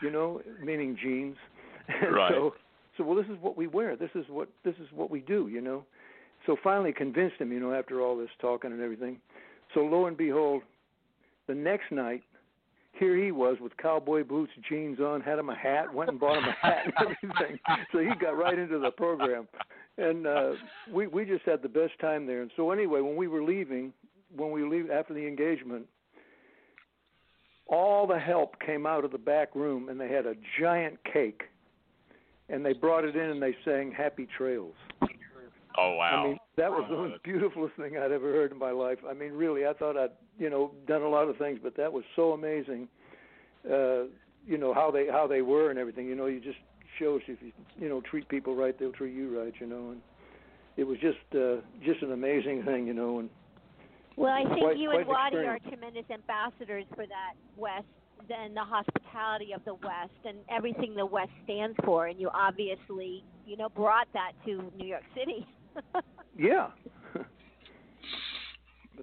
you 0.01 0.11
know, 0.11 0.41
meaning 0.61 0.97
jeans. 1.01 1.37
And 1.87 2.13
right. 2.15 2.31
So, 2.31 2.55
so 2.97 3.03
well, 3.05 3.15
this 3.15 3.27
is 3.27 3.37
what 3.41 3.55
we 3.57 3.67
wear. 3.67 3.95
This 3.95 4.09
is 4.13 4.25
what 4.29 4.49
this 4.63 4.75
is 4.81 4.87
what 4.93 5.09
we 5.09 5.21
do, 5.21 5.47
you 5.47 5.61
know. 5.61 5.85
So 6.45 6.57
finally 6.63 6.93
convinced 6.93 7.37
him, 7.39 7.51
you 7.51 7.59
know, 7.59 7.73
after 7.73 8.01
all 8.01 8.17
this 8.17 8.29
talking 8.39 8.71
and 8.71 8.81
everything. 8.81 9.17
So 9.73 9.81
lo 9.81 10.05
and 10.05 10.17
behold, 10.17 10.61
the 11.47 11.55
next 11.55 11.91
night 11.91 12.23
here 12.97 13.21
he 13.21 13.31
was 13.31 13.57
with 13.61 13.75
cowboy 13.77 14.23
boots, 14.23 14.51
jeans 14.69 14.99
on, 14.99 15.21
had 15.21 15.37
him 15.37 15.49
a 15.49 15.55
hat, 15.55 15.93
went 15.93 16.09
and 16.09 16.19
bought 16.19 16.37
him 16.37 16.45
a 16.45 16.65
hat 16.65 16.85
and 16.85 16.93
everything. 17.23 17.59
so 17.91 17.99
he 17.99 18.09
got 18.19 18.37
right 18.37 18.57
into 18.57 18.79
the 18.79 18.91
program, 18.91 19.47
and 19.97 20.25
uh, 20.25 20.51
we 20.91 21.07
we 21.07 21.25
just 21.25 21.45
had 21.45 21.61
the 21.61 21.69
best 21.69 21.93
time 21.99 22.25
there. 22.25 22.41
And 22.41 22.51
so 22.55 22.71
anyway, 22.71 23.01
when 23.01 23.15
we 23.15 23.27
were 23.27 23.43
leaving, 23.43 23.93
when 24.35 24.51
we 24.51 24.63
leave 24.63 24.89
after 24.89 25.13
the 25.13 25.27
engagement, 25.27 25.85
all 27.67 28.07
the 28.07 28.19
help 28.19 28.59
came 28.59 28.85
out 28.85 29.03
of 29.03 29.11
the 29.11 29.17
back 29.17 29.55
room, 29.55 29.89
and 29.89 29.99
they 29.99 30.09
had 30.09 30.25
a 30.25 30.35
giant 30.59 30.97
cake, 31.11 31.43
and 32.49 32.65
they 32.65 32.73
brought 32.73 33.03
it 33.03 33.15
in 33.15 33.29
and 33.29 33.41
they 33.41 33.55
sang 33.65 33.91
"Happy 33.91 34.27
Trails." 34.37 34.75
Oh 35.77 35.95
wow! 35.95 36.23
I 36.23 36.27
mean, 36.27 36.37
that 36.57 36.71
was 36.71 36.85
the 36.89 36.95
most 36.95 37.23
beautifulest 37.23 37.75
thing 37.75 37.97
I'd 37.97 38.11
ever 38.11 38.31
heard 38.31 38.51
in 38.51 38.57
my 38.57 38.71
life. 38.71 38.99
I 39.07 39.13
mean, 39.13 39.33
really, 39.33 39.65
I 39.65 39.73
thought 39.73 39.97
I'd 39.97 40.11
you 40.37 40.49
know 40.49 40.71
done 40.87 41.01
a 41.01 41.09
lot 41.09 41.27
of 41.27 41.37
things, 41.37 41.59
but 41.61 41.75
that 41.77 41.91
was 41.91 42.03
so 42.15 42.31
amazing. 42.31 42.87
Uh, 43.65 44.05
you 44.45 44.57
know 44.57 44.73
how 44.73 44.91
they 44.91 45.07
how 45.07 45.27
they 45.27 45.41
were 45.41 45.69
and 45.69 45.79
everything. 45.79 46.07
You 46.07 46.15
know, 46.15 46.27
you 46.27 46.39
just 46.39 46.57
shows 46.99 47.21
if 47.27 47.41
you 47.41 47.51
you 47.77 47.89
know 47.89 48.01
treat 48.01 48.27
people 48.29 48.55
right, 48.55 48.77
they'll 48.77 48.91
treat 48.91 49.13
you 49.13 49.39
right. 49.39 49.53
You 49.59 49.67
know, 49.67 49.91
and 49.91 50.01
it 50.77 50.83
was 50.83 50.97
just 50.99 51.17
uh, 51.33 51.61
just 51.83 52.01
an 52.01 52.11
amazing 52.11 52.63
thing. 52.63 52.87
You 52.87 52.93
know, 52.93 53.19
and 53.19 53.29
well, 54.15 54.31
I 54.31 54.43
think 54.43 54.61
quite, 54.61 54.77
you 54.77 54.89
quite 54.89 54.99
and 55.01 55.07
Waddie 55.07 55.37
are 55.37 55.59
tremendous 55.59 56.05
ambassadors 56.09 56.85
for 56.95 57.05
that 57.05 57.33
West 57.57 57.85
and 58.29 58.55
the 58.55 58.63
hospitality 58.63 59.53
of 59.53 59.63
the 59.65 59.73
West 59.75 60.17
and 60.25 60.37
everything 60.49 60.95
the 60.95 61.05
West 61.05 61.31
stands 61.43 61.77
for. 61.83 62.07
And 62.07 62.19
you 62.19 62.29
obviously, 62.33 63.23
you 63.45 63.57
know, 63.57 63.69
brought 63.69 64.07
that 64.13 64.31
to 64.45 64.71
New 64.77 64.87
York 64.87 65.03
City. 65.15 65.45
Yeah. 66.37 66.67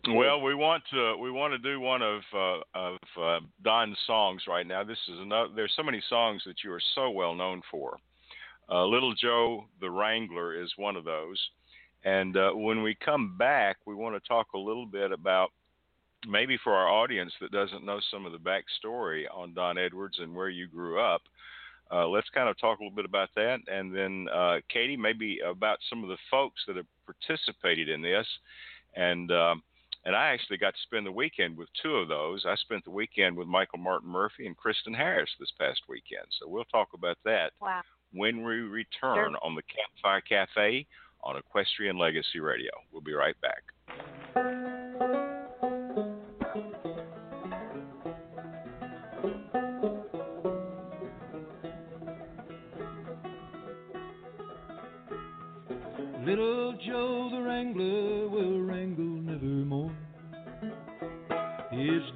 Well, 0.08 0.40
we 0.40 0.54
want 0.54 0.82
to 0.92 1.16
we 1.16 1.30
want 1.30 1.52
to 1.52 1.58
do 1.58 1.78
one 1.78 2.02
of 2.02 2.22
uh, 2.34 2.60
of 2.74 2.96
uh, 3.20 3.38
Don's 3.62 3.96
songs 4.06 4.42
right 4.48 4.66
now. 4.66 4.82
This 4.82 4.98
is 5.08 5.18
another. 5.20 5.50
There's 5.54 5.74
so 5.76 5.82
many 5.82 6.02
songs 6.08 6.42
that 6.46 6.64
you 6.64 6.72
are 6.72 6.80
so 6.94 7.10
well 7.10 7.34
known 7.34 7.62
for. 7.70 7.98
Uh, 8.68 8.84
Little 8.86 9.14
Joe 9.14 9.66
the 9.80 9.90
Wrangler 9.90 10.60
is 10.60 10.72
one 10.76 10.96
of 10.96 11.04
those. 11.04 11.38
And 12.04 12.36
uh, 12.36 12.50
when 12.50 12.82
we 12.82 12.96
come 13.04 13.36
back, 13.38 13.76
we 13.86 13.94
want 13.94 14.20
to 14.20 14.28
talk 14.28 14.48
a 14.54 14.58
little 14.58 14.86
bit 14.86 15.12
about 15.12 15.50
maybe 16.26 16.58
for 16.64 16.72
our 16.72 16.88
audience 16.88 17.32
that 17.40 17.52
doesn't 17.52 17.84
know 17.84 18.00
some 18.10 18.26
of 18.26 18.32
the 18.32 18.38
backstory 18.38 19.24
on 19.32 19.54
Don 19.54 19.78
Edwards 19.78 20.18
and 20.20 20.34
where 20.34 20.48
you 20.48 20.66
grew 20.66 21.00
up. 21.00 21.22
Uh, 21.92 22.08
let's 22.08 22.28
kind 22.30 22.48
of 22.48 22.58
talk 22.58 22.78
a 22.78 22.82
little 22.82 22.96
bit 22.96 23.04
about 23.04 23.28
that, 23.36 23.58
and 23.70 23.94
then 23.94 24.26
uh, 24.34 24.56
Katie, 24.72 24.96
maybe 24.96 25.40
about 25.46 25.78
some 25.90 26.02
of 26.02 26.08
the 26.08 26.16
folks 26.30 26.62
that 26.66 26.76
have 26.76 26.86
participated 27.04 27.88
in 27.88 28.00
this, 28.00 28.26
and 28.96 29.30
um, 29.30 29.62
and 30.04 30.16
I 30.16 30.30
actually 30.30 30.56
got 30.56 30.74
to 30.74 30.80
spend 30.82 31.06
the 31.06 31.12
weekend 31.12 31.56
with 31.56 31.68
two 31.80 31.96
of 31.96 32.08
those. 32.08 32.44
I 32.46 32.56
spent 32.56 32.84
the 32.84 32.90
weekend 32.90 33.36
with 33.36 33.46
Michael 33.46 33.78
Martin 33.78 34.08
Murphey 34.08 34.46
and 34.46 34.56
Kristyn 34.56 34.94
Harris 34.94 35.30
this 35.38 35.52
past 35.60 35.82
weekend. 35.88 36.26
So 36.40 36.48
we'll 36.48 36.64
talk 36.64 36.88
about 36.94 37.18
that 37.24 37.52
wow. 37.60 37.82
when 38.12 38.42
we 38.42 38.54
return 38.54 39.36
on 39.42 39.54
the 39.54 39.62
Campfire 39.62 40.20
Cafe 40.22 40.86
on 41.22 41.36
Equestrian 41.36 41.98
Legacy 41.98 42.40
Radio. 42.40 42.72
We'll 42.90 43.02
be 43.02 43.12
right 43.12 43.36
back. 43.40 43.62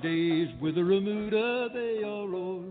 Days 0.06 0.48
with 0.60 0.76
the 0.76 0.80
Remuda 0.80 1.68
they 1.72 2.04
are 2.04 2.32
o'er. 2.32 2.62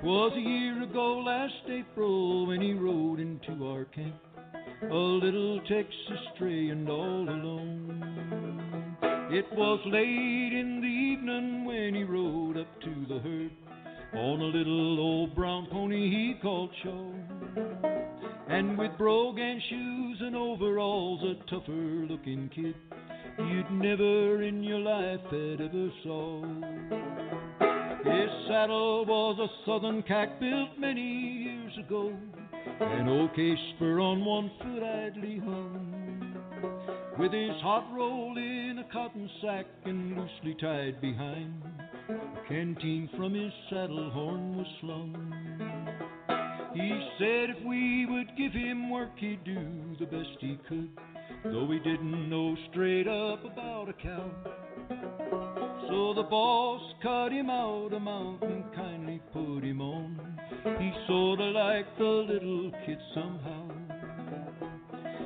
'Twas 0.00 0.32
a 0.36 0.40
year 0.40 0.82
ago 0.82 1.18
last 1.24 1.64
April 1.66 2.46
when 2.46 2.60
he 2.60 2.74
rode 2.74 3.20
into 3.20 3.66
our 3.66 3.86
camp, 3.86 4.20
a 4.82 5.02
little 5.24 5.58
Texas 5.60 6.22
stray 6.34 6.68
and 6.68 6.90
all 6.90 7.26
alone. 7.36 8.96
It 9.30 9.46
was 9.52 9.80
late 9.86 10.52
in 10.62 10.80
the 10.82 10.94
evening 11.10 11.64
when 11.64 11.94
he 11.94 12.04
rode 12.04 12.58
up 12.58 12.72
to 12.82 12.94
the 13.08 13.20
herd 13.20 13.52
on 14.12 14.42
a 14.42 14.52
little 14.58 15.00
old 15.00 15.34
brown 15.34 15.68
pony 15.70 16.10
he 16.10 16.34
called 16.42 16.70
Shaw. 16.82 17.12
And 18.48 18.76
with 18.76 18.92
brogan 18.98 19.60
shoes 19.70 20.18
and 20.20 20.36
overalls, 20.36 21.22
a 21.22 21.34
tougher 21.50 22.06
looking 22.12 22.50
kid 22.54 22.74
you'd 23.38 23.70
never 23.70 24.42
in 24.42 24.62
your 24.62 24.80
life 24.80 25.20
had 25.30 25.60
ever 25.60 25.90
saw. 26.02 26.42
His 28.04 28.30
saddle 28.48 29.04
was 29.06 29.38
a 29.38 29.48
southern 29.66 30.02
kak 30.02 30.40
built 30.40 30.70
many 30.78 31.00
years 31.00 31.72
ago, 31.78 32.12
an 32.80 33.08
OK 33.08 33.54
spur 33.74 34.00
on 34.00 34.24
one 34.24 34.50
foot 34.58 34.82
idly 34.82 35.38
hung. 35.38 35.98
With 37.18 37.32
his 37.32 37.60
hot 37.62 37.92
roll 37.92 38.36
in 38.36 38.78
a 38.78 38.92
cotton 38.92 39.28
sack 39.42 39.66
and 39.84 40.16
loosely 40.16 40.54
tied 40.60 41.00
behind, 41.00 41.62
a 42.08 42.48
canteen 42.48 43.08
from 43.16 43.34
his 43.34 43.52
saddle 43.68 44.10
horn 44.10 44.56
was 44.56 44.66
slung. 44.80 45.34
He 46.74 47.08
said 47.18 47.50
if 47.50 47.64
we 47.66 48.06
would 48.06 48.36
give 48.36 48.52
him 48.52 48.90
work, 48.90 49.10
he'd 49.16 49.42
do 49.42 49.96
the 49.98 50.06
best 50.06 50.38
he 50.38 50.58
could, 50.68 50.90
though 51.44 51.68
he 51.70 51.78
didn't 51.78 52.28
know 52.28 52.56
straight 52.70 53.08
up 53.08 53.44
about 53.44 53.88
a 53.88 53.92
cow. 53.92 54.30
So 55.88 56.14
the 56.14 56.26
boss 56.28 56.82
cut 57.02 57.32
him 57.32 57.50
out 57.50 57.92
a 57.92 58.00
mount 58.00 58.42
and 58.42 58.64
kindly 58.74 59.20
put 59.32 59.60
him 59.64 59.80
on. 59.80 60.20
He 60.78 60.92
sorta 61.06 61.44
liked 61.44 61.98
the 61.98 62.04
little 62.04 62.72
kid 62.84 62.98
somehow. 63.14 63.68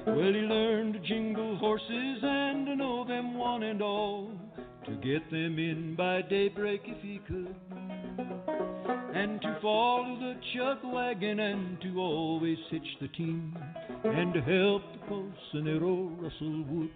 Well, 0.07 0.33
he 0.33 0.41
learned 0.41 0.95
to 0.95 1.01
jingle 1.01 1.57
horses 1.57 2.19
and 2.23 2.67
to 2.67 2.77
know 2.77 3.05
them 3.05 3.39
one 3.39 3.63
and 3.63 3.81
all, 3.81 4.31
to 4.87 4.93
get 4.97 5.31
them 5.31 5.59
in 5.59 5.95
by 5.97 6.23
daybreak 6.23 6.83
if 6.87 7.03
he 7.03 7.21
could 7.27 7.55
and 9.15 9.41
to 9.43 9.59
follow 9.61 10.19
the 10.19 10.35
chuck 10.55 10.81
wagon 10.85 11.39
and 11.39 11.81
to 11.83 11.99
always 11.99 12.59
hitch 12.71 12.97
the 13.01 13.09
team 13.09 13.57
and 14.05 14.35
to 14.35 14.41
help 14.41 14.83
the 14.93 14.99
Cocinero 15.09 16.11
rustle 16.21 16.65
wood. 16.65 16.91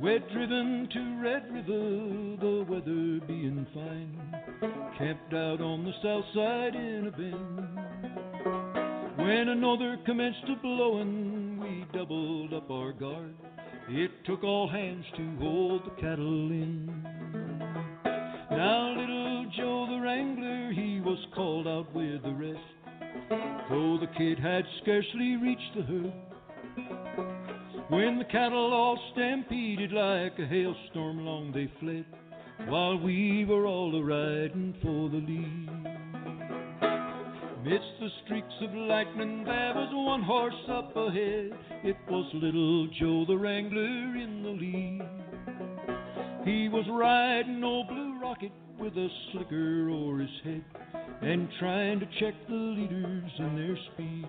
We're 0.00 0.18
driven 0.18 0.88
to 0.92 1.22
Red 1.22 1.50
River, 1.50 2.36
the 2.40 2.64
weather 2.68 3.20
being 3.26 3.66
fine, 3.72 4.20
camped 4.98 5.32
out 5.32 5.60
on 5.60 5.84
the 5.84 5.92
south 6.02 6.24
side 6.34 6.74
in 6.74 7.06
a 7.06 7.10
bend. 7.10 7.84
When 9.16 9.48
another 9.48 9.96
commenced 10.04 10.46
to 10.46 10.56
blowin', 10.56 11.58
we 11.58 11.86
doubled 11.98 12.52
up 12.52 12.70
our 12.70 12.92
guard. 12.92 13.34
It 13.88 14.10
took 14.26 14.44
all 14.44 14.68
hands 14.68 15.06
to 15.16 15.36
hold 15.36 15.86
the 15.86 16.02
cattle 16.02 16.50
in. 16.50 17.02
Now 18.50 18.94
little 18.98 19.46
Joe 19.56 19.86
the 19.88 20.00
Wrangler, 20.00 20.72
he 20.72 21.00
was 21.00 21.18
called 21.34 21.66
out 21.66 21.94
with 21.94 22.22
the 22.22 22.32
rest. 22.34 22.60
Though 23.70 23.98
the 23.98 24.10
kid 24.18 24.38
had 24.38 24.64
scarcely 24.82 25.36
reached 25.36 25.74
the 25.76 25.82
herd. 25.82 26.12
When 27.88 28.18
the 28.18 28.24
cattle 28.24 28.72
all 28.72 28.98
stampeded 29.12 29.92
like 29.92 30.38
a 30.38 30.46
hailstorm, 30.46 31.18
along 31.20 31.52
they 31.52 31.70
fled, 31.80 32.06
while 32.68 32.98
we 32.98 33.44
were 33.44 33.66
all 33.66 33.94
a 33.94 34.02
riding 34.02 34.74
for 34.82 35.08
the 35.10 35.18
lead. 35.18 35.70
Midst 37.64 37.98
the 38.00 38.10
streaks 38.24 38.54
of 38.62 38.74
lightning, 38.74 39.44
there 39.44 39.72
was 39.74 39.90
one 39.92 40.22
horse 40.22 40.54
up 40.68 40.94
ahead. 40.96 41.52
It 41.82 41.96
was 42.10 42.30
little 42.34 42.88
Joe 42.98 43.24
the 43.26 43.38
Wrangler 43.38 44.16
in 44.16 44.42
the 44.42 44.50
lead. 44.50 45.33
He 46.44 46.68
was 46.68 46.84
riding 46.90 47.64
old 47.64 47.88
Blue 47.88 48.20
Rocket 48.20 48.52
with 48.78 48.92
a 48.98 49.08
slicker 49.32 49.88
o'er 49.88 50.18
his 50.18 50.30
head 50.44 50.64
and 51.22 51.48
trying 51.58 52.00
to 52.00 52.06
check 52.20 52.34
the 52.46 52.54
leaders 52.54 53.30
in 53.38 53.56
their 53.56 53.78
speed. 53.92 54.28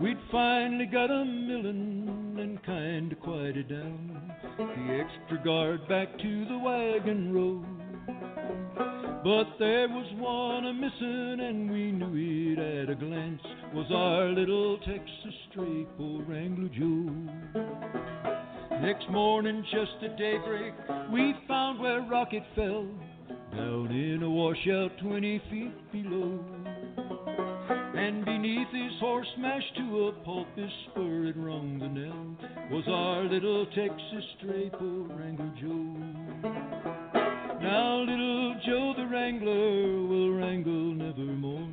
We'd 0.00 0.18
finally 0.30 0.86
got 0.86 1.10
a 1.10 1.24
millin' 1.24 2.36
and 2.38 2.62
kind 2.64 3.10
of 3.10 3.20
quieted 3.20 3.68
down 3.68 4.32
the 4.56 5.04
extra 5.04 5.42
guard 5.42 5.88
back 5.88 6.16
to 6.16 6.44
the 6.44 6.58
wagon 6.58 7.32
road. 7.32 7.66
But 9.24 9.58
there 9.58 9.88
was 9.88 10.06
one 10.18 10.66
a 10.66 10.72
missin', 10.72 11.40
and 11.40 11.68
we 11.68 11.90
knew 11.90 12.54
it 12.54 12.58
at 12.60 12.90
a 12.90 12.94
glance 12.94 13.42
was 13.74 13.90
our 13.90 14.28
little 14.28 14.78
Texas 14.78 15.34
stray, 15.50 15.86
poor 15.98 16.22
Wrangler 16.22 16.68
Joe. 16.68 18.45
Next 18.80 19.08
morning, 19.10 19.64
just 19.72 20.02
at 20.02 20.18
daybreak, 20.18 20.74
we 21.10 21.34
found 21.48 21.80
where 21.80 22.02
Rocket 22.02 22.42
fell, 22.54 22.86
down 23.52 23.90
in 23.90 24.22
a 24.22 24.30
washout 24.30 24.92
20 25.02 25.42
feet 25.50 25.92
below. 25.92 26.44
And 27.96 28.24
beneath 28.24 28.68
his 28.68 29.00
horse, 29.00 29.26
smashed 29.36 29.76
to 29.78 30.08
a 30.08 30.12
pulp, 30.24 30.46
his 30.56 30.70
spur 30.90 31.26
had 31.26 31.36
rung 31.36 31.78
the 31.78 31.88
knell, 31.88 32.36
was 32.70 32.84
our 32.88 33.24
little 33.24 33.64
Texas 33.66 34.24
poor 34.78 35.08
Wrangler 35.16 35.52
Joe. 35.60 35.96
Now 37.62 37.96
little 38.00 38.60
Joe 38.66 38.94
the 38.96 39.06
Wrangler 39.06 40.06
will 40.06 40.34
wrangle 40.34 40.94
nevermore. 40.94 41.68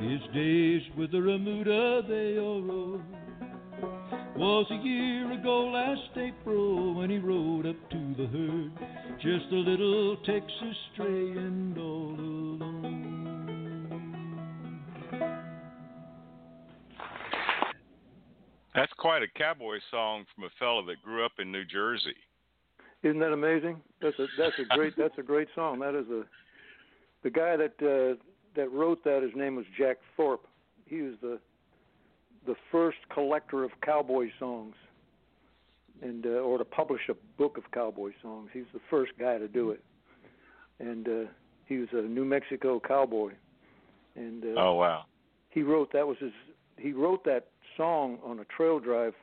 His 0.00 0.20
days 0.32 0.82
with 0.96 1.10
the 1.10 1.20
remuda 1.20 2.02
they 2.08 2.38
all 2.38 2.70
o'er. 2.70 3.27
Was 4.36 4.66
a 4.70 4.76
year 4.76 5.32
ago 5.32 5.66
last 5.66 6.16
April 6.16 6.94
when 6.94 7.10
he 7.10 7.18
rode 7.18 7.66
up 7.66 7.90
to 7.90 8.14
the 8.16 8.26
herd, 8.26 8.72
just 9.20 9.52
a 9.52 9.56
little 9.56 10.16
Texas 10.18 10.76
stray 10.92 11.30
and 11.32 11.76
all 11.76 12.14
alone. 12.14 13.08
That's 18.74 18.92
quite 18.96 19.22
a 19.24 19.28
cowboy 19.36 19.78
song 19.90 20.24
from 20.34 20.44
a 20.44 20.50
fellow 20.58 20.86
that 20.86 21.02
grew 21.02 21.24
up 21.24 21.32
in 21.40 21.50
New 21.50 21.64
Jersey. 21.64 22.14
Isn't 23.02 23.18
that 23.18 23.32
amazing? 23.32 23.80
That's 24.00 24.18
a 24.20 24.26
that's 24.38 24.54
a 24.58 24.76
great 24.76 24.96
that's 24.96 25.18
a 25.18 25.22
great 25.22 25.48
song. 25.54 25.80
That 25.80 25.96
is 25.96 26.06
a 26.10 26.22
the 27.24 27.30
guy 27.30 27.56
that 27.56 27.74
uh, 27.82 28.22
that 28.54 28.70
wrote 28.70 29.02
that. 29.02 29.22
His 29.22 29.32
name 29.34 29.56
was 29.56 29.66
Jack 29.76 29.96
Thorp. 30.16 30.46
He 30.86 31.02
was 31.02 31.14
the 31.20 31.40
the 32.48 32.56
first 32.72 32.98
collector 33.12 33.62
of 33.62 33.70
cowboy 33.84 34.30
songs, 34.38 34.74
and 36.02 36.26
uh, 36.26 36.30
or 36.30 36.58
to 36.58 36.64
publish 36.64 37.02
a 37.08 37.14
book 37.36 37.58
of 37.58 37.64
cowboy 37.72 38.10
songs. 38.22 38.48
He's 38.52 38.64
the 38.72 38.80
first 38.90 39.12
guy 39.20 39.38
to 39.38 39.46
do 39.46 39.70
it, 39.70 39.84
and 40.80 41.06
uh, 41.06 41.30
he 41.66 41.76
was 41.76 41.88
a 41.92 42.02
New 42.02 42.24
Mexico 42.24 42.80
cowboy. 42.80 43.32
And 44.16 44.42
uh, 44.42 44.60
Oh 44.60 44.74
wow. 44.74 45.04
he 45.50 45.62
wrote 45.62 45.92
that 45.92 46.08
was 46.08 46.16
his 46.18 46.32
he 46.78 46.92
wrote 46.92 47.24
that 47.24 47.48
song 47.76 48.18
on 48.24 48.40
a 48.40 48.44
trail 48.46 48.80
drive 48.80 49.14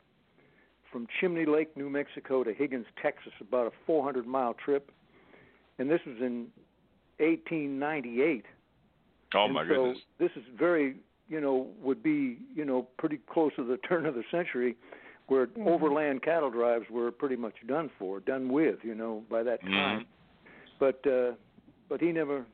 from 0.92 1.08
Chimney 1.20 1.46
Lake, 1.46 1.76
New 1.76 1.90
Mexico 1.90 2.44
to 2.44 2.54
Higgins, 2.54 2.86
Texas, 3.02 3.34
about 3.42 3.68
a 3.68 3.72
400 3.86 4.28
mile 4.28 4.54
trip, 4.54 4.92
and 5.80 5.90
this 5.90 6.00
was 6.06 6.18
in 6.22 6.48
1898. 7.18 8.46
Oh 9.34 9.46
and 9.46 9.54
my 9.54 9.64
so 9.64 9.68
goodness. 9.68 9.98
This 10.20 10.32
is 10.36 10.44
very, 10.58 10.98
you 11.28 11.42
know, 11.42 11.68
would 11.82 12.04
be, 12.04 12.38
you 12.54 12.66
know, 12.66 12.88
pretty 12.98 13.20
close 13.30 13.52
to 13.56 13.64
the 13.64 13.78
turn 13.90 14.06
of 14.06 14.16
the 14.16 14.24
century, 14.32 14.76
where 15.28 15.48
overland 15.66 16.22
cattle 16.22 16.52
drives 16.52 16.86
were 16.90 17.12
pretty 17.12 17.36
much 17.36 17.56
done 17.68 17.90
for, 17.98 18.20
done 18.20 18.50
with, 18.50 18.78
you 18.84 18.94
know, 18.96 19.24
by 19.30 19.42
that 19.44 19.64
Mhm. 19.64 19.74
time. 19.74 20.06
But 20.80 21.06
uh, 21.08 21.34
but 21.90 22.02
he 22.02 22.12
never 22.12 22.46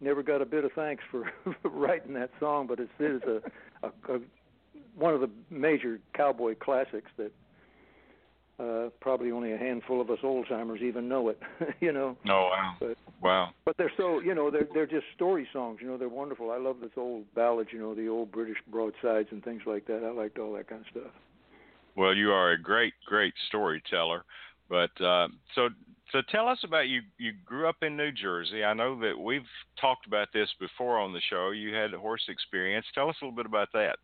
never 0.00 0.22
got 0.22 0.40
a 0.42 0.46
bit 0.46 0.64
of 0.64 0.72
thanks 0.72 1.04
for 1.10 1.30
writing 1.64 2.14
that 2.14 2.30
song. 2.40 2.66
But 2.66 2.80
it's, 2.80 2.90
it 2.98 3.12
is 3.12 3.22
a, 3.22 3.86
a, 3.86 4.14
a 4.14 4.20
one 4.94 5.14
of 5.14 5.20
the 5.20 5.30
major 5.48 6.00
cowboy 6.14 6.54
classics 6.54 7.10
that 7.16 7.32
uh, 8.60 8.90
probably 9.00 9.30
only 9.30 9.52
a 9.52 9.56
handful 9.56 10.00
of 10.00 10.10
us 10.10 10.18
old 10.22 10.46
timers 10.48 10.80
even 10.82 11.08
know 11.08 11.28
it, 11.30 11.40
you 11.80 11.92
know. 11.92 12.16
Oh 12.28 12.50
wow. 12.52 12.74
But 12.80 12.96
Wow. 13.22 13.50
but 13.64 13.76
they're 13.76 13.92
so 13.96 14.20
you 14.20 14.34
know 14.34 14.50
they're 14.50 14.68
they're 14.72 14.86
just 14.86 15.06
story 15.14 15.46
songs. 15.52 15.78
You 15.80 15.88
know 15.88 15.96
they're 15.98 16.08
wonderful. 16.08 16.50
I 16.50 16.58
love 16.58 16.76
this 16.80 16.90
old 16.96 17.24
ballads. 17.34 17.70
You 17.72 17.78
know 17.78 17.94
the 17.94 18.08
old 18.08 18.30
British 18.32 18.58
broadsides 18.70 19.28
and 19.30 19.42
things 19.44 19.62
like 19.66 19.86
that. 19.86 20.04
I 20.04 20.10
liked 20.10 20.38
all 20.38 20.52
that 20.54 20.68
kind 20.68 20.82
of 20.82 20.86
stuff. 20.90 21.12
Well, 21.96 22.14
you 22.14 22.30
are 22.32 22.52
a 22.52 22.60
great, 22.60 22.94
great 23.06 23.34
storyteller. 23.48 24.24
But 24.68 24.90
uh, 25.04 25.28
so, 25.54 25.68
so 26.12 26.22
tell 26.30 26.48
us 26.48 26.58
about 26.64 26.88
you. 26.88 27.00
You 27.18 27.32
grew 27.44 27.68
up 27.68 27.76
in 27.82 27.96
New 27.96 28.12
Jersey. 28.12 28.64
I 28.64 28.72
know 28.72 28.98
that 29.00 29.18
we've 29.18 29.42
talked 29.80 30.06
about 30.06 30.28
this 30.32 30.48
before 30.60 30.98
on 30.98 31.12
the 31.12 31.20
show. 31.28 31.50
You 31.50 31.74
had 31.74 31.92
a 31.92 31.98
horse 31.98 32.22
experience. 32.28 32.86
Tell 32.94 33.08
us 33.08 33.16
a 33.20 33.24
little 33.24 33.36
bit 33.36 33.46
about 33.46 33.68
that. 33.72 33.96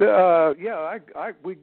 Uh, 0.00 0.54
yeah, 0.60 0.76
I 0.76 1.00
I 1.16 1.32
we 1.42 1.56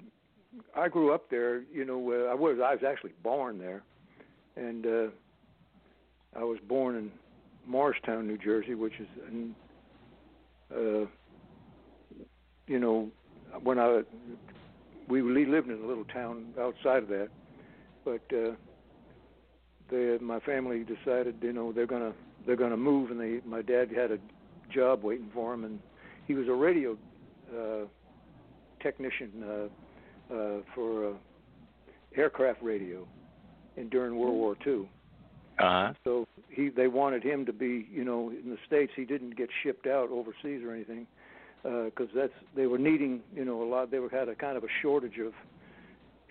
I 0.76 0.88
grew 0.88 1.14
up 1.14 1.30
there. 1.30 1.62
You 1.74 1.86
know 1.86 2.12
uh, 2.12 2.32
I 2.32 2.34
was 2.34 2.58
I 2.64 2.74
was 2.74 2.84
actually 2.88 3.14
born 3.24 3.58
there, 3.58 3.84
and 4.56 4.86
uh, 4.86 5.08
I 6.36 6.44
was 6.44 6.60
born 6.68 6.96
in 6.96 7.12
Morristown, 7.66 8.28
New 8.28 8.38
Jersey, 8.38 8.76
which 8.76 8.94
is 9.00 9.08
in, 9.30 9.56
uh, 10.72 11.06
you 12.68 12.80
know 12.80 13.10
when 13.64 13.80
I 13.80 14.02
we 15.08 15.22
lived 15.22 15.70
in 15.70 15.82
a 15.82 15.86
little 15.86 16.06
town 16.06 16.54
outside 16.60 17.04
of 17.04 17.10
that, 17.10 17.30
but 18.04 18.22
uh, 18.36 18.52
they 19.90 20.18
my 20.22 20.40
family 20.40 20.84
decided 20.84 21.36
you 21.42 21.54
know 21.54 21.72
they're 21.72 21.88
gonna 21.88 22.14
they're 22.46 22.56
gonna 22.56 22.78
move, 22.78 23.12
and 23.12 23.20
they 23.20 23.40
my 23.46 23.62
dad 23.62 23.90
had 23.96 24.12
a 24.12 24.18
job 24.74 25.04
waiting 25.04 25.30
for 25.34 25.54
him, 25.54 25.64
and 25.64 25.80
he 26.28 26.34
was 26.34 26.48
a 26.48 26.54
radio 26.54 26.98
uh, 27.56 27.86
technician 28.82 29.44
uh, 29.44 29.68
uh, 30.32 30.62
for 30.74 31.10
uh, 31.10 31.14
aircraft 32.16 32.62
radio, 32.62 33.08
and 33.78 33.90
during 33.90 34.18
World 34.18 34.36
War 34.36 34.56
II. 34.66 34.90
Uh 35.58 35.64
huh. 35.64 35.94
So 36.04 36.28
he 36.50 36.70
they 36.70 36.88
wanted 36.88 37.24
him 37.24 37.46
to 37.46 37.54
be 37.54 37.88
you 37.92 38.04
know 38.04 38.30
in 38.30 38.50
the 38.50 38.58
states. 38.66 38.92
He 38.96 39.06
didn't 39.06 39.38
get 39.38 39.50
shipped 39.64 39.88
out 39.88 40.10
overseas 40.10 40.62
or 40.64 40.74
anything 40.74 41.08
because 41.64 42.10
that's 42.16 42.34
they 42.56 42.68
were 42.68 42.78
needing 42.78 43.22
you 43.34 43.46
know 43.46 43.64
a 43.64 43.68
lot. 43.68 43.92
They 43.92 44.00
were 44.00 44.10
had 44.10 44.30
a 44.30 44.36
kind 44.36 44.58
of 44.58 44.64
a 44.64 44.70
shortage 44.82 45.18
of 45.20 45.34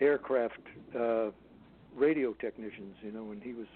aircraft 0.00 0.60
uh, 0.98 1.30
radio 1.96 2.32
technicians. 2.34 2.96
You 3.02 3.12
know, 3.12 3.32
and 3.32 3.42
he 3.42 3.52
was 3.52 3.66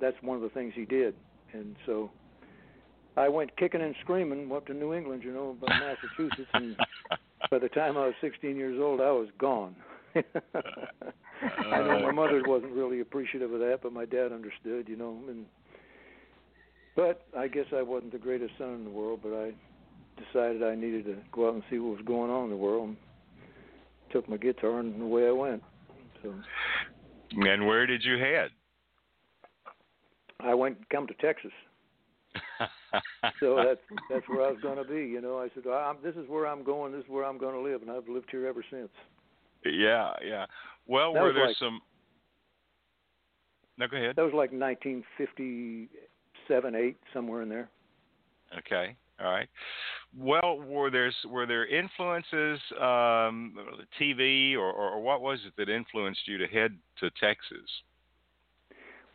that's 0.00 0.16
one 0.22 0.36
of 0.36 0.42
the 0.42 0.50
things 0.50 0.72
he 0.74 0.84
did. 0.84 1.14
And 1.52 1.76
so 1.86 2.10
I 3.16 3.28
went 3.28 3.56
kicking 3.56 3.80
and 3.80 3.94
screaming 4.02 4.50
up 4.52 4.66
to 4.66 4.74
New 4.74 4.94
England. 4.94 5.22
You 5.24 5.32
know, 5.32 5.56
about 5.60 5.80
Massachusetts, 5.80 6.50
and 6.54 6.76
by 7.50 7.58
the 7.58 7.68
time 7.68 7.96
I 7.96 8.06
was 8.06 8.14
16 8.20 8.56
years 8.56 8.78
old, 8.80 9.00
I 9.00 9.10
was 9.10 9.28
gone. 9.38 9.76
I 10.14 11.82
know 11.82 12.00
my 12.02 12.10
mother 12.10 12.42
wasn't 12.46 12.72
really 12.72 13.00
appreciative 13.00 13.52
of 13.52 13.60
that, 13.60 13.80
but 13.82 13.92
my 13.92 14.04
dad 14.04 14.32
understood, 14.32 14.88
you 14.88 14.96
know. 14.96 15.18
And 15.28 15.46
but 16.96 17.26
I 17.36 17.46
guess 17.48 17.66
I 17.74 17.82
wasn't 17.82 18.12
the 18.12 18.18
greatest 18.18 18.54
son 18.58 18.74
in 18.74 18.84
the 18.84 18.90
world, 18.90 19.20
but 19.22 19.32
I 19.32 19.52
decided 20.20 20.62
I 20.62 20.74
needed 20.74 21.04
to 21.04 21.16
go 21.30 21.48
out 21.48 21.54
and 21.54 21.62
see 21.70 21.78
what 21.78 21.96
was 21.98 22.06
going 22.06 22.30
on 22.30 22.44
in 22.44 22.50
the 22.50 22.56
world. 22.56 22.88
And 22.88 22.96
took 24.10 24.28
my 24.28 24.36
guitar 24.36 24.80
and 24.80 25.00
away 25.00 25.28
I 25.28 25.32
went. 25.32 25.62
So 26.22 26.34
And 27.32 27.66
where 27.66 27.86
did 27.86 28.04
you 28.04 28.18
head? 28.18 28.50
I 30.40 30.54
went 30.54 30.88
come 30.90 31.06
to 31.06 31.14
Texas. 31.14 31.52
So 33.40 33.56
that's 33.56 33.80
that's 34.10 34.28
where 34.28 34.46
I 34.46 34.50
was 34.52 34.60
going 34.62 34.76
to 34.78 34.84
be. 34.84 35.04
You 35.06 35.20
know, 35.20 35.38
I 35.38 35.48
said, 35.54 35.66
I'm, 35.70 35.96
"This 36.02 36.14
is 36.16 36.28
where 36.28 36.46
I'm 36.46 36.62
going. 36.64 36.92
This 36.92 37.04
is 37.04 37.08
where 37.10 37.24
I'm 37.24 37.38
going 37.38 37.54
to 37.54 37.60
live," 37.60 37.82
and 37.82 37.90
I've 37.90 38.08
lived 38.08 38.28
here 38.30 38.46
ever 38.46 38.64
since. 38.70 38.88
yeah, 39.64 40.12
yeah. 40.24 40.46
Well, 40.86 41.12
That 41.14 41.22
were 41.22 41.32
there 41.32 41.48
like- 41.48 41.56
some? 41.58 41.80
No, 43.76 43.86
go 43.86 43.96
ahead. 43.96 44.16
That 44.16 44.22
was 44.24 44.32
like 44.34 44.50
1957, 44.52 46.74
eight, 46.74 46.96
somewhere 47.12 47.42
in 47.42 47.48
there. 47.48 47.68
Okay. 48.58 48.96
All 49.20 49.30
right. 49.30 49.48
Well, 50.16 50.58
were 50.60 50.90
there 50.90 51.12
were 51.28 51.46
there 51.46 51.66
influences, 51.66 52.58
um, 52.80 53.54
TV, 54.00 54.54
or, 54.54 54.70
or, 54.72 54.92
or 54.92 55.00
what 55.02 55.20
was 55.20 55.38
it 55.46 55.52
that 55.58 55.68
influenced 55.68 56.26
you 56.26 56.38
to 56.38 56.46
head 56.46 56.76
to 57.00 57.10
Texas? 57.20 57.68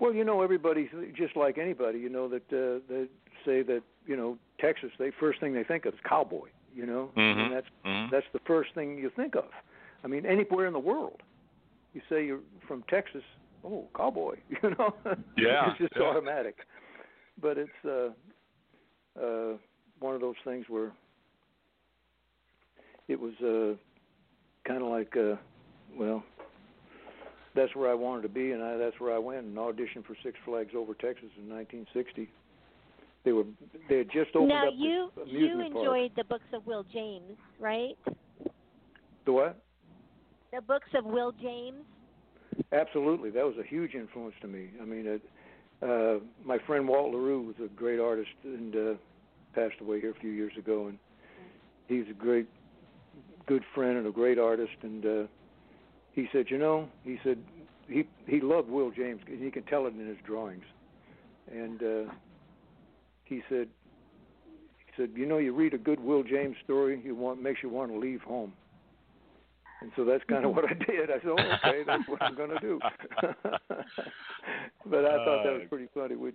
Well, 0.03 0.13
you 0.13 0.25
know, 0.25 0.41
everybody's 0.41 0.89
just 1.15 1.37
like 1.37 1.57
anybody. 1.57 1.97
You 1.97 2.09
know 2.09 2.27
that 2.27 2.43
uh, 2.51 2.81
they 2.89 3.05
say 3.45 3.63
that 3.63 3.81
you 4.05 4.17
know 4.17 4.37
Texas. 4.59 4.89
They 4.99 5.11
first 5.17 5.39
thing 5.39 5.53
they 5.53 5.63
think 5.63 5.85
of 5.85 5.93
is 5.93 5.99
cowboy. 6.03 6.49
You 6.75 6.85
know, 6.85 7.09
Mhm. 7.15 7.37
and 7.45 7.53
that's 7.53 7.67
Mhm. 7.85 8.09
that's 8.11 8.25
the 8.33 8.39
first 8.39 8.73
thing 8.73 8.97
you 8.97 9.09
think 9.11 9.35
of. 9.35 9.49
I 10.03 10.07
mean, 10.07 10.25
anywhere 10.25 10.65
in 10.65 10.73
the 10.73 10.79
world, 10.79 11.23
you 11.93 12.01
say 12.09 12.25
you're 12.25 12.41
from 12.67 12.83
Texas. 12.89 13.23
Oh, 13.63 13.87
cowboy. 13.95 14.35
You 14.61 14.71
know. 14.71 14.93
Yeah, 15.37 15.69
it's 15.69 15.77
just 15.77 15.95
yeah. 15.95 16.03
automatic. 16.03 16.57
But 17.39 17.57
it's 17.57 17.85
uh, 17.85 18.09
uh, 19.17 19.57
one 19.99 20.15
of 20.15 20.19
those 20.19 20.35
things 20.43 20.67
where 20.67 20.91
it 23.07 23.17
was 23.17 23.33
uh, 23.39 23.77
kind 24.65 24.83
of 24.83 24.89
like, 24.89 25.15
uh, 25.15 25.37
well, 25.97 26.25
that's 27.55 27.75
where 27.75 27.89
I 27.89 27.93
wanted 27.93 28.23
to 28.23 28.29
be, 28.29 28.51
and 28.51 28.63
I, 28.63 28.77
that's 28.77 28.99
where 28.99 29.13
I 29.13 29.19
went 29.19 29.45
and 29.45 29.55
auditioned 29.57 30.05
for 30.05 30.15
Six 30.23 30.37
Flags 30.45 30.71
Over 30.75 30.93
Texas 30.93 31.29
in 31.37 31.49
1960. 31.49 32.29
They 33.23 33.31
were 33.31 33.43
they 33.89 33.99
had 33.99 34.11
just 34.11 34.35
opened 34.35 34.49
now 34.49 34.67
up 34.67 34.73
you 34.75 35.09
this 35.15 35.27
you 35.27 35.45
amusement 35.45 35.73
park. 35.73 35.85
enjoyed 35.85 36.11
the 36.17 36.23
books 36.25 36.45
of 36.53 36.65
Will 36.65 36.85
James, 36.91 37.37
right? 37.59 37.97
the 39.25 39.31
what? 39.31 39.63
The 40.51 40.61
books 40.61 40.89
of 40.93 41.05
Will 41.05 41.31
James. 41.41 41.83
Absolutely, 42.71 43.29
that 43.31 43.45
was 43.45 43.55
a 43.57 43.63
huge 43.63 43.93
influence 43.93 44.35
to 44.41 44.47
me. 44.47 44.69
I 44.81 44.85
mean, 44.85 45.07
it, 45.07 45.21
uh, 45.81 46.19
my 46.45 46.57
friend 46.67 46.87
Walt 46.87 47.13
LaRue 47.13 47.41
was 47.41 47.55
a 47.63 47.67
great 47.69 47.99
artist 47.99 48.29
and 48.43 48.75
uh, 48.75 48.93
passed 49.55 49.79
away 49.81 50.01
here 50.01 50.11
a 50.11 50.19
few 50.19 50.31
years 50.31 50.53
ago, 50.57 50.87
and 50.87 50.97
he's 51.87 52.05
a 52.09 52.13
great, 52.13 52.47
good 53.47 53.63
friend 53.73 53.97
and 53.97 54.07
a 54.07 54.11
great 54.11 54.37
artist. 54.37 54.73
And 54.81 55.05
uh, 55.05 55.23
he 56.13 56.27
said, 56.31 56.45
you 56.49 56.57
know, 56.57 56.87
he 57.03 57.19
said 57.23 57.37
he 57.87 58.05
he 58.27 58.39
loved 58.39 58.69
Will 58.69 58.91
James. 58.91 59.21
and 59.27 59.39
You 59.39 59.51
can 59.51 59.63
tell 59.63 59.85
it 59.87 59.93
in 59.93 60.07
his 60.07 60.17
drawings. 60.25 60.63
And 61.51 61.83
uh, 61.83 62.11
he 63.25 63.41
said, 63.49 63.67
he 64.77 65.01
said, 65.01 65.09
you 65.15 65.25
know, 65.25 65.37
you 65.39 65.53
read 65.53 65.73
a 65.73 65.77
good 65.77 65.99
Will 65.99 66.23
James 66.23 66.55
story, 66.63 67.01
you 67.03 67.15
want 67.15 67.41
makes 67.41 67.61
you 67.61 67.69
want 67.69 67.91
to 67.91 67.97
leave 67.97 68.21
home. 68.21 68.53
And 69.81 69.91
so 69.97 70.05
that's 70.05 70.23
kind 70.29 70.45
of 70.45 70.55
what 70.55 70.63
I 70.63 70.73
did. 70.73 71.11
I 71.11 71.15
said, 71.15 71.31
oh, 71.37 71.67
okay, 71.67 71.83
that's 71.85 72.07
what 72.07 72.21
I'm 72.21 72.35
going 72.35 72.51
to 72.51 72.59
do. 72.59 72.79
but 74.85 75.05
I 75.05 75.25
thought 75.25 75.43
that 75.43 75.53
was 75.53 75.63
pretty 75.67 75.89
funny. 75.93 76.15
We 76.15 76.31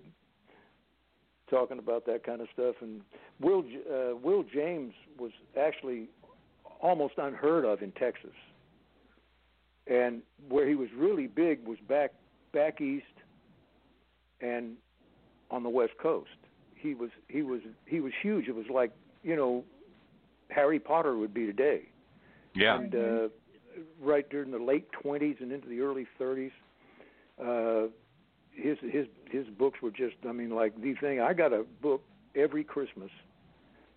talking 1.48 1.78
about 1.78 2.04
that 2.04 2.24
kind 2.24 2.42
of 2.42 2.48
stuff. 2.52 2.74
And 2.82 3.00
Will 3.40 3.64
uh, 3.90 4.16
Will 4.16 4.44
James 4.52 4.92
was 5.18 5.30
actually 5.58 6.08
almost 6.80 7.14
unheard 7.16 7.64
of 7.64 7.80
in 7.82 7.90
Texas. 7.92 8.34
And 9.90 10.22
where 10.48 10.68
he 10.68 10.74
was 10.74 10.88
really 10.96 11.26
big 11.26 11.66
was 11.66 11.78
back 11.88 12.12
back 12.52 12.80
east 12.80 13.04
and 14.40 14.76
on 15.50 15.62
the 15.62 15.68
west 15.68 15.92
coast. 16.00 16.28
He 16.74 16.94
was 16.94 17.10
he 17.28 17.42
was 17.42 17.60
he 17.86 18.00
was 18.00 18.12
huge. 18.20 18.48
It 18.48 18.54
was 18.54 18.66
like 18.72 18.92
you 19.22 19.34
know 19.36 19.64
Harry 20.50 20.78
Potter 20.78 21.16
would 21.16 21.34
be 21.34 21.46
today 21.46 21.82
Yeah. 22.54 22.78
and 22.78 22.94
uh, 22.94 23.28
right 24.00 24.28
during 24.30 24.50
the 24.50 24.58
late 24.58 24.88
20s 25.04 25.40
and 25.40 25.52
into 25.52 25.68
the 25.68 25.80
early 25.80 26.06
30s, 26.20 26.50
uh, 27.42 27.88
his 28.52 28.78
his 28.80 29.06
his 29.30 29.46
books 29.58 29.80
were 29.82 29.90
just 29.90 30.16
I 30.28 30.32
mean 30.32 30.50
like 30.50 30.80
the 30.80 30.94
thing. 30.94 31.20
I 31.20 31.32
got 31.32 31.52
a 31.52 31.64
book 31.82 32.02
every 32.34 32.64
Christmas. 32.64 33.10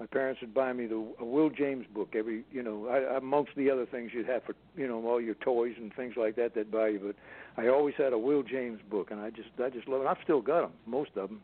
My 0.01 0.07
parents 0.07 0.41
would 0.41 0.55
buy 0.55 0.73
me 0.73 0.87
the 0.87 1.13
a 1.19 1.23
Will 1.23 1.51
James 1.51 1.85
book 1.93 2.15
every 2.17 2.43
you 2.51 2.63
know 2.63 2.87
I, 2.87 3.17
amongst 3.17 3.51
the 3.55 3.69
other 3.69 3.85
things 3.85 4.09
you'd 4.11 4.25
have 4.25 4.43
for 4.43 4.55
you 4.75 4.87
know 4.87 5.07
all 5.07 5.21
your 5.21 5.35
toys 5.35 5.75
and 5.77 5.93
things 5.93 6.15
like 6.17 6.35
that 6.37 6.55
that 6.55 6.71
buy 6.71 6.87
you. 6.87 7.13
But 7.55 7.63
I 7.63 7.67
always 7.67 7.93
had 7.99 8.11
a 8.11 8.17
Will 8.17 8.41
James 8.41 8.79
book, 8.89 9.11
and 9.11 9.19
I 9.19 9.29
just 9.29 9.49
I 9.63 9.69
just 9.69 9.87
love 9.87 10.01
it. 10.01 10.07
I've 10.07 10.17
still 10.23 10.41
got 10.41 10.61
them, 10.61 10.71
most 10.87 11.11
of 11.17 11.29
them. 11.29 11.43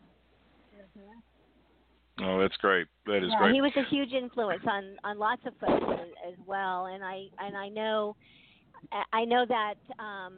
Oh, 2.20 2.40
that's 2.40 2.58
great. 2.58 2.88
That 3.06 3.18
is 3.18 3.30
yeah, 3.30 3.38
great. 3.38 3.54
he 3.54 3.62
was 3.62 3.74
a 3.76 3.84
huge 3.92 4.12
influence 4.12 4.64
on 4.68 4.96
on 5.04 5.20
lots 5.20 5.44
of 5.46 5.54
folks 5.60 5.86
as, 6.02 6.32
as 6.34 6.40
well, 6.48 6.88
and 6.88 7.04
I 7.04 7.26
and 7.40 7.56
I 7.56 7.70
know 7.70 8.16
I 9.14 9.24
know 9.24 9.46
that 9.48 9.76
um, 10.00 10.34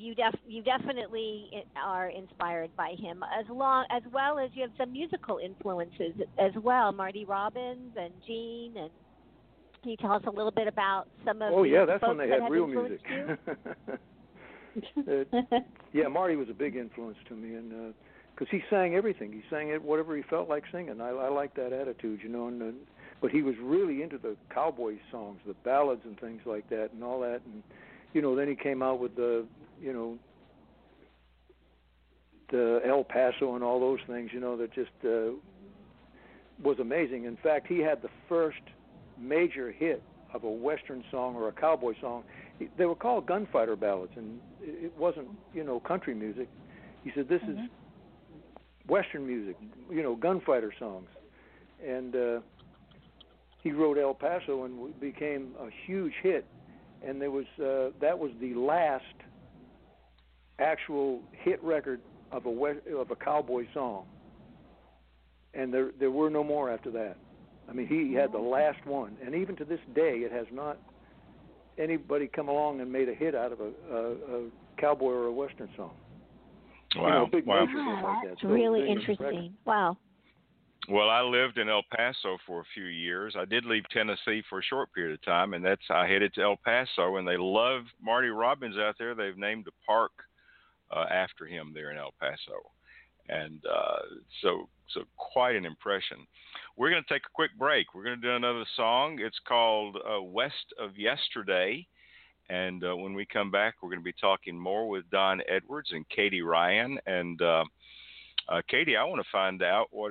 you 0.00 0.14
def 0.14 0.34
you 0.46 0.62
definitely 0.62 1.50
are 1.76 2.08
inspired 2.08 2.74
by 2.76 2.94
him 2.98 3.22
as 3.38 3.44
long 3.50 3.84
as 3.90 4.02
well 4.12 4.38
as 4.38 4.50
you 4.54 4.62
have 4.62 4.70
some 4.78 4.92
musical 4.92 5.38
influences 5.38 6.14
as 6.38 6.52
well, 6.62 6.92
Marty 6.92 7.24
Robbins 7.24 7.92
and 7.96 8.12
Gene 8.26 8.74
and. 8.76 8.90
Can 9.82 9.92
you 9.92 9.96
tell 9.96 10.12
us 10.12 10.22
a 10.26 10.30
little 10.30 10.50
bit 10.50 10.68
about 10.68 11.06
some 11.24 11.40
of 11.40 11.54
Oh 11.54 11.62
yeah, 11.62 11.86
that's 11.86 12.02
when 12.02 12.18
they 12.18 12.28
had 12.28 12.50
real 12.50 12.66
music. 12.66 13.00
Uh, 14.96 15.24
yeah, 15.92 16.06
Marty 16.06 16.36
was 16.36 16.48
a 16.48 16.54
big 16.54 16.76
influence 16.76 17.16
to 17.28 17.34
me, 17.34 17.56
and 17.56 17.92
because 18.34 18.50
he 18.50 18.62
sang 18.70 18.94
everything, 18.94 19.32
he 19.32 19.42
sang 19.50 19.68
it 19.70 19.82
whatever 19.82 20.16
he 20.16 20.22
felt 20.22 20.48
like 20.48 20.62
singing. 20.72 21.00
I, 21.00 21.08
I 21.08 21.28
like 21.28 21.54
that 21.56 21.72
attitude, 21.72 22.20
you 22.22 22.28
know. 22.28 22.48
And 22.48 22.62
uh, 22.62 22.66
but 23.20 23.30
he 23.30 23.42
was 23.42 23.54
really 23.60 24.02
into 24.02 24.16
the 24.16 24.36
cowboy 24.54 24.96
songs, 25.10 25.40
the 25.46 25.54
ballads 25.64 26.02
and 26.04 26.18
things 26.20 26.40
like 26.46 26.68
that, 26.70 26.90
and 26.92 27.02
all 27.02 27.20
that. 27.20 27.40
And 27.44 27.62
you 28.12 28.22
know, 28.22 28.34
then 28.34 28.48
he 28.48 28.54
came 28.54 28.82
out 28.82 28.98
with 28.98 29.14
the, 29.16 29.44
you 29.80 29.92
know, 29.92 30.18
the 32.50 32.80
El 32.86 33.04
Paso 33.04 33.54
and 33.54 33.62
all 33.62 33.78
those 33.78 34.00
things, 34.06 34.30
you 34.32 34.40
know, 34.40 34.56
that 34.56 34.72
just 34.72 34.90
uh, 35.04 35.30
was 36.62 36.78
amazing. 36.80 37.24
In 37.24 37.36
fact, 37.36 37.66
he 37.66 37.78
had 37.78 38.02
the 38.02 38.10
first 38.28 38.60
major 39.18 39.70
hit 39.70 40.02
of 40.34 40.44
a 40.44 40.50
western 40.50 41.04
song 41.10 41.34
or 41.36 41.48
a 41.48 41.52
cowboy 41.52 41.94
song. 42.00 42.24
They 42.76 42.86
were 42.86 42.94
called 42.94 43.26
gunfighter 43.26 43.76
ballads, 43.76 44.12
and 44.16 44.40
it 44.60 44.92
wasn't, 44.98 45.28
you 45.54 45.64
know, 45.64 45.80
country 45.80 46.14
music. 46.14 46.48
He 47.04 47.10
said, 47.14 47.28
"This 47.28 47.42
is 47.42 47.56
western 48.86 49.26
music, 49.26 49.56
you 49.90 50.02
know, 50.02 50.14
gunfighter 50.14 50.72
songs," 50.78 51.08
and 51.86 52.14
uh, 52.14 52.40
he 53.62 53.72
wrote 53.72 53.96
El 53.96 54.14
Paso 54.14 54.64
and 54.64 55.00
became 55.00 55.52
a 55.58 55.68
huge 55.86 56.12
hit. 56.22 56.44
And 57.06 57.20
there 57.20 57.30
was 57.30 57.46
uh, 57.58 57.90
that 58.00 58.18
was 58.18 58.30
the 58.40 58.54
last 58.54 59.04
actual 60.58 61.20
hit 61.32 61.62
record 61.62 62.00
of 62.32 62.46
a 62.46 62.50
west, 62.50 62.80
of 62.96 63.10
a 63.10 63.16
cowboy 63.16 63.64
song, 63.72 64.04
and 65.54 65.72
there 65.72 65.90
there 65.98 66.10
were 66.10 66.30
no 66.30 66.44
more 66.44 66.70
after 66.70 66.90
that. 66.90 67.16
I 67.68 67.72
mean, 67.72 67.86
he 67.86 68.12
had 68.14 68.32
the 68.32 68.38
last 68.38 68.84
one, 68.84 69.16
and 69.24 69.34
even 69.34 69.56
to 69.56 69.64
this 69.64 69.80
day, 69.94 70.18
it 70.18 70.32
has 70.32 70.46
not 70.52 70.78
anybody 71.78 72.28
come 72.28 72.48
along 72.48 72.80
and 72.80 72.92
made 72.92 73.08
a 73.08 73.14
hit 73.14 73.34
out 73.34 73.52
of 73.52 73.60
a, 73.60 73.70
a, 73.94 74.12
a 74.12 74.48
cowboy 74.78 75.10
or 75.12 75.26
a 75.26 75.32
western 75.32 75.68
song. 75.76 75.92
You 76.94 77.02
know, 77.02 77.06
Wow. 77.06 77.28
big 77.30 77.46
wow. 77.46 77.60
like 77.60 77.68
that. 77.68 78.28
That's 78.30 78.42
So 78.42 78.48
really 78.48 78.80
big 78.80 78.90
impression. 78.90 79.14
interesting. 79.14 79.54
Wow. 79.64 79.96
Well, 80.90 81.08
I 81.08 81.20
lived 81.20 81.58
in 81.58 81.68
El 81.68 81.84
Paso 81.96 82.36
for 82.44 82.62
a 82.62 82.72
few 82.74 82.86
years. 82.86 83.36
I 83.38 83.44
did 83.44 83.64
leave 83.64 83.84
Tennessee 83.92 84.42
for 84.48 84.58
a 84.58 84.62
short 84.62 84.92
period 84.92 85.14
of 85.14 85.22
time, 85.22 85.54
and 85.54 85.64
that's 85.64 85.88
I 85.88 86.08
headed 86.08 86.34
to 86.34 86.42
El 86.42 86.56
Paso, 86.56 87.16
and 87.16 87.28
they 87.28 87.36
love 87.36 87.82
Marty 88.02 88.26
Robbins 88.26 88.76
out 88.76 88.96
there. 88.98 89.14
They've 89.14 89.38
named 89.38 89.68
a 89.68 89.86
park 89.86 90.10
uh, 90.90 91.04
after 91.08 91.46
him 91.46 91.70
there 91.72 91.92
in 91.92 91.96
El 91.96 92.12
Paso, 92.18 92.72
and 93.28 93.60
uh, 93.72 93.98
so 94.42 94.68
so 94.92 95.02
quite 95.16 95.54
an 95.54 95.64
impression. 95.64 96.26
We're 96.76 96.90
going 96.90 97.04
to 97.04 97.14
take 97.14 97.22
a 97.24 97.34
quick 97.34 97.52
break. 97.56 97.94
We're 97.94 98.02
going 98.02 98.20
to 98.20 98.26
do 98.26 98.34
another 98.34 98.64
song. 98.74 99.20
It's 99.20 99.38
called 99.46 99.96
uh, 99.96 100.20
West 100.20 100.74
of 100.80 100.98
Yesterday. 100.98 101.86
And 102.48 102.82
uh, 102.82 102.96
when 102.96 103.14
we 103.14 103.26
come 103.26 103.52
back, 103.52 103.76
we're 103.80 103.90
going 103.90 104.00
to 104.00 104.04
be 104.04 104.14
talking 104.20 104.58
more 104.58 104.88
with 104.88 105.08
Don 105.10 105.40
Edwards 105.48 105.90
and 105.92 106.08
Katie 106.08 106.42
Ryan. 106.42 106.98
And 107.06 107.40
uh, 107.40 107.62
uh, 108.48 108.62
Katie, 108.68 108.96
I 108.96 109.04
want 109.04 109.22
to 109.22 109.30
find 109.30 109.62
out 109.62 109.86
what 109.92 110.10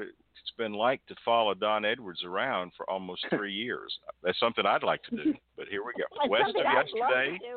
it's 0.50 0.58
been 0.58 0.74
like 0.74 1.06
to 1.08 1.16
follow 1.24 1.54
Don 1.54 1.86
Edwards 1.86 2.24
around 2.24 2.72
for 2.76 2.90
almost 2.90 3.26
three 3.30 3.54
years. 3.54 3.94
That's 4.24 4.40
something 4.40 4.66
I'd 4.66 4.84
like 4.84 5.04
to 5.04 5.12
do. 5.12 5.34
But 5.58 5.68
here 5.70 5.84
we 5.84 5.94
go. 5.98 6.06
That's 6.18 6.30
West 6.30 6.56
of 6.58 6.66
I'd 6.66 6.86
Yesterday. 6.86 7.40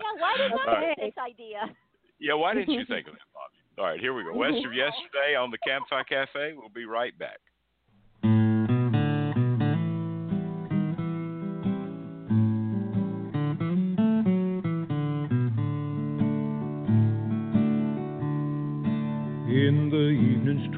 Yeah, 0.00 0.14
why 0.20 0.34
did 0.38 0.52
I 0.52 0.54
Alright. 0.54 0.96
get 0.96 1.06
this 1.06 1.14
idea? 1.18 1.74
yeah, 2.20 2.34
why 2.34 2.54
didn't 2.54 2.70
you 2.72 2.84
think 2.88 3.08
of 3.08 3.14
that, 3.18 3.28
Bobbi? 3.34 3.80
All 3.82 3.86
right, 3.86 3.98
here 4.00 4.14
we 4.14 4.22
go. 4.22 4.32
West 4.32 4.64
of 4.64 4.72
Yesterday 4.72 5.34
on 5.36 5.50
the 5.50 5.58
Campfire 5.66 6.04
Cafe. 6.04 6.52
We'll 6.56 6.68
be 6.68 6.84
right 6.84 7.18
back. 7.18 7.38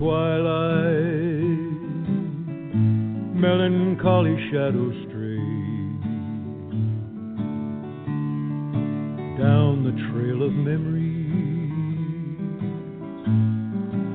Twilight, 0.00 0.96
melancholy 3.36 4.34
shadows 4.50 4.94
stray 5.06 5.36
down 9.36 9.84
the 9.84 9.92
trail 10.08 10.42
of 10.42 10.52
memory 10.54 11.20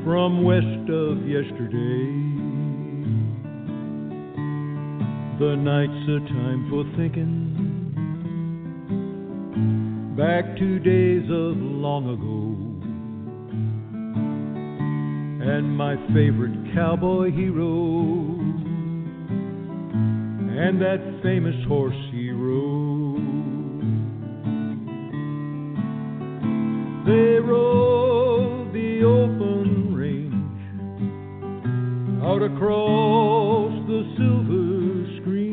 from 0.03 0.43
west 0.43 0.89
of 0.89 1.21
yesterday. 1.29 2.09
The 5.37 5.55
night's 5.55 6.09
a 6.09 6.19
time 6.33 6.67
for 6.71 6.83
thinking 6.97 7.53
back 10.17 10.57
to 10.57 10.79
days 10.79 11.29
of 11.29 11.57
long 11.57 12.09
ago 12.09 12.44
and 15.47 15.77
my 15.77 15.95
favorite 16.07 16.73
cowboy 16.73 17.29
hero, 17.31 18.39
and 20.57 20.81
that 20.81 21.19
famous 21.21 21.53
horse 21.67 21.93
he 22.11 22.31
rode. 22.31 23.21
They 27.05 27.39
rode 27.39 28.73
the 28.73 29.03
open 29.03 29.93
range 29.93 30.63
out 32.23 32.41
across 32.41 33.71
the 33.85 34.01
silver 34.17 35.05
screen 35.21 35.45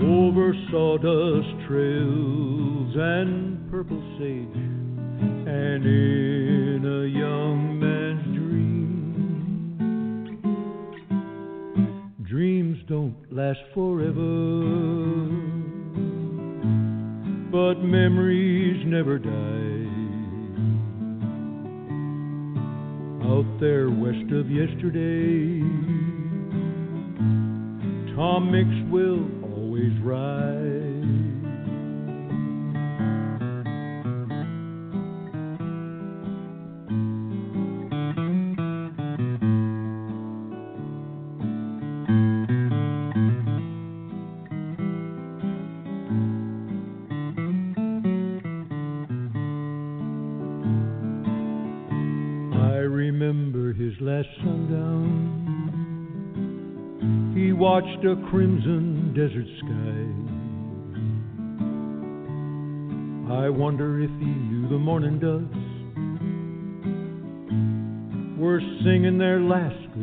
over 0.00 0.54
sawdust 0.70 1.66
trails 1.66 2.94
and 2.96 3.68
purple 3.72 4.00
sage 4.18 4.54
and 5.48 5.84
in 5.84 6.84
a 6.84 7.06
young 7.18 7.57
never. 18.98 19.14
Out 23.22 23.46
there 23.60 23.90
west 23.90 24.32
of 24.32 24.50
yesterday, 24.50 25.60
Tom 28.16 28.50
Mix 28.50 28.68
will 28.90 29.07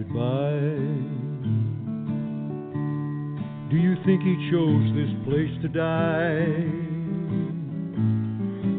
goodbye. 0.08 1.06
Do 3.70 3.78
you 3.78 3.95
think 4.06 4.22
he 4.22 4.49
chose 4.51 4.93
this 4.93 5.10
place 5.26 5.51
to 5.62 5.68
die? 5.68 6.45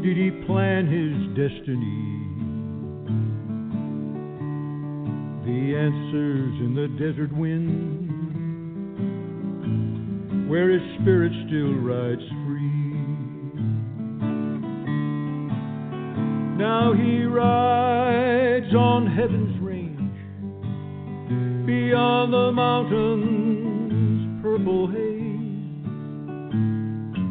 Did 0.02 0.16
he 0.16 0.30
plan 0.46 0.86
his 0.86 1.16
destiny? 1.34 2.02
The 5.44 5.76
answers 5.76 6.54
in 6.60 6.74
the 6.74 6.88
desert 6.98 7.32
wind, 7.36 8.08
where 10.48 10.70
his 10.70 10.82
spirit 11.00 11.32
still 11.46 11.74
rides 11.74 12.22
free. 12.46 12.66
Now 16.56 16.92
he 16.94 17.24
rides 17.24 18.74
on 18.74 19.06
heaven's 19.06 19.55
beyond 21.66 22.32
the 22.32 22.52
mountains' 22.52 24.40
purple 24.40 24.86
haze, 24.86 25.02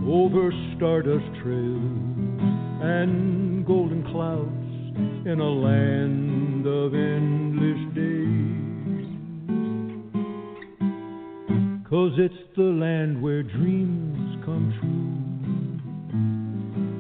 over 0.06 0.52
stardust 0.76 1.26
trails 1.42 2.42
and 2.84 3.66
golden 3.66 4.04
clouds 4.12 4.52
in 5.26 5.40
a 5.40 5.50
land 5.50 6.68
of 6.68 6.94
endless 6.94 7.96
days. 7.96 9.08
Cause 11.90 12.12
it's 12.18 12.36
the 12.58 12.64
land 12.64 13.22
where 13.22 13.42
dreams 13.42 14.44
come 14.44 14.74
true 14.82 15.16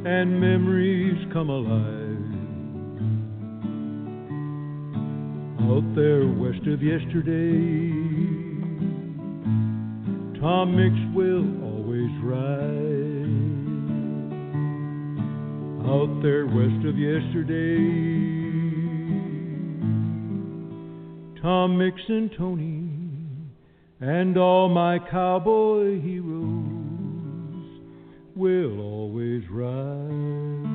and 0.10 0.40
memories 0.40 1.28
come 1.34 1.50
alive. 1.50 2.05
Out 5.68 5.96
there 5.96 6.28
west 6.28 6.68
of 6.68 6.84
yesterday, 6.84 7.90
Tom 10.40 10.76
Mix 10.76 10.96
will 11.16 11.44
always 11.66 12.12
ride. 12.22 13.26
Out 15.90 16.22
there 16.22 16.46
west 16.46 16.86
of 16.86 17.00
yesterday, 17.00 17.78
Tom 21.42 21.80
Mix 21.80 22.00
and 22.10 22.32
Tony, 22.38 22.92
and 24.02 24.38
all 24.38 24.70
my 24.70 25.00
cowboy 25.10 26.00
heroes 26.00 27.82
will 28.36 28.80
always 28.80 29.42
ride. 29.50 30.75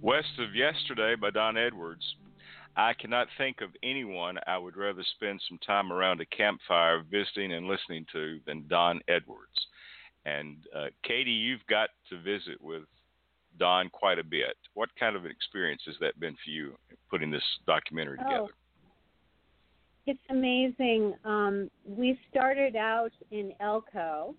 West 0.00 0.38
of 0.38 0.54
Yesterday 0.54 1.14
by 1.14 1.30
Don 1.30 1.56
Edwards. 1.56 2.02
I 2.76 2.94
cannot 2.94 3.26
think 3.36 3.60
of 3.60 3.70
anyone 3.82 4.38
I 4.46 4.56
would 4.56 4.76
rather 4.76 5.02
spend 5.16 5.40
some 5.48 5.58
time 5.66 5.92
around 5.92 6.20
a 6.20 6.26
campfire 6.26 7.02
visiting 7.10 7.52
and 7.52 7.66
listening 7.66 8.06
to 8.12 8.38
than 8.46 8.64
Don 8.68 9.00
Edwards. 9.08 9.66
And 10.24 10.56
uh, 10.76 10.86
Katie, 11.04 11.30
you've 11.30 11.66
got 11.68 11.90
to 12.10 12.20
visit 12.22 12.60
with 12.60 12.84
Don 13.58 13.90
quite 13.90 14.18
a 14.18 14.24
bit. 14.24 14.56
What 14.74 14.88
kind 14.98 15.16
of 15.16 15.24
an 15.24 15.30
experience 15.30 15.82
has 15.86 15.96
that 16.00 16.18
been 16.20 16.34
for 16.34 16.50
you 16.50 16.74
putting 17.10 17.30
this 17.30 17.42
documentary 17.66 18.18
Oh. 18.20 18.24
together? 18.24 18.52
It's 20.06 20.20
amazing. 20.30 21.14
Um, 21.24 21.70
we 21.84 22.18
started 22.30 22.74
out 22.74 23.12
in 23.30 23.52
Elko, 23.60 24.34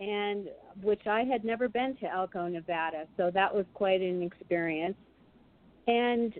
and 0.00 0.48
which 0.82 1.06
I 1.06 1.24
had 1.24 1.44
never 1.44 1.68
been 1.68 1.94
to 2.00 2.06
Elko, 2.06 2.48
Nevada, 2.48 3.04
so 3.16 3.30
that 3.32 3.54
was 3.54 3.66
quite 3.74 4.00
an 4.00 4.22
experience. 4.22 4.96
And 5.86 6.32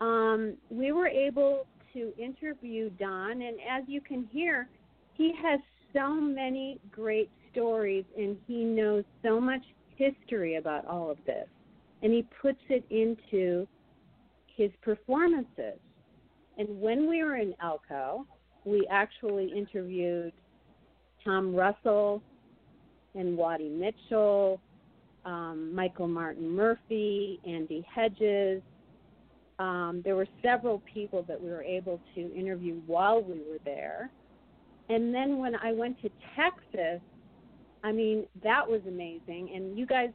um, 0.00 0.54
we 0.70 0.92
were 0.92 1.08
able 1.08 1.66
to 1.94 2.12
interview 2.18 2.90
Don, 2.90 3.42
and 3.42 3.56
as 3.70 3.84
you 3.86 4.02
can 4.02 4.28
hear, 4.30 4.68
he 5.14 5.32
has 5.42 5.60
so 5.94 6.14
many 6.14 6.78
great 6.92 7.30
stories, 7.50 8.04
and 8.18 8.36
he 8.46 8.64
knows 8.64 9.04
so 9.22 9.40
much 9.40 9.64
history 9.96 10.56
about 10.56 10.86
all 10.86 11.10
of 11.10 11.16
this, 11.24 11.48
and 12.02 12.12
he 12.12 12.26
puts 12.42 12.60
it 12.68 12.84
into 12.90 13.66
his 14.54 14.70
performances. 14.82 15.78
And 16.58 16.80
when 16.80 17.08
we 17.08 17.24
were 17.24 17.36
in 17.36 17.54
Elko, 17.62 18.26
we 18.66 18.86
actually 18.90 19.52
interviewed 19.56 20.32
Tom 21.24 21.54
Russell 21.54 22.22
and 23.16 23.36
Waddie 23.36 23.68
Mitchell, 23.68 24.60
um, 25.24 25.74
Michael 25.74 26.08
Martin 26.08 26.48
Murphey, 26.48 27.40
Andy 27.46 27.84
Hedges. 27.92 28.62
Um, 29.58 30.02
there 30.04 30.16
were 30.16 30.28
several 30.42 30.82
people 30.92 31.24
that 31.28 31.40
we 31.40 31.50
were 31.50 31.62
able 31.62 32.00
to 32.14 32.34
interview 32.34 32.80
while 32.86 33.22
we 33.22 33.34
were 33.34 33.58
there. 33.64 34.10
And 34.88 35.14
then 35.14 35.38
when 35.38 35.56
I 35.56 35.72
went 35.72 36.00
to 36.02 36.10
Texas, 36.36 37.00
I 37.82 37.92
mean, 37.92 38.26
that 38.44 38.68
was 38.68 38.80
amazing. 38.86 39.50
And 39.54 39.76
you 39.78 39.86
guys, 39.86 40.10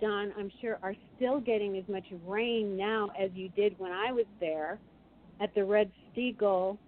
Don, 0.00 0.32
I'm 0.38 0.50
sure, 0.60 0.78
are 0.82 0.94
still 1.16 1.40
getting 1.40 1.76
as 1.76 1.84
much 1.88 2.04
rain 2.26 2.76
now 2.76 3.10
as 3.18 3.30
you 3.34 3.48
did 3.50 3.78
when 3.78 3.92
I 3.92 4.10
was 4.10 4.26
there 4.40 4.78
at 5.40 5.54
the 5.54 5.64
Red 5.64 5.90
Steagall 6.12 6.78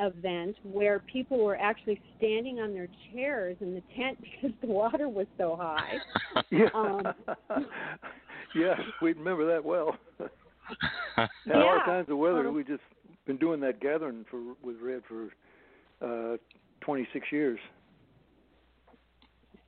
event 0.00 0.56
where 0.62 1.00
people 1.00 1.42
were 1.44 1.56
actually 1.56 2.00
standing 2.18 2.58
on 2.60 2.72
their 2.74 2.88
chairs 3.12 3.56
in 3.60 3.74
the 3.74 3.82
tent 3.96 4.18
because 4.42 4.56
the 4.60 4.66
water 4.66 5.08
was 5.08 5.26
so 5.38 5.56
high. 5.56 5.94
yeah. 6.50 6.68
Um, 6.74 7.02
yeah, 8.54 8.74
we 9.00 9.12
remember 9.12 9.46
that 9.46 9.64
well. 9.64 9.96
yeah, 11.18 11.26
Yeah, 11.46 11.62
all 11.62 11.80
kinds 11.84 12.10
of 12.10 12.18
weather. 12.18 12.48
um, 12.48 12.54
we 12.54 12.64
just 12.64 12.82
been 13.26 13.36
doing 13.38 13.60
that 13.60 13.80
gathering 13.80 14.24
for 14.30 14.40
with 14.62 14.76
Red 14.80 15.02
for 15.08 15.28
uh 16.02 16.36
26 16.82 17.26
years. 17.32 17.58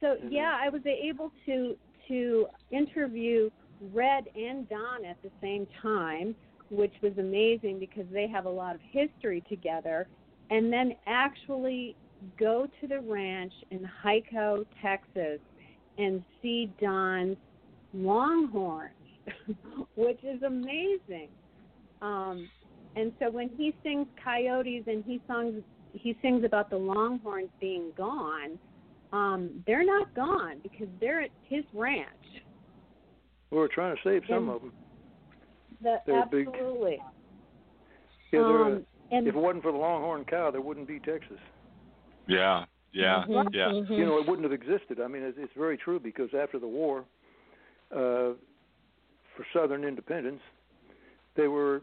So 0.00 0.16
Mhm. 0.16 0.30
yeah, 0.30 0.56
I 0.60 0.68
was 0.68 0.82
able 0.86 1.32
to 1.46 1.76
to 2.08 2.46
interview 2.70 3.50
Red 3.92 4.28
and 4.34 4.68
Don 4.68 5.04
at 5.04 5.20
the 5.22 5.30
same 5.40 5.66
time, 5.82 6.34
which 6.70 6.94
was 7.02 7.12
amazing 7.18 7.78
because 7.78 8.06
they 8.12 8.26
have 8.28 8.46
a 8.46 8.50
lot 8.50 8.74
of 8.74 8.80
history 8.80 9.42
together, 9.48 10.06
and 10.50 10.72
then 10.72 10.92
actually 11.06 11.96
go 12.38 12.66
to 12.80 12.86
the 12.86 13.00
ranch 13.00 13.52
in 13.70 13.88
Hico, 14.04 14.64
Texas, 14.82 15.40
and 15.98 16.22
see 16.42 16.70
Don's 16.80 17.36
longhorns, 17.94 18.92
which 19.96 20.18
is 20.22 20.42
amazing. 20.42 21.28
Um, 22.02 22.48
and 22.96 23.12
so 23.18 23.30
when 23.30 23.50
he 23.56 23.74
sings 23.82 24.06
coyotes 24.22 24.84
and 24.86 25.04
he 25.04 25.20
songs 25.26 25.62
he 25.92 26.16
sings 26.20 26.44
about 26.44 26.70
the 26.70 26.76
longhorns 26.76 27.48
being 27.60 27.92
gone, 27.96 28.58
um, 29.12 29.64
they're 29.66 29.86
not 29.86 30.14
gone 30.14 30.58
because 30.62 30.88
they're 31.00 31.22
at 31.22 31.30
his 31.48 31.64
ranch. 31.72 32.06
We 33.50 33.58
are 33.58 33.68
trying 33.68 33.96
to 33.96 34.02
save 34.04 34.22
some 34.28 34.48
and 34.48 34.50
of 34.50 34.60
them. 34.60 34.72
The, 35.82 35.96
They're 36.06 36.26
big. 36.26 36.48
absolutely. 36.48 36.98
Yeah, 38.32 38.40
they're, 38.40 38.64
um, 38.64 38.86
and 39.10 39.26
if 39.26 39.34
it 39.34 39.38
wasn't 39.38 39.62
for 39.62 39.72
the 39.72 39.78
longhorn 39.78 40.24
cow, 40.24 40.50
there 40.50 40.60
wouldn't 40.60 40.88
be 40.88 40.98
Texas. 41.00 41.38
Yeah, 42.26 42.64
yeah, 42.92 43.24
Mhm, 43.26 43.54
yeah. 43.54 43.68
mhm. 43.68 43.90
You 43.90 44.04
know, 44.04 44.18
it 44.18 44.26
wouldn't 44.26 44.44
have 44.44 44.52
existed. 44.52 45.00
I 45.00 45.08
mean, 45.08 45.22
it's, 45.22 45.38
it's 45.38 45.52
very 45.56 45.76
true 45.76 45.98
because 45.98 46.28
after 46.34 46.58
the 46.58 46.68
war, 46.68 47.04
uh, 47.90 48.34
for 49.36 49.46
Southern 49.52 49.84
independence, 49.84 50.42
they 51.36 51.48
were. 51.48 51.82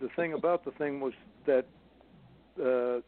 The 0.00 0.08
thing 0.16 0.32
about 0.32 0.64
the 0.64 0.72
thing 0.72 1.00
was 1.00 1.12
that 1.46 1.66
uh, 2.60 3.00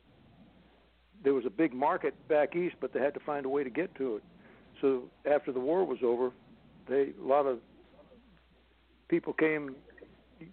there 1.24 1.34
was 1.34 1.44
a 1.44 1.50
big 1.50 1.74
market 1.74 2.14
back 2.28 2.54
east, 2.54 2.76
but 2.80 2.92
they 2.92 3.00
had 3.00 3.14
to 3.14 3.20
find 3.20 3.44
a 3.44 3.48
way 3.48 3.64
to 3.64 3.70
get 3.70 3.94
to 3.96 4.16
it. 4.16 4.22
So 4.80 5.04
after 5.30 5.52
the 5.52 5.61
war 5.61 5.84
was 5.84 5.98
over, 6.04 6.30
they 6.88 7.12
a 7.20 7.26
lot 7.26 7.46
of 7.46 7.59
people 9.09 9.32
came, 9.32 9.74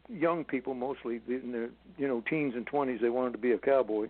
young 0.10 0.44
people 0.44 0.74
mostly 0.74 1.22
in 1.28 1.52
their 1.52 1.70
you 1.98 2.08
know 2.08 2.24
teens 2.30 2.54
and 2.56 2.66
twenties. 2.66 3.00
They 3.02 3.10
wanted 3.10 3.34
to 3.34 3.38
be 3.38 3.52
a 3.52 3.58
cowboy, 3.58 4.10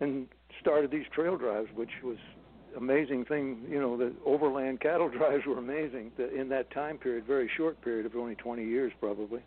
and 0.00 0.26
started 0.60 0.90
these 0.90 1.06
trail 1.12 1.36
drives, 1.36 1.68
which 1.74 1.90
was 2.02 2.18
amazing 2.76 3.24
thing. 3.24 3.62
You 3.68 3.80
know, 3.80 3.96
the 3.96 4.12
overland 4.24 4.80
cattle 4.80 5.08
drives 5.18 5.46
were 5.46 5.58
amazing 5.58 6.12
in 6.18 6.48
that 6.50 6.70
time 6.70 6.98
period, 6.98 7.24
very 7.24 7.50
short 7.56 7.80
period 7.82 8.06
of 8.06 8.16
only 8.16 8.34
20 8.34 8.64
years 8.64 8.92
probably. 9.00 9.40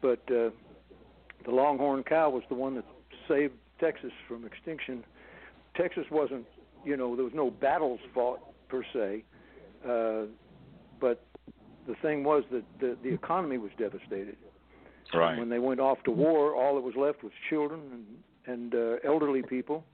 But 0.00 0.20
uh, 0.30 0.50
the 1.44 1.50
longhorn 1.50 2.02
cow 2.04 2.30
was 2.30 2.42
the 2.48 2.54
one 2.54 2.74
that 2.76 2.84
saved 3.28 3.54
Texas 3.78 4.12
from 4.28 4.44
extinction. 4.44 5.04
Texas 5.74 6.04
wasn't, 6.10 6.46
you 6.84 6.96
know, 6.96 7.14
there 7.14 7.24
was 7.24 7.34
no 7.34 7.50
battles 7.50 8.00
fought 8.14 8.40
per 8.68 8.82
se, 8.92 9.24
uh, 9.86 10.22
but 11.00 11.24
the 11.90 11.96
thing 12.02 12.22
was 12.22 12.44
that 12.52 12.64
the, 12.78 12.96
the 13.02 13.12
economy 13.12 13.58
was 13.58 13.72
devastated. 13.76 14.36
Right. 15.12 15.30
And 15.30 15.40
when 15.40 15.48
they 15.48 15.58
went 15.58 15.80
off 15.80 15.98
to 16.04 16.12
war, 16.12 16.54
all 16.54 16.76
that 16.76 16.82
was 16.82 16.94
left 16.96 17.24
was 17.24 17.32
children 17.48 17.80
and 17.92 18.04
and 18.46 18.74
uh, 18.74 18.96
elderly 19.04 19.42
people, 19.42 19.84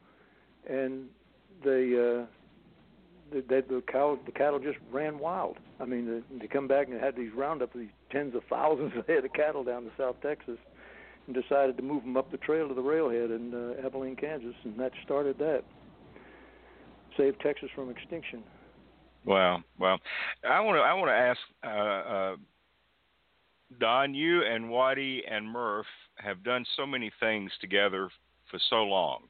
and 0.69 1.07
they 1.65 1.95
uh, 1.95 2.27
the, 3.33 3.43
the 3.49 3.65
the 3.69 3.83
cow 3.91 4.19
the 4.25 4.33
cattle 4.33 4.59
just 4.59 4.79
ran 4.93 5.19
wild. 5.19 5.57
I 5.81 5.85
mean, 5.85 6.07
the, 6.07 6.23
they 6.39 6.47
come 6.47 6.69
back 6.69 6.89
and 6.89 7.01
had 7.01 7.17
these 7.17 7.33
roundup 7.35 7.73
these 7.73 7.89
tens 8.11 8.35
of 8.35 8.43
thousands 8.49 8.93
of 8.97 9.07
head 9.07 9.25
of 9.25 9.33
cattle 9.33 9.65
down 9.65 9.85
to 9.85 9.91
South 9.97 10.17
Texas, 10.23 10.59
and 11.27 11.35
decided 11.35 11.77
to 11.79 11.83
move 11.83 12.03
them 12.03 12.17
up 12.17 12.31
the 12.31 12.37
trail 12.39 12.69
to 12.69 12.75
the 12.75 12.83
railhead 12.83 13.31
in 13.31 13.53
uh, 13.55 13.87
Abilene, 13.87 14.17
Kansas, 14.17 14.55
and 14.65 14.79
that 14.79 14.93
started 15.05 15.39
that. 15.39 15.65
Saved 17.17 17.41
Texas 17.41 17.71
from 17.75 17.91
extinction. 17.91 18.43
Wow, 19.27 19.63
wow. 19.79 19.99
I 20.49 20.61
want 20.61 20.77
to 20.77 20.81
I 20.83 20.95
want 20.95 21.09
to 21.09 21.13
ask 21.13 21.39
uh, 21.65 22.11
uh, 22.15 22.37
Don, 23.81 24.15
you 24.15 24.45
and 24.45 24.71
Waddie 24.71 25.25
and 25.29 25.45
Murph 25.47 25.87
have 26.17 26.43
done 26.45 26.65
so 26.77 26.87
many 26.87 27.11
things 27.21 27.51
together 27.61 28.09
for 28.51 28.61
so 28.71 28.85
long. 28.85 29.25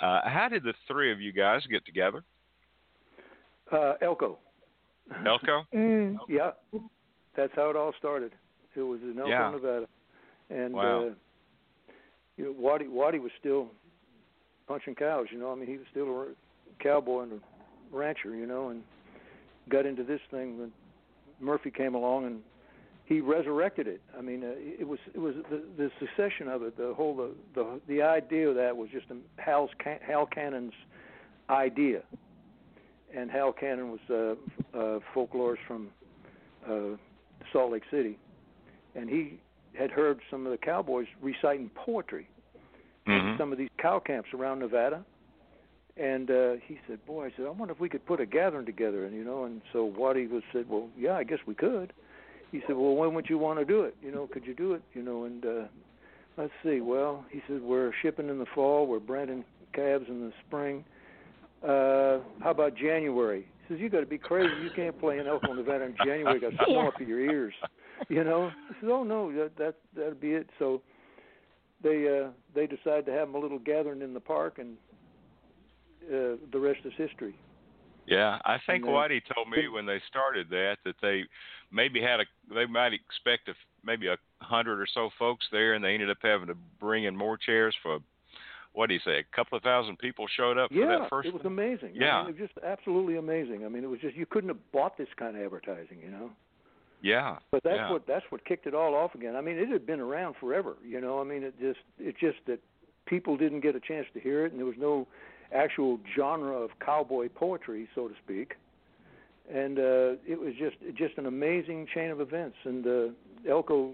Uh, 0.00 0.20
how 0.24 0.48
did 0.48 0.62
the 0.62 0.72
three 0.86 1.12
of 1.12 1.20
you 1.20 1.32
guys 1.32 1.60
get 1.70 1.84
together? 1.84 2.24
Uh, 3.70 3.94
Elko. 4.00 4.38
Elko? 5.26 5.62
Mm. 5.74 6.16
Yeah, 6.28 6.50
that's 7.36 7.52
how 7.54 7.68
it 7.70 7.76
all 7.76 7.92
started. 7.98 8.32
It 8.74 8.80
was 8.80 9.00
in 9.02 9.18
Elko, 9.18 9.28
Yeah. 9.28 9.50
Nevada, 9.50 9.86
and 10.50 10.72
Wow. 10.74 11.00
uh, 11.08 11.10
you 12.36 12.44
know, 12.44 12.54
Waddie 12.56 12.88
Waddie 12.88 13.18
was 13.18 13.32
still 13.38 13.68
punching 14.68 14.94
cows. 14.94 15.26
You 15.32 15.38
know, 15.38 15.50
I 15.52 15.54
mean, 15.56 15.66
he 15.66 15.76
was 15.76 15.86
still 15.90 16.08
a 16.22 16.26
cowboy 16.82 17.22
and 17.24 17.32
a 17.32 17.96
rancher. 17.96 18.34
You 18.36 18.46
know, 18.46 18.68
and 18.68 18.82
got 19.68 19.86
into 19.86 20.02
this 20.04 20.20
thing 20.30 20.58
when 20.58 20.72
Murphey 21.40 21.70
came 21.70 21.94
along 21.94 22.26
and 22.26 22.40
he 23.04 23.20
resurrected 23.20 23.86
it. 23.86 24.00
I 24.16 24.20
mean, 24.20 24.44
uh, 24.44 24.52
it 24.56 24.86
was 24.86 24.98
it 25.14 25.18
was 25.18 25.34
the, 25.50 25.62
the 25.76 25.90
succession 25.98 26.48
of 26.48 26.62
it. 26.62 26.76
The 26.76 26.92
whole 26.94 27.16
the 27.16 27.30
the 27.54 27.80
the 27.88 28.02
idea 28.02 28.48
of 28.48 28.56
that 28.56 28.76
was 28.76 28.90
just 28.90 29.06
a, 29.10 29.16
Hal's 29.40 29.70
Can- 29.82 30.00
Hal 30.06 30.26
Cannon's 30.26 30.74
idea, 31.48 32.02
and 33.14 33.30
Hal 33.30 33.52
Cannon 33.52 33.90
was 33.90 34.00
uh, 34.10 34.78
uh, 34.78 34.98
folklorist 35.14 35.60
from 35.66 35.88
uh, 36.68 36.96
Salt 37.52 37.72
Lake 37.72 37.84
City, 37.90 38.18
and 38.94 39.08
he 39.08 39.40
had 39.78 39.90
heard 39.90 40.20
some 40.30 40.44
of 40.44 40.52
the 40.52 40.58
cowboys 40.58 41.06
reciting 41.22 41.70
poetry 41.74 42.28
Mhm. 43.06 43.32
in 43.32 43.38
some 43.38 43.52
of 43.52 43.58
these 43.58 43.70
cow 43.78 43.98
camps 43.98 44.28
around 44.34 44.58
Nevada. 44.58 45.02
And 45.98 46.30
uh, 46.30 46.52
he 46.64 46.78
said, 46.86 47.04
"Boy, 47.06 47.26
I 47.26 47.30
said, 47.36 47.46
I 47.46 47.50
wonder 47.50 47.74
if 47.74 47.80
we 47.80 47.88
could 47.88 48.06
put 48.06 48.20
a 48.20 48.26
gathering 48.26 48.66
together." 48.66 49.04
And 49.04 49.14
you 49.14 49.24
know, 49.24 49.44
and 49.44 49.60
so 49.72 49.84
Waddie 49.84 50.28
was 50.28 50.42
said, 50.52 50.68
"Well, 50.68 50.88
yeah, 50.96 51.14
I 51.14 51.24
guess 51.24 51.38
we 51.46 51.54
could." 51.54 51.92
He 52.52 52.60
said, 52.66 52.76
"Well, 52.76 52.94
when 52.94 53.14
would 53.14 53.28
you 53.28 53.36
want 53.36 53.58
to 53.58 53.64
do 53.64 53.82
it? 53.82 53.96
You 54.00 54.12
know, 54.12 54.28
could 54.32 54.46
you 54.46 54.54
do 54.54 54.74
it? 54.74 54.82
You 54.94 55.02
know?" 55.02 55.24
And 55.24 55.44
uh, 55.44 55.64
let's 56.36 56.52
see. 56.62 56.80
Well, 56.80 57.24
he 57.30 57.42
said, 57.48 57.62
"We're 57.62 57.92
shipping 58.00 58.28
in 58.28 58.38
the 58.38 58.46
fall. 58.54 58.86
We're 58.86 59.00
branding 59.00 59.44
calves 59.74 60.04
in 60.08 60.20
the 60.20 60.32
spring. 60.46 60.84
Uh, 61.64 62.20
how 62.42 62.50
about 62.50 62.76
January?" 62.76 63.48
He 63.66 63.74
says, 63.74 63.80
"You 63.80 63.88
got 63.88 64.00
to 64.00 64.06
be 64.06 64.18
crazy. 64.18 64.54
You 64.62 64.70
can't 64.76 64.98
play 65.00 65.18
in 65.18 65.26
Elko, 65.26 65.52
Nevada 65.52 65.84
in 65.84 65.96
January. 66.04 66.38
Got 66.38 66.52
snow 66.64 66.88
up 66.88 66.96
to 66.98 67.04
your 67.04 67.20
ears." 67.20 67.54
You 68.08 68.22
know? 68.22 68.52
He 68.68 68.74
said, 68.80 68.90
"Oh 68.90 69.02
no, 69.02 69.32
that 69.32 69.56
that 69.56 69.74
that'd 69.96 70.20
be 70.20 70.34
it." 70.34 70.48
So 70.60 70.80
they 71.82 72.22
uh, 72.22 72.30
they 72.54 72.68
decided 72.68 73.06
to 73.06 73.12
have 73.12 73.34
a 73.34 73.38
little 73.38 73.58
gathering 73.58 74.02
in 74.02 74.14
the 74.14 74.20
park, 74.20 74.58
and 74.58 74.76
uh, 76.12 76.36
the 76.52 76.58
rest 76.58 76.80
is 76.84 76.92
history. 76.96 77.34
Yeah, 78.06 78.38
I 78.44 78.58
think 78.66 78.84
then- 78.84 78.92
Waddie 78.94 79.22
told 79.34 79.48
me 79.50 79.68
when 79.68 79.84
they 79.86 80.00
started 80.08 80.48
that 80.50 80.78
that 80.84 80.94
they 81.02 81.24
maybe 81.70 82.00
had 82.00 82.20
a 82.20 82.24
they 82.54 82.66
might 82.66 82.92
expect 82.94 83.48
a, 83.48 83.54
maybe 83.84 84.06
a 84.08 84.16
hundred 84.40 84.80
or 84.80 84.86
so 84.92 85.10
folks 85.18 85.46
there, 85.52 85.74
and 85.74 85.84
they 85.84 85.92
ended 85.94 86.10
up 86.10 86.18
having 86.22 86.46
to 86.48 86.54
bring 86.80 87.04
in 87.04 87.14
more 87.16 87.36
chairs 87.36 87.74
for 87.82 87.98
what 88.72 88.86
do 88.88 88.94
you 88.94 89.00
say? 89.04 89.18
A 89.18 89.36
couple 89.36 89.56
of 89.56 89.64
thousand 89.64 89.98
people 89.98 90.26
showed 90.36 90.56
up 90.56 90.70
for 90.70 90.86
that 90.86 91.08
first. 91.10 91.26
it 91.28 91.34
was 91.34 91.44
amazing. 91.44 91.94
I 91.96 92.04
Yeah. 92.04 92.22
mean, 92.22 92.34
it 92.34 92.40
was 92.40 92.48
just 92.48 92.64
absolutely 92.64 93.16
amazing. 93.16 93.64
I 93.64 93.68
mean, 93.68 93.82
it 93.82 93.88
was 93.88 93.98
just 94.00 94.14
you 94.16 94.24
couldn't 94.26 94.48
have 94.48 94.72
bought 94.72 94.96
this 94.96 95.08
kind 95.16 95.36
of 95.36 95.42
advertising, 95.42 95.98
you 96.02 96.10
know. 96.10 96.30
Yeah, 97.00 97.38
But 97.52 97.62
that's 97.62 97.76
yeah. 97.76 97.90
what 97.92 98.06
that's 98.06 98.24
what 98.30 98.44
kicked 98.44 98.66
it 98.66 98.74
all 98.74 98.94
off 98.94 99.14
again. 99.14 99.36
I 99.36 99.40
mean, 99.40 99.56
it 99.56 99.68
had 99.68 99.86
been 99.86 100.00
around 100.00 100.34
forever, 100.40 100.76
you 100.84 101.00
know. 101.00 101.20
I 101.20 101.24
mean, 101.24 101.42
it 101.44 101.54
just 101.60 101.80
it's 101.98 102.18
just 102.18 102.38
that 102.46 102.58
people 103.06 103.36
didn't 103.36 103.60
get 103.60 103.76
a 103.76 103.80
chance 103.80 104.06
to 104.14 104.20
hear 104.20 104.44
it, 104.46 104.50
and 104.52 104.58
there 104.58 104.66
was 104.66 104.76
no 104.78 105.06
actual 105.54 105.98
genre 106.16 106.52
of 106.56 106.70
cowboy 106.84 107.28
poetry, 107.28 107.88
so 107.94 108.08
to 108.08 108.14
speak. 108.24 108.54
And 109.52 109.78
uh, 109.78 110.16
it 110.26 110.38
was 110.38 110.52
just 110.58 110.76
just 110.96 111.16
an 111.16 111.26
amazing 111.26 111.86
chain 111.94 112.10
of 112.10 112.20
events. 112.20 112.56
And 112.64 112.86
uh, 112.86 113.50
Elko 113.50 113.92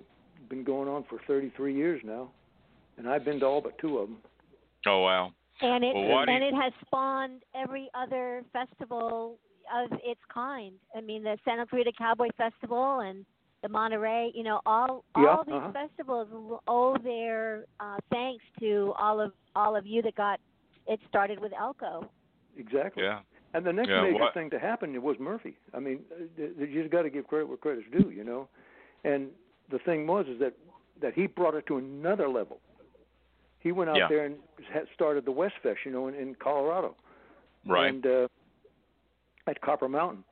been 0.49 0.65
going 0.65 0.89
on 0.89 1.05
for 1.09 1.19
33 1.27 1.75
years 1.75 2.01
now, 2.05 2.31
and 2.99 3.09
I've 3.09 3.25
been 3.25 3.39
to 3.41 3.47
all 3.47 3.61
but 3.61 3.79
two 3.79 3.99
of 3.99 4.09
them. 4.09 4.19
Oh 4.87 5.01
wow. 5.03 5.33
And 5.61 5.85
it 5.85 5.95
Well, 5.95 6.19
and 6.29 6.43
you- 6.43 6.49
it 6.49 6.55
has 6.55 6.73
spawned 6.85 7.43
every 7.55 7.89
other 7.95 8.43
festival 8.53 9.39
of 9.75 9.91
its 10.05 10.21
kind. 10.33 10.75
I 10.95 11.01
mean, 11.01 11.23
the 11.23 11.39
Santa 11.45 11.67
Clarita 11.67 11.93
Cowboy 11.97 12.29
Festival 12.37 13.01
and 13.01 13.25
the 13.63 13.69
Monterey. 13.69 14.33
You 14.35 14.43
know, 14.43 14.61
all 14.67 15.05
Yeah, 15.17 15.27
all 15.37 15.45
these 15.45 15.55
uh-huh. 15.55 15.73
festivals 15.73 16.29
l- 16.33 16.63
owe 16.67 16.97
their 16.99 17.65
uh, 17.79 17.99
thanks 18.11 18.45
to 18.59 18.93
all 18.99 19.21
of 19.21 19.33
all 19.55 19.77
of 19.77 19.87
you 19.87 20.03
that 20.03 20.17
got 20.17 20.41
it 20.87 21.01
started 21.09 21.39
with 21.41 21.53
Elko. 21.59 22.09
Exactly. 22.57 23.03
Yeah. 23.05 23.21
And 23.55 23.65
the 23.65 23.73
next 23.73 23.89
Yeah, 23.89 24.03
major 24.03 24.19
what- 24.25 24.35
thing 24.35 24.51
to 24.51 24.59
happen 24.59 25.01
was 25.03 25.19
Murphey. 25.19 25.57
I 25.73 25.79
mean, 25.81 26.05
uh, 26.13 26.19
th- 26.37 26.57
th- 26.57 26.71
you 26.71 26.83
just 26.83 26.93
got 26.93 27.03
to 27.03 27.11
give 27.11 27.27
credit 27.29 27.47
where 27.49 27.57
credit's 27.57 27.89
due, 27.91 28.11
you 28.11 28.25
know. 28.25 28.49
And 29.05 29.31
the 29.71 29.79
thing 29.79 30.07
was 30.07 30.27
is 30.29 30.39
that 30.41 30.55
that 31.01 31.13
he 31.15 31.27
brought 31.27 31.55
it 31.55 31.67
to 31.67 31.77
another 31.77 32.29
level. 32.29 32.61
He 33.59 33.73
went 33.73 33.91
out 33.91 33.97
Yeah. 33.97 34.09
there 34.09 34.25
and 34.27 34.37
had 34.73 34.87
started 34.95 35.25
the 35.25 35.33
West 35.33 35.57
Fest, 35.63 35.81
you 35.85 35.91
know, 35.91 36.07
in, 36.09 36.15
in 36.15 36.35
Colorado, 36.37 36.95
Right. 37.67 37.89
and 37.93 38.07
uh, 38.07 38.29
at 39.47 39.61
Copper 39.61 39.89
Mountain. 39.89 40.25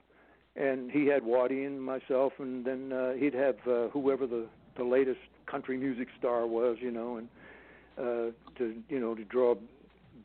And 0.54 0.90
he 0.90 1.06
had 1.06 1.24
Waddie 1.24 1.64
and 1.64 1.82
myself, 1.82 2.34
and 2.38 2.64
then 2.64 2.92
uh, 2.92 3.12
he'd 3.14 3.34
have 3.34 3.56
uh, 3.66 3.88
whoever 3.88 4.26
the 4.26 4.46
the 4.76 4.84
latest 4.84 5.20
country 5.46 5.76
music 5.76 6.08
star 6.18 6.46
was, 6.46 6.76
you 6.80 6.90
know, 6.90 7.16
and 7.16 7.28
uh, 7.98 8.30
to 8.58 8.82
you 8.88 9.00
know 9.00 9.14
to 9.14 9.24
draw 9.24 9.52
a 9.52 9.56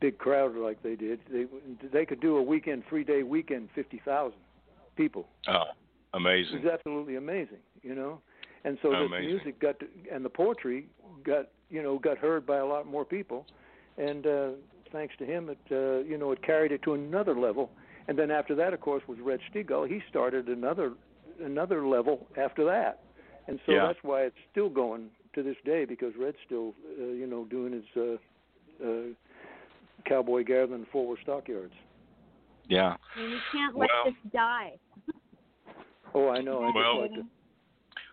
big 0.00 0.18
crowd 0.18 0.56
like 0.56 0.82
they 0.82 0.96
did. 0.96 1.20
They 1.30 1.46
they 1.92 2.04
could 2.06 2.20
do 2.20 2.36
a 2.36 2.42
weekend, 2.42 2.84
three 2.88 3.04
day 3.04 3.22
weekend, 3.22 3.68
fifty 3.74 4.00
thousand 4.04 4.38
people. 4.96 5.26
oh, 5.48 5.64
It 6.12 6.14
amazing. 6.14 6.62
was 6.62 6.72
absolutely 6.72 7.16
amazing, 7.16 7.58
you 7.82 7.94
know. 7.94 8.20
And 8.64 8.78
so 8.82 8.90
the 8.90 8.96
Amazing. 9.06 9.28
music 9.28 9.60
got 9.60 9.78
to, 9.80 9.86
and 10.12 10.24
the 10.24 10.28
poetry 10.28 10.86
got 11.24 11.46
you 11.70 11.82
know 11.82 11.98
got 11.98 12.18
heard 12.18 12.46
by 12.46 12.56
a 12.58 12.66
lot 12.66 12.86
more 12.86 13.04
people, 13.04 13.46
and 13.96 14.26
uh, 14.26 14.48
thanks 14.92 15.14
to 15.18 15.24
him, 15.24 15.48
it 15.50 15.58
uh, 15.70 16.04
you 16.08 16.18
know 16.18 16.32
it 16.32 16.42
carried 16.42 16.72
it 16.72 16.82
to 16.82 16.94
another 16.94 17.38
level. 17.38 17.70
And 18.08 18.18
then 18.18 18.30
after 18.30 18.54
that, 18.54 18.72
of 18.72 18.80
course, 18.80 19.02
was 19.06 19.18
Red 19.20 19.40
Steagall. 19.52 19.86
He 19.86 20.00
started 20.08 20.48
another 20.48 20.92
another 21.42 21.86
level 21.86 22.26
after 22.36 22.64
that, 22.64 23.00
and 23.46 23.60
so 23.66 23.72
Yeah. 23.72 23.86
that's 23.86 24.02
why 24.02 24.22
it's 24.22 24.36
still 24.50 24.68
going 24.70 25.10
to 25.34 25.42
this 25.42 25.56
day 25.64 25.84
because 25.84 26.12
Red's 26.18 26.38
still, 26.44 26.74
uh, 26.98 27.04
you 27.04 27.26
know, 27.26 27.44
doing 27.44 27.72
his 27.72 27.84
uh, 27.96 28.16
uh, 28.84 29.02
cowboy 30.06 30.44
gathering 30.44 30.80
in 30.80 30.86
Fort 30.92 31.08
Worth 31.08 31.20
stockyards. 31.22 31.74
Yeah. 32.68 32.96
I 33.16 33.20
mean, 33.20 33.30
we 33.30 33.38
can't 33.52 33.76
let 33.76 33.88
Well- 33.92 34.04
this 34.06 34.32
die. 34.32 34.78
Oh, 36.14 36.28
I 36.28 36.40
know. 36.40 36.62
I 36.64 36.70
Well- 36.74 37.00
like. 37.02 37.10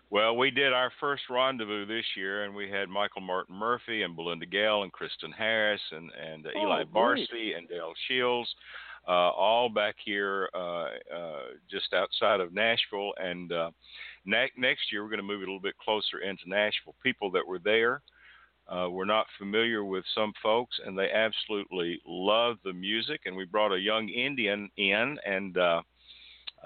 Well, 0.08 0.36
we 0.36 0.52
did 0.52 0.72
our 0.72 0.90
first 1.00 1.28
rendezvous 1.28 1.84
this 1.84 2.04
year, 2.16 2.44
and 2.44 2.54
we 2.54 2.70
had 2.70 2.88
Michael 2.88 3.22
Martin 3.22 3.56
Murphey 3.56 4.02
and 4.04 4.14
Belinda 4.14 4.46
Gail 4.46 4.84
and 4.84 4.92
Kristyn 4.92 5.32
Harris 5.32 5.82
and 5.90 6.12
and 6.12 6.46
uh, 6.46 6.50
Oh, 6.54 6.60
Eli 6.62 6.84
great. 6.84 6.92
Barsi 6.94 7.56
and 7.58 7.68
Dale 7.68 7.92
Shields, 8.06 8.54
uh, 9.08 9.10
all 9.30 9.68
back 9.68 9.96
here 10.04 10.48
uh, 10.54 10.90
uh, 11.12 11.42
just 11.68 11.92
outside 11.92 12.38
of 12.40 12.52
Nashville. 12.52 13.14
And 13.16 13.50
uh, 13.50 13.72
ne- 14.24 14.52
next 14.56 14.92
year, 14.92 15.02
we're 15.02 15.08
going 15.10 15.18
to 15.18 15.24
move 15.24 15.42
it 15.42 15.48
a 15.48 15.50
little 15.50 15.58
bit 15.60 15.76
closer 15.78 16.20
into 16.20 16.48
Nashville. 16.48 16.94
People 17.02 17.32
that 17.32 17.44
were 17.46 17.58
there 17.58 18.02
uh, 18.68 18.88
were 18.90 19.06
not 19.06 19.26
familiar 19.38 19.84
with 19.84 20.04
some 20.14 20.32
folks, 20.42 20.78
and 20.84 20.98
they 20.98 21.10
absolutely 21.10 22.00
loved 22.06 22.60
the 22.64 22.72
music. 22.72 23.22
And 23.26 23.36
we 23.36 23.44
brought 23.44 23.72
a 23.72 23.78
young 23.78 24.08
Indian 24.08 24.68
in, 24.76 25.18
and 25.24 25.56
uh, 25.56 25.82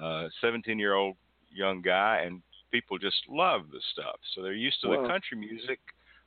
uh, 0.00 0.28
17 0.40 0.78
year 0.78 0.94
old 0.94 1.16
young 1.50 1.82
guy, 1.82 2.22
and 2.24 2.42
people 2.70 2.98
just 2.98 3.22
love 3.28 3.62
the 3.70 3.80
stuff. 3.92 4.16
So 4.34 4.42
they're 4.42 4.52
used 4.52 4.80
to 4.82 4.88
Wow. 4.88 5.02
the 5.02 5.08
country 5.08 5.36
music, 5.36 5.80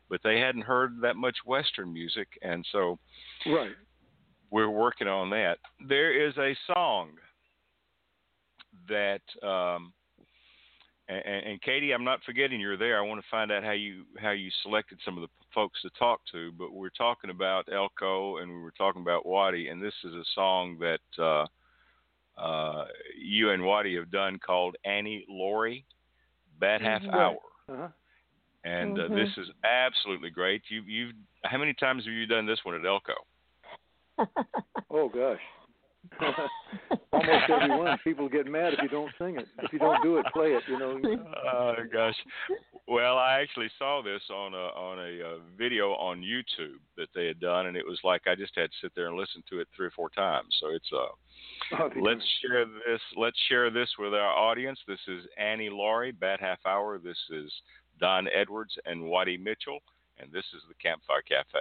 but 0.10 0.22
they 0.24 0.40
hadn't 0.40 0.62
heard 0.62 1.00
that 1.02 1.16
much 1.16 1.38
Western 1.46 1.92
music, 1.94 2.28
and 2.42 2.66
so 2.72 3.00
Right. 3.46 3.76
we're 4.52 4.70
working 4.70 5.08
on 5.08 5.30
that. 5.32 5.58
There 5.88 6.12
is 6.14 6.38
a 6.38 6.56
song 6.68 7.18
that, 8.88 9.22
um, 9.42 9.94
and, 11.08 11.46
and 11.46 11.62
Katie, 11.62 11.92
I'm 11.92 12.04
not 12.04 12.24
forgetting 12.26 12.60
you're 12.60 12.78
there. 12.78 12.98
I 12.98 13.02
want 13.02 13.22
to 13.22 13.28
find 13.30 13.52
out 13.52 13.64
how 13.64 13.72
you 13.72 14.06
how 14.20 14.32
you 14.32 14.50
selected 14.62 15.00
some 15.04 15.18
of 15.18 15.22
the 15.22 15.30
folks 15.54 15.82
to 15.82 15.90
talk 15.92 16.22
to. 16.32 16.52
But 16.58 16.74
we're 16.74 16.90
talking 16.90 17.30
about 17.30 17.68
Elko, 17.72 18.38
and 18.38 18.50
we 18.50 18.62
were 18.62 18.74
talking 18.78 19.02
about 19.02 19.26
Waddie, 19.26 19.68
and 19.70 19.84
this 19.84 19.94
is 20.04 20.14
a 20.14 20.24
song 20.34 20.78
that 20.80 21.24
uh, 21.24 22.42
uh, 22.42 22.86
you 23.18 23.52
and 23.52 23.64
Waddie 23.64 23.96
have 23.96 24.12
done 24.12 24.40
called 24.40 24.76
Annie 24.86 25.26
Laurie, 25.30 25.86
Bad 26.60 26.82
Half 26.82 27.04
Mhm. 27.04 27.14
Hour 27.14 27.38
Uh-huh. 27.70 27.88
and 28.64 28.98
uh, 28.98 29.04
Mhm. 29.04 29.16
this 29.16 29.38
is 29.38 29.52
absolutely 29.64 30.30
great. 30.30 30.64
You 30.70 30.82
you've 30.84 31.16
how 31.44 31.58
many 31.58 31.74
times 31.74 32.06
have 32.06 32.14
you 32.14 32.26
done 32.26 32.46
this 32.46 32.64
one 32.64 32.76
at 32.76 32.86
Elko? 32.86 33.16
Oh 34.90 35.10
gosh. 35.10 35.42
Almost 37.12 37.50
every 37.50 37.78
one. 37.78 37.98
People 38.04 38.28
get 38.28 38.48
mad 38.48 38.74
if 38.74 38.80
you 38.84 38.90
don't 38.90 39.12
sing 39.18 39.38
it. 39.38 39.48
If 39.60 39.72
you 39.72 39.80
don't 39.80 40.02
do 40.04 40.18
it, 40.18 40.26
play 40.34 40.48
it. 40.48 40.64
You 40.68 40.80
know. 40.80 41.00
Oh 41.54 41.74
gosh. 41.92 42.16
Well, 42.88 43.18
I 43.18 43.40
actually 43.42 43.70
saw 43.80 44.02
this 44.04 44.22
on 44.30 44.54
a 44.54 44.58
on 44.58 45.00
a 45.00 45.36
uh, 45.36 45.40
video 45.58 45.92
on 45.94 46.22
YouTube 46.22 46.80
that 46.98 47.08
they 47.16 47.28
had 47.28 47.40
done, 47.40 47.68
and 47.68 47.78
it 47.78 47.86
was 47.86 48.00
like 48.04 48.24
I 48.28 48.36
just 48.36 48.54
had 48.56 48.72
to 48.72 48.78
sit 48.82 48.92
there 48.96 49.08
and 49.08 49.16
listen 49.16 49.44
to 49.50 49.60
it 49.60 49.68
three 49.76 49.88
or 49.88 49.92
four 49.92 50.10
times. 50.10 50.56
So 50.60 50.68
it's 50.70 50.90
uh, 50.94 51.14
Oh, 51.80 51.90
let's 52.02 52.24
share 52.42 52.66
this. 52.66 53.02
Let's 53.16 53.38
share 53.50 53.70
this 53.72 53.90
with 53.98 54.14
our 54.14 54.32
audience. 54.32 54.80
This 54.88 55.00
is 55.08 55.24
Annie 55.38 55.70
Laurie, 55.70 56.12
Bad 56.12 56.40
Half 56.40 56.60
Hour. 56.66 57.00
This 57.00 57.18
is 57.32 57.52
Don 58.00 58.28
Edwards 58.28 58.78
and 58.86 59.04
Waddie 59.04 59.38
Mitchell, 59.38 59.80
and 60.20 60.32
this 60.32 60.46
is 60.54 60.62
the 60.68 60.76
Campfire 60.76 61.22
Cafe. 61.22 61.60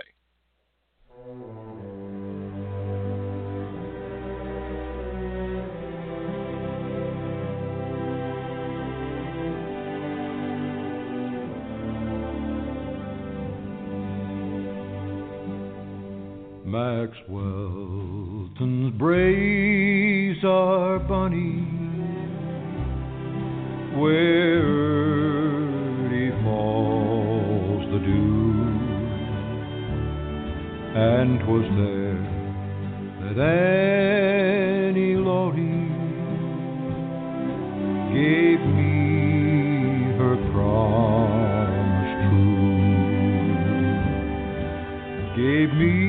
Maxwellton's 17.03 18.93
braes 18.95 20.45
are 20.45 21.01
bonny, 21.01 21.65
where 23.99 24.63
early 24.63 26.31
falls 26.45 27.83
the 27.93 27.99
dew, 28.07 28.53
and 30.95 31.41
'twas 31.41 31.67
there 31.81 32.23
that 33.21 33.37
Annie 33.43 35.17
Laurie 35.17 35.91
gave 38.15 38.61
me 38.79 38.95
her 40.19 40.37
promise 40.53 42.13
true. 42.31 42.63
Gave 45.35 45.71
me 45.75 46.02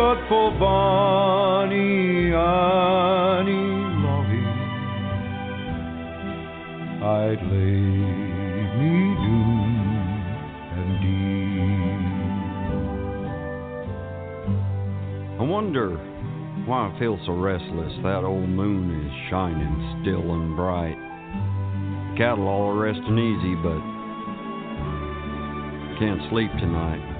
but 0.00 0.16
for 0.30 0.48
Bonnie 0.58 2.32
Annie 2.32 3.52
Laurie, 4.00 4.48
I'd 7.04 7.42
lay 7.52 7.84
me 8.80 8.94
down 9.20 10.24
and 10.80 10.92
deep. 11.04 12.00
I 15.38 15.42
wonder 15.42 15.88
why 16.64 16.78
I 16.88 16.90
feel 16.98 17.16
so 17.26 17.32
restless. 17.34 17.92
That 18.02 18.24
old 18.24 18.48
moon 18.48 19.04
is 19.04 19.12
shining 19.28 20.00
still 20.00 20.32
and 20.32 20.56
bright. 20.56 20.96
Cattle 22.16 22.48
all 22.48 22.72
resting 22.72 23.18
easy, 23.18 23.54
but 23.56 23.82
can't 25.98 26.22
sleep 26.30 26.50
tonight. 26.52 27.19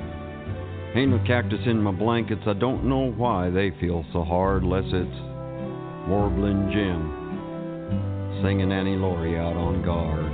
Ain't 0.95 1.11
no 1.11 1.23
cactus 1.27 1.61
in 1.67 1.81
my 1.81 1.93
blankets. 1.93 2.43
I 2.47 2.55
don't 2.55 2.85
know 2.85 3.13
why 3.13 3.51
they 3.51 3.71
feel 3.81 4.05
so 4.13 4.25
hard, 4.25 4.65
less 4.65 4.85
it's 4.87 6.09
warbling 6.09 6.71
Jim 6.73 7.21
singing 8.43 8.73
Annie 8.73 8.97
Laurie 8.97 9.39
out 9.39 9.57
on 9.57 9.83
guard. 9.85 10.33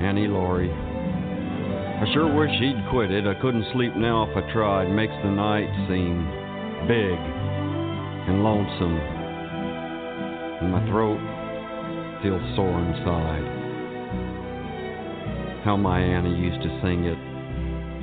Annie 0.00 0.28
Laurie. 0.28 0.72
I 0.72 2.04
sure 2.12 2.32
wish 2.34 2.50
he'd 2.58 2.82
quit 2.90 3.10
it. 3.10 3.26
I 3.26 3.34
couldn't 3.40 3.64
sleep 3.72 3.94
now 3.96 4.28
if 4.28 4.36
I 4.36 4.52
tried. 4.52 4.88
Makes 4.90 5.14
the 5.22 5.30
night 5.30 5.68
seem 5.88 6.24
big 6.88 7.18
and 8.28 8.42
lonesome. 8.42 8.98
And 10.60 10.72
my 10.72 10.84
throat 10.88 11.20
feels 12.22 12.42
sore 12.56 12.80
inside. 12.80 13.44
How 15.64 15.76
my 15.76 16.00
Annie 16.00 16.36
used 16.36 16.62
to 16.62 16.80
sing 16.82 17.04
it. 17.04 17.18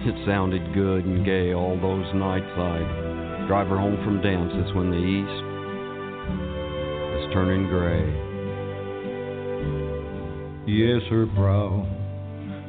It 0.03 0.15
sounded 0.25 0.73
good 0.73 1.05
and 1.05 1.23
gay 1.23 1.53
all 1.53 1.79
those 1.79 2.11
nights 2.15 2.49
I'd 2.57 3.45
drive 3.47 3.67
her 3.67 3.77
home 3.77 3.97
from 4.03 4.19
dances 4.19 4.73
when 4.73 4.89
the 4.89 4.97
east 4.97 5.43
was 7.13 7.29
turning 7.33 7.67
gray. 7.67 8.01
Yes, 10.65 11.03
her 11.11 11.27
brow 11.27 11.85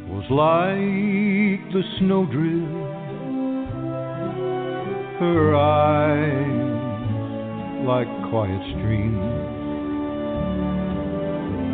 was 0.08 0.28
like 0.28 1.72
the 1.72 1.82
snowdrift, 1.98 2.68
her 5.18 5.54
eyes 5.56 6.72
like 7.86 8.08
quiet 8.28 8.62
streams, 8.76 9.16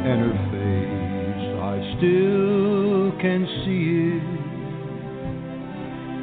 and 0.06 0.20
her 0.22 0.38
face 0.52 1.46
I 1.58 1.82
still 1.98 3.10
can 3.20 3.42
see 3.64 4.14
it, 4.18 4.37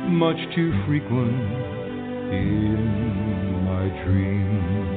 much 0.08 0.38
too 0.56 0.72
frequent 0.86 1.36
in 2.32 3.64
my 3.66 3.90
dreams 4.06 4.96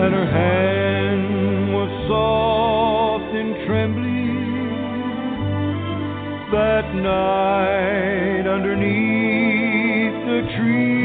and 0.00 0.14
her 0.14 0.26
hand 0.26 1.74
was 1.74 1.90
soft 2.08 3.34
and 3.34 3.66
trembling 3.66 4.18
that 6.50 6.94
night 6.94 8.46
underneath 8.48 10.16
the 10.24 10.40
tree 10.56 10.97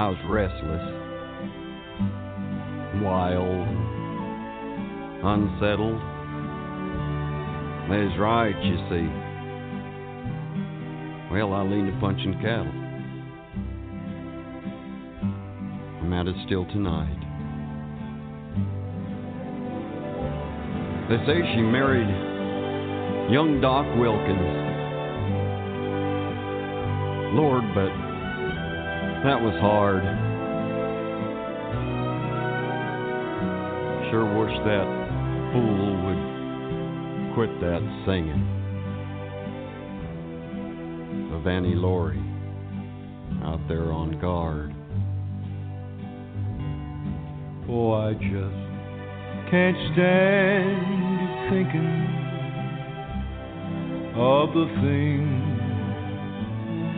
I 0.00 0.08
was 0.08 0.16
restless, 0.30 0.80
wild, 3.02 3.68
unsettled. 5.22 6.00
That's 7.90 8.18
right, 8.18 8.56
you 8.64 8.76
see. 8.88 9.06
Well, 11.30 11.52
I 11.52 11.60
leaned 11.64 11.92
to 11.92 12.00
punching 12.00 12.32
cattle. 12.40 12.72
I'm 16.00 16.12
at 16.14 16.28
it 16.28 16.36
still 16.46 16.64
tonight. 16.64 17.20
They 21.10 21.18
say 21.26 21.42
she 21.54 21.60
married 21.60 22.08
young 23.30 23.60
Doc 23.60 23.84
Wilkins. 23.98 24.56
Lord, 27.36 27.64
but 27.74 28.09
that 29.24 29.40
was 29.40 29.54
hard. 29.60 30.02
Sure 34.10 34.24
wish 34.24 34.56
that 34.64 34.86
fool 35.52 35.92
would 36.04 36.22
quit 37.34 37.60
that 37.60 37.82
singing 38.06 38.42
of 41.34 41.46
Annie 41.46 41.74
Laurie 41.74 42.24
out 43.44 43.60
there 43.68 43.92
on 43.92 44.18
guard. 44.20 44.74
Oh, 47.68 47.92
I 47.92 48.14
just 48.14 49.50
can't 49.50 49.76
stand 49.92 51.50
thinking 51.50 52.10
of 54.16 54.54
the 54.54 54.66
things 54.82 55.60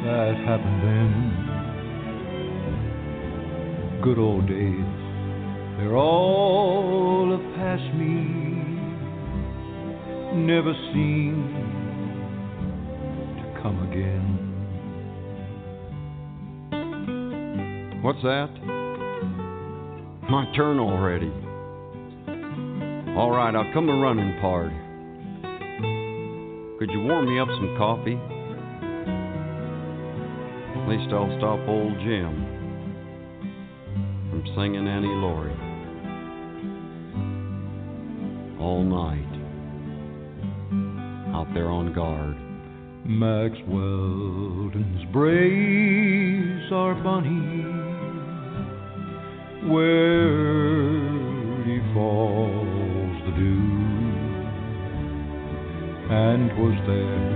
that 0.05 0.37
happened 0.47 0.83
then. 0.83 1.42
Good 4.03 4.19
old 4.19 4.49
days, 4.49 4.85
they're 5.79 5.97
all 5.97 7.39
past 7.55 7.95
me. 7.95 8.25
Never 10.35 10.75
seem 10.93 11.37
to 13.37 13.45
come 13.63 13.79
again. 13.89 14.39
What's 18.03 18.23
that? 18.23 18.51
My 20.29 20.53
turn 20.57 20.81
already. 20.81 21.31
All 23.17 23.31
right, 23.31 23.55
I'll 23.55 23.73
come 23.73 23.89
a 23.89 23.97
running, 23.97 24.37
pard. 24.41 24.73
Could 26.81 26.91
you 26.91 27.03
warm 27.03 27.27
me 27.27 27.39
up 27.39 27.47
some 27.47 27.77
coffee? 27.79 28.19
At 30.77 30.89
least 30.89 31.13
I'll 31.15 31.39
stop 31.39 31.61
old 31.69 31.97
Jim 32.01 32.52
singing 34.55 34.87
Annie 34.87 35.09
Laurie 35.09 35.57
all 38.61 38.85
night 38.85 39.33
out 41.35 41.47
there 41.55 41.71
on 41.71 41.93
guard. 41.95 42.37
Max 43.07 43.57
Weldon's 43.67 45.05
braes 45.13 46.71
are 46.71 46.95
bunny 47.03 47.63
where 49.73 51.65
he 51.65 51.81
falls 51.95 53.17
the 53.25 53.33
dew, 53.33 53.71
and 56.11 56.51
'twas 56.51 56.79
there 56.87 57.33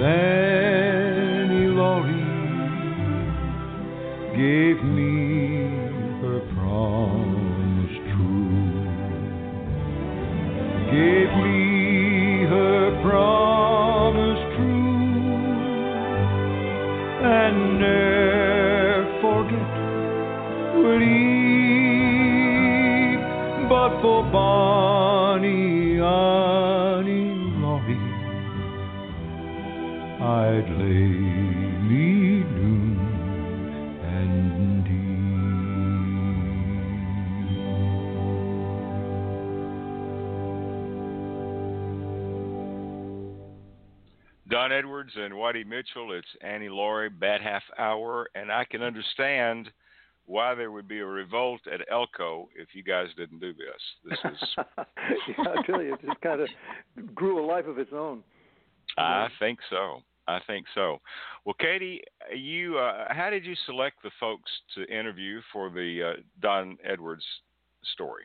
that 0.00 1.12
Annie 1.50 1.68
Laurie 1.68 2.32
gave 4.34 4.82
me 4.82 5.11
Mitchell. 45.82 46.12
It's 46.12 46.28
Annie 46.42 46.68
Laurie, 46.68 47.08
Bad 47.08 47.40
Half 47.40 47.64
Hour, 47.76 48.28
and 48.36 48.52
I 48.52 48.64
can 48.64 48.82
understand 48.82 49.68
why 50.26 50.54
there 50.54 50.70
would 50.70 50.86
be 50.86 51.00
a 51.00 51.04
revolt 51.04 51.60
at 51.66 51.80
Elko 51.90 52.48
if 52.54 52.68
you 52.72 52.84
guys 52.84 53.08
didn't 53.16 53.40
do 53.40 53.52
this. 53.52 54.08
This 54.08 54.32
is, 54.32 54.48
yeah, 54.78 55.44
I 55.58 55.66
tell 55.66 55.82
you, 55.82 55.94
it 55.94 56.00
just 56.06 56.20
kind 56.20 56.40
of 56.40 56.48
grew 57.16 57.44
a 57.44 57.44
life 57.44 57.66
of 57.66 57.78
its 57.78 57.90
own. 57.92 58.22
I 58.96 59.26
think 59.40 59.58
so. 59.70 60.02
I 60.28 60.38
think 60.46 60.66
so. 60.72 61.00
Well, 61.44 61.56
Katie, 61.58 62.02
you, 62.32 62.78
uh, 62.78 63.06
how 63.12 63.30
did 63.30 63.44
you 63.44 63.56
select 63.66 63.96
the 64.04 64.10
folks 64.20 64.50
to 64.76 64.84
interview 64.86 65.40
for 65.52 65.68
the 65.68 66.12
uh, 66.14 66.20
Don 66.40 66.78
Edwards 66.84 67.24
story? 67.92 68.24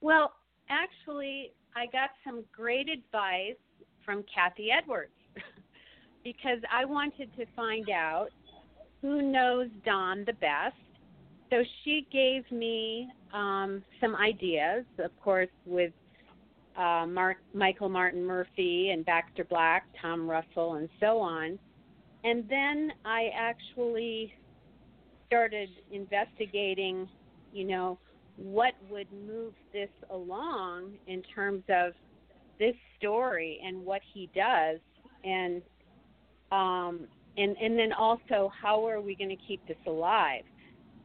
Well, 0.00 0.32
actually, 0.70 1.52
I 1.74 1.84
got 1.84 2.10
some 2.24 2.44
great 2.50 2.88
advice 2.88 3.56
from 4.06 4.24
Kathy 4.34 4.68
Edwards 4.70 5.10
because 6.26 6.58
I 6.72 6.84
wanted 6.84 7.30
to 7.36 7.46
find 7.54 7.88
out 7.88 8.30
who 9.00 9.22
knows 9.22 9.68
Don 9.84 10.24
the 10.24 10.32
best. 10.32 10.74
So 11.50 11.62
she 11.84 12.04
gave 12.12 12.50
me 12.50 13.08
um, 13.32 13.80
some 14.00 14.16
ideas, 14.16 14.84
of 14.98 15.12
course, 15.22 15.48
with 15.64 15.92
uh, 16.76 17.06
Mark, 17.06 17.36
Michael 17.54 17.88
Martin 17.88 18.24
Murphey 18.24 18.90
and 18.92 19.06
Baxter 19.06 19.44
Black, 19.44 19.84
Tom 20.02 20.28
Russell, 20.28 20.74
and 20.74 20.88
so 20.98 21.20
on. 21.20 21.60
And 22.24 22.44
then 22.50 22.90
I 23.04 23.30
actually 23.32 24.34
started 25.28 25.68
investigating, 25.92 27.08
you 27.52 27.66
know, 27.68 28.00
what 28.36 28.72
would 28.90 29.06
move 29.12 29.52
this 29.72 29.90
along 30.10 30.90
in 31.06 31.22
terms 31.32 31.62
of 31.68 31.92
this 32.58 32.74
story 32.98 33.60
and 33.64 33.84
what 33.84 34.00
he 34.12 34.28
does, 34.34 34.80
and 35.22 35.62
um, 36.52 37.00
and 37.36 37.56
and 37.56 37.78
then 37.78 37.92
also 37.92 38.50
how 38.60 38.86
are 38.86 39.00
we 39.00 39.14
going 39.14 39.30
to 39.30 39.42
keep 39.46 39.66
this 39.66 39.76
alive? 39.86 40.44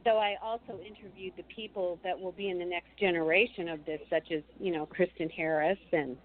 So 0.04 0.16
I 0.16 0.34
also 0.42 0.80
interviewed 0.84 1.34
the 1.36 1.44
people 1.44 2.00
that 2.02 2.18
will 2.18 2.32
be 2.32 2.48
in 2.48 2.58
the 2.58 2.64
next 2.64 2.98
generation 2.98 3.68
of 3.68 3.84
this, 3.84 4.00
such 4.10 4.32
as 4.32 4.42
you 4.58 4.72
know 4.72 4.86
Kristyn 4.86 5.30
Harris 5.30 5.78
and 5.92 6.16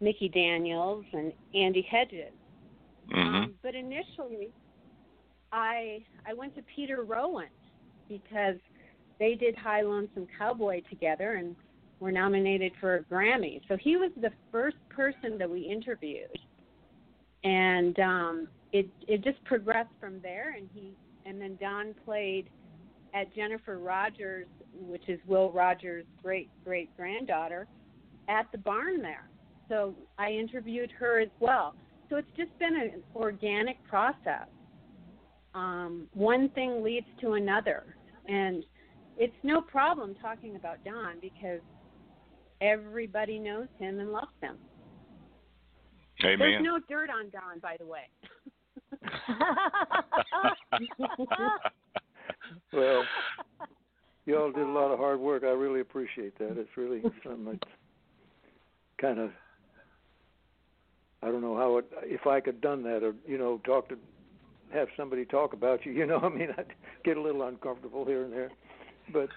Mickey 0.00 0.28
Daniels 0.28 1.04
and 1.12 1.32
Andy 1.54 1.86
Hedges. 1.90 2.32
Mm-hmm. 3.10 3.34
Um, 3.34 3.54
but 3.62 3.74
initially, 3.74 4.50
I 5.52 6.04
I 6.26 6.34
went 6.34 6.54
to 6.56 6.62
Peter 6.74 7.02
Rowan 7.02 7.48
because 8.08 8.56
they 9.18 9.34
did 9.34 9.56
High 9.56 9.82
Lonesome 9.82 10.26
Cowboy 10.38 10.82
together 10.88 11.34
and 11.34 11.56
were 12.00 12.12
nominated 12.12 12.72
for 12.80 12.96
a 12.96 13.02
Grammy. 13.04 13.60
So 13.68 13.76
he 13.76 13.96
was 13.96 14.10
the 14.20 14.30
first 14.52 14.76
person 14.88 15.38
that 15.38 15.50
we 15.50 15.60
interviewed, 15.60 16.38
and 17.44 17.98
um, 17.98 18.48
it 18.72 18.88
it 19.06 19.22
just 19.22 19.42
progressed 19.44 19.92
from 20.00 20.20
there. 20.22 20.54
And 20.56 20.68
he 20.72 20.92
and 21.26 21.40
then 21.40 21.58
Don 21.60 21.94
played 22.04 22.48
at 23.14 23.34
Jennifer 23.34 23.78
Rogers, 23.78 24.46
which 24.74 25.08
is 25.08 25.18
Will 25.26 25.50
Rogers' 25.52 26.04
great 26.22 26.50
great 26.64 26.94
granddaughter, 26.96 27.66
at 28.28 28.50
the 28.52 28.58
barn 28.58 29.02
there. 29.02 29.28
So 29.68 29.94
I 30.18 30.30
interviewed 30.30 30.90
her 30.98 31.20
as 31.20 31.28
well. 31.40 31.74
So 32.08 32.16
it's 32.16 32.30
just 32.36 32.56
been 32.58 32.74
an 32.74 33.02
organic 33.14 33.82
process. 33.84 34.48
Um, 35.54 36.06
one 36.14 36.48
thing 36.50 36.82
leads 36.82 37.06
to 37.20 37.32
another, 37.32 37.96
and 38.26 38.64
it's 39.18 39.34
no 39.42 39.60
problem 39.60 40.14
talking 40.20 40.56
about 40.56 40.82
Don 40.84 41.20
because 41.20 41.60
everybody 42.60 43.38
knows 43.38 43.66
him 43.78 44.00
and 44.00 44.10
loves 44.10 44.32
him. 44.40 44.56
Amen. 46.24 46.38
There's 46.38 46.64
no 46.64 46.78
dirt 46.88 47.10
on 47.10 47.30
Don, 47.30 47.58
by 47.60 47.76
the 47.78 47.86
way. 47.86 48.08
Well, 52.72 53.04
you 54.26 54.38
all 54.38 54.52
did 54.52 54.66
a 54.66 54.70
lot 54.70 54.92
of 54.92 54.98
hard 54.98 55.20
work. 55.20 55.42
I 55.42 55.48
really 55.48 55.80
appreciate 55.80 56.38
that. 56.38 56.58
It's 56.58 56.76
really 56.76 57.02
something 57.24 57.44
that's 57.44 57.72
kind 59.00 59.18
of 59.18 59.30
I 61.22 61.26
don't 61.26 61.40
know 61.40 61.56
how 61.56 61.78
it 61.78 61.86
if 62.04 62.26
I 62.26 62.40
could 62.40 62.60
done 62.60 62.82
that 62.84 63.02
or 63.02 63.14
you 63.26 63.38
know 63.38 63.60
talk 63.64 63.88
to 63.88 63.96
have 64.72 64.88
somebody 64.96 65.24
talk 65.24 65.52
about 65.52 65.84
you. 65.86 65.92
You 65.98 66.06
know, 66.06 66.18
I 66.18 66.28
mean, 66.28 66.48
I 66.56 66.62
get 67.04 67.16
a 67.16 67.22
little 67.22 67.42
uncomfortable 67.42 68.04
here 68.04 68.24
and 68.24 68.32
there, 68.32 68.50
but 69.12 69.28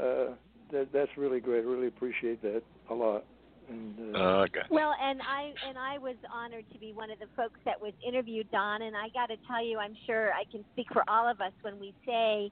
uh, 0.00 0.34
that 0.70 0.88
that's 0.92 1.10
really 1.16 1.40
great. 1.40 1.64
I 1.64 1.68
really 1.68 1.88
appreciate 1.88 2.42
that 2.42 2.62
a 2.90 2.94
lot. 2.94 3.24
And, 3.68 4.14
uh, 4.14 4.18
Uh, 4.18 4.44
okay. 4.44 4.62
Well, 4.70 4.94
and 5.00 5.20
I 5.22 5.52
and 5.66 5.76
I 5.76 5.98
was 5.98 6.16
honored 6.32 6.64
to 6.72 6.78
be 6.78 6.92
one 6.92 7.10
of 7.10 7.18
the 7.18 7.26
folks 7.36 7.58
that 7.64 7.80
was 7.80 7.92
interviewed, 8.06 8.50
Don. 8.50 8.82
And 8.82 8.96
I 8.96 9.08
got 9.10 9.26
to 9.26 9.36
tell 9.46 9.64
you, 9.64 9.78
I'm 9.78 9.96
sure 10.06 10.32
I 10.32 10.44
can 10.50 10.64
speak 10.72 10.86
for 10.92 11.02
all 11.08 11.28
of 11.28 11.40
us 11.40 11.52
when 11.62 11.78
we 11.78 11.94
say 12.06 12.50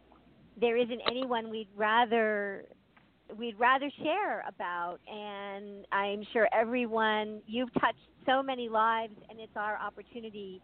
there 0.60 0.76
isn't 0.76 1.00
anyone 1.10 1.50
we'd 1.50 1.68
rather 1.76 2.64
we'd 3.38 3.58
rather 3.58 3.90
share 4.02 4.44
about. 4.48 4.98
And 5.08 5.86
I'm 5.92 6.24
sure 6.32 6.48
everyone 6.52 7.40
you've 7.46 7.72
touched 7.74 7.98
so 8.26 8.42
many 8.42 8.68
lives, 8.68 9.14
and 9.30 9.40
it's 9.40 9.56
our 9.56 9.78
opportunity 9.78 10.60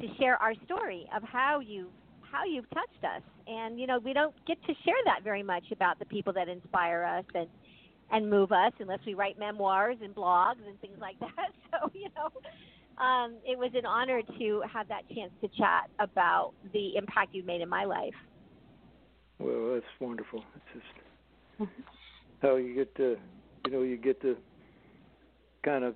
to 0.00 0.06
share 0.18 0.36
our 0.36 0.54
story 0.64 1.06
of 1.14 1.22
how 1.22 1.60
you 1.60 1.88
how 2.22 2.44
you've 2.44 2.68
touched 2.70 3.04
us. 3.04 3.22
And 3.46 3.78
you 3.78 3.86
know, 3.86 3.98
we 3.98 4.12
don't 4.12 4.34
get 4.46 4.60
to 4.62 4.74
share 4.84 4.96
that 5.04 5.22
very 5.22 5.42
much 5.42 5.64
about 5.70 5.98
the 5.98 6.06
people 6.06 6.32
that 6.32 6.48
inspire 6.48 7.04
us 7.04 7.24
and 7.34 7.46
and 8.12 8.28
move 8.28 8.52
us 8.52 8.72
unless 8.78 9.00
we 9.06 9.14
write 9.14 9.38
memoirs 9.38 9.96
and 10.02 10.14
blogs 10.14 10.66
and 10.66 10.78
things 10.80 10.98
like 11.00 11.18
that. 11.20 11.50
So, 11.70 11.90
you 11.94 12.08
know, 12.14 13.02
um, 13.02 13.36
it 13.44 13.58
was 13.58 13.70
an 13.74 13.86
honor 13.86 14.20
to 14.38 14.62
have 14.72 14.86
that 14.88 15.02
chance 15.14 15.32
to 15.40 15.48
chat 15.58 15.90
about 15.98 16.52
the 16.72 16.96
impact 16.96 17.34
you've 17.34 17.46
made 17.46 17.62
in 17.62 17.68
my 17.68 17.84
life. 17.84 18.14
Well, 19.38 19.74
that's 19.74 19.86
wonderful. 19.98 20.44
It's 20.54 20.84
just 21.58 21.70
how 22.42 22.56
you 22.56 22.74
get 22.74 22.94
to, 22.96 23.16
you 23.66 23.72
know, 23.72 23.82
you 23.82 23.96
get 23.96 24.20
to 24.22 24.36
kind 25.64 25.84
of 25.84 25.94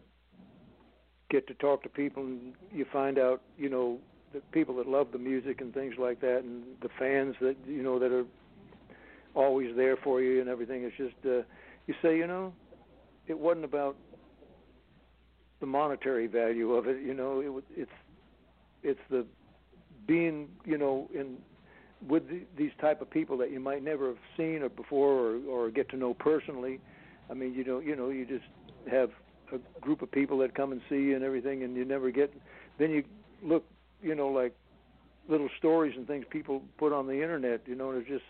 get 1.31 1.47
to 1.49 1.55
talk 1.55 1.83
to 1.83 1.89
people, 1.89 2.25
and 2.25 2.55
you 2.73 2.87
find 2.93 3.19
out, 3.19 3.43
you 3.59 3.69
know, 3.69 3.99
the 4.33 4.41
people 4.53 4.77
that 4.77 4.89
love 4.89 5.09
the 5.13 5.19
music 5.19 5.61
and 5.61 5.75
things 5.75 5.95
like 5.99 6.21
that, 6.21 6.41
and 6.45 6.63
the 6.83 6.89
fans 6.99 7.35
that 7.41 7.57
you 7.67 7.83
know 7.83 7.99
that 7.99 8.13
are 8.13 8.25
always 9.35 9.75
there 9.77 9.97
for 9.97 10.21
you 10.21 10.41
and 10.41 10.49
everything. 10.49 10.83
It's 10.83 10.97
just 10.97 11.27
uh, 11.27 11.43
you 11.87 11.95
say, 12.03 12.17
you 12.17 12.27
know, 12.27 12.53
it 13.27 13.39
wasn't 13.39 13.65
about 13.65 13.97
the 15.61 15.67
monetary 15.67 16.27
value 16.27 16.73
of 16.73 16.87
it. 16.87 17.03
You 17.03 17.15
know, 17.15 17.41
it 17.41 17.65
it's 17.77 17.91
it's 18.83 19.01
the 19.11 19.27
being, 20.07 20.49
you 20.65 20.79
know, 20.79 21.09
in 21.15 21.39
with 22.07 22.29
the, 22.29 22.43
these 22.57 22.73
type 22.81 23.01
of 23.01 23.11
people 23.11 23.39
that 23.39 23.51
you 23.51 23.59
might 23.61 23.83
never 23.83 24.09
have 24.09 24.19
seen 24.37 24.63
or 24.63 24.69
before 24.69 25.13
or, 25.13 25.39
or 25.49 25.71
get 25.71 25.89
to 25.91 25.97
know 25.97 26.15
personally. 26.15 26.81
I 27.31 27.35
mean, 27.35 27.55
you 27.55 27.65
know, 27.65 27.81
you 27.81 27.97
know, 27.97 28.11
you 28.11 28.27
just 28.27 28.45
have 28.91 29.11
a 29.53 29.81
group 29.81 30.03
of 30.03 30.11
people 30.11 30.39
that 30.39 30.55
come 30.55 30.73
and 30.73 30.81
see 30.89 30.97
you 30.97 31.17
and 31.17 31.25
everything, 31.25 31.63
and 31.63 31.77
you 31.77 31.85
never 31.85 32.11
get. 32.11 32.33
Then 32.79 32.91
you 32.91 33.05
look, 33.43 33.65
you 34.03 34.15
know, 34.15 34.29
like 34.29 34.55
little 35.29 35.49
stories 35.59 35.95
and 35.97 36.07
things 36.07 36.25
people 36.31 36.63
put 36.79 36.93
on 36.93 37.07
the 37.07 37.15
internet. 37.15 37.63
You 37.67 37.75
know, 37.75 37.91
and 37.91 38.01
it's 38.01 38.09
just 38.09 38.25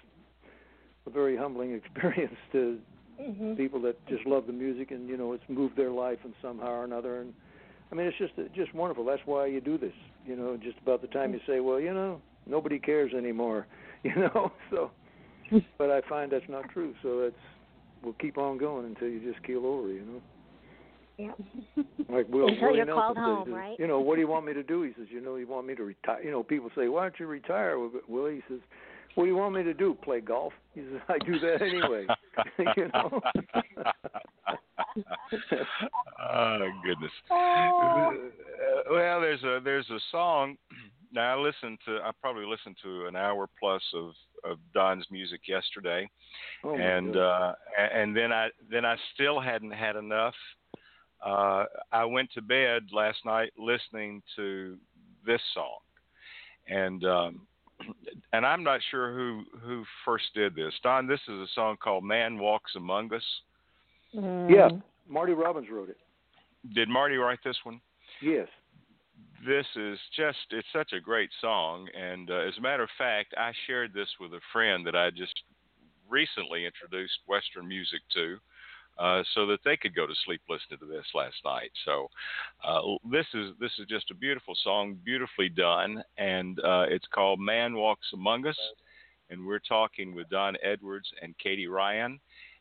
a 1.07 1.11
very 1.11 1.37
humbling 1.37 1.75
experience 1.95 2.37
to 2.53 2.79
Mm-hmm. 3.21 3.55
people 3.55 3.81
that 3.81 3.97
just 4.09 4.27
love 4.27 4.47
the 4.47 4.53
music 4.53 4.91
and 4.91 5.09
you 5.09 5.17
know 5.17 5.33
it's 5.33 5.43
moved 5.49 5.75
their 5.75 5.91
life 5.91 6.19
in 6.25 6.35
somehow 6.43 6.69
or 6.69 6.85
another. 6.85 7.21
And 7.23 7.33
I 7.91 7.95
mean, 7.95 8.07
it's 8.07 8.19
just 8.19 8.35
just 8.55 8.75
wonderful. 8.75 9.05
That's 9.05 9.23
why 9.25 9.47
you 9.47 9.61
do 9.61 9.79
this. 9.79 9.95
You 10.27 10.37
know, 10.37 10.57
just 10.63 10.77
about 10.83 11.01
the 11.01 11.09
time 11.09 11.33
you 11.33 11.41
say, 11.47 11.61
well, 11.61 11.81
you 11.81 11.95
know, 11.95 12.21
nobody 12.47 12.79
cares 12.79 13.13
anymore. 13.15 13.67
You 14.03 14.15
know, 14.15 14.53
so. 14.71 14.91
But 15.79 15.91
I 15.91 16.01
find 16.09 16.31
that's 16.31 16.49
not 16.49 16.69
true. 16.71 16.95
So 17.03 17.21
it's 17.23 17.37
we'll 18.05 18.13
keep 18.15 18.39
on 18.39 18.57
going 18.59 18.85
until 18.87 19.09
you 19.09 19.21
just 19.21 19.45
keel 19.45 19.67
over. 19.67 19.89
You 19.89 20.03
know. 20.03 20.23
Yeah. 21.19 21.83
Like 22.09 22.29
Will 22.29 22.47
Until 22.47 22.63
Willie 22.63 22.77
you're 22.77 22.87
Nelson 22.87 23.03
called 23.03 23.17
says, 23.17 23.25
home, 23.25 23.49
is, 23.49 23.55
right? 23.55 23.77
You 23.81 23.87
know, 23.89 23.99
what 24.01 24.15
do 24.15 24.21
you 24.21 24.29
want 24.29 24.47
me 24.47 24.53
to 24.53 24.63
do? 24.63 24.83
He 24.83 24.93
says, 24.97 25.07
you 25.11 25.21
know, 25.21 25.37
you 25.37 25.49
want 25.49 25.67
me 25.67 25.75
to 25.75 25.83
retire. 25.83 26.23
You 26.23 26.31
know, 26.31 26.43
people 26.45 26.71
say, 26.77 26.87
why 26.89 27.03
don't 27.03 27.19
you 27.19 27.27
retire? 27.27 27.77
Willie 28.07 28.43
says, 28.49 28.61
what 29.17 29.25
do 29.25 29.31
you 29.31 29.37
want 29.37 29.55
me 29.55 29.63
to 29.63 29.73
do? 29.73 29.97
Play 30.05 30.21
golf? 30.21 30.53
He 30.75 30.83
says, 30.83 31.01
I 31.09 31.19
do 31.19 31.39
that 31.39 31.63
anyway. 31.63 32.07
you 32.77 32.89
know. 32.93 33.21
oh 36.23 36.69
goodness. 36.85 37.13
Oh. 37.31 38.15
Well, 38.89 39.21
there's 39.21 39.43
a 39.43 39.61
there's 39.63 39.89
a 39.91 39.99
song. 40.13 40.57
Now 41.13 41.37
I 41.37 41.41
listened 41.41 41.79
to 41.87 41.99
I 42.05 42.11
probably 42.21 42.47
listened 42.47 42.77
to 42.85 43.07
an 43.07 43.17
hour 43.17 43.49
plus 43.59 43.83
of 43.95 44.13
of 44.49 44.59
Don's 44.75 45.05
music 45.11 45.41
yesterday, 45.49 46.09
Oh, 46.63 46.77
and 46.77 47.17
uh, 47.17 47.53
and 47.93 48.17
then 48.17 48.33
I 48.33 48.49
then 48.71 48.85
I 48.85 48.97
still 49.15 49.41
hadn't 49.41 49.73
had 49.73 49.97
enough. 49.97 50.35
Uh, 51.25 51.65
I 51.91 52.05
went 52.05 52.31
to 52.35 52.43
bed 52.43 52.85
last 52.93 53.19
night 53.25 53.53
listening 53.59 54.23
to 54.37 54.77
this 55.25 55.41
song, 55.53 55.79
and 56.69 57.05
um, 57.05 57.41
and 58.33 58.47
I'm 58.47 58.63
not 58.63 58.81
sure 58.91 59.15
who 59.15 59.43
who 59.61 59.85
first 60.05 60.25
did 60.35 60.55
this. 60.55 60.73
Don, 60.83 61.07
this 61.07 61.21
is 61.29 61.35
a 61.35 61.47
song 61.55 61.77
called 61.83 62.05
"Man 62.05 62.39
Walks 62.39 62.73
Among 62.77 63.13
Us." 63.13 63.23
yeah, 64.13 64.69
Marty 65.09 65.33
Robbins 65.33 65.69
wrote 65.71 65.91
it. 65.91 65.99
Did 66.75 66.89
Marty 66.89 67.17
write 67.17 67.39
this 67.45 67.57
one? 67.65 67.81
Yes. 68.23 68.49
this 69.47 69.67
is 69.77 69.99
just 70.17 70.39
it's 70.51 70.67
such 70.73 70.93
a 70.93 71.01
great 71.01 71.31
song 71.41 71.87
and 71.95 72.31
uh, 72.31 72.39
as 72.49 72.57
a 72.59 72.61
matter 72.61 72.83
of 72.83 72.89
fact 72.97 73.35
i 73.37 73.53
shared 73.67 73.93
this 73.93 74.09
with 74.19 74.33
a 74.33 74.41
friend 74.53 74.87
that 74.87 74.97
i 74.97 75.11
just 75.11 75.35
recently 76.09 76.65
introduced 76.65 77.19
western 77.27 77.69
music 77.69 78.01
to 78.13 78.39
uh, 78.99 79.23
so 79.35 79.47
that 79.47 79.61
they 79.65 79.77
could 79.77 79.95
go 79.95 80.07
to 80.07 80.15
sleep 80.25 80.41
listening 80.49 80.79
to 80.79 80.87
this 80.87 81.07
last 81.15 81.37
night 81.45 81.71
so 81.85 82.09
uh, 82.67 82.81
this 83.11 83.27
is 83.35 83.53
this 83.61 83.73
is 83.79 83.87
just 83.89 84.11
a 84.11 84.15
beautiful 84.15 84.55
song 84.63 84.97
beautifully 85.05 85.49
done 85.49 86.03
and 86.19 86.59
uh, 86.61 86.85
it's 86.89 87.07
called 87.15 87.41
man 87.41 87.75
walks 87.75 88.07
among 88.15 88.47
us 88.47 88.59
and 89.31 89.45
we're 89.45 89.59
talking 89.59 90.15
with 90.15 90.29
don 90.29 90.57
edwards 90.63 91.09
and 91.23 91.37
katie 91.39 91.67
ryan 91.69 92.19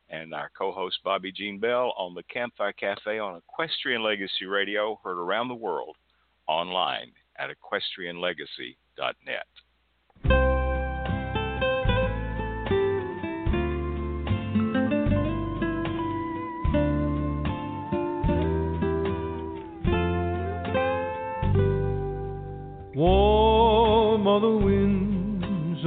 and 0.09 0.33
our 0.33 0.51
co-host 0.57 0.99
Bobbi 1.05 1.33
Jean 1.33 1.59
Bell 1.59 1.93
on 1.97 2.13
the 2.13 2.23
Campfire 2.23 2.73
Cafe 2.73 3.19
on 3.19 3.37
Equestrian 3.37 4.03
Legacy 4.03 4.45
Radio, 4.45 4.99
heard 5.03 5.17
around 5.17 5.47
the 5.47 5.55
world 5.55 5.95
online 6.47 7.11
at 7.37 7.49
equestrianlegacy.net. 7.49 9.47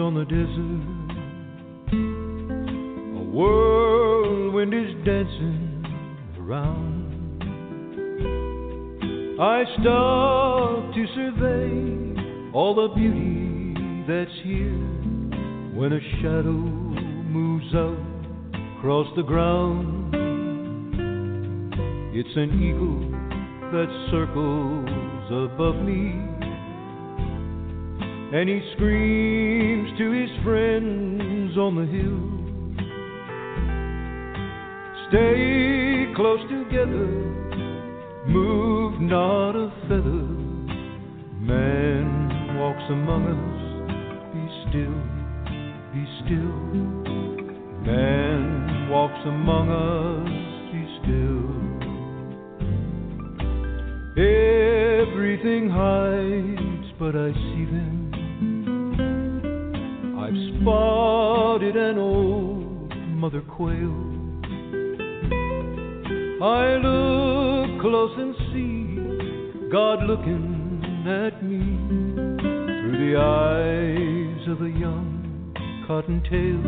on 0.08 0.14
the 0.14 0.24
desert. 0.24 0.84
A 1.92 3.24
whirlwind 3.30 4.72
is 4.72 4.94
dancing 5.04 5.84
around. 6.40 7.42
I 9.38 9.64
stop 9.74 10.94
to 10.94 11.06
survey 11.14 12.52
all 12.54 12.74
the 12.74 12.88
beauty 12.94 13.74
that's 14.08 14.32
here 14.44 14.80
when 15.76 15.92
a 15.92 16.00
shadow 16.22 16.56
moves 17.28 17.74
out 17.74 17.98
across 18.78 19.08
the 19.14 19.24
ground. 19.24 20.14
It's 22.14 22.34
an 22.34 22.62
eagle 22.62 23.10
that 23.72 23.90
circles 24.10 25.30
above 25.30 25.76
me. 25.84 26.37
And 28.30 28.48
he 28.48 28.60
screams 28.74 29.98
to 29.98 30.10
his 30.12 30.30
friends 30.44 31.56
on 31.56 31.76
the 31.76 31.86
hill 31.86 32.38
Stay 35.08 36.12
close 36.14 36.42
together, 36.50 37.08
move 38.28 39.00
not 39.00 39.56
a 39.56 39.70
feather. 39.88 40.28
Man 41.40 42.58
walks 42.58 42.82
among 42.90 43.24
us, 43.32 43.56
be 44.34 44.44
still, 44.68 45.00
be 45.94 46.04
still. 46.20 46.60
Man 47.86 48.90
walks 48.90 49.24
among 49.24 49.70
us, 49.72 50.28
be 50.74 50.84
still. 51.00 51.48
Everything 55.08 55.70
hides, 55.70 56.92
but 56.98 57.16
I 57.16 57.32
see 57.32 57.64
them. 57.64 57.97
I've 60.28 60.60
spotted 60.60 61.74
an 61.74 61.96
old 61.96 62.94
mother 63.16 63.40
quail. 63.40 63.96
I 66.42 66.76
look 66.76 67.80
close 67.80 68.12
and 68.18 68.34
see 68.52 69.70
God 69.72 70.02
looking 70.04 71.02
at 71.06 71.42
me 71.42 71.60
through 72.42 72.98
the 72.98 73.16
eyes 73.18 74.48
of 74.50 74.60
a 74.60 74.68
young 74.68 75.54
cottontail. 75.86 76.60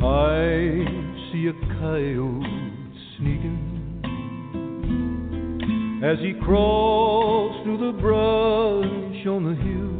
I 0.00 0.86
see 1.32 1.48
a 1.48 1.54
coyote 1.80 2.46
sneaking 3.16 3.64
as 6.04 6.20
he 6.20 6.34
crawls 6.44 7.64
through 7.64 7.78
the 7.78 7.98
brush 7.98 9.26
on 9.26 9.42
the 9.42 9.56
hill. 9.60 9.97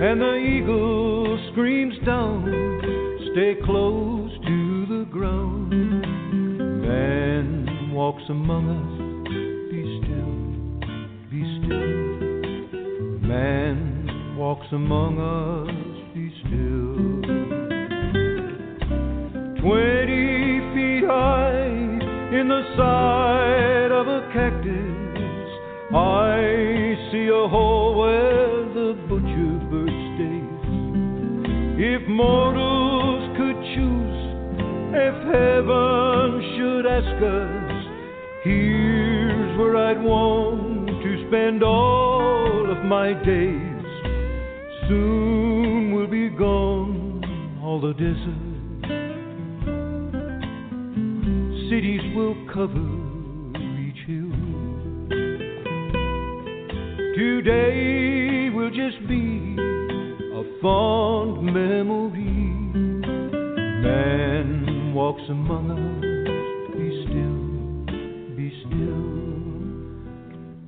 And 0.00 0.20
the 0.20 0.36
eagle 0.36 1.50
screams 1.50 1.98
down, 2.06 2.44
stay 3.32 3.56
close 3.64 4.30
to 4.46 4.86
the 4.86 5.04
ground. 5.10 5.70
Man 6.86 7.90
walks 7.92 8.22
among 8.28 8.68
us, 8.78 8.86
be 9.72 9.82
still, 9.98 10.38
be 11.32 11.42
still. 11.58 13.26
Man 13.26 14.36
walks 14.38 14.68
among 14.70 15.18
us, 15.18 15.74
be 16.14 16.30
still. 16.46 16.94
Twenty 19.60 20.60
feet 20.74 21.04
high 21.08 22.38
in 22.38 22.46
the 22.46 22.62
side 22.76 23.90
of 23.90 24.06
a 24.06 24.30
cactus, 24.32 25.48
I 25.92 27.10
see 27.10 27.26
a 27.26 27.48
hole 27.48 27.98
where 27.98 28.47
If 31.80 32.08
mortals 32.08 33.36
could 33.36 33.54
choose, 33.76 34.18
if 34.98 35.14
heaven 35.30 36.42
should 36.56 36.84
ask 36.86 37.22
us, 37.22 37.86
here's 38.42 39.56
where 39.56 39.76
I'd 39.76 40.02
want 40.02 40.88
to 40.88 41.28
spend 41.28 41.62
all 41.62 42.68
of 42.68 42.84
my 42.84 43.12
days. 43.12 43.86
Soon 44.88 45.94
we'll 45.94 46.08
be 46.08 46.28
gone 46.30 47.60
all 47.62 47.80
the 47.80 47.92
desert. 47.92 48.48
Cities 51.70 52.02
will 52.16 52.34
cover 52.52 52.90
each 53.78 54.02
hill. 54.04 54.34
Today 57.14 58.50
will 58.50 58.70
just 58.70 58.98
be 59.06 59.27
fond 60.60 61.44
memory. 61.44 62.24
Man 63.82 64.92
walks 64.94 65.22
among 65.28 65.70
us, 65.70 66.02
be 66.76 66.88
still, 67.04 68.36
be 68.36 68.50
still. 68.66 69.08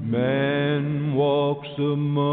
Man 0.00 1.14
walks 1.14 1.68
among 1.78 2.29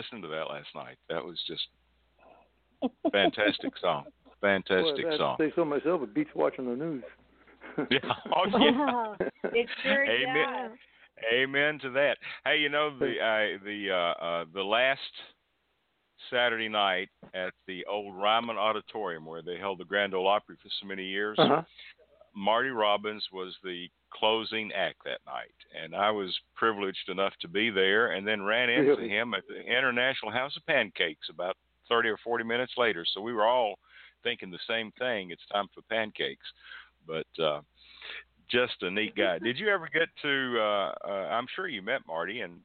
listening 0.00 0.22
to 0.22 0.28
that 0.28 0.48
last 0.48 0.68
night. 0.74 0.96
That 1.08 1.24
was 1.24 1.38
just 1.46 1.62
fantastic 3.12 3.72
song. 3.80 4.04
Fantastic 4.40 5.04
Boy, 5.04 5.14
I 5.14 5.18
song. 5.18 5.36
say 5.38 5.52
so 5.54 5.64
myself. 5.64 6.02
It 6.02 6.14
beats 6.14 6.30
watching 6.34 6.66
the 6.66 6.76
news. 6.76 7.04
Yeah. 7.90 8.00
Oh 8.34 8.46
yeah. 8.58 9.28
It 9.52 9.68
sure 9.82 10.04
Amen. 10.04 10.70
does. 10.70 10.78
Amen 11.32 11.78
to 11.82 11.90
that. 11.90 12.16
Hey, 12.44 12.58
you 12.58 12.68
know 12.68 12.90
the 12.98 13.12
uh, 13.18 13.64
the 13.64 13.90
uh, 13.90 14.24
uh, 14.24 14.44
the 14.52 14.62
last 14.62 15.00
Saturday 16.30 16.68
night 16.68 17.08
at 17.32 17.52
the 17.68 17.84
old 17.88 18.16
Ryman 18.16 18.56
Auditorium 18.56 19.24
where 19.24 19.40
they 19.40 19.56
held 19.56 19.78
the 19.78 19.84
Grand 19.84 20.14
Ole 20.14 20.26
Opry 20.26 20.56
for 20.60 20.68
so 20.80 20.86
many 20.86 21.04
years. 21.04 21.38
Uh-huh. 21.38 21.62
Marty 22.34 22.70
Robbins 22.70 23.24
was 23.32 23.54
the 23.62 23.88
closing 24.10 24.72
act 24.72 24.98
that 25.04 25.20
night, 25.26 25.54
and 25.80 25.94
I 25.94 26.10
was 26.10 26.36
privileged 26.54 27.08
enough 27.08 27.32
to 27.40 27.48
be 27.48 27.70
there, 27.70 28.12
and 28.12 28.26
then 28.26 28.42
ran 28.42 28.68
into 28.68 28.90
Really? 28.90 29.08
him 29.08 29.34
at 29.34 29.46
the 29.48 29.60
International 29.60 30.30
House 30.32 30.56
of 30.56 30.66
Pancakes 30.66 31.28
about 31.28 31.56
thirty 31.88 32.08
or 32.08 32.18
forty 32.18 32.44
minutes 32.44 32.72
later. 32.76 33.04
So 33.14 33.20
we 33.20 33.32
were 33.32 33.46
all 33.46 33.78
thinking 34.22 34.50
the 34.50 34.58
same 34.68 34.92
thing. 34.98 35.30
It's 35.30 35.46
time 35.52 35.68
for 35.74 35.82
pancakes, 35.82 36.46
but. 37.06 37.42
uh 37.42 37.60
just 38.50 38.82
a 38.82 38.90
neat 38.90 39.14
guy. 39.14 39.38
Did 39.38 39.58
you 39.58 39.68
ever 39.68 39.88
get 39.92 40.08
to? 40.22 40.56
Uh, 40.58 40.92
uh, 41.08 41.28
I'm 41.30 41.46
sure 41.54 41.68
you 41.68 41.82
met 41.82 42.00
Marty, 42.04 42.40
and 42.40 42.58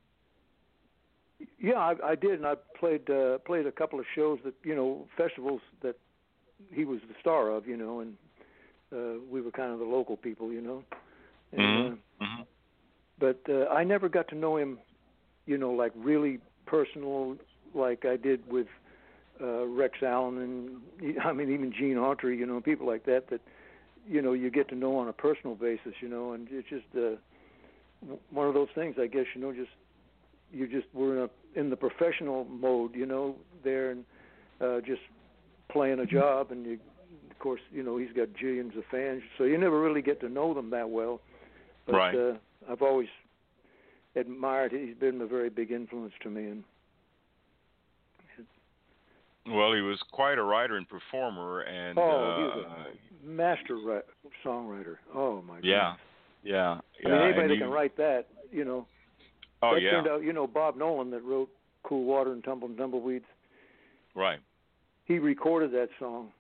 Yeah, 1.60 1.76
I, 1.76 1.94
I 2.04 2.16
did, 2.16 2.32
and 2.40 2.46
I 2.48 2.56
played 2.80 3.08
uh, 3.08 3.38
played 3.46 3.68
a 3.68 3.72
couple 3.72 4.00
of 4.00 4.06
shows 4.16 4.40
that 4.46 4.56
you 4.64 4.76
know 4.76 5.08
festivals 5.16 5.62
that 5.84 5.96
he 6.72 6.86
was 6.86 7.00
the 7.08 7.14
star 7.20 7.50
of, 7.52 7.68
you 7.68 7.78
know, 7.78 8.00
and 8.00 8.16
uh, 8.96 9.20
we 9.30 9.42
were 9.42 9.52
kind 9.52 9.72
of 9.72 9.80
the 9.80 9.86
local 9.86 10.18
people, 10.18 10.52
you 10.52 10.62
know. 10.62 10.84
And, 11.52 11.62
Mhm. 11.62 11.92
uh, 12.20 12.24
Mhm. 12.24 12.46
but 13.20 13.42
uh, 13.50 13.68
I 13.68 13.84
never 13.84 14.10
got 14.10 14.28
to 14.30 14.36
know 14.36 14.58
him, 14.58 14.80
you 15.46 15.58
know, 15.58 15.72
like 15.72 15.92
really 15.96 16.40
personal, 16.66 17.38
like 17.74 18.06
I 18.06 18.16
did 18.18 18.50
with 18.50 18.68
uh, 19.42 19.66
Rex 19.66 20.02
Allen 20.02 20.38
and 21.02 21.18
I 21.24 21.34
mean 21.34 21.52
even 21.52 21.72
Gene 21.72 21.98
Autry, 21.98 22.38
you 22.38 22.46
know, 22.46 22.62
people 22.62 22.88
like 22.88 23.06
that 23.06 23.30
that 23.30 23.42
you 24.08 24.22
know 24.22 24.34
you 24.34 24.50
get 24.50 24.70
to 24.70 24.76
know 24.76 24.98
on 24.98 25.08
a 25.08 25.14
personal 25.14 25.56
basis, 25.56 25.94
you 26.02 26.08
know, 26.08 26.34
and 26.34 26.48
it's 26.52 26.70
just 26.70 26.86
uh, 26.96 27.16
one 28.30 28.48
of 28.48 28.54
those 28.54 28.70
things, 28.76 28.96
I 29.00 29.08
guess, 29.08 29.26
you 29.34 29.42
know, 29.42 29.52
just 29.52 29.72
you 30.52 30.68
just 30.68 30.88
were 30.94 31.18
in, 31.24 31.30
a, 31.30 31.60
in 31.60 31.70
the 31.70 31.76
professional 31.76 32.46
mode, 32.46 32.96
you 32.96 33.06
know, 33.06 33.36
there 33.64 33.92
and 33.92 34.06
uh, 34.62 34.80
just 34.82 35.02
playing 35.70 36.00
a 36.00 36.06
job, 36.06 36.52
and 36.52 36.66
you, 36.66 36.80
of 37.36 37.40
course, 37.40 37.62
you 37.72 37.84
know, 37.84 37.98
he's 37.98 38.12
got 38.16 38.30
jillions 38.30 38.78
of 38.78 38.86
fans, 38.90 39.22
so 39.38 39.44
you 39.44 39.58
never 39.58 39.80
really 39.82 40.02
get 40.02 40.20
to 40.22 40.30
know 40.30 40.54
them 40.54 40.70
that 40.72 40.90
well. 40.90 41.22
But 41.86 41.96
Right. 41.96 42.16
uh, 42.16 42.34
I've 42.70 42.82
always 42.82 43.10
admired. 44.16 44.72
He's 44.72 44.96
been 44.96 45.22
a 45.22 45.26
very 45.28 45.50
big 45.50 45.72
influence 45.72 46.14
to 46.22 46.30
me, 46.30 46.46
and 46.46 46.64
well, 49.48 49.74
he 49.74 49.82
was 49.82 50.02
quite 50.12 50.40
a 50.40 50.44
writer 50.44 50.76
and 50.78 50.88
performer, 50.90 51.62
and 51.62 52.00
Oh, 52.00 52.02
uh, 52.02 52.56
was 52.58 52.96
master 53.24 53.76
ri- 53.76 54.02
songwriter. 54.44 54.98
Oh 55.14 55.42
my 55.44 55.60
yeah, 55.62 55.92
goodness. 55.92 56.00
yeah, 56.44 56.72
I 56.72 56.82
yeah. 57.04 57.10
mean, 57.10 57.22
anybody 57.22 57.48
that 57.50 57.54
you- 57.56 57.60
can 57.62 57.70
write 57.70 57.96
that, 57.98 58.28
you 58.52 58.66
know, 58.66 58.88
Oh 59.62 59.76
that 59.76 59.82
yeah, 59.82 59.92
turned 59.92 60.08
out, 60.08 60.24
you 60.24 60.34
know, 60.34 60.48
Bob 60.48 60.78
Nolan 60.78 61.12
that 61.12 61.22
wrote 61.24 61.50
"Cool 61.84 62.06
Water" 62.06 62.32
and 62.34 62.44
"Tumble 62.44 62.68
and 62.70 62.78
Tumbleweeds." 62.78 63.26
right. 64.16 64.40
he 65.06 65.20
recorded 65.20 65.72
that 65.74 65.90
song, 66.00 66.32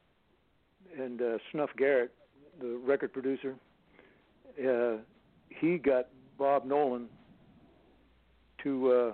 and 0.97 1.21
uh, 1.21 1.37
Snuff 1.51 1.69
Garrett, 1.77 2.11
the 2.59 2.79
record 2.85 3.13
producer, 3.13 3.55
uh, 4.65 4.97
he 5.49 5.77
got 5.77 6.07
Bob 6.37 6.65
Nolan 6.65 7.07
to, 8.63 8.91
uh, 8.91 9.13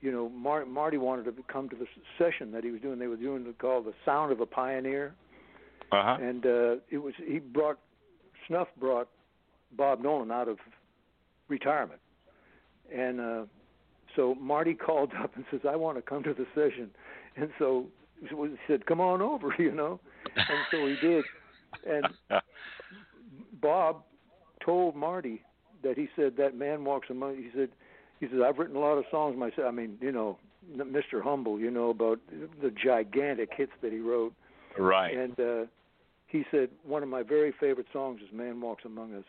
you 0.00 0.10
know, 0.10 0.28
Mar- 0.28 0.66
Marty 0.66 0.98
wanted 0.98 1.24
to 1.24 1.34
come 1.52 1.68
to 1.68 1.76
the 1.76 1.86
session 2.18 2.50
that 2.52 2.64
he 2.64 2.70
was 2.70 2.80
doing. 2.80 2.98
They 2.98 3.06
were 3.06 3.16
doing 3.16 3.52
called 3.58 3.86
"The 3.86 3.94
Sound 4.04 4.32
of 4.32 4.40
a 4.40 4.46
Pioneer," 4.46 5.14
Uh 5.90 6.02
huh. 6.02 6.16
and 6.20 6.46
uh, 6.46 6.76
it 6.90 6.98
was 6.98 7.14
he 7.24 7.38
brought 7.38 7.78
Snuff 8.48 8.68
brought 8.78 9.08
Bob 9.76 10.00
Nolan 10.00 10.30
out 10.30 10.48
of 10.48 10.58
retirement, 11.48 12.00
and 12.94 13.20
uh, 13.20 13.42
so 14.16 14.34
Marty 14.36 14.74
called 14.86 15.12
up 15.22 15.36
and 15.36 15.44
says, 15.50 15.60
"I 15.68 15.76
want 15.76 15.98
to 15.98 16.02
come 16.02 16.22
to 16.24 16.34
the 16.34 16.46
session," 16.54 16.90
and 17.36 17.50
so 17.58 17.86
said, 18.66 18.86
"Come 18.86 19.00
on 19.00 19.20
over," 19.20 19.54
you 19.58 19.72
know, 19.72 20.00
and 20.36 20.58
so 20.70 20.86
he 20.86 20.96
did, 21.00 21.24
and 21.88 22.06
Bob 23.60 24.02
told 24.64 24.96
Marty 24.96 25.42
that 25.82 25.96
he 25.96 26.08
said 26.16 26.36
that 26.36 26.56
man 26.56 26.84
walks 26.84 27.10
among. 27.10 27.36
He 27.36 27.48
said, 27.54 27.70
he 28.20 28.26
says 28.28 28.38
I've 28.44 28.58
written 28.58 28.76
a 28.76 28.80
lot 28.80 28.98
of 28.98 29.04
songs 29.10 29.36
myself. 29.36 29.66
I 29.66 29.70
mean, 29.70 29.98
you 30.00 30.12
know, 30.12 30.38
Mr. 30.76 31.22
Humble, 31.22 31.58
you 31.58 31.70
know 31.70 31.90
about 31.90 32.20
the 32.62 32.70
gigantic 32.70 33.50
hits 33.56 33.72
that 33.82 33.92
he 33.92 33.98
wrote. 33.98 34.32
right. 34.78 35.16
And 35.16 35.38
uh, 35.40 35.66
he 36.28 36.44
said 36.50 36.70
one 36.84 37.02
of 37.02 37.08
my 37.08 37.22
very 37.22 37.52
favorite 37.58 37.88
songs 37.92 38.20
is 38.22 38.28
"Man 38.32 38.60
Walks 38.60 38.84
Among 38.84 39.14
Us," 39.14 39.24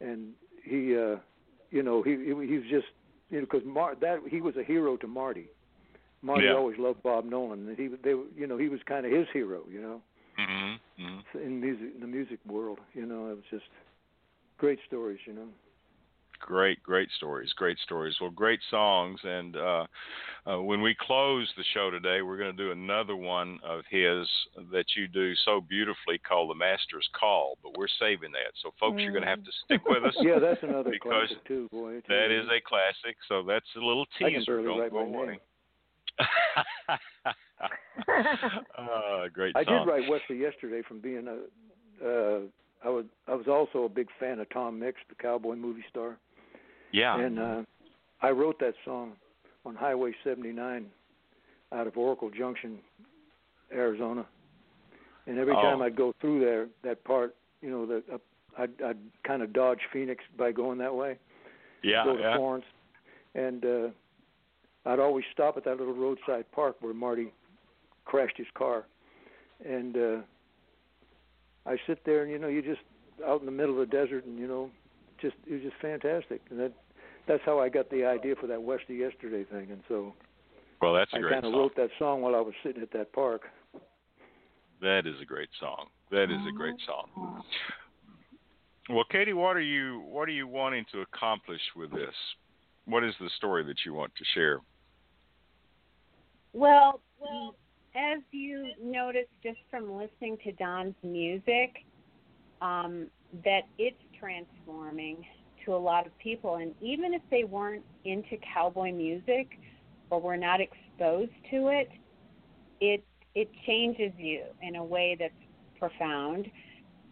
and 0.00 0.32
he, 0.64 0.96
uh, 0.96 1.16
you 1.70 1.82
know, 1.82 2.02
he 2.02 2.12
he, 2.12 2.46
he 2.46 2.58
was 2.58 2.66
just 2.70 2.86
you 3.30 3.40
know 3.40 3.46
because 3.50 3.66
Mar- 3.66 3.96
that 4.00 4.20
he 4.28 4.40
was 4.40 4.56
a 4.56 4.64
hero 4.64 4.96
to 4.96 5.06
Marty. 5.06 5.48
Marty 6.22 6.46
Yeah. 6.46 6.54
always 6.54 6.78
loved 6.78 7.02
Bob 7.02 7.24
Nolan, 7.24 7.68
and 7.68 7.78
he 7.78 7.88
they 7.88 8.10
you 8.10 8.46
know 8.46 8.56
he 8.56 8.68
was 8.68 8.80
kind 8.84 9.06
of 9.06 9.12
his 9.12 9.28
hero, 9.32 9.62
you 9.70 9.80
know, 9.80 10.02
Mm-hmm. 10.38 11.02
hmm 11.02 11.38
in 11.38 11.60
music 11.60 11.94
in 11.94 12.00
the 12.00 12.06
music 12.06 12.38
world. 12.46 12.78
You 12.94 13.06
know, 13.06 13.30
it 13.30 13.36
was 13.36 13.44
just 13.50 13.64
great 14.58 14.78
stories, 14.86 15.20
you 15.26 15.32
know. 15.32 15.48
Great, 16.38 16.82
great 16.82 17.08
stories, 17.16 17.52
great 17.54 17.78
stories. 17.78 18.14
Well, 18.20 18.30
great 18.30 18.60
songs. 18.70 19.18
And 19.24 19.56
uh, 19.56 19.86
uh, 20.46 20.60
when 20.60 20.82
we 20.82 20.94
close 21.00 21.50
the 21.56 21.64
show 21.72 21.90
today, 21.90 22.22
we're 22.22 22.36
going 22.36 22.54
to 22.54 22.62
do 22.62 22.72
another 22.72 23.16
one 23.16 23.58
of 23.64 23.80
his 23.90 24.28
that 24.70 24.84
you 24.96 25.08
do 25.08 25.34
so 25.44 25.60
beautifully 25.60 26.18
called 26.18 26.50
The 26.50 26.54
Master's 26.54 27.08
Call. 27.18 27.56
But 27.62 27.76
we're 27.78 27.88
saving 27.98 28.32
that. 28.32 28.52
So, 28.62 28.72
folks, 28.78 29.00
mm. 29.00 29.04
you're 29.04 29.12
going 29.12 29.24
to 29.24 29.30
have 29.30 29.44
to 29.44 29.52
stick 29.64 29.80
with 29.86 30.04
us. 30.04 30.14
yeah, 30.22 30.38
that's 30.38 30.62
another 30.62 30.90
because 30.90 31.28
classic, 31.28 31.44
too, 31.48 31.68
boy. 31.72 32.02
That 32.08 32.30
is 32.30 32.46
a 32.48 32.60
classic. 32.60 33.16
So, 33.28 33.42
that's 33.42 33.66
a 33.76 33.80
little 33.80 34.06
teaser. 34.18 34.26
I 34.26 34.32
can 34.32 34.44
barely 34.44 34.90
Don't 34.90 34.92
go 34.92 34.98
away. 34.98 35.40
Uh, 38.78 39.28
great 39.32 39.56
I 39.56 39.64
did 39.64 39.84
write 39.86 40.08
Wesley 40.08 40.38
yesterday 40.38 40.82
from 40.86 41.00
being 41.00 41.26
a. 41.28 41.36
Uh, 42.04 42.40
I 42.84 42.90
was 42.90 43.04
I 43.26 43.34
was 43.34 43.46
also 43.48 43.84
a 43.84 43.88
big 43.88 44.08
fan 44.20 44.38
of 44.38 44.48
Tom 44.50 44.78
Mix, 44.78 44.98
the 45.08 45.14
cowboy 45.14 45.54
movie 45.56 45.84
star. 45.90 46.16
Yeah. 46.92 47.18
And 47.18 47.38
uh, 47.38 47.62
I 48.22 48.30
wrote 48.30 48.58
that 48.60 48.74
song 48.84 49.12
on 49.64 49.74
Highway 49.74 50.12
79 50.24 50.86
out 51.72 51.86
of 51.86 51.96
Oracle 51.96 52.30
Junction, 52.30 52.78
Arizona. 53.72 54.26
And 55.26 55.38
every 55.38 55.54
Oh. 55.54 55.60
time 55.62 55.82
I'd 55.82 55.96
go 55.96 56.14
through 56.20 56.40
there, 56.40 56.68
that 56.84 57.02
part, 57.04 57.34
you 57.60 57.70
know, 57.70 57.86
the 57.86 58.02
uh, 58.12 58.18
I'd, 58.58 58.80
I'd 58.82 58.98
kind 59.24 59.42
of 59.42 59.52
dodge 59.52 59.80
Phoenix 59.92 60.22
by 60.38 60.52
going 60.52 60.78
that 60.78 60.94
way, 60.94 61.18
yeah, 61.82 62.04
go 62.04 62.16
to 62.16 62.22
yeah. 62.22 62.36
Florence, 62.36 62.64
and 63.34 63.64
uh, 63.64 63.88
I'd 64.86 65.00
always 65.00 65.24
stop 65.32 65.56
at 65.56 65.64
that 65.64 65.78
little 65.78 65.94
roadside 65.94 66.50
park 66.52 66.76
where 66.80 66.94
Marty 66.94 67.32
crashed 68.04 68.36
his 68.36 68.46
car, 68.54 68.86
and 69.68 69.96
uh, 69.96 70.16
I 71.66 71.76
sit 71.86 72.04
there 72.04 72.22
and 72.22 72.30
you 72.30 72.38
know 72.38 72.48
you 72.48 72.62
just 72.62 72.80
out 73.26 73.40
in 73.40 73.46
the 73.46 73.52
middle 73.52 73.80
of 73.80 73.88
the 73.88 73.96
desert 73.96 74.24
and 74.24 74.38
you 74.38 74.46
know 74.46 74.70
just 75.20 75.34
it 75.46 75.54
was 75.54 75.62
just 75.62 75.76
fantastic 75.80 76.40
and 76.50 76.60
that 76.60 76.72
that's 77.26 77.42
how 77.44 77.58
I 77.58 77.68
got 77.68 77.90
the 77.90 78.04
idea 78.04 78.34
for 78.40 78.46
that 78.46 78.62
Westy 78.62 78.94
Yesterday 78.94 79.44
thing 79.44 79.70
and 79.70 79.82
so 79.88 80.14
Well, 80.80 80.94
that's 80.94 81.12
a 81.12 81.16
I 81.16 81.20
great 81.20 81.32
kind 81.32 81.46
of 81.46 81.52
wrote 81.52 81.74
that 81.76 81.90
song 81.98 82.22
while 82.22 82.36
I 82.36 82.40
was 82.40 82.54
sitting 82.62 82.82
at 82.82 82.92
that 82.92 83.12
park. 83.12 83.42
That 84.80 85.06
is 85.06 85.14
a 85.20 85.24
great 85.24 85.48
song. 85.58 85.86
That 86.10 86.24
is 86.24 86.38
a 86.48 86.52
great 86.52 86.76
song. 86.86 87.42
Well, 88.88 89.04
Katie, 89.10 89.32
what 89.32 89.56
are 89.56 89.60
you 89.60 90.04
what 90.06 90.28
are 90.28 90.32
you 90.32 90.46
wanting 90.46 90.84
to 90.92 91.00
accomplish 91.00 91.60
with 91.74 91.90
this? 91.90 92.14
What 92.84 93.02
is 93.02 93.14
the 93.20 93.30
story 93.36 93.64
that 93.64 93.78
you 93.84 93.94
want 93.94 94.12
to 94.14 94.24
share? 94.34 94.60
Well, 96.52 97.00
well, 97.18 97.54
as 97.94 98.20
you 98.30 98.72
noticed 98.82 99.30
just 99.42 99.58
from 99.70 99.92
listening 99.96 100.38
to 100.44 100.52
Don's 100.52 100.94
music, 101.02 101.84
um, 102.60 103.06
that 103.44 103.62
it's 103.78 103.96
transforming 104.18 105.24
to 105.64 105.74
a 105.74 105.76
lot 105.76 106.06
of 106.06 106.16
people, 106.18 106.56
and 106.56 106.74
even 106.80 107.12
if 107.12 107.22
they 107.30 107.44
weren't 107.44 107.84
into 108.04 108.36
cowboy 108.54 108.92
music 108.92 109.58
or 110.10 110.20
were 110.20 110.36
not 110.36 110.60
exposed 110.60 111.32
to 111.50 111.68
it, 111.68 111.90
it 112.80 113.04
it 113.34 113.50
changes 113.66 114.12
you 114.16 114.44
in 114.62 114.76
a 114.76 114.84
way 114.84 115.16
that's 115.18 115.34
profound. 115.78 116.46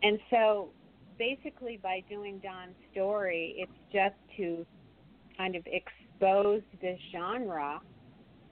And 0.03 0.19
so, 0.31 0.71
basically, 1.19 1.79
by 1.83 2.03
doing 2.09 2.39
Don's 2.39 2.77
story, 2.93 3.55
it's 3.59 3.73
just 3.93 4.15
to 4.39 4.65
kind 5.37 5.55
of 5.57 5.67
expose 5.67 6.63
this 6.81 6.99
genre 7.13 7.81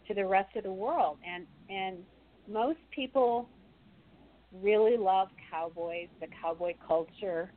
to 0.09 0.15
the 0.15 0.25
rest 0.25 0.57
of 0.57 0.65
the 0.65 0.73
world. 0.73 1.19
And 1.27 1.47
and 1.69 1.99
most 2.49 2.79
people 2.91 3.49
really 4.61 4.97
love 4.97 5.29
cowboys 5.51 6.09
the 6.21 6.27
cowboy 6.43 6.75
culture 6.87 7.51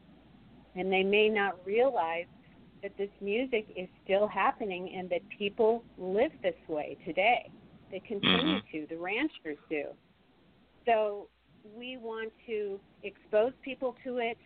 and 0.75 0.91
they 0.91 1.03
may 1.03 1.29
not 1.29 1.57
realize 1.65 2.25
that 2.83 2.91
this 2.97 3.09
music 3.21 3.65
is 3.75 3.87
still 4.03 4.27
happening 4.27 4.93
and 4.97 5.09
that 5.09 5.21
people 5.37 5.83
live 5.97 6.31
this 6.43 6.55
way 6.67 6.97
today. 7.05 7.49
They 7.91 7.99
continue 7.99 8.59
mm-hmm. 8.59 8.77
to 8.77 8.87
the 8.87 9.01
ranchers 9.01 9.57
do. 9.69 9.85
So 10.85 11.27
we 11.75 11.97
want 11.97 12.31
to 12.47 12.79
expose 13.03 13.53
people 13.63 13.95
to 14.03 14.17
it. 14.17 14.37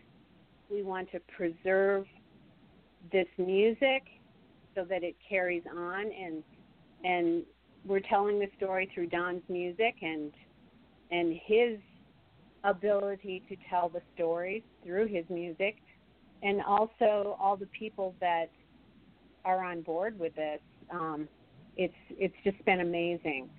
We 0.69 0.83
want 0.83 1.11
to 1.11 1.19
preserve 1.35 2.05
this 3.11 3.27
music 3.37 4.03
so 4.75 4.85
that 4.85 5.03
it 5.03 5.15
carries 5.27 5.63
on 5.75 6.05
and 6.11 6.43
and 7.03 7.43
we're 7.85 8.01
telling 8.01 8.39
the 8.39 8.47
story 8.57 8.89
through 8.93 9.07
Don's 9.07 9.43
music 9.49 9.95
and 10.01 10.31
and 11.11 11.39
his 11.45 11.79
ability 12.63 13.43
to 13.49 13.55
tell 13.69 13.89
the 13.89 14.01
stories 14.13 14.61
through 14.83 15.07
his 15.07 15.25
music 15.29 15.77
and 16.43 16.61
also 16.61 17.37
all 17.39 17.57
the 17.57 17.67
people 17.67 18.15
that 18.19 18.47
are 19.45 19.63
on 19.63 19.81
board 19.81 20.19
with 20.19 20.35
this. 20.35 20.59
Um 20.91 21.27
it's 21.77 21.93
it's 22.09 22.35
just 22.43 22.63
been 22.65 22.81
amazing. 22.81 23.49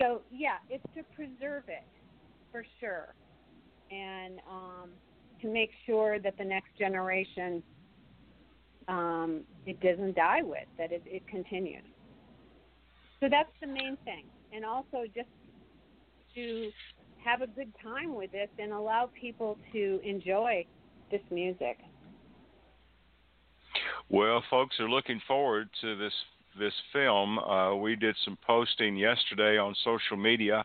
So 0.00 0.22
yeah 0.30 0.56
it's 0.68 0.84
to 0.94 1.02
preserve 1.14 1.64
it 1.68 1.86
for 2.50 2.64
sure. 2.80 3.14
And 3.90 4.40
um 4.50 4.90
to 5.42 5.48
make 5.48 5.70
sure 5.86 6.18
that 6.18 6.36
the 6.36 6.44
next 6.44 6.76
generation 6.78 7.62
um 8.88 9.42
it 9.66 9.80
doesn't 9.80 10.16
die 10.16 10.42
with 10.42 10.66
that 10.76 10.90
it, 10.90 11.02
it 11.06 11.26
continues 11.28 11.84
so 13.20 13.28
that's 13.30 13.52
the 13.60 13.66
main 13.66 13.96
thing. 14.04 14.24
And 14.52 14.64
also 14.64 15.04
just 15.14 15.28
to 16.34 16.70
have 17.24 17.42
a 17.42 17.46
good 17.46 17.72
time 17.82 18.14
with 18.14 18.32
this 18.32 18.48
and 18.58 18.72
allow 18.72 19.10
people 19.18 19.58
to 19.72 20.00
enjoy 20.02 20.66
this 21.10 21.20
music. 21.30 21.78
Well, 24.08 24.42
folks 24.50 24.78
are 24.80 24.88
looking 24.88 25.20
forward 25.26 25.68
to 25.82 25.96
this 25.96 26.12
this 26.58 26.74
film. 26.92 27.38
Uh, 27.38 27.76
we 27.76 27.94
did 27.94 28.16
some 28.24 28.36
posting 28.44 28.96
yesterday 28.96 29.56
on 29.56 29.74
social 29.84 30.16
media, 30.16 30.64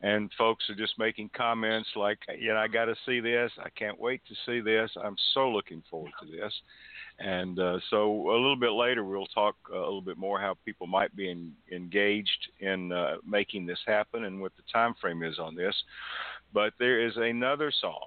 and 0.00 0.30
folks 0.38 0.64
are 0.70 0.76
just 0.76 0.96
making 0.96 1.30
comments 1.36 1.88
like, 1.96 2.18
"You 2.38 2.54
know, 2.54 2.60
I 2.60 2.68
got 2.68 2.84
to 2.84 2.94
see 3.04 3.18
this. 3.18 3.50
I 3.58 3.68
can't 3.70 3.98
wait 3.98 4.22
to 4.26 4.34
see 4.46 4.60
this. 4.60 4.90
I'm 5.02 5.16
so 5.34 5.50
looking 5.50 5.82
forward 5.90 6.12
to 6.20 6.26
this." 6.26 6.52
And 7.18 7.58
uh, 7.58 7.78
so 7.90 8.30
a 8.30 8.32
little 8.32 8.56
bit 8.56 8.70
later, 8.70 9.04
we'll 9.04 9.26
talk 9.26 9.56
uh, 9.72 9.76
a 9.76 9.80
little 9.80 10.00
bit 10.00 10.18
more 10.18 10.40
how 10.40 10.56
people 10.64 10.86
might 10.86 11.14
be 11.16 11.30
in, 11.30 11.52
engaged 11.72 12.48
in 12.60 12.92
uh, 12.92 13.16
making 13.26 13.66
this 13.66 13.80
happen 13.86 14.24
and 14.24 14.40
what 14.40 14.52
the 14.56 14.62
time 14.72 14.94
frame 15.00 15.24
is 15.24 15.38
on 15.38 15.56
this. 15.56 15.74
But 16.54 16.74
there 16.78 17.04
is 17.04 17.12
another 17.16 17.72
song 17.80 18.06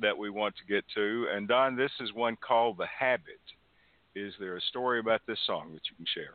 that 0.00 0.16
we 0.16 0.28
want 0.28 0.54
to 0.56 0.72
get 0.72 0.84
to, 0.94 1.26
and 1.34 1.48
Don, 1.48 1.76
this 1.76 1.90
is 2.00 2.12
one 2.12 2.36
called 2.36 2.76
"The 2.78 2.86
Habit." 2.86 3.40
Is 4.14 4.34
there 4.40 4.56
a 4.56 4.60
story 4.62 4.98
about 4.98 5.20
this 5.26 5.38
song 5.46 5.72
that 5.72 5.80
you 5.88 5.96
can 5.96 6.06
share? 6.14 6.34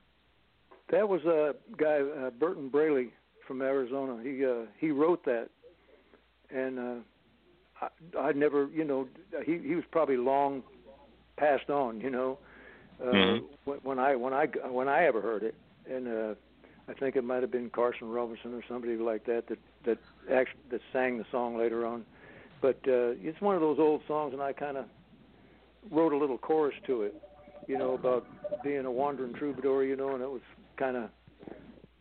That 0.91 1.07
was 1.07 1.21
a 1.25 1.55
guy 1.77 1.99
uh, 2.01 2.29
Burton 2.31 2.69
Braley 2.69 3.11
from 3.47 3.61
Arizona. 3.61 4.21
He 4.23 4.45
uh, 4.45 4.65
he 4.79 4.91
wrote 4.91 5.23
that, 5.25 5.49
and 6.49 6.79
uh, 6.79 6.95
I, 7.81 8.19
I 8.19 8.31
never, 8.31 8.69
you 8.73 8.85
know, 8.85 9.07
he 9.45 9.59
he 9.59 9.75
was 9.75 9.83
probably 9.91 10.17
long 10.17 10.63
passed 11.37 11.69
on, 11.69 11.99
you 12.01 12.09
know, 12.09 12.37
uh, 13.01 13.05
Mhm. 13.05 13.43
when, 13.65 13.77
when 13.79 13.99
I 13.99 14.15
when 14.15 14.33
I 14.33 14.45
when 14.67 14.87
I 14.87 15.05
ever 15.05 15.21
heard 15.21 15.43
it, 15.43 15.55
and 15.89 16.07
uh, 16.07 16.35
I 16.87 16.93
think 16.93 17.15
it 17.15 17.23
might 17.23 17.41
have 17.41 17.51
been 17.51 17.69
Carson 17.69 18.09
Robison 18.09 18.53
or 18.53 18.63
somebody 18.67 18.95
like 18.95 19.25
that 19.25 19.47
that 19.47 19.59
that 19.85 19.97
actually 20.31 20.61
that 20.71 20.81
sang 20.93 21.17
the 21.17 21.25
song 21.31 21.57
later 21.57 21.85
on. 21.85 22.05
But 22.61 22.77
uh, 22.87 23.13
it's 23.21 23.39
one 23.41 23.55
of 23.55 23.61
those 23.61 23.79
old 23.79 24.01
songs, 24.07 24.33
and 24.33 24.41
I 24.41 24.53
kind 24.53 24.77
of 24.77 24.85
wrote 25.91 26.13
a 26.13 26.17
little 26.17 26.37
chorus 26.37 26.75
to 26.87 27.03
it, 27.03 27.13
you 27.67 27.77
know, 27.77 27.93
about 27.93 28.25
being 28.63 28.85
a 28.85 28.91
wandering 28.91 29.33
troubadour, 29.33 29.83
you 29.83 29.95
know, 29.95 30.13
and 30.15 30.23
it 30.23 30.29
was 30.29 30.41
kind 30.77 30.97
of 30.97 31.09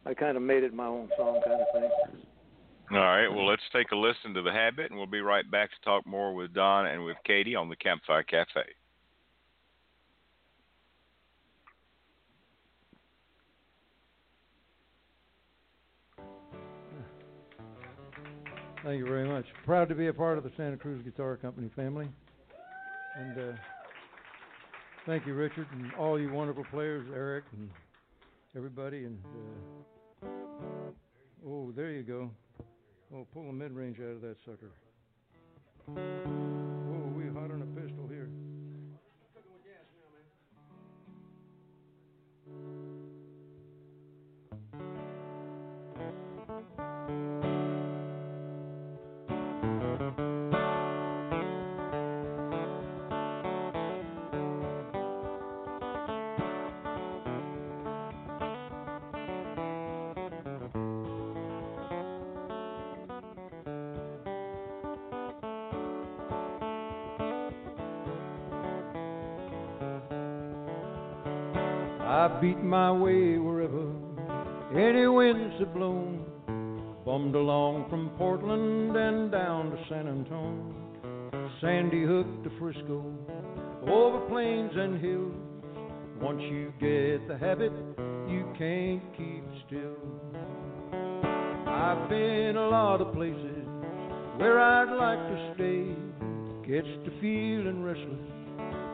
I 0.07 0.15
kind 0.15 0.37
of 0.37 0.43
made 0.43 0.63
it 0.63 0.75
my 0.75 0.87
own 0.87 1.09
song 1.17 1.41
kind 1.45 1.61
of 1.61 1.67
thing. 1.73 1.91
All 2.91 2.99
right. 2.99 3.29
Well, 3.29 3.47
let's 3.47 3.63
take 3.73 3.91
a 3.93 3.97
listen 3.97 4.35
to 4.35 4.43
the 4.43 4.53
habit, 4.53 4.91
and 4.91 4.99
we'll 4.99 5.07
be 5.07 5.23
right 5.23 5.51
back 5.51 5.71
to 5.71 5.77
talk 5.85 6.07
more 6.07 6.35
with 6.35 6.53
Don 6.53 6.87
and 6.87 7.05
with 7.05 7.17
Katie 7.25 7.57
on 7.57 7.69
the 7.69 7.77
Campfire 7.77 8.23
Cafe. 8.23 8.63
Thank 18.85 18.99
you 18.99 19.07
very 19.07 19.27
much. 19.27 19.47
Proud 19.65 19.89
to 19.89 19.95
be 19.95 20.09
a 20.09 20.13
part 20.13 20.37
of 20.37 20.45
the 20.45 20.51
Santa 20.59 20.77
Cruz 20.77 21.03
Guitar 21.03 21.39
Company 21.39 21.71
family. 21.75 22.07
And 23.17 23.39
uh, 23.39 23.53
thank 25.07 25.27
you, 25.27 25.33
Richard, 25.33 25.67
and 25.73 25.91
all 25.95 26.21
you 26.21 26.31
wonderful 26.31 26.65
players, 26.71 27.07
Eric 27.15 27.45
and 27.57 27.71
everybody. 28.55 29.07
And 29.07 29.19
uh, 30.23 30.27
oh, 31.49 31.73
there 31.75 31.93
you 31.93 32.03
go. 32.03 32.31
Oh, 33.15 33.27
pull 33.33 33.49
a 33.49 33.53
mid 33.55 33.73
range 33.73 34.01
out 34.01 34.17
of 34.17 34.21
that 34.21 34.37
sucker. 34.45 34.71
I 72.35 72.41
beat 72.41 72.59
my 72.65 72.91
way 72.91 73.39
wherever 73.39 73.93
any 74.77 75.07
winds 75.07 75.55
have 75.61 75.73
blown. 75.73 76.27
Bummed 77.05 77.35
along 77.37 77.89
from 77.89 78.11
Portland 78.19 78.97
and 78.97 79.31
down 79.31 79.71
to 79.71 79.77
San 79.89 80.09
Antonio, 80.09 80.75
Sandy 81.61 82.03
Hook 82.03 82.27
to 82.43 82.51
Frisco, 82.59 83.05
over 83.87 84.19
plains 84.29 84.73
and 84.75 85.01
hills. 85.01 85.35
Once 86.21 86.43
you 86.43 86.73
get 86.81 87.29
the 87.29 87.39
habit, 87.39 87.73
you 88.27 88.53
can't 88.59 89.03
keep 89.17 89.45
still. 89.69 89.95
I've 91.69 92.09
been 92.09 92.57
a 92.57 92.69
lot 92.69 93.01
of 93.01 93.15
places 93.15 93.65
where 94.39 94.59
I'd 94.59 94.93
like 94.93 95.21
to 95.29 95.55
stay. 95.55 95.95
Gets 96.67 96.89
to 97.05 97.11
feeling 97.21 97.85
restless, 97.85 98.27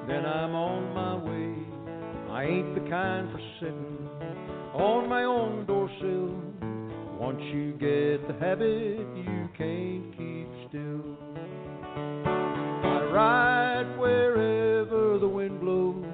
then 0.08 0.26
I'm 0.26 0.54
on 0.54 0.92
my 0.92 1.16
way. 1.16 1.79
I 2.32 2.44
ain't 2.44 2.74
the 2.76 2.88
kind 2.88 3.28
for 3.32 3.40
sitting 3.58 4.08
on 4.72 5.08
my 5.08 5.24
own 5.24 5.66
doorsill. 5.66 6.40
Once 7.18 7.40
you 7.52 7.72
get 7.72 8.26
the 8.28 8.34
habit, 8.38 8.98
you 9.16 9.48
can't 9.58 10.16
keep 10.16 10.48
still. 10.68 11.18
I 12.84 13.02
ride 13.12 13.98
wherever 13.98 15.18
the 15.18 15.28
wind 15.28 15.60
blows, 15.60 16.04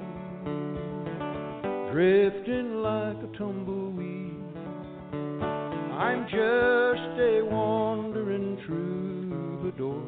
drifting 1.93 2.77
like 2.77 3.19
a 3.23 3.29
tumbleweed. 3.37 4.57
I'm 5.93 6.25
just 6.25 7.21
a 7.21 7.43
wandering 7.45 8.57
troubadour. 8.67 10.03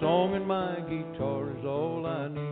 Song 0.00 0.34
and 0.34 0.46
my 0.46 0.76
guitar 0.88 1.50
is 1.50 1.64
all 1.66 2.06
I 2.06 2.28
need. 2.28 2.49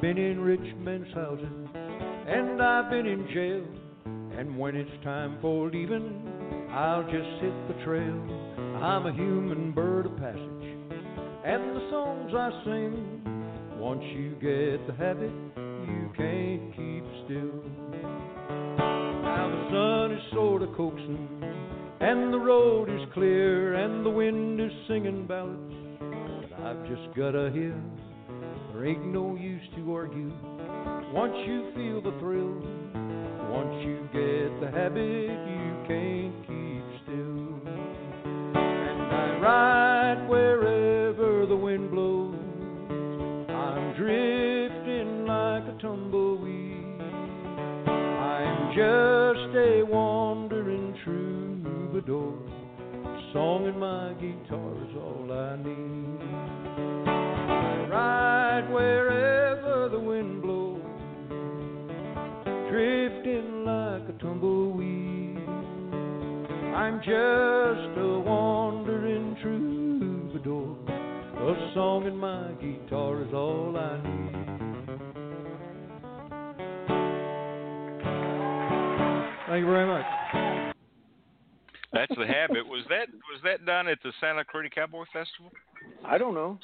I've 0.00 0.16
been 0.16 0.16
in 0.16 0.40
rich 0.40 0.74
men's 0.78 1.12
houses 1.14 1.44
and 1.74 2.62
I've 2.62 2.88
been 2.88 3.04
in 3.04 3.28
jail. 3.34 3.66
And 4.38 4.58
when 4.58 4.74
it's 4.74 5.04
time 5.04 5.36
for 5.42 5.68
leaving, 5.70 6.26
I'll 6.70 7.02
just 7.02 7.42
hit 7.42 7.52
the 7.68 7.74
trail. 7.84 8.80
I'm 8.82 9.04
a 9.04 9.12
human 9.12 9.72
bird 9.72 10.06
of 10.06 10.16
passage, 10.16 10.40
and 11.44 11.76
the 11.76 11.86
songs 11.90 12.32
I 12.34 12.50
sing, 12.64 13.20
once 13.76 14.02
you 14.16 14.30
get 14.40 14.86
the 14.86 14.94
habit, 14.94 15.32
you 15.58 16.10
can't 16.16 16.74
keep 16.74 17.04
still. 17.26 17.60
Now 18.78 19.48
the 19.52 19.68
sun 19.68 20.12
is 20.16 20.32
sort 20.32 20.62
of 20.62 20.74
coaxing, 20.78 21.28
and 22.00 22.32
the 22.32 22.38
road 22.38 22.88
is 22.88 23.06
clear, 23.12 23.74
and 23.74 24.02
the 24.02 24.08
wind 24.08 24.62
is 24.62 24.72
singing 24.88 25.26
ballads, 25.26 25.74
but 26.00 26.58
I've 26.64 26.88
just 26.88 27.14
gotta 27.14 27.50
hear. 27.52 27.76
There 28.80 28.88
ain't 28.88 29.12
no 29.12 29.36
use 29.36 29.60
to 29.76 29.92
argue 29.92 30.32
once 31.12 31.34
you 31.46 31.70
feel 31.74 32.00
the 32.00 32.18
thrill. 32.18 32.62
Once 33.52 33.84
you 33.84 34.08
get 34.10 34.58
the 34.58 34.70
habit, 34.74 35.28
you 35.52 35.84
can't 35.86 36.34
keep 36.46 36.84
still. 37.02 37.60
And 38.58 39.02
I 39.02 39.38
ride 39.38 40.26
wherever 40.30 41.44
the 41.44 41.56
wind 41.56 41.90
blows. 41.90 42.34
I'm 43.50 43.94
drifting 43.98 45.26
like 45.26 45.64
a 45.64 45.76
tumbleweed. 45.82 47.02
I'm 47.86 48.70
just 48.70 49.56
a 49.58 49.82
wandering 49.82 50.96
troubadour. 51.04 52.32
Song 53.34 53.66
and 53.66 53.78
my 53.78 54.14
guitar 54.14 54.72
is 54.88 54.96
all 54.96 55.30
I 55.30 55.56
need. 55.62 55.89
Just 67.10 67.98
a 67.98 68.20
wandering 68.20 69.34
troubadour. 69.42 70.76
A 70.86 71.74
song 71.74 72.06
and 72.06 72.16
my 72.16 72.52
guitar 72.62 73.20
is 73.22 73.34
all 73.34 73.76
I 73.76 73.96
need. 73.96 74.30
Thank 79.48 79.62
you 79.62 79.66
very 79.66 79.86
much. 79.88 80.06
That's 81.92 82.14
the 82.16 82.26
habit. 82.28 82.64
Was 82.68 82.84
that 82.90 83.08
was 83.08 83.40
that 83.42 83.66
done 83.66 83.88
at 83.88 83.98
the 84.04 84.12
Santa 84.20 84.44
Cruz 84.44 84.70
Cowboy 84.72 85.02
Festival? 85.12 85.50
I 86.06 86.16
don't 86.16 86.34
know. 86.34 86.60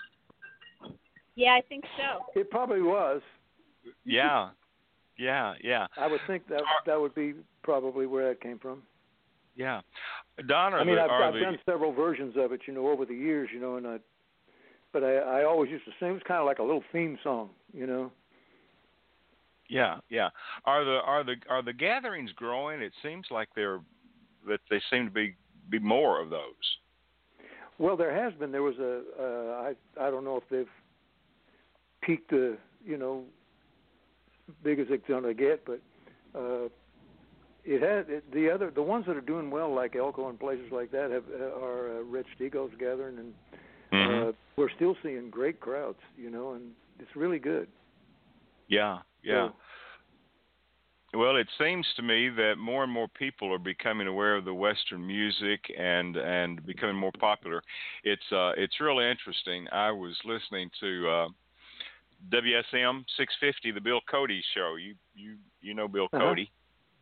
Yeah, 1.35 1.55
I 1.59 1.63
think 1.69 1.83
so. 1.97 2.41
It 2.41 2.49
probably 2.53 2.83
was. 2.83 3.21
Yeah, 4.05 4.51
yeah, 5.19 5.55
yeah, 5.61 5.89
I 5.97 6.07
would 6.07 6.21
think 6.29 6.47
that 6.49 6.63
that 6.87 7.01
would 7.01 7.17
be 7.17 7.35
probably 7.65 8.07
where 8.07 8.29
that 8.29 8.41
came 8.41 8.61
from. 8.61 8.85
yeah. 9.57 9.81
Don, 10.47 10.75
I 10.75 10.85
mean, 10.85 10.97
the, 10.97 11.03
I've, 11.03 11.11
I've 11.11 11.35
the, 11.35 11.41
done 11.41 11.59
several 11.65 11.93
versions 11.93 12.35
of 12.37 12.53
it, 12.53 12.61
you 12.67 12.75
know, 12.75 12.89
over 12.89 13.07
the 13.07 13.15
years, 13.15 13.49
you 13.53 13.61
know, 13.61 13.77
and 13.77 13.87
I, 13.87 13.99
but 14.93 15.03
I, 15.03 15.17
I 15.17 15.45
always 15.45 15.71
used 15.71 15.87
to 15.87 15.93
sing. 15.99 16.11
It 16.11 16.13
was 16.13 16.23
kind 16.29 16.41
of 16.41 16.47
like 16.47 16.59
a 16.59 16.63
little 16.63 16.85
theme 16.93 17.19
song, 17.23 17.51
you 17.73 17.87
know. 17.87 18.13
Yeah, 19.69 19.97
yeah. 20.11 20.29
Are 20.65 20.85
the 20.85 21.01
are 21.05 21.25
the 21.25 21.37
are 21.49 21.63
the 21.63 21.73
gatherings 21.73 22.31
growing? 22.37 22.81
It 22.83 22.93
seems 23.03 23.27
like 23.31 23.49
they're 23.57 23.81
that 24.47 24.61
they 24.71 24.81
seem 24.91 25.07
to 25.07 25.11
be 25.11 25.35
be 25.71 25.79
more 25.79 26.21
of 26.21 26.31
those. 26.31 26.41
Well, 27.79 27.97
there 27.97 28.15
has 28.15 28.33
been. 28.39 28.53
There 28.53 28.63
was 28.63 28.79
a. 28.79 29.03
Uh, 29.19 29.73
I 30.01 30.07
I 30.07 30.11
don't 30.11 30.25
know 30.25 30.37
if 30.37 30.45
they've 30.51 30.69
peaked 32.03 32.31
the 32.31 32.57
you 32.85 32.97
know 32.97 33.25
big 34.63 34.79
as 34.79 34.87
it's 34.91 35.07
gonna 35.09 35.35
get, 35.35 35.65
but 35.65 35.81
uh, 36.39 36.69
it 37.67 37.83
had 37.83 38.09
it, 38.09 38.33
the 38.33 38.49
other 38.51 38.71
the 38.71 38.83
ones 38.83 39.05
that 39.07 39.17
are 39.17 39.21
doing 39.21 39.51
well, 39.51 39.75
like 39.75 39.97
Elko 39.97 40.29
and 40.29 40.39
places 40.39 40.71
like 40.71 40.91
that, 40.93 41.11
have 41.11 41.25
uh, 41.29 41.61
are 41.61 41.99
uh, 41.99 42.03
Red 42.05 42.25
Steagall's 42.39 42.75
gathering, 42.79 43.19
and 43.19 43.35
Mhm. 43.93 44.29
uh, 44.29 44.33
we're 44.57 44.71
still 44.71 44.97
seeing 45.03 45.31
great 45.31 45.61
crowds, 45.61 45.99
you 46.17 46.31
know, 46.31 46.53
and 46.53 46.75
it's 46.99 47.15
really 47.17 47.39
good. 47.39 47.69
Yeah, 48.69 49.03
yeah. 49.23 49.49
So, 49.49 49.55
Well, 51.19 51.37
it 51.37 51.49
seems 51.57 51.87
to 51.95 52.03
me 52.03 52.29
that 52.31 52.57
more 52.59 52.83
and 52.85 52.93
more 52.93 53.09
people 53.09 53.53
are 53.53 53.59
becoming 53.59 54.07
aware 54.07 54.37
of 54.37 54.45
the 54.45 54.53
Western 54.55 55.07
music 55.07 55.61
and 55.79 56.17
and 56.17 56.65
becoming 56.67 56.97
more 56.97 57.13
popular. 57.19 57.63
It's 58.05 58.33
uh, 58.33 58.53
it's 58.57 58.81
really 58.81 59.09
interesting. 59.11 59.67
I 59.73 59.91
was 59.93 60.17
listening 60.25 60.71
to 60.81 61.09
uh, 61.09 61.29
WSM 62.31 63.05
650, 63.17 63.71
the 63.73 63.81
Bill 63.81 64.01
Cody 64.11 64.43
show. 64.55 64.77
You 64.77 64.95
you 65.15 65.37
you 65.61 65.75
know 65.75 65.89
Bill 65.89 66.09
Uh-huh. 66.13 66.23
Cody 66.29 66.51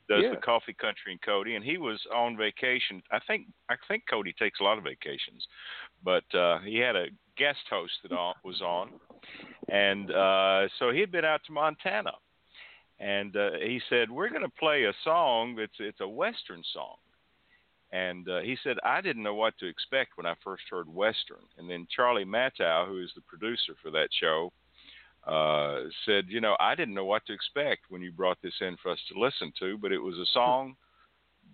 does 0.08 0.22
Yeah. 0.22 0.30
the 0.30 0.36
Coffee 0.36 0.74
Country 0.74 1.12
and 1.12 1.22
Cody, 1.22 1.54
and 1.54 1.64
he 1.64 1.78
was 1.78 2.00
on 2.14 2.36
vacation. 2.36 3.02
I 3.10 3.20
think 3.26 3.46
I 3.68 3.76
think 3.88 4.04
Cody 4.08 4.32
takes 4.32 4.60
a 4.60 4.64
lot 4.64 4.78
of 4.78 4.84
vacations, 4.84 5.46
but 6.02 6.24
uh, 6.34 6.58
he 6.60 6.76
had 6.76 6.96
a 6.96 7.06
guest 7.36 7.66
host 7.68 7.94
that 8.02 8.34
was 8.44 8.60
on, 8.60 8.90
and 9.68 10.10
uh, 10.10 10.68
so 10.78 10.90
he 10.90 11.00
had 11.00 11.10
been 11.10 11.24
out 11.24 11.42
to 11.46 11.52
Montana 11.52 12.12
and 13.00 13.36
uh, 13.36 13.50
he 13.60 13.80
said 13.88 14.10
we're 14.10 14.28
going 14.28 14.42
to 14.42 14.48
play 14.58 14.84
a 14.84 14.92
song 15.02 15.56
that's 15.56 15.72
it's 15.80 16.00
a 16.00 16.08
western 16.08 16.62
song 16.72 16.96
and 17.92 18.28
uh, 18.28 18.40
he 18.40 18.56
said 18.62 18.76
i 18.84 19.00
didn't 19.00 19.22
know 19.22 19.34
what 19.34 19.56
to 19.58 19.66
expect 19.66 20.12
when 20.16 20.26
i 20.26 20.34
first 20.44 20.62
heard 20.70 20.88
western 20.88 21.42
and 21.58 21.68
then 21.68 21.86
charlie 21.94 22.24
mattow 22.24 22.86
who 22.86 23.02
is 23.02 23.10
the 23.14 23.20
producer 23.22 23.74
for 23.82 23.90
that 23.90 24.08
show 24.20 24.52
uh, 25.26 25.80
said 26.04 26.24
you 26.28 26.40
know 26.40 26.56
i 26.60 26.74
didn't 26.74 26.94
know 26.94 27.04
what 27.04 27.24
to 27.26 27.32
expect 27.32 27.82
when 27.88 28.02
you 28.02 28.12
brought 28.12 28.38
this 28.42 28.54
in 28.60 28.76
for 28.82 28.90
us 28.90 28.98
to 29.08 29.18
listen 29.18 29.52
to 29.58 29.78
but 29.78 29.92
it 29.92 29.98
was 29.98 30.18
a 30.18 30.32
song 30.32 30.74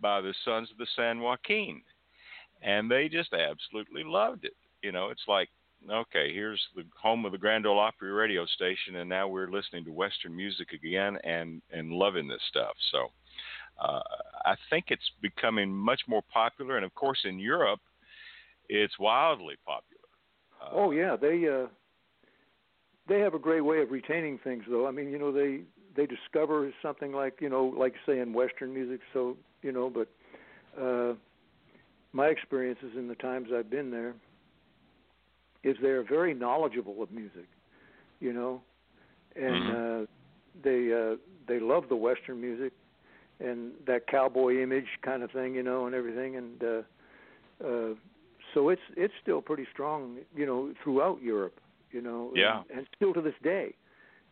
by 0.01 0.21
the 0.21 0.35
sons 0.45 0.71
of 0.71 0.79
the 0.79 0.87
san 0.97 1.21
joaquin 1.21 1.81
and 2.63 2.91
they 2.91 3.09
just 3.09 3.33
absolutely 3.33 4.03
loved 4.05 4.45
it 4.45 4.57
you 4.83 4.93
know 4.93 5.09
it's 5.09 5.25
like 5.29 5.49
okay, 5.89 6.33
here's 6.33 6.61
the 6.77 6.85
home 7.01 7.25
of 7.25 7.33
the 7.33 7.39
Grand 7.39 7.67
Ole 7.67 7.79
Opry 7.79 8.11
radio 8.13 8.45
station, 8.47 8.97
and 8.97 9.09
now 9.09 9.29
we're 9.29 9.51
listening 9.51 9.85
to 9.85 9.93
Western 9.93 10.35
music 10.37 10.73
again 10.73 11.17
and 11.25 11.63
and 11.73 11.93
loving 11.93 12.29
this 12.29 12.43
stuff. 12.49 12.75
So 12.93 13.09
uh, 13.81 14.01
I 14.45 14.55
think 14.69 14.87
it's 14.89 15.11
becoming 15.23 15.73
much 15.73 16.03
more 16.07 16.23
popular, 16.33 16.77
and 16.77 16.85
of 16.85 16.95
course 16.95 17.21
in 17.25 17.39
Europe, 17.39 17.81
it's 18.69 18.99
wildly 18.99 19.57
popular. 19.65 20.01
Uh, 20.61 20.71
oh 20.73 20.91
yeah, 20.91 21.17
they 21.17 21.49
uh, 21.49 21.67
they 23.11 23.19
have 23.19 23.35
a 23.35 23.39
great 23.39 23.63
way 23.63 23.83
of 23.83 23.91
retaining 23.91 24.39
things, 24.39 24.63
though. 24.71 24.87
I 24.87 24.93
mean, 24.93 25.11
you 25.11 25.19
know, 25.19 25.33
they 25.33 25.63
they 25.97 26.07
discover 26.07 26.73
something 26.81 27.13
like 27.13 27.41
you 27.41 27.49
know, 27.51 27.65
like 27.77 27.95
say 28.07 28.21
in 28.21 28.33
Western 28.33 28.73
music. 28.73 29.01
So 29.13 29.37
you 29.63 29.73
know, 29.73 29.91
but 29.91 30.09
uh, 30.81 31.15
my 32.13 32.27
experiences 32.29 32.93
in 32.97 33.09
the 33.09 33.17
times 33.17 33.49
I've 33.55 33.69
been 33.69 33.91
there 33.91 34.15
is 35.65 35.77
they're 35.83 36.05
very 36.05 36.33
knowledgeable 36.33 37.03
of 37.03 37.11
music, 37.11 37.49
you 38.21 38.33
know, 38.33 38.63
and 39.37 39.69
Mhm. 39.69 40.05
uh, 40.05 40.07
they 40.63 40.93
uh, 40.93 41.17
they 41.49 41.59
love 41.59 41.89
the 41.89 41.97
Western 41.97 42.41
music 42.41 42.73
and 43.41 43.73
that 43.87 44.07
cowboy 44.07 44.63
image 44.63 44.89
kind 45.03 45.23
of 45.25 45.31
thing, 45.33 45.55
you 45.55 45.63
know, 45.65 45.87
and 45.87 45.95
everything, 45.95 46.37
and 46.37 46.63
uh, 46.63 46.83
uh, 47.67 47.95
so 48.55 48.69
it's 48.69 48.83
it's 48.97 49.15
still 49.21 49.43
pretty 49.43 49.67
strong, 49.73 50.19
you 50.37 50.47
know, 50.47 50.73
throughout 50.83 51.21
Europe, 51.23 51.59
you 51.93 52.01
know, 52.01 52.33
Yeah. 52.35 52.63
and, 52.71 52.79
and 52.79 52.87
still 52.97 53.13
to 53.15 53.21
this 53.21 53.35
day, 53.43 53.75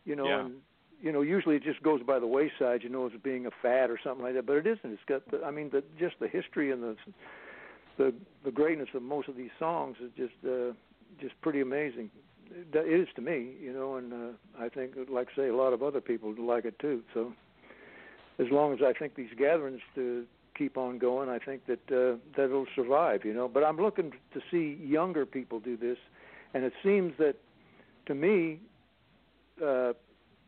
you 0.05 0.15
know, 0.15 0.27
Yeah. 0.27 0.45
and 0.45 0.61
you 1.01 1.13
know, 1.13 1.21
usually 1.21 1.55
it 1.55 1.63
just 1.63 1.81
goes 1.81 2.01
by 2.03 2.19
the 2.19 2.27
wayside, 2.27 2.83
you 2.83 2.89
know, 2.89 3.05
as 3.05 3.13
being 3.23 3.45
a 3.45 3.51
fad 3.61 3.89
or 3.89 3.97
something 4.03 4.21
like 4.23 4.33
that, 4.33 4.45
but 4.45 4.57
it 4.57 4.67
isn't. 4.67 4.91
It's 4.91 5.01
got, 5.07 5.29
the, 5.31 5.41
I 5.45 5.51
mean, 5.51 5.69
the, 5.69 5.81
just 5.97 6.19
the 6.19 6.27
history 6.27 6.71
and 6.71 6.83
the 6.83 6.97
the 7.97 8.13
the 8.43 8.51
greatness 8.51 8.89
of 8.93 9.03
most 9.03 9.27
of 9.27 9.35
these 9.35 9.51
songs 9.59 9.97
is 10.01 10.11
just 10.17 10.33
uh, 10.45 10.73
just 11.21 11.39
pretty 11.41 11.61
amazing. 11.61 12.09
It 12.51 12.75
is 12.75 13.07
to 13.15 13.21
me, 13.21 13.53
you 13.61 13.71
know, 13.71 13.97
and 13.97 14.11
uh, 14.11 14.17
I 14.59 14.69
think, 14.69 14.95
like 15.09 15.27
I 15.33 15.35
say, 15.35 15.47
a 15.49 15.55
lot 15.55 15.71
of 15.71 15.83
other 15.83 16.01
people 16.01 16.33
like 16.37 16.65
it 16.65 16.79
too. 16.79 17.03
So, 17.13 17.33
as 18.39 18.47
long 18.49 18.73
as 18.73 18.79
I 18.81 18.91
think 18.93 19.15
these 19.15 19.29
gatherings 19.37 19.81
to 19.95 20.25
keep 20.57 20.77
on 20.77 20.97
going, 20.97 21.29
I 21.29 21.39
think 21.39 21.65
that 21.67 21.79
uh, 21.91 22.17
that 22.35 22.45
it'll 22.45 22.65
survive, 22.75 23.23
you 23.23 23.33
know. 23.33 23.47
But 23.47 23.63
I'm 23.63 23.77
looking 23.77 24.11
to 24.33 24.41
see 24.49 24.77
younger 24.83 25.25
people 25.25 25.59
do 25.59 25.77
this, 25.77 25.97
and 26.53 26.63
it 26.63 26.73
seems 26.83 27.13
that, 27.19 27.35
to 28.09 28.15
me, 28.15 28.59
uh, 29.65 29.93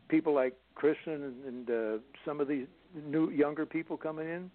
people 0.08 0.34
like 0.34 0.54
Kristyn 0.74 1.22
and, 1.22 1.44
and 1.46 1.70
uh, 1.70 1.98
some 2.26 2.40
of 2.40 2.48
these 2.48 2.66
new 3.06 3.30
younger 3.30 3.64
people 3.64 3.96
coming 3.96 4.28
in, 4.28 4.50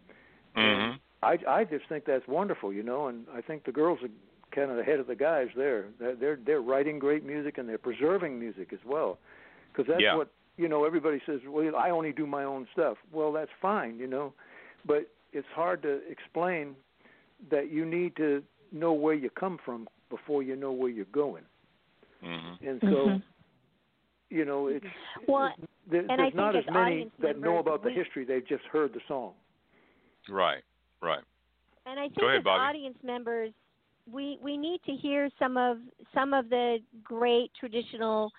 Mhm. 0.56 1.00
I 1.24 1.40
I 1.48 1.64
just 1.64 1.86
think 1.88 2.06
that's 2.06 2.28
wonderful, 2.28 2.72
you 2.74 2.84
know, 2.84 3.08
and 3.08 3.26
I 3.34 3.42
think 3.42 3.64
the 3.64 3.72
girls 3.72 4.00
are 4.04 4.10
kind 4.52 4.70
of 4.72 4.78
ahead 4.78 5.00
of 5.00 5.08
the 5.08 5.16
guys 5.16 5.50
there. 5.56 5.86
They're 6.00 6.16
they're, 6.16 6.40
they're 6.46 6.62
writing 6.62 7.00
great 7.00 7.24
music 7.24 7.58
and 7.58 7.68
they're 7.70 7.78
preserving 7.90 8.38
music 8.40 8.74
as 8.74 8.84
well, 8.86 9.18
because 9.72 9.88
that's 9.88 10.02
Yeah. 10.02 10.16
what 10.16 10.30
you 10.58 10.68
know. 10.68 10.84
Everybody 10.86 11.22
says, 11.26 11.40
well, 11.48 11.76
I 11.76 11.90
only 11.92 12.12
do 12.12 12.28
my 12.28 12.44
own 12.44 12.68
stuff. 12.74 12.98
Well, 13.12 13.32
that's 13.32 13.52
fine, 13.62 13.98
you 14.00 14.08
know, 14.08 14.34
but 14.86 15.02
it's 15.32 15.48
hard 15.62 15.82
to 15.84 16.02
explain 16.10 16.76
that 17.50 17.72
you 17.72 17.86
need 17.86 18.16
to 18.18 18.44
know 18.72 18.94
where 18.94 19.14
you 19.24 19.30
come 19.30 19.58
from 19.66 19.88
before 20.10 20.42
you 20.44 20.56
know 20.56 20.72
where 20.72 20.90
you're 20.90 21.14
going, 21.24 21.44
Mhm. 22.24 22.62
and 22.62 22.82
so. 22.82 22.88
Mhm. 22.88 23.24
You 24.30 24.44
know, 24.44 24.68
it's 24.68 24.86
Well, 25.26 25.54
there, 25.86 26.02
and 26.02 26.12
I 26.12 26.16
there's 26.18 26.34
not 26.34 26.52
think 26.54 26.66
as 26.66 26.68
as 26.68 26.74
many 26.74 26.92
audience 26.96 27.14
that 27.20 27.38
know 27.38 27.54
members, 27.56 27.60
about 27.62 27.82
the 27.84 27.90
we- 27.90 27.96
history. 27.96 28.26
They've 28.26 28.46
just 28.46 28.66
heard 28.66 28.92
the 28.94 29.00
song. 29.08 29.36
Right. 30.28 30.64
Right. 31.02 31.24
And 31.86 31.98
I 31.98 32.10
think 32.10 32.22
ahead, 32.24 32.40
as 32.40 32.44
Bobbi. 32.44 32.60
audience 32.70 32.98
members, 33.04 33.54
we 34.12 34.38
we 34.42 34.58
need 34.58 34.84
to 34.84 34.92
hear 34.94 35.30
some 35.40 35.56
of 35.56 35.80
some 36.14 36.34
of 36.34 36.50
the 36.50 36.80
great 37.04 37.54
traditional 37.54 38.34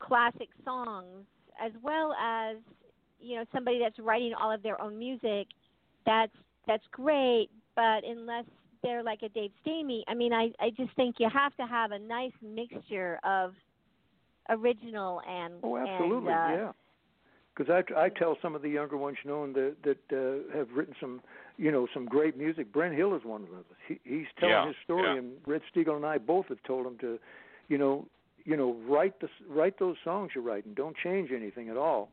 classic 0.00 0.50
songs, 0.64 1.24
as 1.58 1.72
well 1.80 2.12
as 2.20 2.58
you 3.18 3.36
know 3.36 3.46
somebody 3.52 3.78
that's 3.78 3.98
writing 3.98 4.34
all 4.34 4.50
of 4.50 4.62
their 4.62 4.78
own 4.82 4.98
music. 4.98 5.46
That's 6.04 6.36
that's 6.66 6.86
great, 6.88 7.48
but 7.74 8.04
unless 8.04 8.44
they're 8.82 9.02
like 9.02 9.22
a 9.22 9.28
Dave 9.28 9.50
Stamey, 9.66 10.02
I 10.08 10.14
mean, 10.14 10.32
I 10.32 10.52
I 10.60 10.70
just 10.76 10.94
think 10.96 11.16
you 11.18 11.28
have 11.32 11.54
to 11.56 11.66
have 11.66 11.92
a 11.92 11.98
nice 11.98 12.32
mixture 12.42 13.18
of 13.24 13.54
original 14.48 15.20
and 15.28 15.54
Oh, 15.62 15.76
absolutely, 15.76 16.32
and, 16.32 16.52
uh, 16.52 16.64
yeah. 16.64 16.72
Because 17.54 17.84
I, 17.96 18.04
I 18.06 18.08
tell 18.08 18.38
some 18.40 18.54
of 18.54 18.62
the 18.62 18.70
younger 18.70 18.96
ones, 18.96 19.18
you 19.22 19.30
know, 19.30 19.44
and 19.44 19.54
that 19.54 19.76
that 19.84 19.98
uh, 20.10 20.56
have 20.56 20.68
written 20.74 20.94
some, 21.00 21.20
you 21.58 21.70
know, 21.70 21.86
some 21.92 22.06
great 22.06 22.36
music. 22.36 22.72
Brenn 22.72 22.94
Hill 22.96 23.14
is 23.14 23.24
one 23.24 23.42
of 23.42 23.50
them. 23.50 23.64
He, 23.86 24.00
he's 24.04 24.26
telling 24.38 24.54
Yeah, 24.54 24.66
his 24.68 24.76
story, 24.84 25.12
yeah. 25.12 25.18
and 25.18 25.32
Red 25.46 25.60
Steagall 25.74 25.96
and 25.96 26.06
I 26.06 26.18
both 26.18 26.46
have 26.48 26.62
told 26.62 26.86
him 26.86 26.96
to, 26.98 27.18
you 27.68 27.76
know, 27.76 28.06
you 28.44 28.56
know, 28.56 28.76
write 28.88 29.20
the 29.20 29.28
write 29.48 29.78
those 29.78 29.96
songs 30.02 30.30
you're 30.34 30.42
writing. 30.42 30.72
Don't 30.74 30.96
change 30.96 31.30
anything 31.30 31.68
at 31.68 31.76
all, 31.76 32.08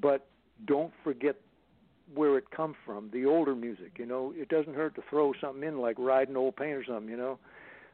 but 0.00 0.26
don't 0.66 0.92
forget 1.02 1.36
where 2.14 2.38
it 2.38 2.50
comes 2.50 2.76
from. 2.84 3.10
The 3.12 3.26
older 3.26 3.54
music, 3.54 3.92
you 3.98 4.06
know, 4.06 4.32
it 4.36 4.48
doesn't 4.48 4.74
hurt 4.74 4.94
to 4.96 5.02
throw 5.10 5.32
something 5.40 5.62
in 5.62 5.78
like 5.78 5.96
"Riding 5.98 6.36
Old 6.36 6.56
Paint" 6.56 6.76
or 6.76 6.84
something, 6.84 7.08
you 7.08 7.16
know. 7.16 7.38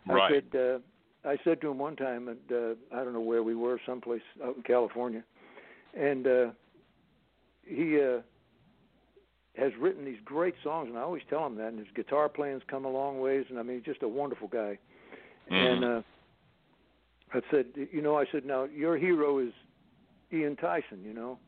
Right. 0.06 0.30
I 0.30 0.34
said, 0.34 0.44
uh, 0.58 1.28
I 1.28 1.36
said 1.44 1.60
to 1.62 1.70
him 1.70 1.78
one 1.78 1.96
time, 1.96 2.28
and 2.28 2.52
uh, 2.52 2.74
I 2.94 3.04
don't 3.04 3.14
know 3.14 3.20
where 3.20 3.42
we 3.42 3.54
were, 3.54 3.80
someplace 3.86 4.22
out 4.44 4.56
in 4.56 4.62
California, 4.62 5.24
and 5.98 6.26
uh, 6.26 6.46
he 7.64 8.00
uh, 8.00 8.20
has 9.56 9.72
written 9.80 10.04
these 10.04 10.20
great 10.24 10.54
songs, 10.62 10.88
and 10.88 10.98
I 10.98 11.02
always 11.02 11.22
tell 11.30 11.46
him 11.46 11.56
that. 11.56 11.68
And 11.68 11.78
his 11.78 11.88
guitar 11.94 12.28
playing's 12.28 12.62
come 12.68 12.84
a 12.84 12.90
long 12.90 13.20
ways, 13.20 13.46
and 13.48 13.58
I 13.58 13.62
mean, 13.62 13.78
he's 13.78 13.86
just 13.86 14.02
a 14.02 14.08
wonderful 14.08 14.48
guy. 14.48 14.78
And 15.50 15.84
Mhm. 15.84 15.98
uh, 15.98 16.02
I 17.32 17.40
said, 17.50 17.66
you 17.74 18.02
know, 18.02 18.18
I 18.18 18.26
said, 18.26 18.44
now 18.44 18.64
your 18.64 18.96
hero 18.96 19.38
is 19.38 19.52
Ian 20.32 20.56
Tyson, 20.56 21.02
you 21.04 21.12
know, 21.12 21.38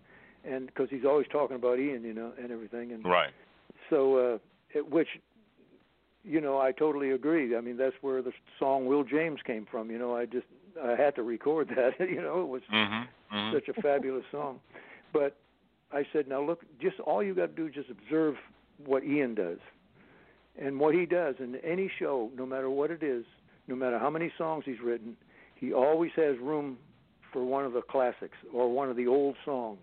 and 0.47 0.67
because 0.67 0.89
he's 0.91 1.05
always 1.05 1.27
talking 1.31 1.57
about 1.57 1.79
Ian, 1.79 2.05
you 2.05 2.15
know, 2.15 2.33
and 2.41 2.51
everything, 2.53 2.93
and 2.93 3.05
Right. 3.05 3.33
so 3.91 4.17
uh 4.17 4.39
it, 4.75 4.91
which 4.91 5.09
you 6.25 6.41
know 6.41 6.59
i 6.59 6.73
totally 6.73 7.11
agree 7.13 7.57
i 7.57 7.61
mean 7.61 7.77
that's 7.77 7.95
where 8.01 8.21
the 8.21 8.33
song 8.59 8.87
will 8.87 9.05
james 9.05 9.41
came 9.47 9.65
from 9.71 9.91
you 9.93 9.99
know 9.99 10.17
i 10.17 10.27
just 10.27 10.47
i 10.85 10.95
had 10.97 11.15
to 11.15 11.23
record 11.23 11.69
that 11.77 11.95
you 12.01 12.21
know 12.21 12.41
it 12.43 12.49
was 12.49 12.63
Mhm. 12.73 13.07
Mhm. 13.33 13.53
such 13.53 13.69
a 13.69 13.81
fabulous 13.81 14.25
song 14.33 14.61
but 15.13 15.37
i 15.93 16.05
said 16.13 16.27
now 16.27 16.43
look 16.43 16.65
just 16.81 16.99
all 17.01 17.23
you 17.23 17.33
got 17.35 17.47
to 17.47 17.53
do 17.63 17.67
is 17.69 17.75
just 17.75 17.91
observe 17.91 18.35
what 18.85 19.05
ian 19.05 19.35
does 19.37 19.59
and 20.59 20.81
what 20.81 20.95
he 20.95 21.07
does 21.07 21.37
in 21.39 21.57
any 21.57 21.89
show 21.99 22.31
no 22.37 22.45
matter 22.45 22.69
what 22.71 22.91
it 22.91 23.03
is 23.05 23.25
no 23.69 23.77
matter 23.77 23.99
how 23.99 24.11
many 24.11 24.33
songs 24.37 24.65
he's 24.67 24.81
written 24.81 25.17
he 25.55 25.73
always 25.73 26.11
has 26.17 26.37
room 26.39 26.77
for 27.33 27.45
one 27.45 27.65
of 27.65 27.73
the 27.73 27.83
classics 27.83 28.37
or 28.53 28.69
one 28.69 28.91
of 28.91 28.97
the 28.97 29.07
old 29.07 29.37
songs 29.45 29.79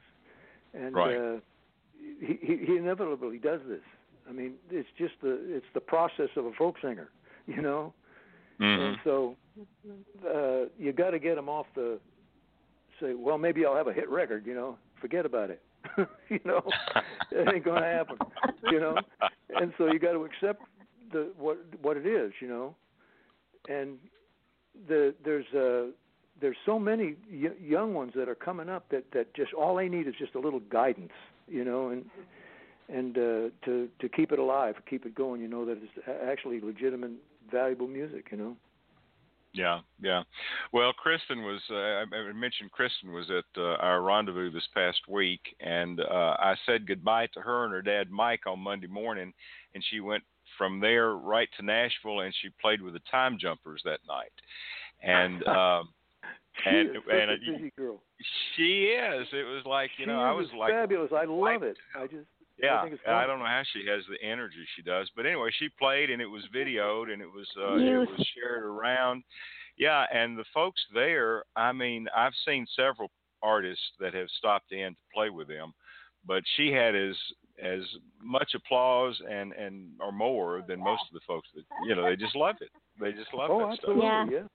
and 0.74 0.95
Right. 0.95 1.18
uh 1.18 1.40
he, 2.20 2.58
he 2.66 2.76
inevitably 2.78 3.38
does 3.40 3.62
this 3.68 3.82
I 4.28 4.32
mean, 4.32 4.54
it's 4.70 4.88
just 4.98 5.14
the 5.22 5.38
it's 5.50 5.66
the 5.74 5.82
process 5.82 6.30
of 6.36 6.45
a 6.45 6.52
folk 6.54 6.76
singer, 6.82 7.10
you 7.48 7.62
know. 7.62 7.94
And 8.76 8.95
Mhm. 8.95 9.00
so 9.04 9.36
uh 10.26 10.66
you 10.78 10.94
got 10.94 11.12
to 11.12 11.20
get 11.20 11.38
him 11.38 11.50
off 11.50 11.68
the 11.76 12.00
say, 13.02 13.14
well, 13.14 13.38
maybe 13.38 13.66
I'll 13.66 13.76
have 13.76 13.88
a 13.88 13.94
hit 13.94 14.10
record, 14.10 14.45
you 14.45 14.54
know. 14.54 14.78
Forget 15.02 15.26
about 15.26 15.50
it. 15.50 15.62
you 16.30 16.40
know, 16.45 16.76
it 17.32 17.48
ain't 17.54 17.66
going 17.66 17.82
to 17.82 17.88
happen, 17.88 18.18
you 18.70 18.80
know. 18.80 19.06
And 19.50 19.74
so 19.78 19.88
you 19.88 20.00
got 20.00 20.14
to 20.14 20.24
accept 20.26 20.62
the 21.12 21.32
what 21.38 21.58
what 21.82 21.98
it 21.98 22.06
is, 22.06 22.32
you 22.40 22.48
know. 22.48 22.76
And 23.68 23.98
the 24.88 25.14
there's 25.24 25.45
uh 25.54 25.91
there's 26.44 26.57
so 26.65 26.78
many 26.78 27.15
y- 27.32 27.56
young 27.65 27.94
ones 27.94 28.11
that 28.18 28.28
are 28.28 28.36
coming 28.36 28.68
up 28.68 28.90
that 28.90 29.06
that 29.14 29.34
just 29.34 29.53
all 29.53 29.78
they 29.78 29.88
need 29.88 30.07
is 30.07 30.14
just 30.20 30.36
a 30.36 30.40
little 30.40 30.60
guidance, 30.60 31.14
you 31.48 31.64
know, 31.64 31.88
and 31.90 32.06
and 32.90 33.18
uh, 33.18 33.49
to 33.65 33.88
to 33.99 34.10
keep 34.10 34.34
it 34.34 34.40
alive, 34.40 34.76
keep 34.88 35.06
it 35.06 35.15
going. 35.15 35.40
You 35.40 35.48
know 35.48 35.64
that 35.65 35.78
it's 35.82 36.07
actually 36.30 36.60
legitimate, 36.60 37.11
valuable 37.49 37.88
music. 37.88 38.28
You 38.30 38.38
know. 38.38 38.57
Yeah, 39.53 39.80
yeah. 40.02 40.24
Well, 40.72 40.91
Kristyn 40.94 41.44
was, 41.44 41.61
uh, 41.70 42.15
I 42.15 42.34
mentioned 42.34 42.72
Kristyn 42.72 43.14
was 43.14 43.30
at 43.30 43.45
uh, 43.56 43.76
our 43.76 44.02
rendezvous 44.02 44.49
this 44.52 44.68
past 44.74 45.02
week, 45.07 45.41
and 45.60 45.99
uh, 45.99 46.36
I 46.40 46.56
said 46.65 46.88
goodbye 46.88 47.28
to 47.36 47.40
her 47.40 47.64
and 47.64 47.72
her 47.72 47.84
dad, 47.84 48.10
Mike, 48.10 48.48
on 48.48 48.60
Monday 48.60 48.88
morning, 48.88 49.32
and 49.76 49.86
she 49.91 49.99
went 49.99 50.24
from 50.57 50.80
there 50.80 51.11
right 51.11 51.49
to 51.60 51.64
Nashville, 51.64 52.22
and 52.22 52.34
she 52.41 52.49
played 52.60 52.82
with 52.82 52.94
the 52.94 53.02
Time 53.11 53.38
Jumpers 53.40 53.84
that 53.86 53.99
night. 54.07 54.34
And, 55.03 55.48
um, 55.48 55.90
And- 56.66 56.90
is 56.90 56.96
such 57.06 57.14
and, 57.14 57.32
a 57.32 57.38
busy 57.38 57.72
girl. 57.78 58.02
she 58.56 58.86
is. 58.94 59.28
It 59.34 59.44
was 59.44 59.64
like, 59.66 59.92
you 59.98 60.06
she 60.06 60.12
know, 60.12 60.20
is 60.20 60.26
I 60.26 60.32
was 60.32 60.48
like, 60.58 60.72
fabulous. 60.72 61.12
I 61.12 61.26
love 61.26 61.38
wiped 61.38 61.64
it. 61.64 61.78
I 61.96 62.08
just 62.08 62.28
yeah, 62.62 62.82
think 62.84 62.94
it's 62.96 63.04
I 63.08 63.26
don't 63.26 63.40
know 63.40 63.46
how 63.46 63.64
she 63.74 63.86
has 63.90 64.04
the 64.10 64.24
energy 64.26 64.64
she 64.76 64.84
does, 64.84 65.10
but 65.16 65.26
anyway, 65.26 65.50
she 65.58 65.70
played 65.80 66.10
and 66.10 66.22
it 66.22 66.28
was 66.28 66.44
videoed 66.56 67.12
and 67.12 67.22
it 67.22 67.28
was 67.28 67.48
uh, 67.58 67.76
Yes. 67.76 68.08
it 68.08 68.18
was 68.18 68.28
shared 68.36 68.64
around. 68.64 69.24
Yeah, 69.78 70.06
and 70.14 70.38
the 70.38 70.46
folks 70.54 70.82
there, 70.94 71.44
I 71.56 71.72
mean, 71.72 72.08
I've 72.16 72.34
seen 72.46 72.68
several 72.76 73.10
artists 73.42 73.84
that 74.00 74.14
have 74.14 74.28
stopped 74.38 74.72
in 74.72 74.94
to 74.94 75.00
play 75.14 75.30
with 75.32 75.48
them, 75.48 75.74
but 76.26 76.44
she 76.56 76.72
had 76.72 76.96
as 76.96 77.16
as 77.62 77.82
much 78.22 78.54
applause 78.56 79.20
and 79.30 79.54
and 79.54 79.90
or 80.00 80.12
more 80.12 80.64
than 80.68 80.80
most 80.80 81.04
of 81.10 81.14
the 81.14 81.22
folks 81.28 81.50
that 81.56 81.64
you 81.88 81.96
know 81.96 82.04
they 82.04 82.16
just 82.16 82.36
love 82.36 82.56
it. 82.62 82.70
They 83.00 83.12
just 83.12 83.34
love 83.34 83.50
oh, 83.52 83.60
that 83.70 83.78
stuff. 83.78 83.90
absolutely. 83.90 84.06
Yeah. 84.06 84.26
yeah. 84.32 84.48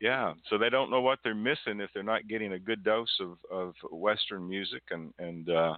Yeah, 0.00 0.34
so 0.48 0.58
they 0.58 0.68
don't 0.70 0.90
know 0.90 1.00
what 1.00 1.20
they're 1.22 1.34
missing 1.34 1.80
if 1.80 1.90
they're 1.94 2.02
not 2.02 2.26
getting 2.28 2.52
a 2.54 2.58
good 2.58 2.82
dose 2.84 3.20
of 3.20 3.38
of 3.50 3.74
Western 3.90 4.48
music 4.48 4.82
and 4.90 5.12
and 5.18 5.48
uh, 5.50 5.76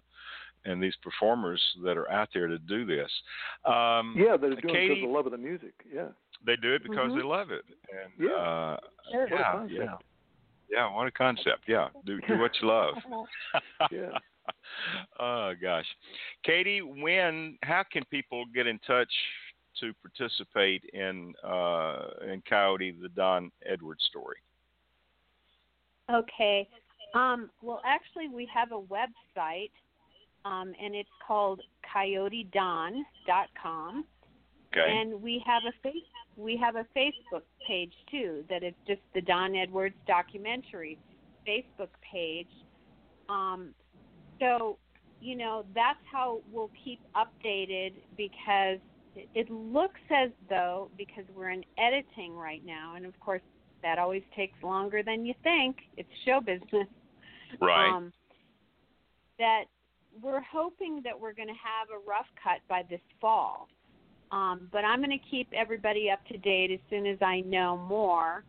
and 0.65 0.83
these 0.83 0.97
performers 1.03 1.61
that 1.85 1.97
are 1.99 2.11
out 2.11 2.29
there 2.33 2.47
to 2.49 2.59
do 2.59 2.87
this. 2.87 3.11
Um, 3.67 4.15
Yeah, 4.17 4.37
they're 4.37 4.51
doing 4.51 4.53
it 4.53 4.57
because 4.63 4.73
Katie- 4.73 5.03
of 5.03 5.09
the 5.09 5.15
love 5.15 5.27
of 5.27 5.33
the 5.33 5.39
music. 5.39 5.75
Yeah. 5.93 6.09
they 6.47 6.57
do 6.57 6.75
it 6.75 6.83
because 6.83 7.11
Mhm. 7.13 7.17
they 7.17 7.23
love 7.23 7.51
it. 7.51 7.65
And 7.93 8.13
Yeah. 8.29 8.35
uh, 8.35 8.77
Sure. 9.11 9.29
Yeah, 9.29 9.67
yeah, 9.67 9.97
yeah. 10.71 10.91
What 10.95 11.07
a 11.07 11.11
concept. 11.11 11.65
Yeah, 11.69 11.89
do 12.05 12.21
do 12.23 12.39
what 12.39 12.53
you 12.61 12.69
love. 12.69 12.95
Yeah. 13.91 14.19
oh 15.19 15.55
gosh, 15.61 15.87
Katie, 16.43 16.83
when? 16.83 17.59
How 17.63 17.83
can 17.83 18.05
people 18.07 18.45
get 18.55 18.67
in 18.67 18.79
touch 18.81 19.13
to 19.81 19.93
participate 20.03 20.85
in 20.93 21.35
uh, 21.43 22.09
in 22.31 22.43
Coyote 22.49 22.95
the 23.01 23.09
Don 23.11 23.51
Edwards 23.67 24.05
story? 24.09 24.37
Okay. 26.13 26.69
Um, 27.15 27.51
well, 27.63 27.81
actually, 27.85 28.29
we 28.29 28.49
have 28.53 28.73
a 28.73 28.81
website, 28.81 29.71
um, 30.45 30.75
and 30.83 30.95
it's 30.95 31.09
called 31.27 31.63
CoyoteDon.com. 31.95 34.05
Okay. 34.73 35.01
And 35.01 35.23
we 35.23 35.43
have 35.47 35.63
a 35.69 35.73
face 35.83 36.03
we 36.37 36.57
have 36.57 36.75
a 36.77 36.87
Facebook 36.97 37.43
page 37.67 37.93
too 38.11 38.45
that 38.51 38.65
is 38.65 38.75
just 38.87 39.01
the 39.15 39.21
Don 39.21 39.55
Edwards 39.55 39.95
documentary 40.07 40.99
Facebook 41.47 41.91
page. 42.13 42.49
Um, 43.29 43.75
so 44.41 44.79
you 45.21 45.37
know 45.37 45.65
that's 45.75 45.99
how 46.11 46.41
we'll 46.53 46.71
keep 46.85 47.01
updated 47.15 47.93
because 48.17 48.79
it 49.15 49.51
looks 49.51 50.01
as 50.11 50.31
though 50.49 50.91
because 50.97 51.25
we're 51.35 51.51
in 51.51 51.65
editing 51.79 52.37
right 52.37 52.65
now, 52.65 52.95
and 52.97 53.07
of 53.07 53.19
course 53.21 53.43
that 53.83 53.99
always 53.99 54.23
takes 54.35 54.55
longer 54.63 55.03
than 55.03 55.25
you 55.25 55.35
think. 55.43 55.77
It's 55.97 56.09
show 56.25 56.41
business. 56.41 56.89
Right. 57.61 57.89
Um, 57.89 58.13
that 59.39 59.65
we're 60.23 60.43
hoping 60.43 61.01
that 61.05 61.19
we're 61.19 61.35
going 61.35 61.49
to 61.49 61.55
have 61.55 61.89
a 61.91 62.09
rough 62.09 62.27
cut 62.43 62.61
by 62.69 62.83
this 62.89 63.01
fall. 63.21 63.69
Um, 64.33 64.69
but 64.73 64.85
I'm 64.85 65.01
going 65.01 65.11
to 65.11 65.25
keep 65.31 65.49
everybody 65.53 66.11
up 66.11 66.25
to 66.27 66.39
date 66.39 66.71
as 66.73 66.81
soon 66.91 67.07
as 67.07 67.19
I 67.21 67.41
know 67.41 67.77
more. 67.77 68.45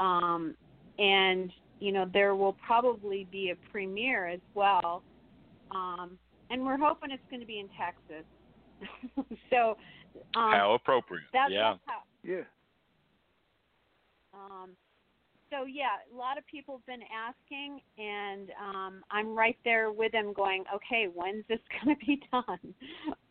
Um, 0.00 0.54
and, 0.98 1.52
you 1.80 1.92
know, 1.92 2.06
there 2.12 2.34
will 2.34 2.54
probably 2.54 3.26
be 3.30 3.50
a 3.50 3.70
premiere 3.70 4.26
as 4.26 4.40
well. 4.54 5.02
Um, 5.70 6.18
and 6.50 6.64
we're 6.64 6.78
hoping 6.78 7.10
it's 7.10 7.22
going 7.30 7.40
to 7.40 7.46
be 7.46 7.60
in 7.60 7.68
Texas. 7.78 8.24
so, 9.50 9.76
um, 10.34 10.52
how 10.52 10.74
appropriate. 10.74 11.24
That's, 11.32 11.52
yeah. 11.52 11.70
That's 11.72 11.80
how, 11.86 12.02
Yeah. 12.22 12.44
um, 14.34 14.70
so 15.52 15.66
yeah, 15.66 16.00
a 16.12 16.16
lot 16.16 16.38
of 16.38 16.46
people 16.46 16.78
have 16.78 16.86
been 16.86 17.06
asking, 17.12 17.80
and 17.98 18.50
um, 18.58 19.04
I'm 19.10 19.36
right 19.36 19.58
there 19.64 19.92
with 19.92 20.12
them, 20.12 20.32
going, 20.32 20.64
"Okay, 20.74 21.08
when's 21.12 21.44
this 21.48 21.60
going 21.84 21.94
to 21.96 22.06
be 22.06 22.22
done?" 22.32 22.74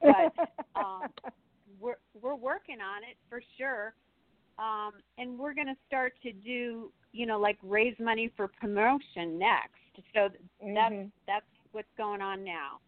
But 0.01 0.31
um, 0.79 1.05
we're 1.79 1.97
we're 2.21 2.35
working 2.35 2.77
on 2.79 3.03
it 3.03 3.17
for 3.27 3.41
sure, 3.57 3.95
um, 4.59 4.91
and 5.17 5.37
we're 5.37 5.55
going 5.55 5.67
to 5.67 5.77
start 5.87 6.13
to 6.21 6.31
do, 6.31 6.91
you 7.11 7.25
know, 7.25 7.39
like 7.39 7.57
raise 7.63 7.95
money 7.99 8.31
for 8.37 8.47
promotion 8.47 9.39
next. 9.39 9.79
So 10.13 10.29
that's 10.75 10.93
Mhm. 10.93 11.11
that's 11.25 11.45
what's 11.71 11.91
going 11.97 12.21
on 12.21 12.43
now, 12.43 12.79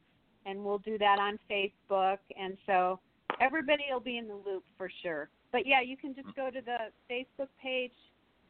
and 0.46 0.64
we'll 0.64 0.80
do 0.80 0.98
that 0.98 1.20
on 1.20 1.40
Facebook, 1.50 2.18
and 2.40 2.58
so 2.66 3.00
everybody 3.40 3.84
will 3.92 4.00
be 4.00 4.18
in 4.18 4.28
the 4.28 4.36
loop 4.36 4.64
for 4.78 4.90
sure. 5.02 5.30
But 5.52 5.66
yeah, 5.66 5.82
you 5.82 5.96
can 5.98 6.16
just 6.16 6.36
go 6.36 6.50
to 6.50 6.62
the 6.62 6.78
Facebook 7.10 7.50
page. 7.62 7.92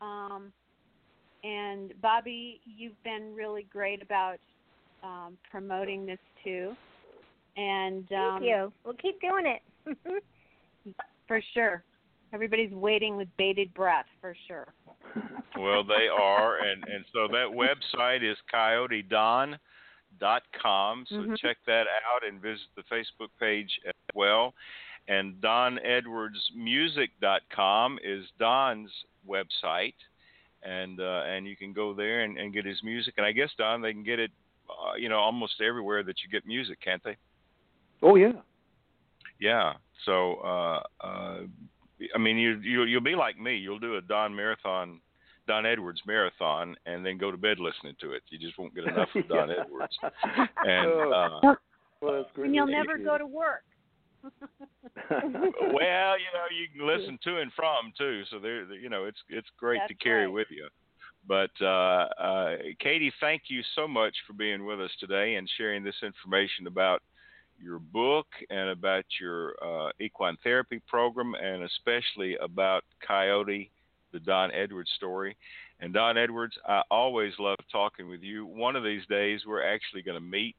Um, 0.01 0.51
and 1.43 1.93
Bobbi, 2.01 2.59
you've 2.65 3.01
been 3.03 3.33
really 3.35 3.67
great 3.71 4.01
about 4.01 4.37
um, 5.03 5.37
promoting 5.51 6.05
this 6.05 6.19
too. 6.43 6.73
And 7.57 8.09
um, 8.13 8.39
Thank 8.39 8.43
you. 8.45 8.73
We'll 8.83 8.95
keep 8.95 9.19
doing 9.21 9.45
it. 9.45 9.97
for 11.27 11.41
sure, 11.53 11.83
everybody's 12.33 12.71
waiting 12.71 13.17
with 13.17 13.27
bated 13.37 13.73
breath 13.73 14.05
for 14.21 14.35
sure. 14.47 14.73
Well, 15.59 15.83
they 15.83 16.07
are, 16.07 16.57
and 16.59 16.83
and 16.83 17.05
so 17.13 17.27
that 17.27 17.47
website 17.53 18.23
is 18.29 18.37
coyotedon.com. 20.23 21.05
So 21.07 21.15
Mhm. 21.15 21.37
check 21.37 21.57
that 21.65 21.87
out 22.13 22.23
and 22.23 22.41
visit 22.41 22.67
the 22.75 22.83
Facebook 22.83 23.29
page 23.39 23.79
as 23.85 23.93
well. 24.13 24.53
And 25.07 25.39
don 25.41 25.79
edwards 25.79 26.49
donedwardsmusic.com 26.55 27.99
is 28.03 28.29
Don's 28.39 29.05
website, 29.27 29.95
and 30.61 30.99
uh, 30.99 31.23
and 31.25 31.45
you 31.45 31.57
can 31.57 31.73
go 31.73 31.93
there 31.93 32.21
and, 32.21 32.37
and 32.37 32.53
get 32.53 32.65
his 32.65 32.81
music. 32.83 33.15
And 33.17 33.25
I 33.25 33.33
guess 33.33 33.53
Don, 33.57 33.81
they 33.81 33.91
can 33.91 34.03
get 34.03 34.19
it, 34.19 34.31
uh, 34.69 34.93
you 34.93 35.09
know, 35.09 35.19
almost 35.19 35.59
everywhere 35.59 36.03
that 36.03 36.23
you 36.23 36.29
get 36.29 36.45
music, 36.45 36.79
can't 36.79 37.03
they? 37.03 37.17
Oh 38.01 38.15
yeah. 38.15 38.41
Yeah. 39.39 39.73
So, 40.05 40.35
uh, 40.35 40.83
uh, 41.01 41.39
I 42.15 42.17
mean, 42.17 42.37
you 42.37 42.59
you 42.59 42.83
you'll 42.83 43.01
be 43.01 43.15
like 43.15 43.37
me. 43.37 43.57
You'll 43.57 43.79
do 43.79 43.97
a 43.97 44.01
Don 44.01 44.33
marathon, 44.33 45.01
Don 45.47 45.65
Edwards 45.65 46.01
marathon, 46.05 46.75
and 46.85 47.05
then 47.05 47.17
go 47.17 47.31
to 47.31 47.37
bed 47.37 47.59
listening 47.59 47.95
to 48.01 48.11
it. 48.11 48.23
You 48.29 48.39
just 48.39 48.57
won't 48.57 48.73
get 48.75 48.83
enough 48.87 49.09
of 49.15 49.27
Don 49.27 49.49
Edwards. 49.51 49.97
And 50.65 50.87
Oh. 50.87 51.39
uh, 51.43 51.55
Well, 52.01 52.23
that's. 52.23 52.29
And 52.37 52.53
you'll 52.53 52.67
never 52.67 52.97
go 52.97 53.17
to 53.17 53.25
work. 53.25 53.63
well, 54.23 56.15
you 56.17 56.31
know, 56.31 56.47
you 56.51 56.67
can 56.73 56.87
listen 56.87 57.19
to 57.23 57.39
and 57.39 57.51
from 57.53 57.91
too. 57.97 58.23
So 58.31 58.39
there, 58.39 58.63
you 58.73 58.89
know, 58.89 59.05
it's 59.05 59.19
it's 59.29 59.47
great 59.57 59.81
to 59.87 59.93
carry 59.95 60.25
right. 60.25 60.33
with 60.33 60.47
you. 60.49 60.67
But 61.27 61.51
uh, 61.61 62.07
uh, 62.19 62.55
Katie, 62.79 63.13
thank 63.19 63.43
you 63.47 63.61
so 63.75 63.87
much 63.87 64.13
for 64.27 64.33
being 64.33 64.65
with 64.65 64.81
us 64.81 64.91
today 64.99 65.35
and 65.35 65.49
sharing 65.57 65.83
this 65.83 65.95
information 66.03 66.67
about 66.67 67.01
your 67.61 67.79
book 67.79 68.27
and 68.49 68.69
about 68.69 69.05
your 69.21 69.55
uh, 69.63 69.91
equine 69.99 70.37
therapy 70.43 70.81
program, 70.87 71.33
and 71.35 71.63
especially 71.63 72.35
about 72.41 72.83
Coyote, 73.05 73.71
the 74.13 74.19
Don 74.19 74.51
Edwards 74.51 74.91
story. 74.95 75.35
And 75.79 75.93
Don 75.93 76.17
Edwards, 76.17 76.55
I 76.67 76.81
always 76.89 77.33
love 77.39 77.57
talking 77.71 78.07
with 78.07 78.21
you. 78.21 78.45
One 78.45 78.75
of 78.75 78.83
these 78.83 79.05
days, 79.09 79.41
we're 79.45 79.63
actually 79.63 80.01
going 80.01 80.15
to 80.15 80.23
meet, 80.25 80.55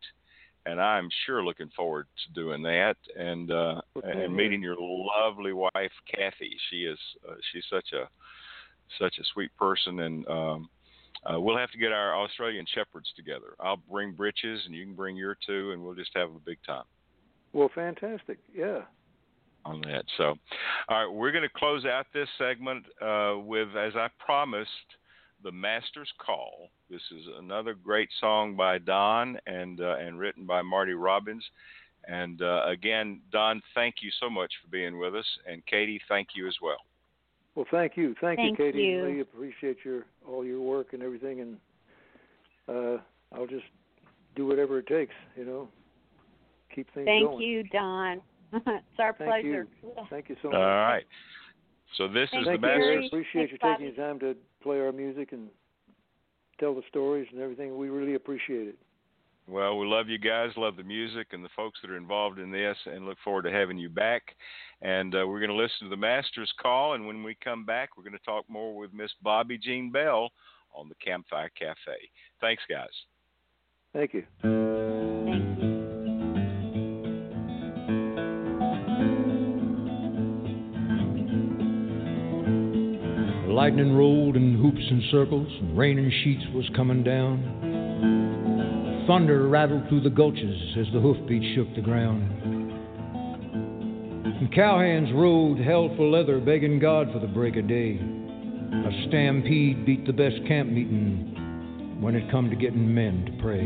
and 0.66 0.80
I'm 0.80 1.08
sure 1.24 1.42
looking 1.42 1.70
forward 1.74 2.06
to 2.26 2.34
doing 2.34 2.62
that 2.64 2.96
and 3.16 3.50
uh, 3.50 3.80
and 4.02 4.36
meeting 4.36 4.60
your 4.60 4.76
lovely 4.78 5.54
wife, 5.54 5.92
Kathy. 6.12 6.56
She 6.70 6.82
is 6.82 6.98
uh, 7.26 7.34
she's 7.52 7.64
such 7.70 7.92
a 7.94 8.08
such 8.98 9.16
a 9.18 9.24
sweet 9.32 9.56
person, 9.56 10.00
and 10.00 10.28
um, 10.28 10.68
uh, 11.24 11.40
we'll 11.40 11.56
have 11.56 11.70
to 11.70 11.78
get 11.78 11.92
our 11.92 12.14
Australian 12.22 12.66
shepherds 12.74 13.10
together. 13.16 13.54
I'll 13.60 13.80
bring 13.90 14.12
Britches, 14.12 14.60
and 14.66 14.74
you 14.74 14.84
can 14.84 14.94
bring 14.94 15.16
your 15.16 15.38
two, 15.46 15.70
and 15.72 15.82
we'll 15.82 15.94
just 15.94 16.10
have 16.14 16.28
a 16.28 16.40
big 16.44 16.58
time 16.66 16.84
well, 17.54 17.70
fantastic. 17.72 18.38
Yeah. 18.54 18.82
On 19.64 19.80
that. 19.82 20.04
So, 20.16 20.34
all 20.88 21.06
right, 21.06 21.12
we're 21.12 21.32
going 21.32 21.42
to 21.42 21.58
close 21.58 21.84
out 21.84 22.06
this 22.12 22.28
segment 22.38 22.84
uh, 23.00 23.34
with, 23.38 23.68
as 23.76 23.94
I 23.96 24.08
promised, 24.24 24.70
the 25.42 25.52
Master's 25.52 26.10
Call. 26.24 26.70
This 26.90 27.02
is 27.12 27.26
another 27.38 27.74
great 27.74 28.08
song 28.20 28.56
by 28.56 28.78
Don 28.78 29.38
and 29.46 29.80
uh, 29.80 29.96
and 29.96 30.18
written 30.18 30.46
by 30.46 30.62
Marty 30.62 30.94
Robbins. 30.94 31.44
And 32.06 32.42
uh, 32.42 32.64
again, 32.66 33.20
Don, 33.32 33.62
thank 33.74 33.96
you 34.02 34.10
so 34.20 34.28
much 34.28 34.52
for 34.62 34.70
being 34.70 34.98
with 34.98 35.14
us, 35.14 35.26
and 35.46 35.64
Katie, 35.66 36.00
thank 36.08 36.28
you 36.34 36.46
as 36.46 36.56
well. 36.62 36.78
Well, 37.54 37.66
thank 37.70 37.96
you, 37.96 38.14
thank, 38.20 38.38
Thank 38.38 38.58
you, 38.58 38.64
Katie. 38.64 38.78
you. 38.82 39.04
Really 39.04 39.20
appreciate 39.20 39.78
your 39.84 40.04
all 40.26 40.44
your 40.44 40.60
work 40.60 40.92
and 40.92 41.02
everything, 41.02 41.40
and 41.40 41.56
uh, 42.68 42.98
I'll 43.32 43.46
just 43.46 43.64
do 44.34 44.46
whatever 44.46 44.78
it 44.78 44.86
takes. 44.86 45.14
You 45.36 45.44
know, 45.44 45.68
keep 46.74 46.92
things 46.94 47.06
Thank 47.06 47.24
going. 47.24 47.38
Thank 47.38 47.48
you, 47.48 47.62
Don. 47.64 48.20
it's 48.52 48.84
our 48.98 49.14
Thank 49.14 49.30
pleasure. 49.30 49.66
Thank 50.10 50.28
you 50.28 50.36
so 50.42 50.48
much. 50.48 50.56
All 50.56 50.62
right. 50.62 51.04
So 51.96 52.08
this 52.08 52.28
Thank 52.30 52.42
is 52.42 52.46
the 52.46 52.50
Thank 52.52 52.60
you, 52.60 52.60
Master's- 52.60 52.78
Gary. 52.78 52.94
Master's. 52.96 53.08
Appreciate 53.08 53.52
you 53.52 53.58
Thanks, 53.60 53.80
taking 53.80 53.94
the 53.94 54.02
time 54.02 54.18
to 54.20 54.36
play 54.62 54.80
our 54.80 54.92
music 54.92 55.32
and 55.32 55.48
tell 56.58 56.74
the 56.74 56.82
stories 56.88 57.28
and 57.32 57.40
everything. 57.40 57.76
We 57.76 57.88
really 57.88 58.14
appreciate 58.14 58.68
it. 58.68 58.78
Well, 59.46 59.76
we 59.78 59.86
love 59.86 60.08
you 60.08 60.16
guys, 60.18 60.52
love 60.56 60.76
the 60.76 60.82
music 60.82 61.28
and 61.32 61.44
the 61.44 61.50
folks 61.54 61.78
that 61.82 61.90
are 61.90 61.98
involved 61.98 62.38
in 62.38 62.50
this, 62.50 62.78
and 62.86 63.04
look 63.04 63.18
forward 63.22 63.42
to 63.42 63.50
having 63.52 63.76
you 63.76 63.90
back. 63.90 64.22
And 64.80 65.14
uh, 65.14 65.26
we're 65.26 65.38
going 65.38 65.50
to 65.50 65.56
listen 65.56 65.80
to 65.82 65.88
the 65.90 65.96
Master's 65.96 66.50
Call, 66.60 66.94
and 66.94 67.06
when 67.06 67.22
we 67.22 67.36
come 67.44 67.66
back, 67.66 67.90
we're 67.96 68.04
going 68.04 68.18
to 68.18 68.24
talk 68.24 68.48
more 68.48 68.74
with 68.74 68.94
Miss 68.94 69.10
Bobbi 69.24 69.60
Jean 69.60 69.90
Bell 69.92 70.30
on 70.74 70.88
the 70.88 70.94
Campfire 70.94 71.50
Cafe. 71.50 71.92
Thanks, 72.40 72.62
guys. 72.70 72.88
Thank 73.92 74.14
you. 74.14 74.24
Thank 74.40 75.38
you. 75.38 75.43
Lightning 83.64 83.96
rolled 83.96 84.36
in 84.36 84.58
hoops 84.58 84.84
and 84.90 85.02
circles, 85.10 85.48
and 85.62 85.78
rain 85.78 85.96
in 85.96 86.10
sheets 86.22 86.44
was 86.54 86.68
coming 86.76 87.02
down. 87.02 87.40
Thunder 89.06 89.48
rattled 89.48 89.88
through 89.88 90.02
the 90.02 90.10
gulches 90.10 90.76
as 90.76 90.84
the 90.92 91.00
hoofbeats 91.00 91.46
shook 91.54 91.74
the 91.74 91.80
ground. 91.80 92.30
And 94.22 94.52
cowhands 94.52 95.10
rode 95.14 95.56
hell 95.60 95.90
for 95.96 96.06
leather, 96.06 96.40
begging 96.40 96.78
God 96.78 97.10
for 97.10 97.20
the 97.20 97.26
break 97.26 97.56
of 97.56 97.66
day. 97.66 97.98
A 97.98 99.06
stampede 99.08 99.86
beat 99.86 100.04
the 100.04 100.12
best 100.12 100.46
camp 100.46 100.68
meeting 100.68 101.96
when 102.02 102.14
it 102.14 102.30
come 102.30 102.50
to 102.50 102.56
getting 102.56 102.94
men 102.94 103.24
to 103.24 103.32
pray. 103.42 103.64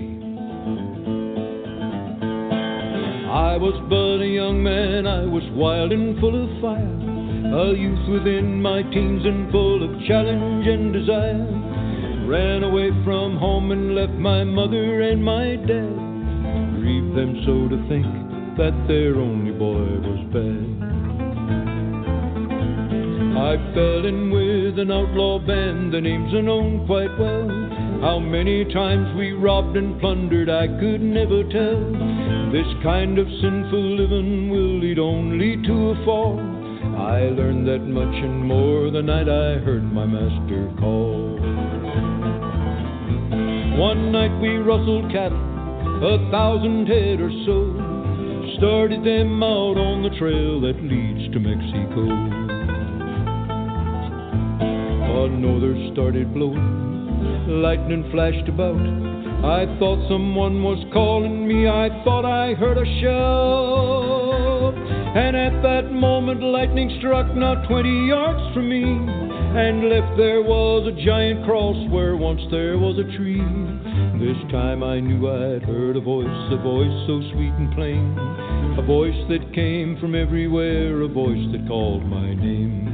I 3.28 3.56
was 3.56 3.74
but 3.90 4.22
a 4.22 4.28
young 4.28 4.62
man, 4.62 5.08
I 5.08 5.24
was 5.26 5.42
wild 5.54 5.90
and 5.90 6.20
full 6.20 6.36
of 6.40 6.60
fire. 6.62 7.07
A 7.48 7.72
youth 7.72 8.08
within 8.10 8.60
my 8.60 8.82
teens 8.82 9.24
and 9.24 9.50
full 9.50 9.82
of 9.82 10.04
challenge 10.06 10.66
and 10.66 10.92
desire. 10.92 11.48
Ran 12.28 12.62
away 12.62 12.90
from 13.04 13.38
home 13.38 13.72
and 13.72 13.94
left 13.94 14.12
my 14.12 14.44
mother 14.44 15.00
and 15.00 15.24
my 15.24 15.56
dad. 15.56 15.96
Grieved 16.76 17.16
them 17.16 17.42
so 17.46 17.66
to 17.72 17.88
think 17.88 18.04
that 18.58 18.76
their 18.86 19.16
only 19.16 19.52
boy 19.52 19.80
was 20.04 20.20
bad. 20.28 20.88
I 23.38 23.56
fell 23.72 24.04
in 24.04 24.30
with 24.30 24.78
an 24.78 24.92
outlaw 24.92 25.38
band, 25.38 25.94
the 25.94 26.02
names 26.02 26.34
are 26.34 26.42
known 26.42 26.86
quite 26.86 27.18
well. 27.18 27.48
How 28.02 28.18
many 28.18 28.66
times 28.74 29.16
we 29.16 29.32
robbed 29.32 29.74
and 29.74 29.98
plundered, 30.00 30.50
I 30.50 30.66
could 30.66 31.00
never 31.00 31.42
tell. 31.44 31.80
This 32.52 32.68
kind 32.82 33.18
of 33.18 33.26
sinful 33.40 33.96
living 33.96 34.50
will 34.50 34.80
lead 34.80 34.98
only 34.98 35.56
to 35.62 35.90
a 35.90 36.04
fall. 36.04 36.57
I 36.98 37.30
learned 37.30 37.66
that 37.68 37.86
much 37.86 38.14
and 38.24 38.44
more 38.44 38.90
the 38.90 39.00
night 39.00 39.28
I 39.28 39.62
heard 39.62 39.84
my 39.84 40.04
master 40.04 40.68
call. 40.80 41.38
One 43.78 44.10
night 44.10 44.34
we 44.42 44.56
rustled 44.56 45.06
cattle, 45.12 45.38
a 45.38 46.28
thousand 46.32 46.88
head 46.88 47.20
or 47.20 47.30
so. 47.46 48.58
Started 48.58 49.04
them 49.04 49.40
out 49.40 49.78
on 49.78 50.02
the 50.02 50.10
trail 50.18 50.60
that 50.62 50.82
leads 50.82 51.32
to 51.32 51.38
Mexico. 51.38 52.02
A 55.22 55.28
norther 55.30 55.78
started 55.92 56.34
blowing, 56.34 57.62
lightning 57.62 58.10
flashed 58.10 58.48
about. 58.48 58.74
I 59.44 59.66
thought 59.78 60.08
someone 60.10 60.64
was 60.64 60.84
calling 60.92 61.46
me, 61.46 61.68
I 61.68 61.90
thought 62.02 62.24
I 62.24 62.54
heard 62.54 62.76
a 62.76 63.00
shout. 63.00 64.17
And 65.14 65.36
at 65.36 65.62
that 65.62 65.90
moment, 65.90 66.42
lightning 66.42 66.96
struck 66.98 67.34
not 67.34 67.66
twenty 67.66 68.08
yards 68.08 68.54
from 68.54 68.68
me, 68.68 68.82
and 68.82 69.88
left 69.88 70.16
there 70.16 70.42
was 70.42 70.86
a 70.86 71.04
giant 71.04 71.44
cross 71.44 71.76
where 71.90 72.16
once 72.16 72.42
there 72.50 72.78
was 72.78 72.98
a 72.98 73.16
tree. 73.16 73.42
This 74.20 74.36
time 74.52 74.82
I 74.82 75.00
knew 75.00 75.28
I'd 75.28 75.62
heard 75.62 75.96
a 75.96 76.00
voice, 76.00 76.52
a 76.52 76.56
voice 76.58 77.06
so 77.06 77.22
sweet 77.32 77.54
and 77.54 77.72
plain, 77.74 78.18
a 78.78 78.82
voice 78.82 79.16
that 79.30 79.54
came 79.54 79.96
from 79.98 80.14
everywhere, 80.14 81.00
a 81.00 81.08
voice 81.08 81.46
that 81.52 81.66
called 81.66 82.04
my 82.04 82.34
name. 82.34 82.84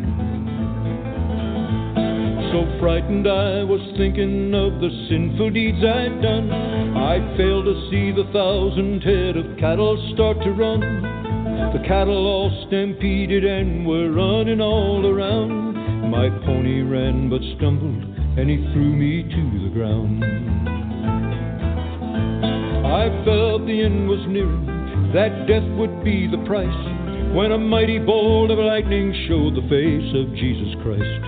So 2.53 2.78
frightened 2.78 3.27
I 3.27 3.65
was 3.65 3.81
thinking 3.97 4.55
of 4.55 4.81
the 4.81 4.91
sinful 5.09 5.51
deeds 5.51 5.82
I'd 5.82 6.23
done. 6.23 6.53
I 6.97 7.19
failed 7.36 7.65
to 7.65 7.89
see 7.91 8.12
the 8.12 8.31
thousand 8.32 9.03
head 9.03 9.36
of 9.36 9.59
cattle 9.59 9.99
start 10.15 10.41
to 10.45 10.53
run. 10.53 11.24
The 11.72 11.82
cattle 11.86 12.26
all 12.26 12.64
stampeded 12.66 13.44
and 13.44 13.86
were 13.86 14.10
running 14.10 14.60
all 14.60 15.06
around. 15.06 16.10
My 16.10 16.28
pony 16.44 16.82
ran 16.82 17.28
but 17.31 17.40
stumbled, 17.56 18.05
and 18.39 18.51
he 18.51 18.56
threw 18.72 18.93
me 18.94 19.22
to 19.22 19.43
the 19.62 19.74
ground. 19.74 20.24
I 22.86 23.09
felt 23.24 23.66
the 23.66 23.82
end 23.82 24.09
was 24.09 24.24
nearing, 24.28 25.10
that 25.12 25.47
death 25.47 25.66
would 25.78 26.05
be 26.05 26.26
the 26.26 26.43
price, 26.47 27.35
when 27.35 27.52
a 27.52 27.59
mighty 27.59 27.98
bolt 27.98 28.51
of 28.51 28.59
lightning 28.59 29.12
showed 29.28 29.55
the 29.55 29.68
face 29.68 30.14
of 30.14 30.35
Jesus 30.36 30.74
Christ. 30.82 31.22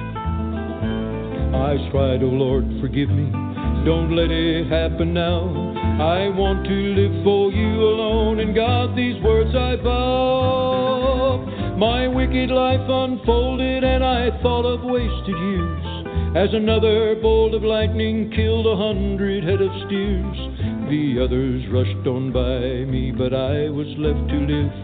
I 1.55 1.77
cried, 1.91 2.23
Oh 2.23 2.31
Lord, 2.31 2.65
forgive 2.81 3.11
me, 3.11 3.31
don't 3.87 4.17
let 4.17 4.33
it 4.33 4.67
happen 4.67 5.15
now. 5.15 5.47
I 6.03 6.27
want 6.35 6.67
to 6.67 6.75
live 6.75 7.23
for 7.23 7.53
you 7.53 7.87
alone, 7.87 8.41
and 8.41 8.53
God, 8.53 8.97
these 8.97 9.15
words 9.23 9.55
I 9.55 9.77
vow. 9.77 11.47
My 11.79 12.09
wicked 12.09 12.51
life 12.51 12.83
unfolded, 12.83 13.85
and 13.85 14.03
I 14.03 14.43
thought 14.43 14.67
of 14.67 14.83
wasted 14.83 15.39
years. 15.39 15.87
As 16.35 16.53
another 16.53 17.15
bolt 17.23 17.55
of 17.55 17.63
lightning 17.63 18.33
killed 18.35 18.67
a 18.67 18.75
hundred 18.75 19.45
head 19.45 19.63
of 19.63 19.71
steers. 19.87 20.39
The 20.91 21.23
others 21.23 21.63
rushed 21.71 22.07
on 22.11 22.33
by 22.35 22.91
me, 22.91 23.13
but 23.13 23.33
I 23.33 23.71
was 23.71 23.87
left 24.03 24.29
to 24.35 24.39
live. 24.51 24.75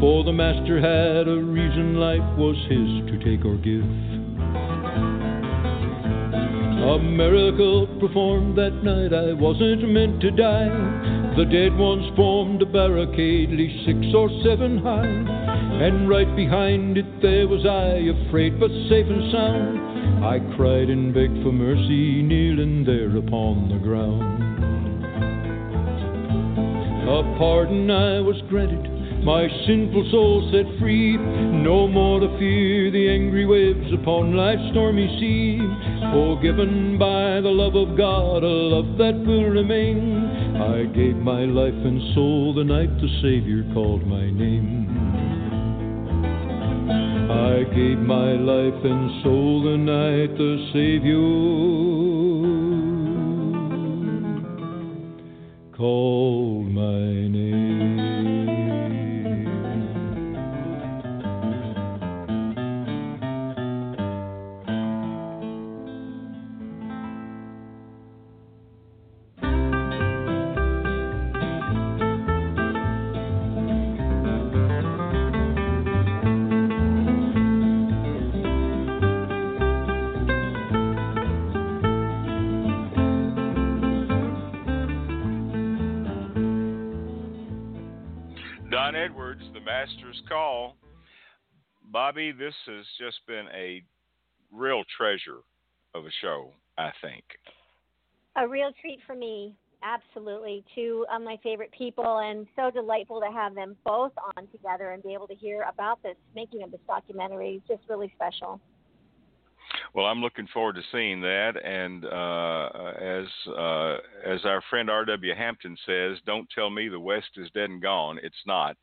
For 0.00 0.24
the 0.24 0.34
Master 0.34 0.82
had 0.82 1.28
a 1.28 1.38
reason 1.38 2.02
life 2.02 2.36
was 2.36 2.58
his 2.66 3.14
to 3.14 3.16
take 3.22 3.46
or 3.46 3.54
give. 3.62 4.19
Miracle 7.00 7.86
performed 7.98 8.56
that 8.58 8.82
night, 8.82 9.12
I 9.12 9.32
wasn't 9.32 9.88
meant 9.88 10.20
to 10.20 10.30
die. 10.30 10.68
The 11.36 11.44
dead 11.44 11.76
ones 11.76 12.10
formed 12.16 12.60
a 12.62 12.66
barricade, 12.66 13.50
at 13.50 13.56
least 13.56 13.86
six 13.86 13.98
or 14.14 14.28
seven 14.44 14.78
high. 14.78 15.06
And 15.06 16.08
right 16.08 16.34
behind 16.36 16.98
it 16.98 17.22
there 17.22 17.48
was 17.48 17.64
I, 17.64 18.04
afraid 18.26 18.60
but 18.60 18.70
safe 18.88 19.06
and 19.06 19.32
sound. 19.32 20.24
I 20.24 20.38
cried 20.56 20.90
and 20.90 21.14
begged 21.14 21.42
for 21.42 21.52
mercy, 21.52 22.22
kneeling 22.22 22.84
there 22.84 23.16
upon 23.16 23.68
the 23.70 23.78
ground. 23.78 24.42
A 27.08 27.22
pardon 27.38 27.90
I 27.90 28.20
was 28.20 28.40
granted, 28.48 28.99
my 29.24 29.48
sinful 29.66 30.08
soul 30.10 30.50
set 30.52 30.66
free. 30.80 31.16
No 31.16 31.86
more 31.86 32.20
to 32.20 32.28
fear 32.38 32.90
the 32.90 33.08
angry 33.08 33.46
waves 33.46 33.92
upon 33.92 34.34
life's 34.34 34.70
stormy 34.72 35.08
sea. 35.20 35.58
Forgiven 36.12 36.98
by 36.98 37.40
the 37.40 37.52
love 37.52 37.76
of 37.76 37.96
God, 37.96 38.42
a 38.42 38.46
love 38.46 38.96
that 38.98 39.14
will 39.26 39.44
remain. 39.44 40.26
I 40.56 40.84
gave 40.94 41.16
my 41.16 41.44
life 41.44 41.74
and 41.74 42.14
soul 42.14 42.54
the 42.54 42.64
night 42.64 42.90
the 43.00 43.08
Savior 43.22 43.64
called 43.74 44.06
my 44.06 44.30
name. 44.30 44.88
I 47.30 47.62
gave 47.74 47.98
my 47.98 48.32
life 48.32 48.84
and 48.84 49.22
soul 49.22 49.62
the 49.62 49.76
night 49.76 50.36
the 50.36 50.70
Savior 50.72 51.20
called 55.76 56.66
my 56.66 57.28
name. 57.28 57.39
Bobbi, 92.10 92.36
this 92.36 92.54
has 92.66 92.84
just 92.98 93.18
been 93.26 93.46
a 93.54 93.82
real 94.52 94.82
treasure 94.96 95.38
of 95.94 96.06
a 96.06 96.10
show, 96.20 96.50
I 96.78 96.90
think. 97.02 97.22
A 98.36 98.48
real 98.48 98.70
treat 98.80 98.98
for 99.06 99.14
me. 99.14 99.54
Absolutely. 99.82 100.64
Two 100.74 101.06
of 101.12 101.22
my 101.22 101.36
favorite 101.42 101.70
people, 101.76 102.18
and 102.18 102.46
so 102.56 102.70
delightful 102.70 103.20
to 103.20 103.30
have 103.32 103.54
them 103.54 103.76
both 103.84 104.12
on 104.36 104.46
together 104.48 104.90
and 104.90 105.02
be 105.02 105.14
able 105.14 105.26
to 105.28 105.34
hear 105.34 105.64
about 105.72 106.02
this 106.02 106.16
making 106.34 106.62
of 106.62 106.70
this 106.70 106.80
documentary. 106.86 107.56
It's 107.56 107.68
just 107.68 107.88
really 107.88 108.12
special. 108.14 108.60
Well, 109.94 110.06
I'm 110.06 110.20
looking 110.20 110.48
forward 110.52 110.74
to 110.76 110.82
seeing 110.92 111.20
that, 111.22 111.52
and 111.64 112.04
uh, 112.04 112.92
as 113.00 113.26
uh, 113.56 113.96
as 114.30 114.44
our 114.44 114.62
friend 114.68 114.90
R.W. 114.90 115.34
Hampton 115.34 115.76
says, 115.86 116.18
"Don't 116.26 116.48
tell 116.54 116.70
me 116.70 116.88
the 116.88 117.00
West 117.00 117.30
is 117.36 117.48
dead 117.54 117.70
and 117.70 117.80
gone. 117.80 118.18
It's 118.22 118.42
not." 118.46 118.76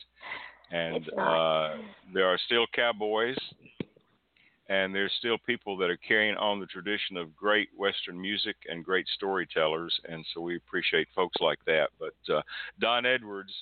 And 0.72 1.10
Uh, 1.18 1.78
there 2.14 2.28
are 2.28 2.38
still 2.38 2.68
cowboys, 2.74 3.38
and 4.70 4.94
there's 4.94 5.14
still 5.14 5.38
people 5.38 5.78
that 5.78 5.90
are 5.90 5.98
carrying 5.98 6.36
on 6.38 6.60
the 6.60 6.66
tradition 6.66 7.18
of 7.18 7.36
great 7.36 7.70
Western 7.76 8.20
music 8.20 8.56
and 8.70 8.84
great 8.84 9.08
storytellers, 9.16 9.98
and 10.10 10.26
so 10.34 10.42
we 10.42 10.58
appreciate 10.58 11.08
folks 11.16 11.38
like 11.40 11.64
that. 11.66 11.90
But 12.00 12.34
uh, 12.34 12.42
Don 12.80 13.06
Edwards 13.06 13.54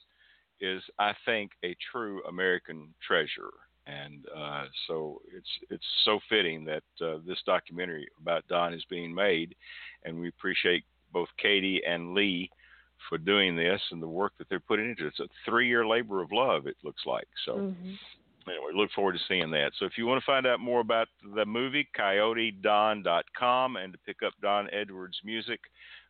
is, 0.60 0.82
I 0.98 1.14
think, 1.26 1.52
a 1.64 1.76
true 1.92 2.24
American 2.24 2.94
treasure 3.06 3.52
and 3.88 4.26
uh, 4.36 4.66
so 4.88 5.22
it's 5.36 5.48
it's 5.70 5.86
so 6.06 6.20
fitting 6.28 6.66
that 6.66 6.84
uh, 7.02 7.18
this 7.26 7.38
documentary 7.46 8.08
about 8.20 8.48
Don 8.48 8.74
is 8.74 8.84
being 8.90 9.14
made, 9.14 9.56
and 10.04 10.20
we 10.20 10.28
appreciate 10.28 10.84
both 11.14 11.30
Katie 11.38 11.82
and 11.88 12.14
Lee 12.14 12.50
for 13.10 13.18
doing 13.18 13.56
this 13.56 13.82
and 13.92 14.02
the 14.02 14.08
work 14.08 14.34
that 14.38 14.48
they're 14.50 14.60
putting 14.60 14.90
into 14.90 15.06
it. 15.06 15.08
It's 15.08 15.20
a 15.20 15.28
three-year 15.46 15.88
labor 15.88 16.22
of 16.22 16.32
love. 16.32 16.68
It 16.68 16.78
looks 16.84 17.04
like 17.06 17.28
so. 17.46 17.58
Mhm. 17.58 17.98
Anyway, 18.48 18.72
look 18.74 18.92
forward 18.92 19.14
to 19.14 19.20
seeing 19.28 19.50
that. 19.52 19.72
So 19.80 19.86
if 19.86 19.98
you 19.98 20.06
want 20.06 20.22
to 20.22 20.26
find 20.26 20.46
out 20.46 20.60
more 20.60 20.80
about 20.80 21.08
the 21.34 21.46
movie, 21.46 21.88
CoyoteDon.com, 21.98 23.78
and 23.78 23.94
to 23.94 24.00
pick 24.06 24.18
up 24.24 24.34
Don 24.42 24.70
Edwards 24.72 25.20
music, 25.24 25.60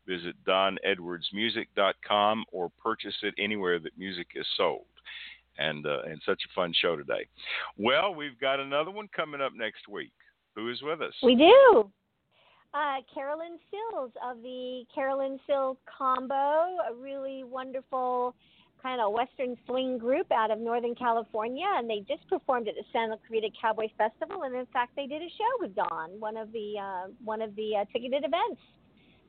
visit 0.05 0.35
DonEdwardsMusic.com 0.45 2.45
or 2.51 2.69
purchase 2.81 3.15
it 3.23 3.33
anywhere 3.37 3.79
that 3.79 3.97
music 3.97 4.27
is 4.35 4.45
sold 4.57 4.85
and 5.57 5.85
uh, 5.85 6.01
and 6.01 6.21
such 6.25 6.41
a 6.45 6.53
fun 6.53 6.73
show 6.73 6.95
today. 6.95 7.25
Well, 7.77 8.13
we've 8.13 8.39
got 8.39 8.59
another 8.59 8.91
one 8.91 9.07
coming 9.15 9.41
up 9.41 9.53
next 9.55 9.87
week. 9.87 10.11
Who 10.55 10.69
is 10.69 10.81
with 10.81 11.01
us? 11.01 11.13
We 11.23 11.35
do. 11.35 11.91
Uh, 12.75 12.97
Carolyn 13.13 13.57
Sills 13.71 14.11
of 14.21 14.41
the 14.41 14.83
Carolyn 14.93 15.39
Sills 15.47 15.77
Combo, 15.85 16.33
a 16.35 16.93
really 16.99 17.45
wonderful 17.45 18.35
kind 18.83 18.99
of 18.99 19.13
Western 19.13 19.55
swing 19.65 19.97
group 19.97 20.29
out 20.29 20.51
of 20.51 20.59
Northern 20.59 20.93
California, 20.93 21.65
and 21.77 21.89
they 21.89 21.99
just 21.99 22.27
performed 22.27 22.67
at 22.67 22.75
the 22.75 22.83
Santa 22.91 23.17
Clarita 23.25 23.47
Cowboy 23.61 23.87
Festival. 23.97 24.43
And 24.43 24.53
in 24.53 24.65
fact, 24.73 24.91
they 24.97 25.07
did 25.07 25.21
a 25.21 25.29
show 25.29 25.61
with 25.61 25.73
Don, 25.73 26.19
one 26.19 26.35
of 26.35 26.51
the 26.51 26.73
uh, 26.77 27.07
one 27.23 27.41
of 27.41 27.55
the 27.55 27.77
uh, 27.77 27.85
ticketed 27.93 28.25
events, 28.25 28.61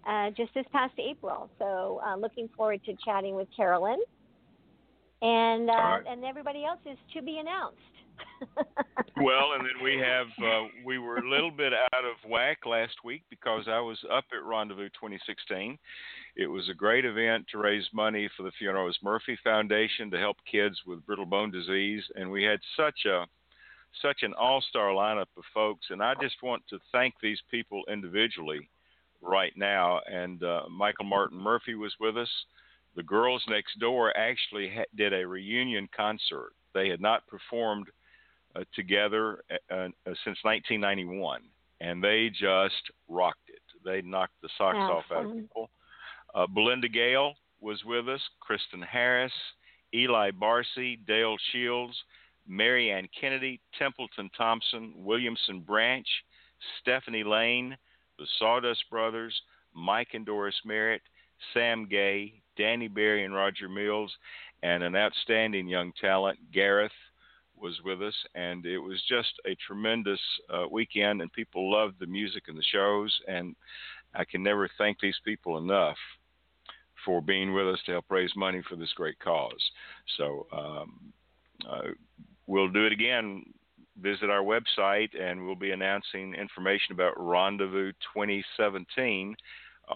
uh, 0.09 0.31
just 0.31 0.53
this 0.53 0.67
past 0.73 0.95
April. 0.99 1.49
So, 1.61 2.01
uh, 2.05 2.17
looking 2.17 2.49
forward 2.57 2.81
to 2.85 2.95
chatting 3.05 3.37
with 3.37 3.47
Carolyn, 3.57 4.01
and 5.23 5.71
uh, 5.71 5.73
right. 5.73 6.03
and 6.09 6.25
everybody 6.25 6.65
else 6.65 6.81
is 6.85 6.99
to 7.15 7.23
be 7.23 7.39
announced. 7.39 7.96
well, 9.17 9.53
and 9.55 9.65
then 9.65 9.83
we 9.83 9.99
have 9.99 10.27
uh, 10.43 10.69
we 10.85 10.99
were 10.99 11.19
a 11.19 11.29
little 11.29 11.51
bit 11.51 11.73
out 11.73 12.05
of 12.05 12.31
whack 12.31 12.59
last 12.67 12.95
week 13.05 13.23
because 13.31 13.65
I 13.69 13.81
was 13.81 13.99
up 14.13 14.25
at 14.33 14.45
Rendezvous 14.45 14.89
2016. 14.91 15.79
It 16.37 16.47
was 16.47 16.69
a 16.69 16.75
great 16.75 17.05
event 17.05 17.47
to 17.51 17.59
raise 17.59 17.87
money 17.93 18.29
for 18.37 18.43
the 18.43 18.53
Fiona 18.59 18.91
Murphy 19.03 19.39
Foundation 19.43 20.11
to 20.11 20.19
help 20.19 20.37
kids 20.51 20.77
with 20.87 21.05
brittle 21.07 21.27
bone 21.27 21.51
disease, 21.51 22.03
and 22.15 22.31
we 22.31 22.45
had 22.45 22.61
such 22.77 23.07
a 23.07 23.25
such 24.03 24.23
an 24.23 24.35
all-star 24.35 24.91
lineup 24.91 25.27
of 25.39 25.45
folks, 25.55 25.87
and 25.91 26.03
I 26.03 26.15
just 26.21 26.43
want 26.43 26.63
to 26.69 26.79
thank 26.93 27.15
these 27.23 27.41
people 27.51 27.83
individually 27.89 28.69
right 29.23 29.53
now. 29.57 30.01
And 30.07 30.43
uh, 30.43 30.63
Michael 30.71 31.07
Martin 31.07 31.39
Murphey 31.39 31.75
was 31.75 31.95
with 31.99 32.17
us. 32.17 32.29
The 32.95 33.03
girls 33.03 33.43
next 33.49 33.79
door 33.79 34.17
actually 34.17 34.71
ha- 34.75 34.85
did 34.97 35.13
a 35.13 35.27
reunion 35.27 35.89
concert. 35.97 36.51
They 36.75 36.89
had 36.89 37.01
not 37.01 37.27
performed 37.27 37.89
uh, 38.57 38.65
together 38.75 39.43
uh, 39.71 39.75
uh, 39.75 39.89
since 40.25 40.39
1991, 40.43 41.43
and 41.81 42.03
they 42.03 42.31
just 42.31 42.75
rocked 43.09 43.49
it. 43.49 43.61
They 43.85 44.03
knocked 44.03 44.41
the 44.43 44.49
socks 44.57 44.77
That's 44.79 44.91
off 44.91 45.05
out 45.15 45.27
of 45.27 45.37
people. 45.37 45.71
Uh, 46.35 46.47
Belinda 46.47 46.89
Gail 46.89 47.35
was 47.61 47.83
with 47.85 48.09
us, 48.09 48.21
Kristyn 48.41 48.83
Harris, 48.83 49.33
Eli 49.95 50.31
Barsi, 50.31 50.99
Dale 51.07 51.37
Shields, 51.53 51.97
Mary 52.47 52.91
Ann 52.91 53.09
Kennedy, 53.19 53.61
Templeton 53.79 54.31
Thompson, 54.37 54.93
Williamson 54.97 55.61
Branch, 55.61 56.07
Stephanie 56.81 57.25
Lane, 57.25 57.77
the 58.19 58.27
Sawdust 58.39 58.85
Brothers, 58.91 59.35
Mike 59.75 60.09
and 60.15 60.25
Doris 60.25 60.57
Merritt, 60.65 61.03
Sam 61.53 61.87
Gay, 61.89 62.41
Danny 62.57 62.89
Berry 62.89 63.25
and 63.25 63.35
Roger 63.35 63.69
Mills, 63.69 64.13
and 64.63 64.83
an 64.83 64.97
outstanding 64.97 65.69
young 65.69 65.93
talent, 66.01 66.39
Gareth, 66.53 66.93
was 67.61 67.79
with 67.85 68.03
us. 68.03 68.15
And 68.35 68.65
it 68.67 68.79
was 68.79 69.03
just 69.09 69.33
a 69.47 69.57
tremendous 69.67 70.21
uh, 70.53 70.67
weekend, 70.71 71.23
and 71.23 71.33
people 71.33 71.71
loved 71.71 71.97
the 71.99 72.07
music 72.07 72.45
and 72.49 72.57
the 72.57 72.65
shows. 72.73 73.17
And 73.29 73.55
I 74.15 74.25
can 74.25 74.43
never 74.43 74.69
thank 74.79 75.01
these 75.01 75.19
people 75.25 75.59
enough 75.59 75.97
for 77.05 77.21
being 77.21 77.55
with 77.55 77.69
us 77.69 77.79
to 77.87 77.93
help 77.93 78.07
raise 78.11 78.35
money 78.37 78.63
for 78.69 78.77
this 78.77 78.93
great 78.95 79.19
cause. 79.21 79.71
So 80.17 80.47
um, 80.53 81.13
uh, 81.71 81.93
we'll 82.47 82.71
do 82.71 82.85
it 82.87 82.93
again. 82.93 83.45
Visit 84.01 84.29
our 84.29 84.43
website, 84.43 85.19
and 85.19 85.47
we'll 85.47 85.55
be 85.55 85.71
announcing 85.71 86.35
information 86.35 86.93
about 86.93 87.15
Rendezvous 87.17 87.93
2017 88.15 89.35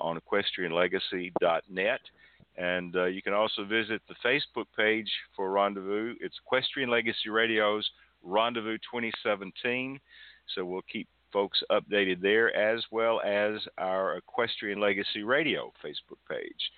on 0.01 0.19
equestrianlegacy.net. 0.19 2.01
And 2.61 2.95
uh, 2.95 3.07
you 3.07 3.23
can 3.23 3.33
also 3.33 3.65
visit 3.65 4.03
the 4.07 4.15
Facebook 4.23 4.67
page 4.77 5.11
for 5.35 5.51
Rendezvous. 5.51 6.15
It's 6.21 6.37
Equestrian 6.45 6.91
Legacy 6.91 7.31
Radio's 7.31 7.89
Rendezvous 8.23 8.77
2017. 8.79 9.99
So 10.55 10.67
we'll 10.67 10.83
keep 10.83 11.09
folks 11.33 11.63
updated 11.71 12.21
there, 12.21 12.55
as 12.55 12.85
well 12.91 13.23
as 13.23 13.61
our 13.79 14.19
Equestrian 14.19 14.79
Legacy 14.79 15.23
Radio 15.23 15.73
Facebook 15.83 16.19
page. 16.29 16.71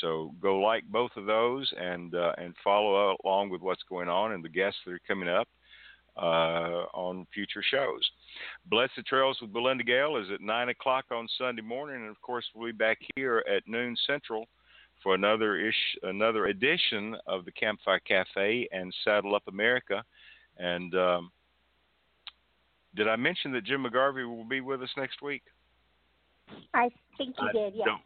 So 0.00 0.34
go 0.42 0.58
like 0.58 0.82
both 0.90 1.12
of 1.16 1.26
those 1.26 1.72
and 1.78 2.16
uh, 2.16 2.32
and 2.36 2.52
follow 2.64 3.16
along 3.24 3.50
with 3.50 3.62
what's 3.62 3.84
going 3.88 4.08
on 4.08 4.32
and 4.32 4.44
the 4.44 4.48
guests 4.48 4.80
that 4.86 4.92
are 4.92 5.00
coming 5.06 5.28
up 5.28 5.46
uh, 6.16 6.86
on 6.94 7.26
future 7.32 7.62
shows. 7.70 8.02
Blessed 8.66 9.06
Trails 9.06 9.38
with 9.40 9.52
Belinda 9.52 9.84
Gail 9.84 10.16
is 10.16 10.26
at 10.34 10.40
nine 10.40 10.68
o'clock 10.68 11.04
on 11.12 11.28
Sunday 11.38 11.62
morning, 11.62 12.02
and 12.02 12.10
of 12.10 12.20
course 12.22 12.44
we'll 12.54 12.66
be 12.66 12.76
back 12.76 12.98
here 13.14 13.44
at 13.48 13.62
noon 13.68 13.96
Central 14.04 14.48
for 15.08 15.14
another 15.14 15.56
ish 15.58 15.96
another 16.02 16.48
edition 16.48 17.16
of 17.26 17.46
the 17.46 17.50
Campfire 17.50 17.98
Cafe 18.00 18.68
and 18.72 18.94
Saddle 19.04 19.34
Up 19.34 19.42
America. 19.48 20.04
And 20.58 20.94
um, 20.94 21.30
did 22.94 23.08
I 23.08 23.16
mention 23.16 23.50
that 23.52 23.64
Jim 23.64 23.86
McGarvey 23.86 24.28
will 24.28 24.44
be 24.44 24.60
with 24.60 24.82
us 24.82 24.90
next 24.98 25.22
week? 25.22 25.40
I 26.74 26.90
think 27.16 27.36
you 27.40 27.48
I 27.48 27.52
did, 27.52 27.74
don't- 27.86 28.02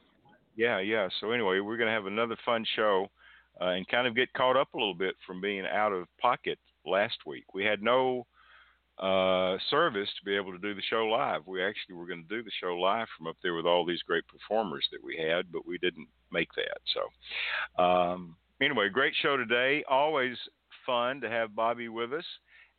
Yeah, 0.54 0.78
yeah. 0.78 1.08
So 1.20 1.32
anyway, 1.32 1.58
we're 1.58 1.76
going 1.76 1.88
to 1.88 1.92
have 1.92 2.06
another 2.06 2.36
fun 2.44 2.64
show 2.76 3.08
uh, 3.60 3.70
and 3.70 3.88
kind 3.88 4.06
of 4.06 4.14
get 4.14 4.32
caught 4.34 4.56
up 4.56 4.72
a 4.72 4.78
little 4.78 4.94
bit 4.94 5.16
from 5.26 5.40
being 5.40 5.64
out 5.66 5.90
of 5.92 6.06
pocket 6.20 6.60
last 6.86 7.16
week. 7.26 7.52
We 7.52 7.64
had 7.64 7.82
no 7.82 8.26
uh, 8.98 9.56
service 9.70 10.08
to 10.18 10.24
be 10.24 10.36
able 10.36 10.52
to 10.52 10.58
do 10.58 10.74
the 10.74 10.82
show 10.88 11.06
live. 11.06 11.46
We 11.46 11.62
actually 11.62 11.96
were 11.96 12.06
going 12.06 12.24
to 12.28 12.36
do 12.36 12.42
the 12.42 12.50
show 12.60 12.74
live 12.74 13.06
from 13.16 13.26
up 13.26 13.36
there 13.42 13.54
with 13.54 13.66
all 13.66 13.84
these 13.84 14.02
great 14.02 14.24
performers 14.28 14.86
that 14.92 15.02
we 15.02 15.16
had, 15.16 15.50
but 15.50 15.66
we 15.66 15.78
didn't 15.78 16.08
make 16.30 16.48
that. 16.56 16.78
So 16.94 17.82
um, 17.82 18.36
anyway, 18.60 18.88
great 18.88 19.14
show 19.22 19.36
today. 19.36 19.82
Always 19.88 20.36
fun 20.86 21.20
to 21.22 21.28
have 21.28 21.50
Bobbi 21.50 21.88
with 21.88 22.12
us, 22.12 22.24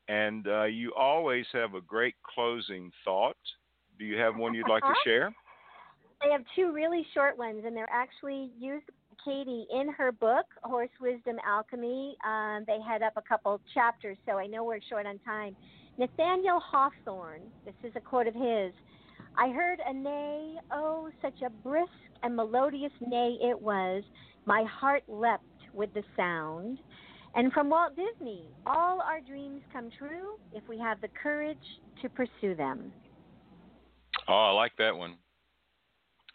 and 0.07 0.47
uh, 0.47 0.63
you 0.63 0.93
always 0.93 1.45
have 1.53 1.73
a 1.73 1.81
great 1.81 2.15
closing 2.23 2.91
thought. 3.03 3.37
Do 3.97 4.05
you 4.05 4.17
have 4.17 4.35
one 4.35 4.53
you'd 4.53 4.69
like 4.69 4.83
to 4.83 4.95
share? 5.03 5.33
I 6.21 6.31
have 6.31 6.43
two 6.55 6.71
really 6.71 7.05
short 7.13 7.37
ones, 7.37 7.63
and 7.65 7.75
they're 7.75 7.89
actually 7.91 8.51
used 8.57 8.85
by 8.87 8.93
Katie 9.25 9.65
in 9.71 9.89
her 9.97 10.11
book, 10.11 10.45
Horse 10.63 10.89
Wisdom 10.99 11.37
Alchemy. 11.47 12.17
Um, 12.25 12.65
they 12.67 12.79
head 12.85 13.01
up 13.01 13.13
a 13.15 13.21
couple 13.21 13.59
chapters, 13.73 14.17
so 14.25 14.33
I 14.33 14.47
know 14.47 14.63
we're 14.63 14.81
short 14.89 15.05
on 15.05 15.19
time. 15.19 15.55
Nathaniel 15.97 16.59
Hawthorne, 16.59 17.41
this 17.65 17.75
is 17.83 17.91
a 17.95 17.99
quote 17.99 18.27
of 18.27 18.33
his. 18.33 18.73
I 19.37 19.49
heard 19.49 19.79
a 19.85 19.93
neigh, 19.93 20.55
oh, 20.71 21.09
such 21.21 21.41
a 21.45 21.49
brisk 21.49 21.89
and 22.21 22.35
melodious 22.35 22.91
neigh 23.01 23.37
it 23.41 23.59
was. 23.59 24.03
My 24.45 24.63
heart 24.63 25.03
leapt 25.07 25.43
with 25.73 25.93
the 25.93 26.03
sound. 26.15 26.79
And 27.35 27.51
from 27.51 27.69
Walt 27.69 27.93
Disney, 27.95 28.43
all 28.65 29.01
our 29.01 29.19
dreams 29.21 29.61
come 29.71 29.89
true 29.97 30.37
if 30.53 30.63
we 30.67 30.77
have 30.77 31.01
the 31.01 31.07
courage 31.21 31.57
to 32.01 32.09
pursue 32.09 32.55
them. 32.55 32.91
Oh, 34.27 34.33
I 34.33 34.51
like 34.51 34.73
that 34.77 34.95
one. 34.95 35.15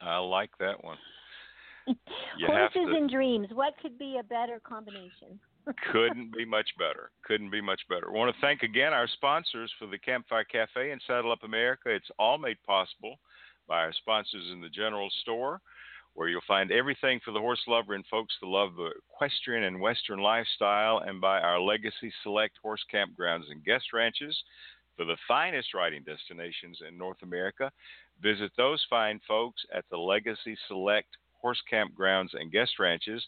I 0.00 0.18
like 0.18 0.50
that 0.60 0.82
one. 0.82 0.98
Horses 2.46 2.72
to- 2.74 2.96
and 2.96 3.10
dreams. 3.10 3.48
What 3.52 3.74
could 3.80 3.98
be 3.98 4.18
a 4.20 4.24
better 4.24 4.60
combination? 4.60 5.38
Couldn't 5.92 6.34
be 6.36 6.44
much 6.44 6.68
better. 6.78 7.10
Couldn't 7.24 7.50
be 7.50 7.60
much 7.60 7.80
better. 7.88 8.08
I 8.08 8.12
want 8.12 8.34
to 8.34 8.40
thank 8.40 8.62
again 8.62 8.92
our 8.92 9.08
sponsors 9.08 9.72
for 9.78 9.86
the 9.86 9.98
Campfire 9.98 10.44
Cafe 10.44 10.90
and 10.90 11.00
Saddle 11.06 11.32
Up 11.32 11.42
America. 11.42 11.90
It's 11.90 12.10
all 12.18 12.38
made 12.38 12.56
possible 12.66 13.18
by 13.66 13.80
our 13.80 13.92
sponsors 13.92 14.50
in 14.52 14.60
the 14.60 14.68
general 14.70 15.10
store, 15.22 15.60
where 16.14 16.28
you'll 16.28 16.40
find 16.48 16.72
everything 16.72 17.20
for 17.24 17.32
the 17.32 17.40
horse 17.40 17.60
lover 17.68 17.94
and 17.94 18.04
folks 18.06 18.34
that 18.40 18.46
love 18.46 18.76
the 18.76 18.90
equestrian 19.12 19.64
and 19.64 19.80
western 19.80 20.20
lifestyle, 20.20 21.00
and 21.06 21.20
by 21.20 21.40
our 21.40 21.60
Legacy 21.60 22.12
Select 22.22 22.56
horse 22.62 22.82
campgrounds 22.92 23.50
and 23.50 23.64
guest 23.64 23.92
ranches 23.92 24.36
for 24.96 25.04
the 25.04 25.16
finest 25.28 25.74
riding 25.74 26.02
destinations 26.02 26.78
in 26.86 26.98
North 26.98 27.22
America. 27.22 27.70
Visit 28.22 28.50
those 28.56 28.84
fine 28.90 29.20
folks 29.28 29.62
at 29.72 29.84
the 29.90 29.98
Legacy 29.98 30.56
Select 30.66 31.08
horse 31.40 31.62
campgrounds 31.72 32.34
and 32.34 32.52
guest 32.52 32.72
ranches 32.78 33.24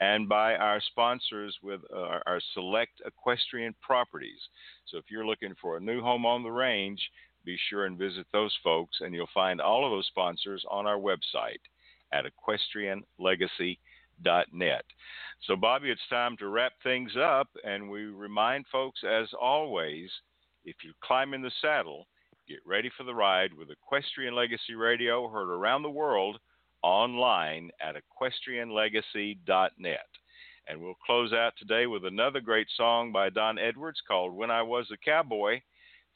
and 0.00 0.28
by 0.28 0.56
our 0.56 0.80
sponsors 0.80 1.56
with 1.62 1.80
uh, 1.94 2.18
our 2.26 2.40
select 2.52 3.00
equestrian 3.06 3.72
properties. 3.80 4.40
So 4.86 4.98
if 4.98 5.04
you're 5.10 5.26
looking 5.26 5.54
for 5.60 5.76
a 5.76 5.80
new 5.80 6.00
home 6.00 6.26
on 6.26 6.42
the 6.42 6.50
range, 6.50 7.00
be 7.44 7.56
sure 7.68 7.86
and 7.86 7.96
visit 7.98 8.26
those 8.32 8.56
folks, 8.62 8.98
and 9.00 9.12
you'll 9.14 9.28
find 9.32 9.60
all 9.60 9.84
of 9.84 9.92
those 9.92 10.06
sponsors 10.06 10.64
on 10.70 10.86
our 10.86 10.98
website 10.98 11.60
at 12.12 12.24
equestrianlegacy.net. 12.24 14.84
So, 15.46 15.56
Bobbi, 15.56 15.90
it's 15.90 16.08
time 16.08 16.36
to 16.38 16.48
wrap 16.48 16.72
things 16.82 17.12
up, 17.20 17.48
and 17.64 17.90
we 17.90 18.06
remind 18.06 18.64
folks, 18.72 19.00
as 19.04 19.28
always, 19.38 20.10
if 20.64 20.76
you're 20.82 20.94
climbing 21.02 21.42
the 21.42 21.50
saddle, 21.60 22.06
get 22.48 22.60
ready 22.64 22.90
for 22.96 23.04
the 23.04 23.14
ride 23.14 23.52
with 23.52 23.68
Equestrian 23.70 24.34
Legacy 24.34 24.74
Radio, 24.74 25.28
heard 25.28 25.50
around 25.50 25.82
the 25.82 25.90
world 25.90 26.38
online 26.84 27.70
at 27.80 27.96
equestrianlegacy.net. 27.96 30.06
And 30.68 30.80
we'll 30.80 30.94
close 31.04 31.32
out 31.32 31.54
today 31.58 31.86
with 31.86 32.04
another 32.04 32.40
great 32.40 32.68
song 32.76 33.10
by 33.10 33.30
Don 33.30 33.58
Edwards 33.58 34.00
called 34.06 34.34
When 34.34 34.50
I 34.50 34.62
Was 34.62 34.86
a 34.92 34.98
Cowboy. 34.98 35.60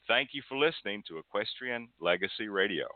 Thank 0.06 0.30
you 0.32 0.42
for 0.48 0.58
listening 0.58 1.02
to 1.08 1.18
Equestrian 1.18 1.88
Legacy 2.00 2.48
Radio. 2.48 2.86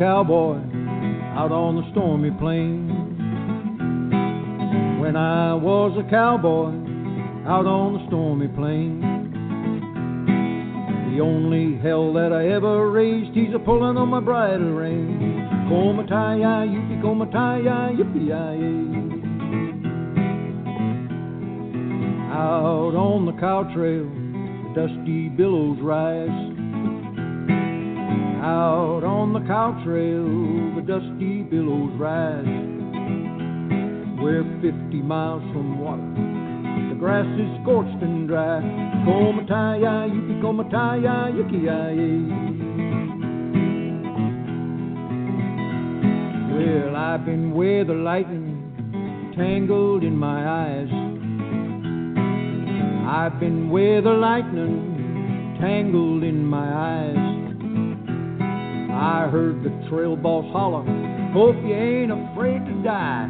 Cowboy 0.00 0.56
out 1.36 1.52
on 1.52 1.76
the 1.76 1.84
stormy 1.92 2.30
plain. 2.30 2.88
When 4.98 5.14
I 5.14 5.52
was 5.52 5.92
a 6.00 6.08
cowboy 6.08 6.72
out 7.46 7.66
on 7.66 7.92
the 7.92 8.06
stormy 8.08 8.48
plain. 8.48 9.02
The 11.12 11.20
only 11.20 11.76
hell 11.82 12.14
that 12.14 12.32
I 12.32 12.48
ever 12.48 12.90
raised, 12.90 13.36
he's 13.36 13.52
a 13.54 13.58
pulling 13.58 13.98
on 13.98 14.08
my 14.08 14.20
bridle 14.20 14.72
rein. 14.72 15.68
Komataya, 15.68 16.64
yippee, 16.64 17.02
komataya, 17.02 17.92
yippee, 17.92 18.32
Out 22.32 22.94
on 22.94 23.26
the 23.26 23.32
cow 23.32 23.64
trail, 23.74 24.08
the 24.08 24.72
dusty 24.74 25.28
billows 25.28 25.78
rise. 25.82 26.49
Out 28.42 29.04
on 29.04 29.34
the 29.34 29.40
cow 29.40 29.78
trail, 29.84 30.24
the 30.74 30.80
dusty 30.80 31.42
billows 31.42 31.92
rise. 32.00 32.46
We're 34.16 34.44
50 34.62 35.02
miles 35.02 35.42
from 35.52 35.78
water. 35.78 36.00
The 36.88 36.96
grass 36.98 37.26
is 37.38 37.48
scorched 37.60 38.02
and 38.02 38.26
dry. 38.26 38.62
Komataya, 39.04 40.08
yippee, 40.08 40.40
komataya, 40.40 41.28
yippee, 41.36 41.68
Well, 46.56 46.96
I've 46.96 47.26
been 47.26 47.52
where 47.52 47.84
the 47.84 47.92
lightning 47.92 49.34
tangled 49.36 50.02
in 50.02 50.16
my 50.16 50.48
eyes. 50.48 50.88
I've 53.06 53.38
been 53.38 53.68
where 53.68 54.00
the 54.00 54.14
lightning 54.14 55.58
tangled 55.60 56.24
in 56.24 56.42
my 56.42 56.72
eyes. 56.72 57.19
I 59.00 59.28
heard 59.28 59.62
the 59.64 59.70
trail 59.88 60.14
boss 60.14 60.44
holler, 60.52 60.84
Hope 61.32 61.56
you 61.64 61.74
ain't 61.74 62.12
afraid 62.12 62.66
to 62.66 62.82
die. 62.82 63.28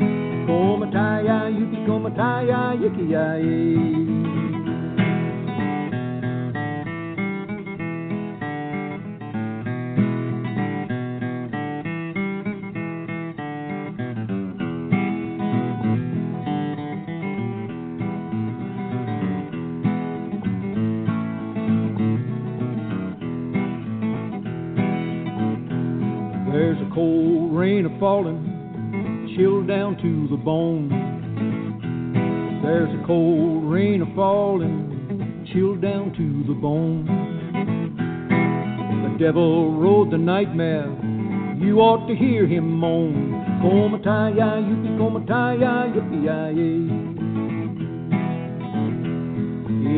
Komataya, 0.49 1.49
yuki 1.57 1.77
komataya, 1.87 2.75
yuki 2.75 3.07
falling, 28.01 29.37
chilled 29.37 29.69
down 29.69 29.95
to 29.99 30.27
the 30.35 30.43
bone. 30.43 30.89
There's 32.65 32.89
a 32.89 33.07
cold 33.07 33.71
rain 33.71 34.01
a 34.01 34.07
falling, 34.17 35.47
chilled 35.53 35.83
down 35.83 36.15
to 36.17 36.45
the 36.49 36.59
bone. 36.59 37.05
The 39.03 39.25
devil 39.25 39.79
rode 39.79 40.11
the 40.11 40.19
nightmare, 40.19 40.89
you 41.61 41.81
ought 41.81 42.09
to 42.09 42.17
hear 42.17 42.47
him 42.47 42.71
moan. 42.73 43.61
Komataya, 43.63 44.63
yippee, 44.65 44.97
komataya, 44.97 45.95
yippee, 45.95 47.11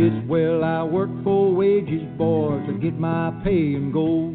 It's 0.05 0.29
well 0.29 0.65
I 0.65 0.83
work 0.83 1.11
for 1.23 1.55
wages, 1.55 2.03
boys, 2.19 2.67
to 2.67 2.73
get 2.73 2.99
my 2.99 3.31
pay 3.45 3.75
and 3.75 3.93
gold. 3.93 4.32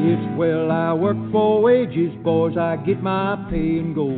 It's 0.00 0.38
well 0.38 0.70
I 0.70 0.92
work 0.92 1.16
for 1.32 1.60
wages, 1.60 2.14
boys, 2.22 2.56
I 2.56 2.76
get 2.76 3.02
my 3.02 3.34
pay 3.50 3.78
and 3.78 3.94
go. 3.96 4.08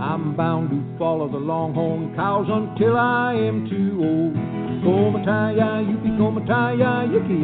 I'm 0.00 0.36
bound 0.36 0.70
to 0.70 0.98
follow 0.98 1.28
the 1.28 1.38
longhorn 1.38 2.14
cows 2.14 2.46
until 2.48 2.96
I 2.96 3.34
am 3.34 3.68
too 3.68 3.98
old. 3.98 4.36
Komataya, 4.84 5.82
yuki 5.84 6.10
komataya, 6.10 7.10
yuki 7.10 7.42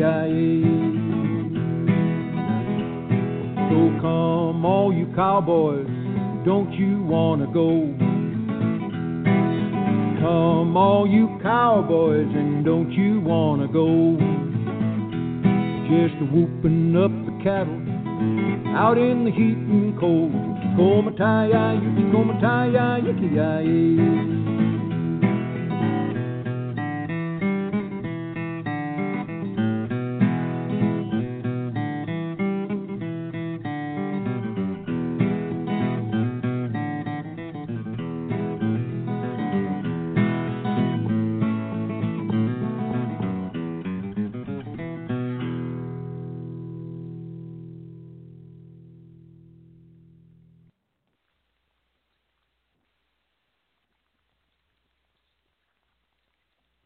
So 3.68 4.00
come 4.00 4.64
all 4.64 4.92
you 4.94 5.12
cowboys, 5.16 5.86
don't 6.44 6.72
you 6.72 7.02
wanna 7.02 7.46
go? 7.52 7.94
Come 10.20 10.76
all 10.76 11.06
you 11.08 11.38
cowboys 11.42 12.28
and 12.32 12.64
don't 12.64 12.92
you 12.92 13.20
wanna 13.22 13.66
go? 13.66 14.37
Just 15.88 16.20
whooping 16.30 16.94
up 16.96 17.10
the 17.24 17.32
cattle 17.42 17.80
out 18.76 18.98
in 18.98 19.24
the 19.24 19.30
heat 19.30 19.56
and 19.56 19.98
cold. 19.98 20.32
Komataya, 20.76 21.80
yuki 21.82 22.02
komataya, 22.12 23.02
yuki 23.02 24.47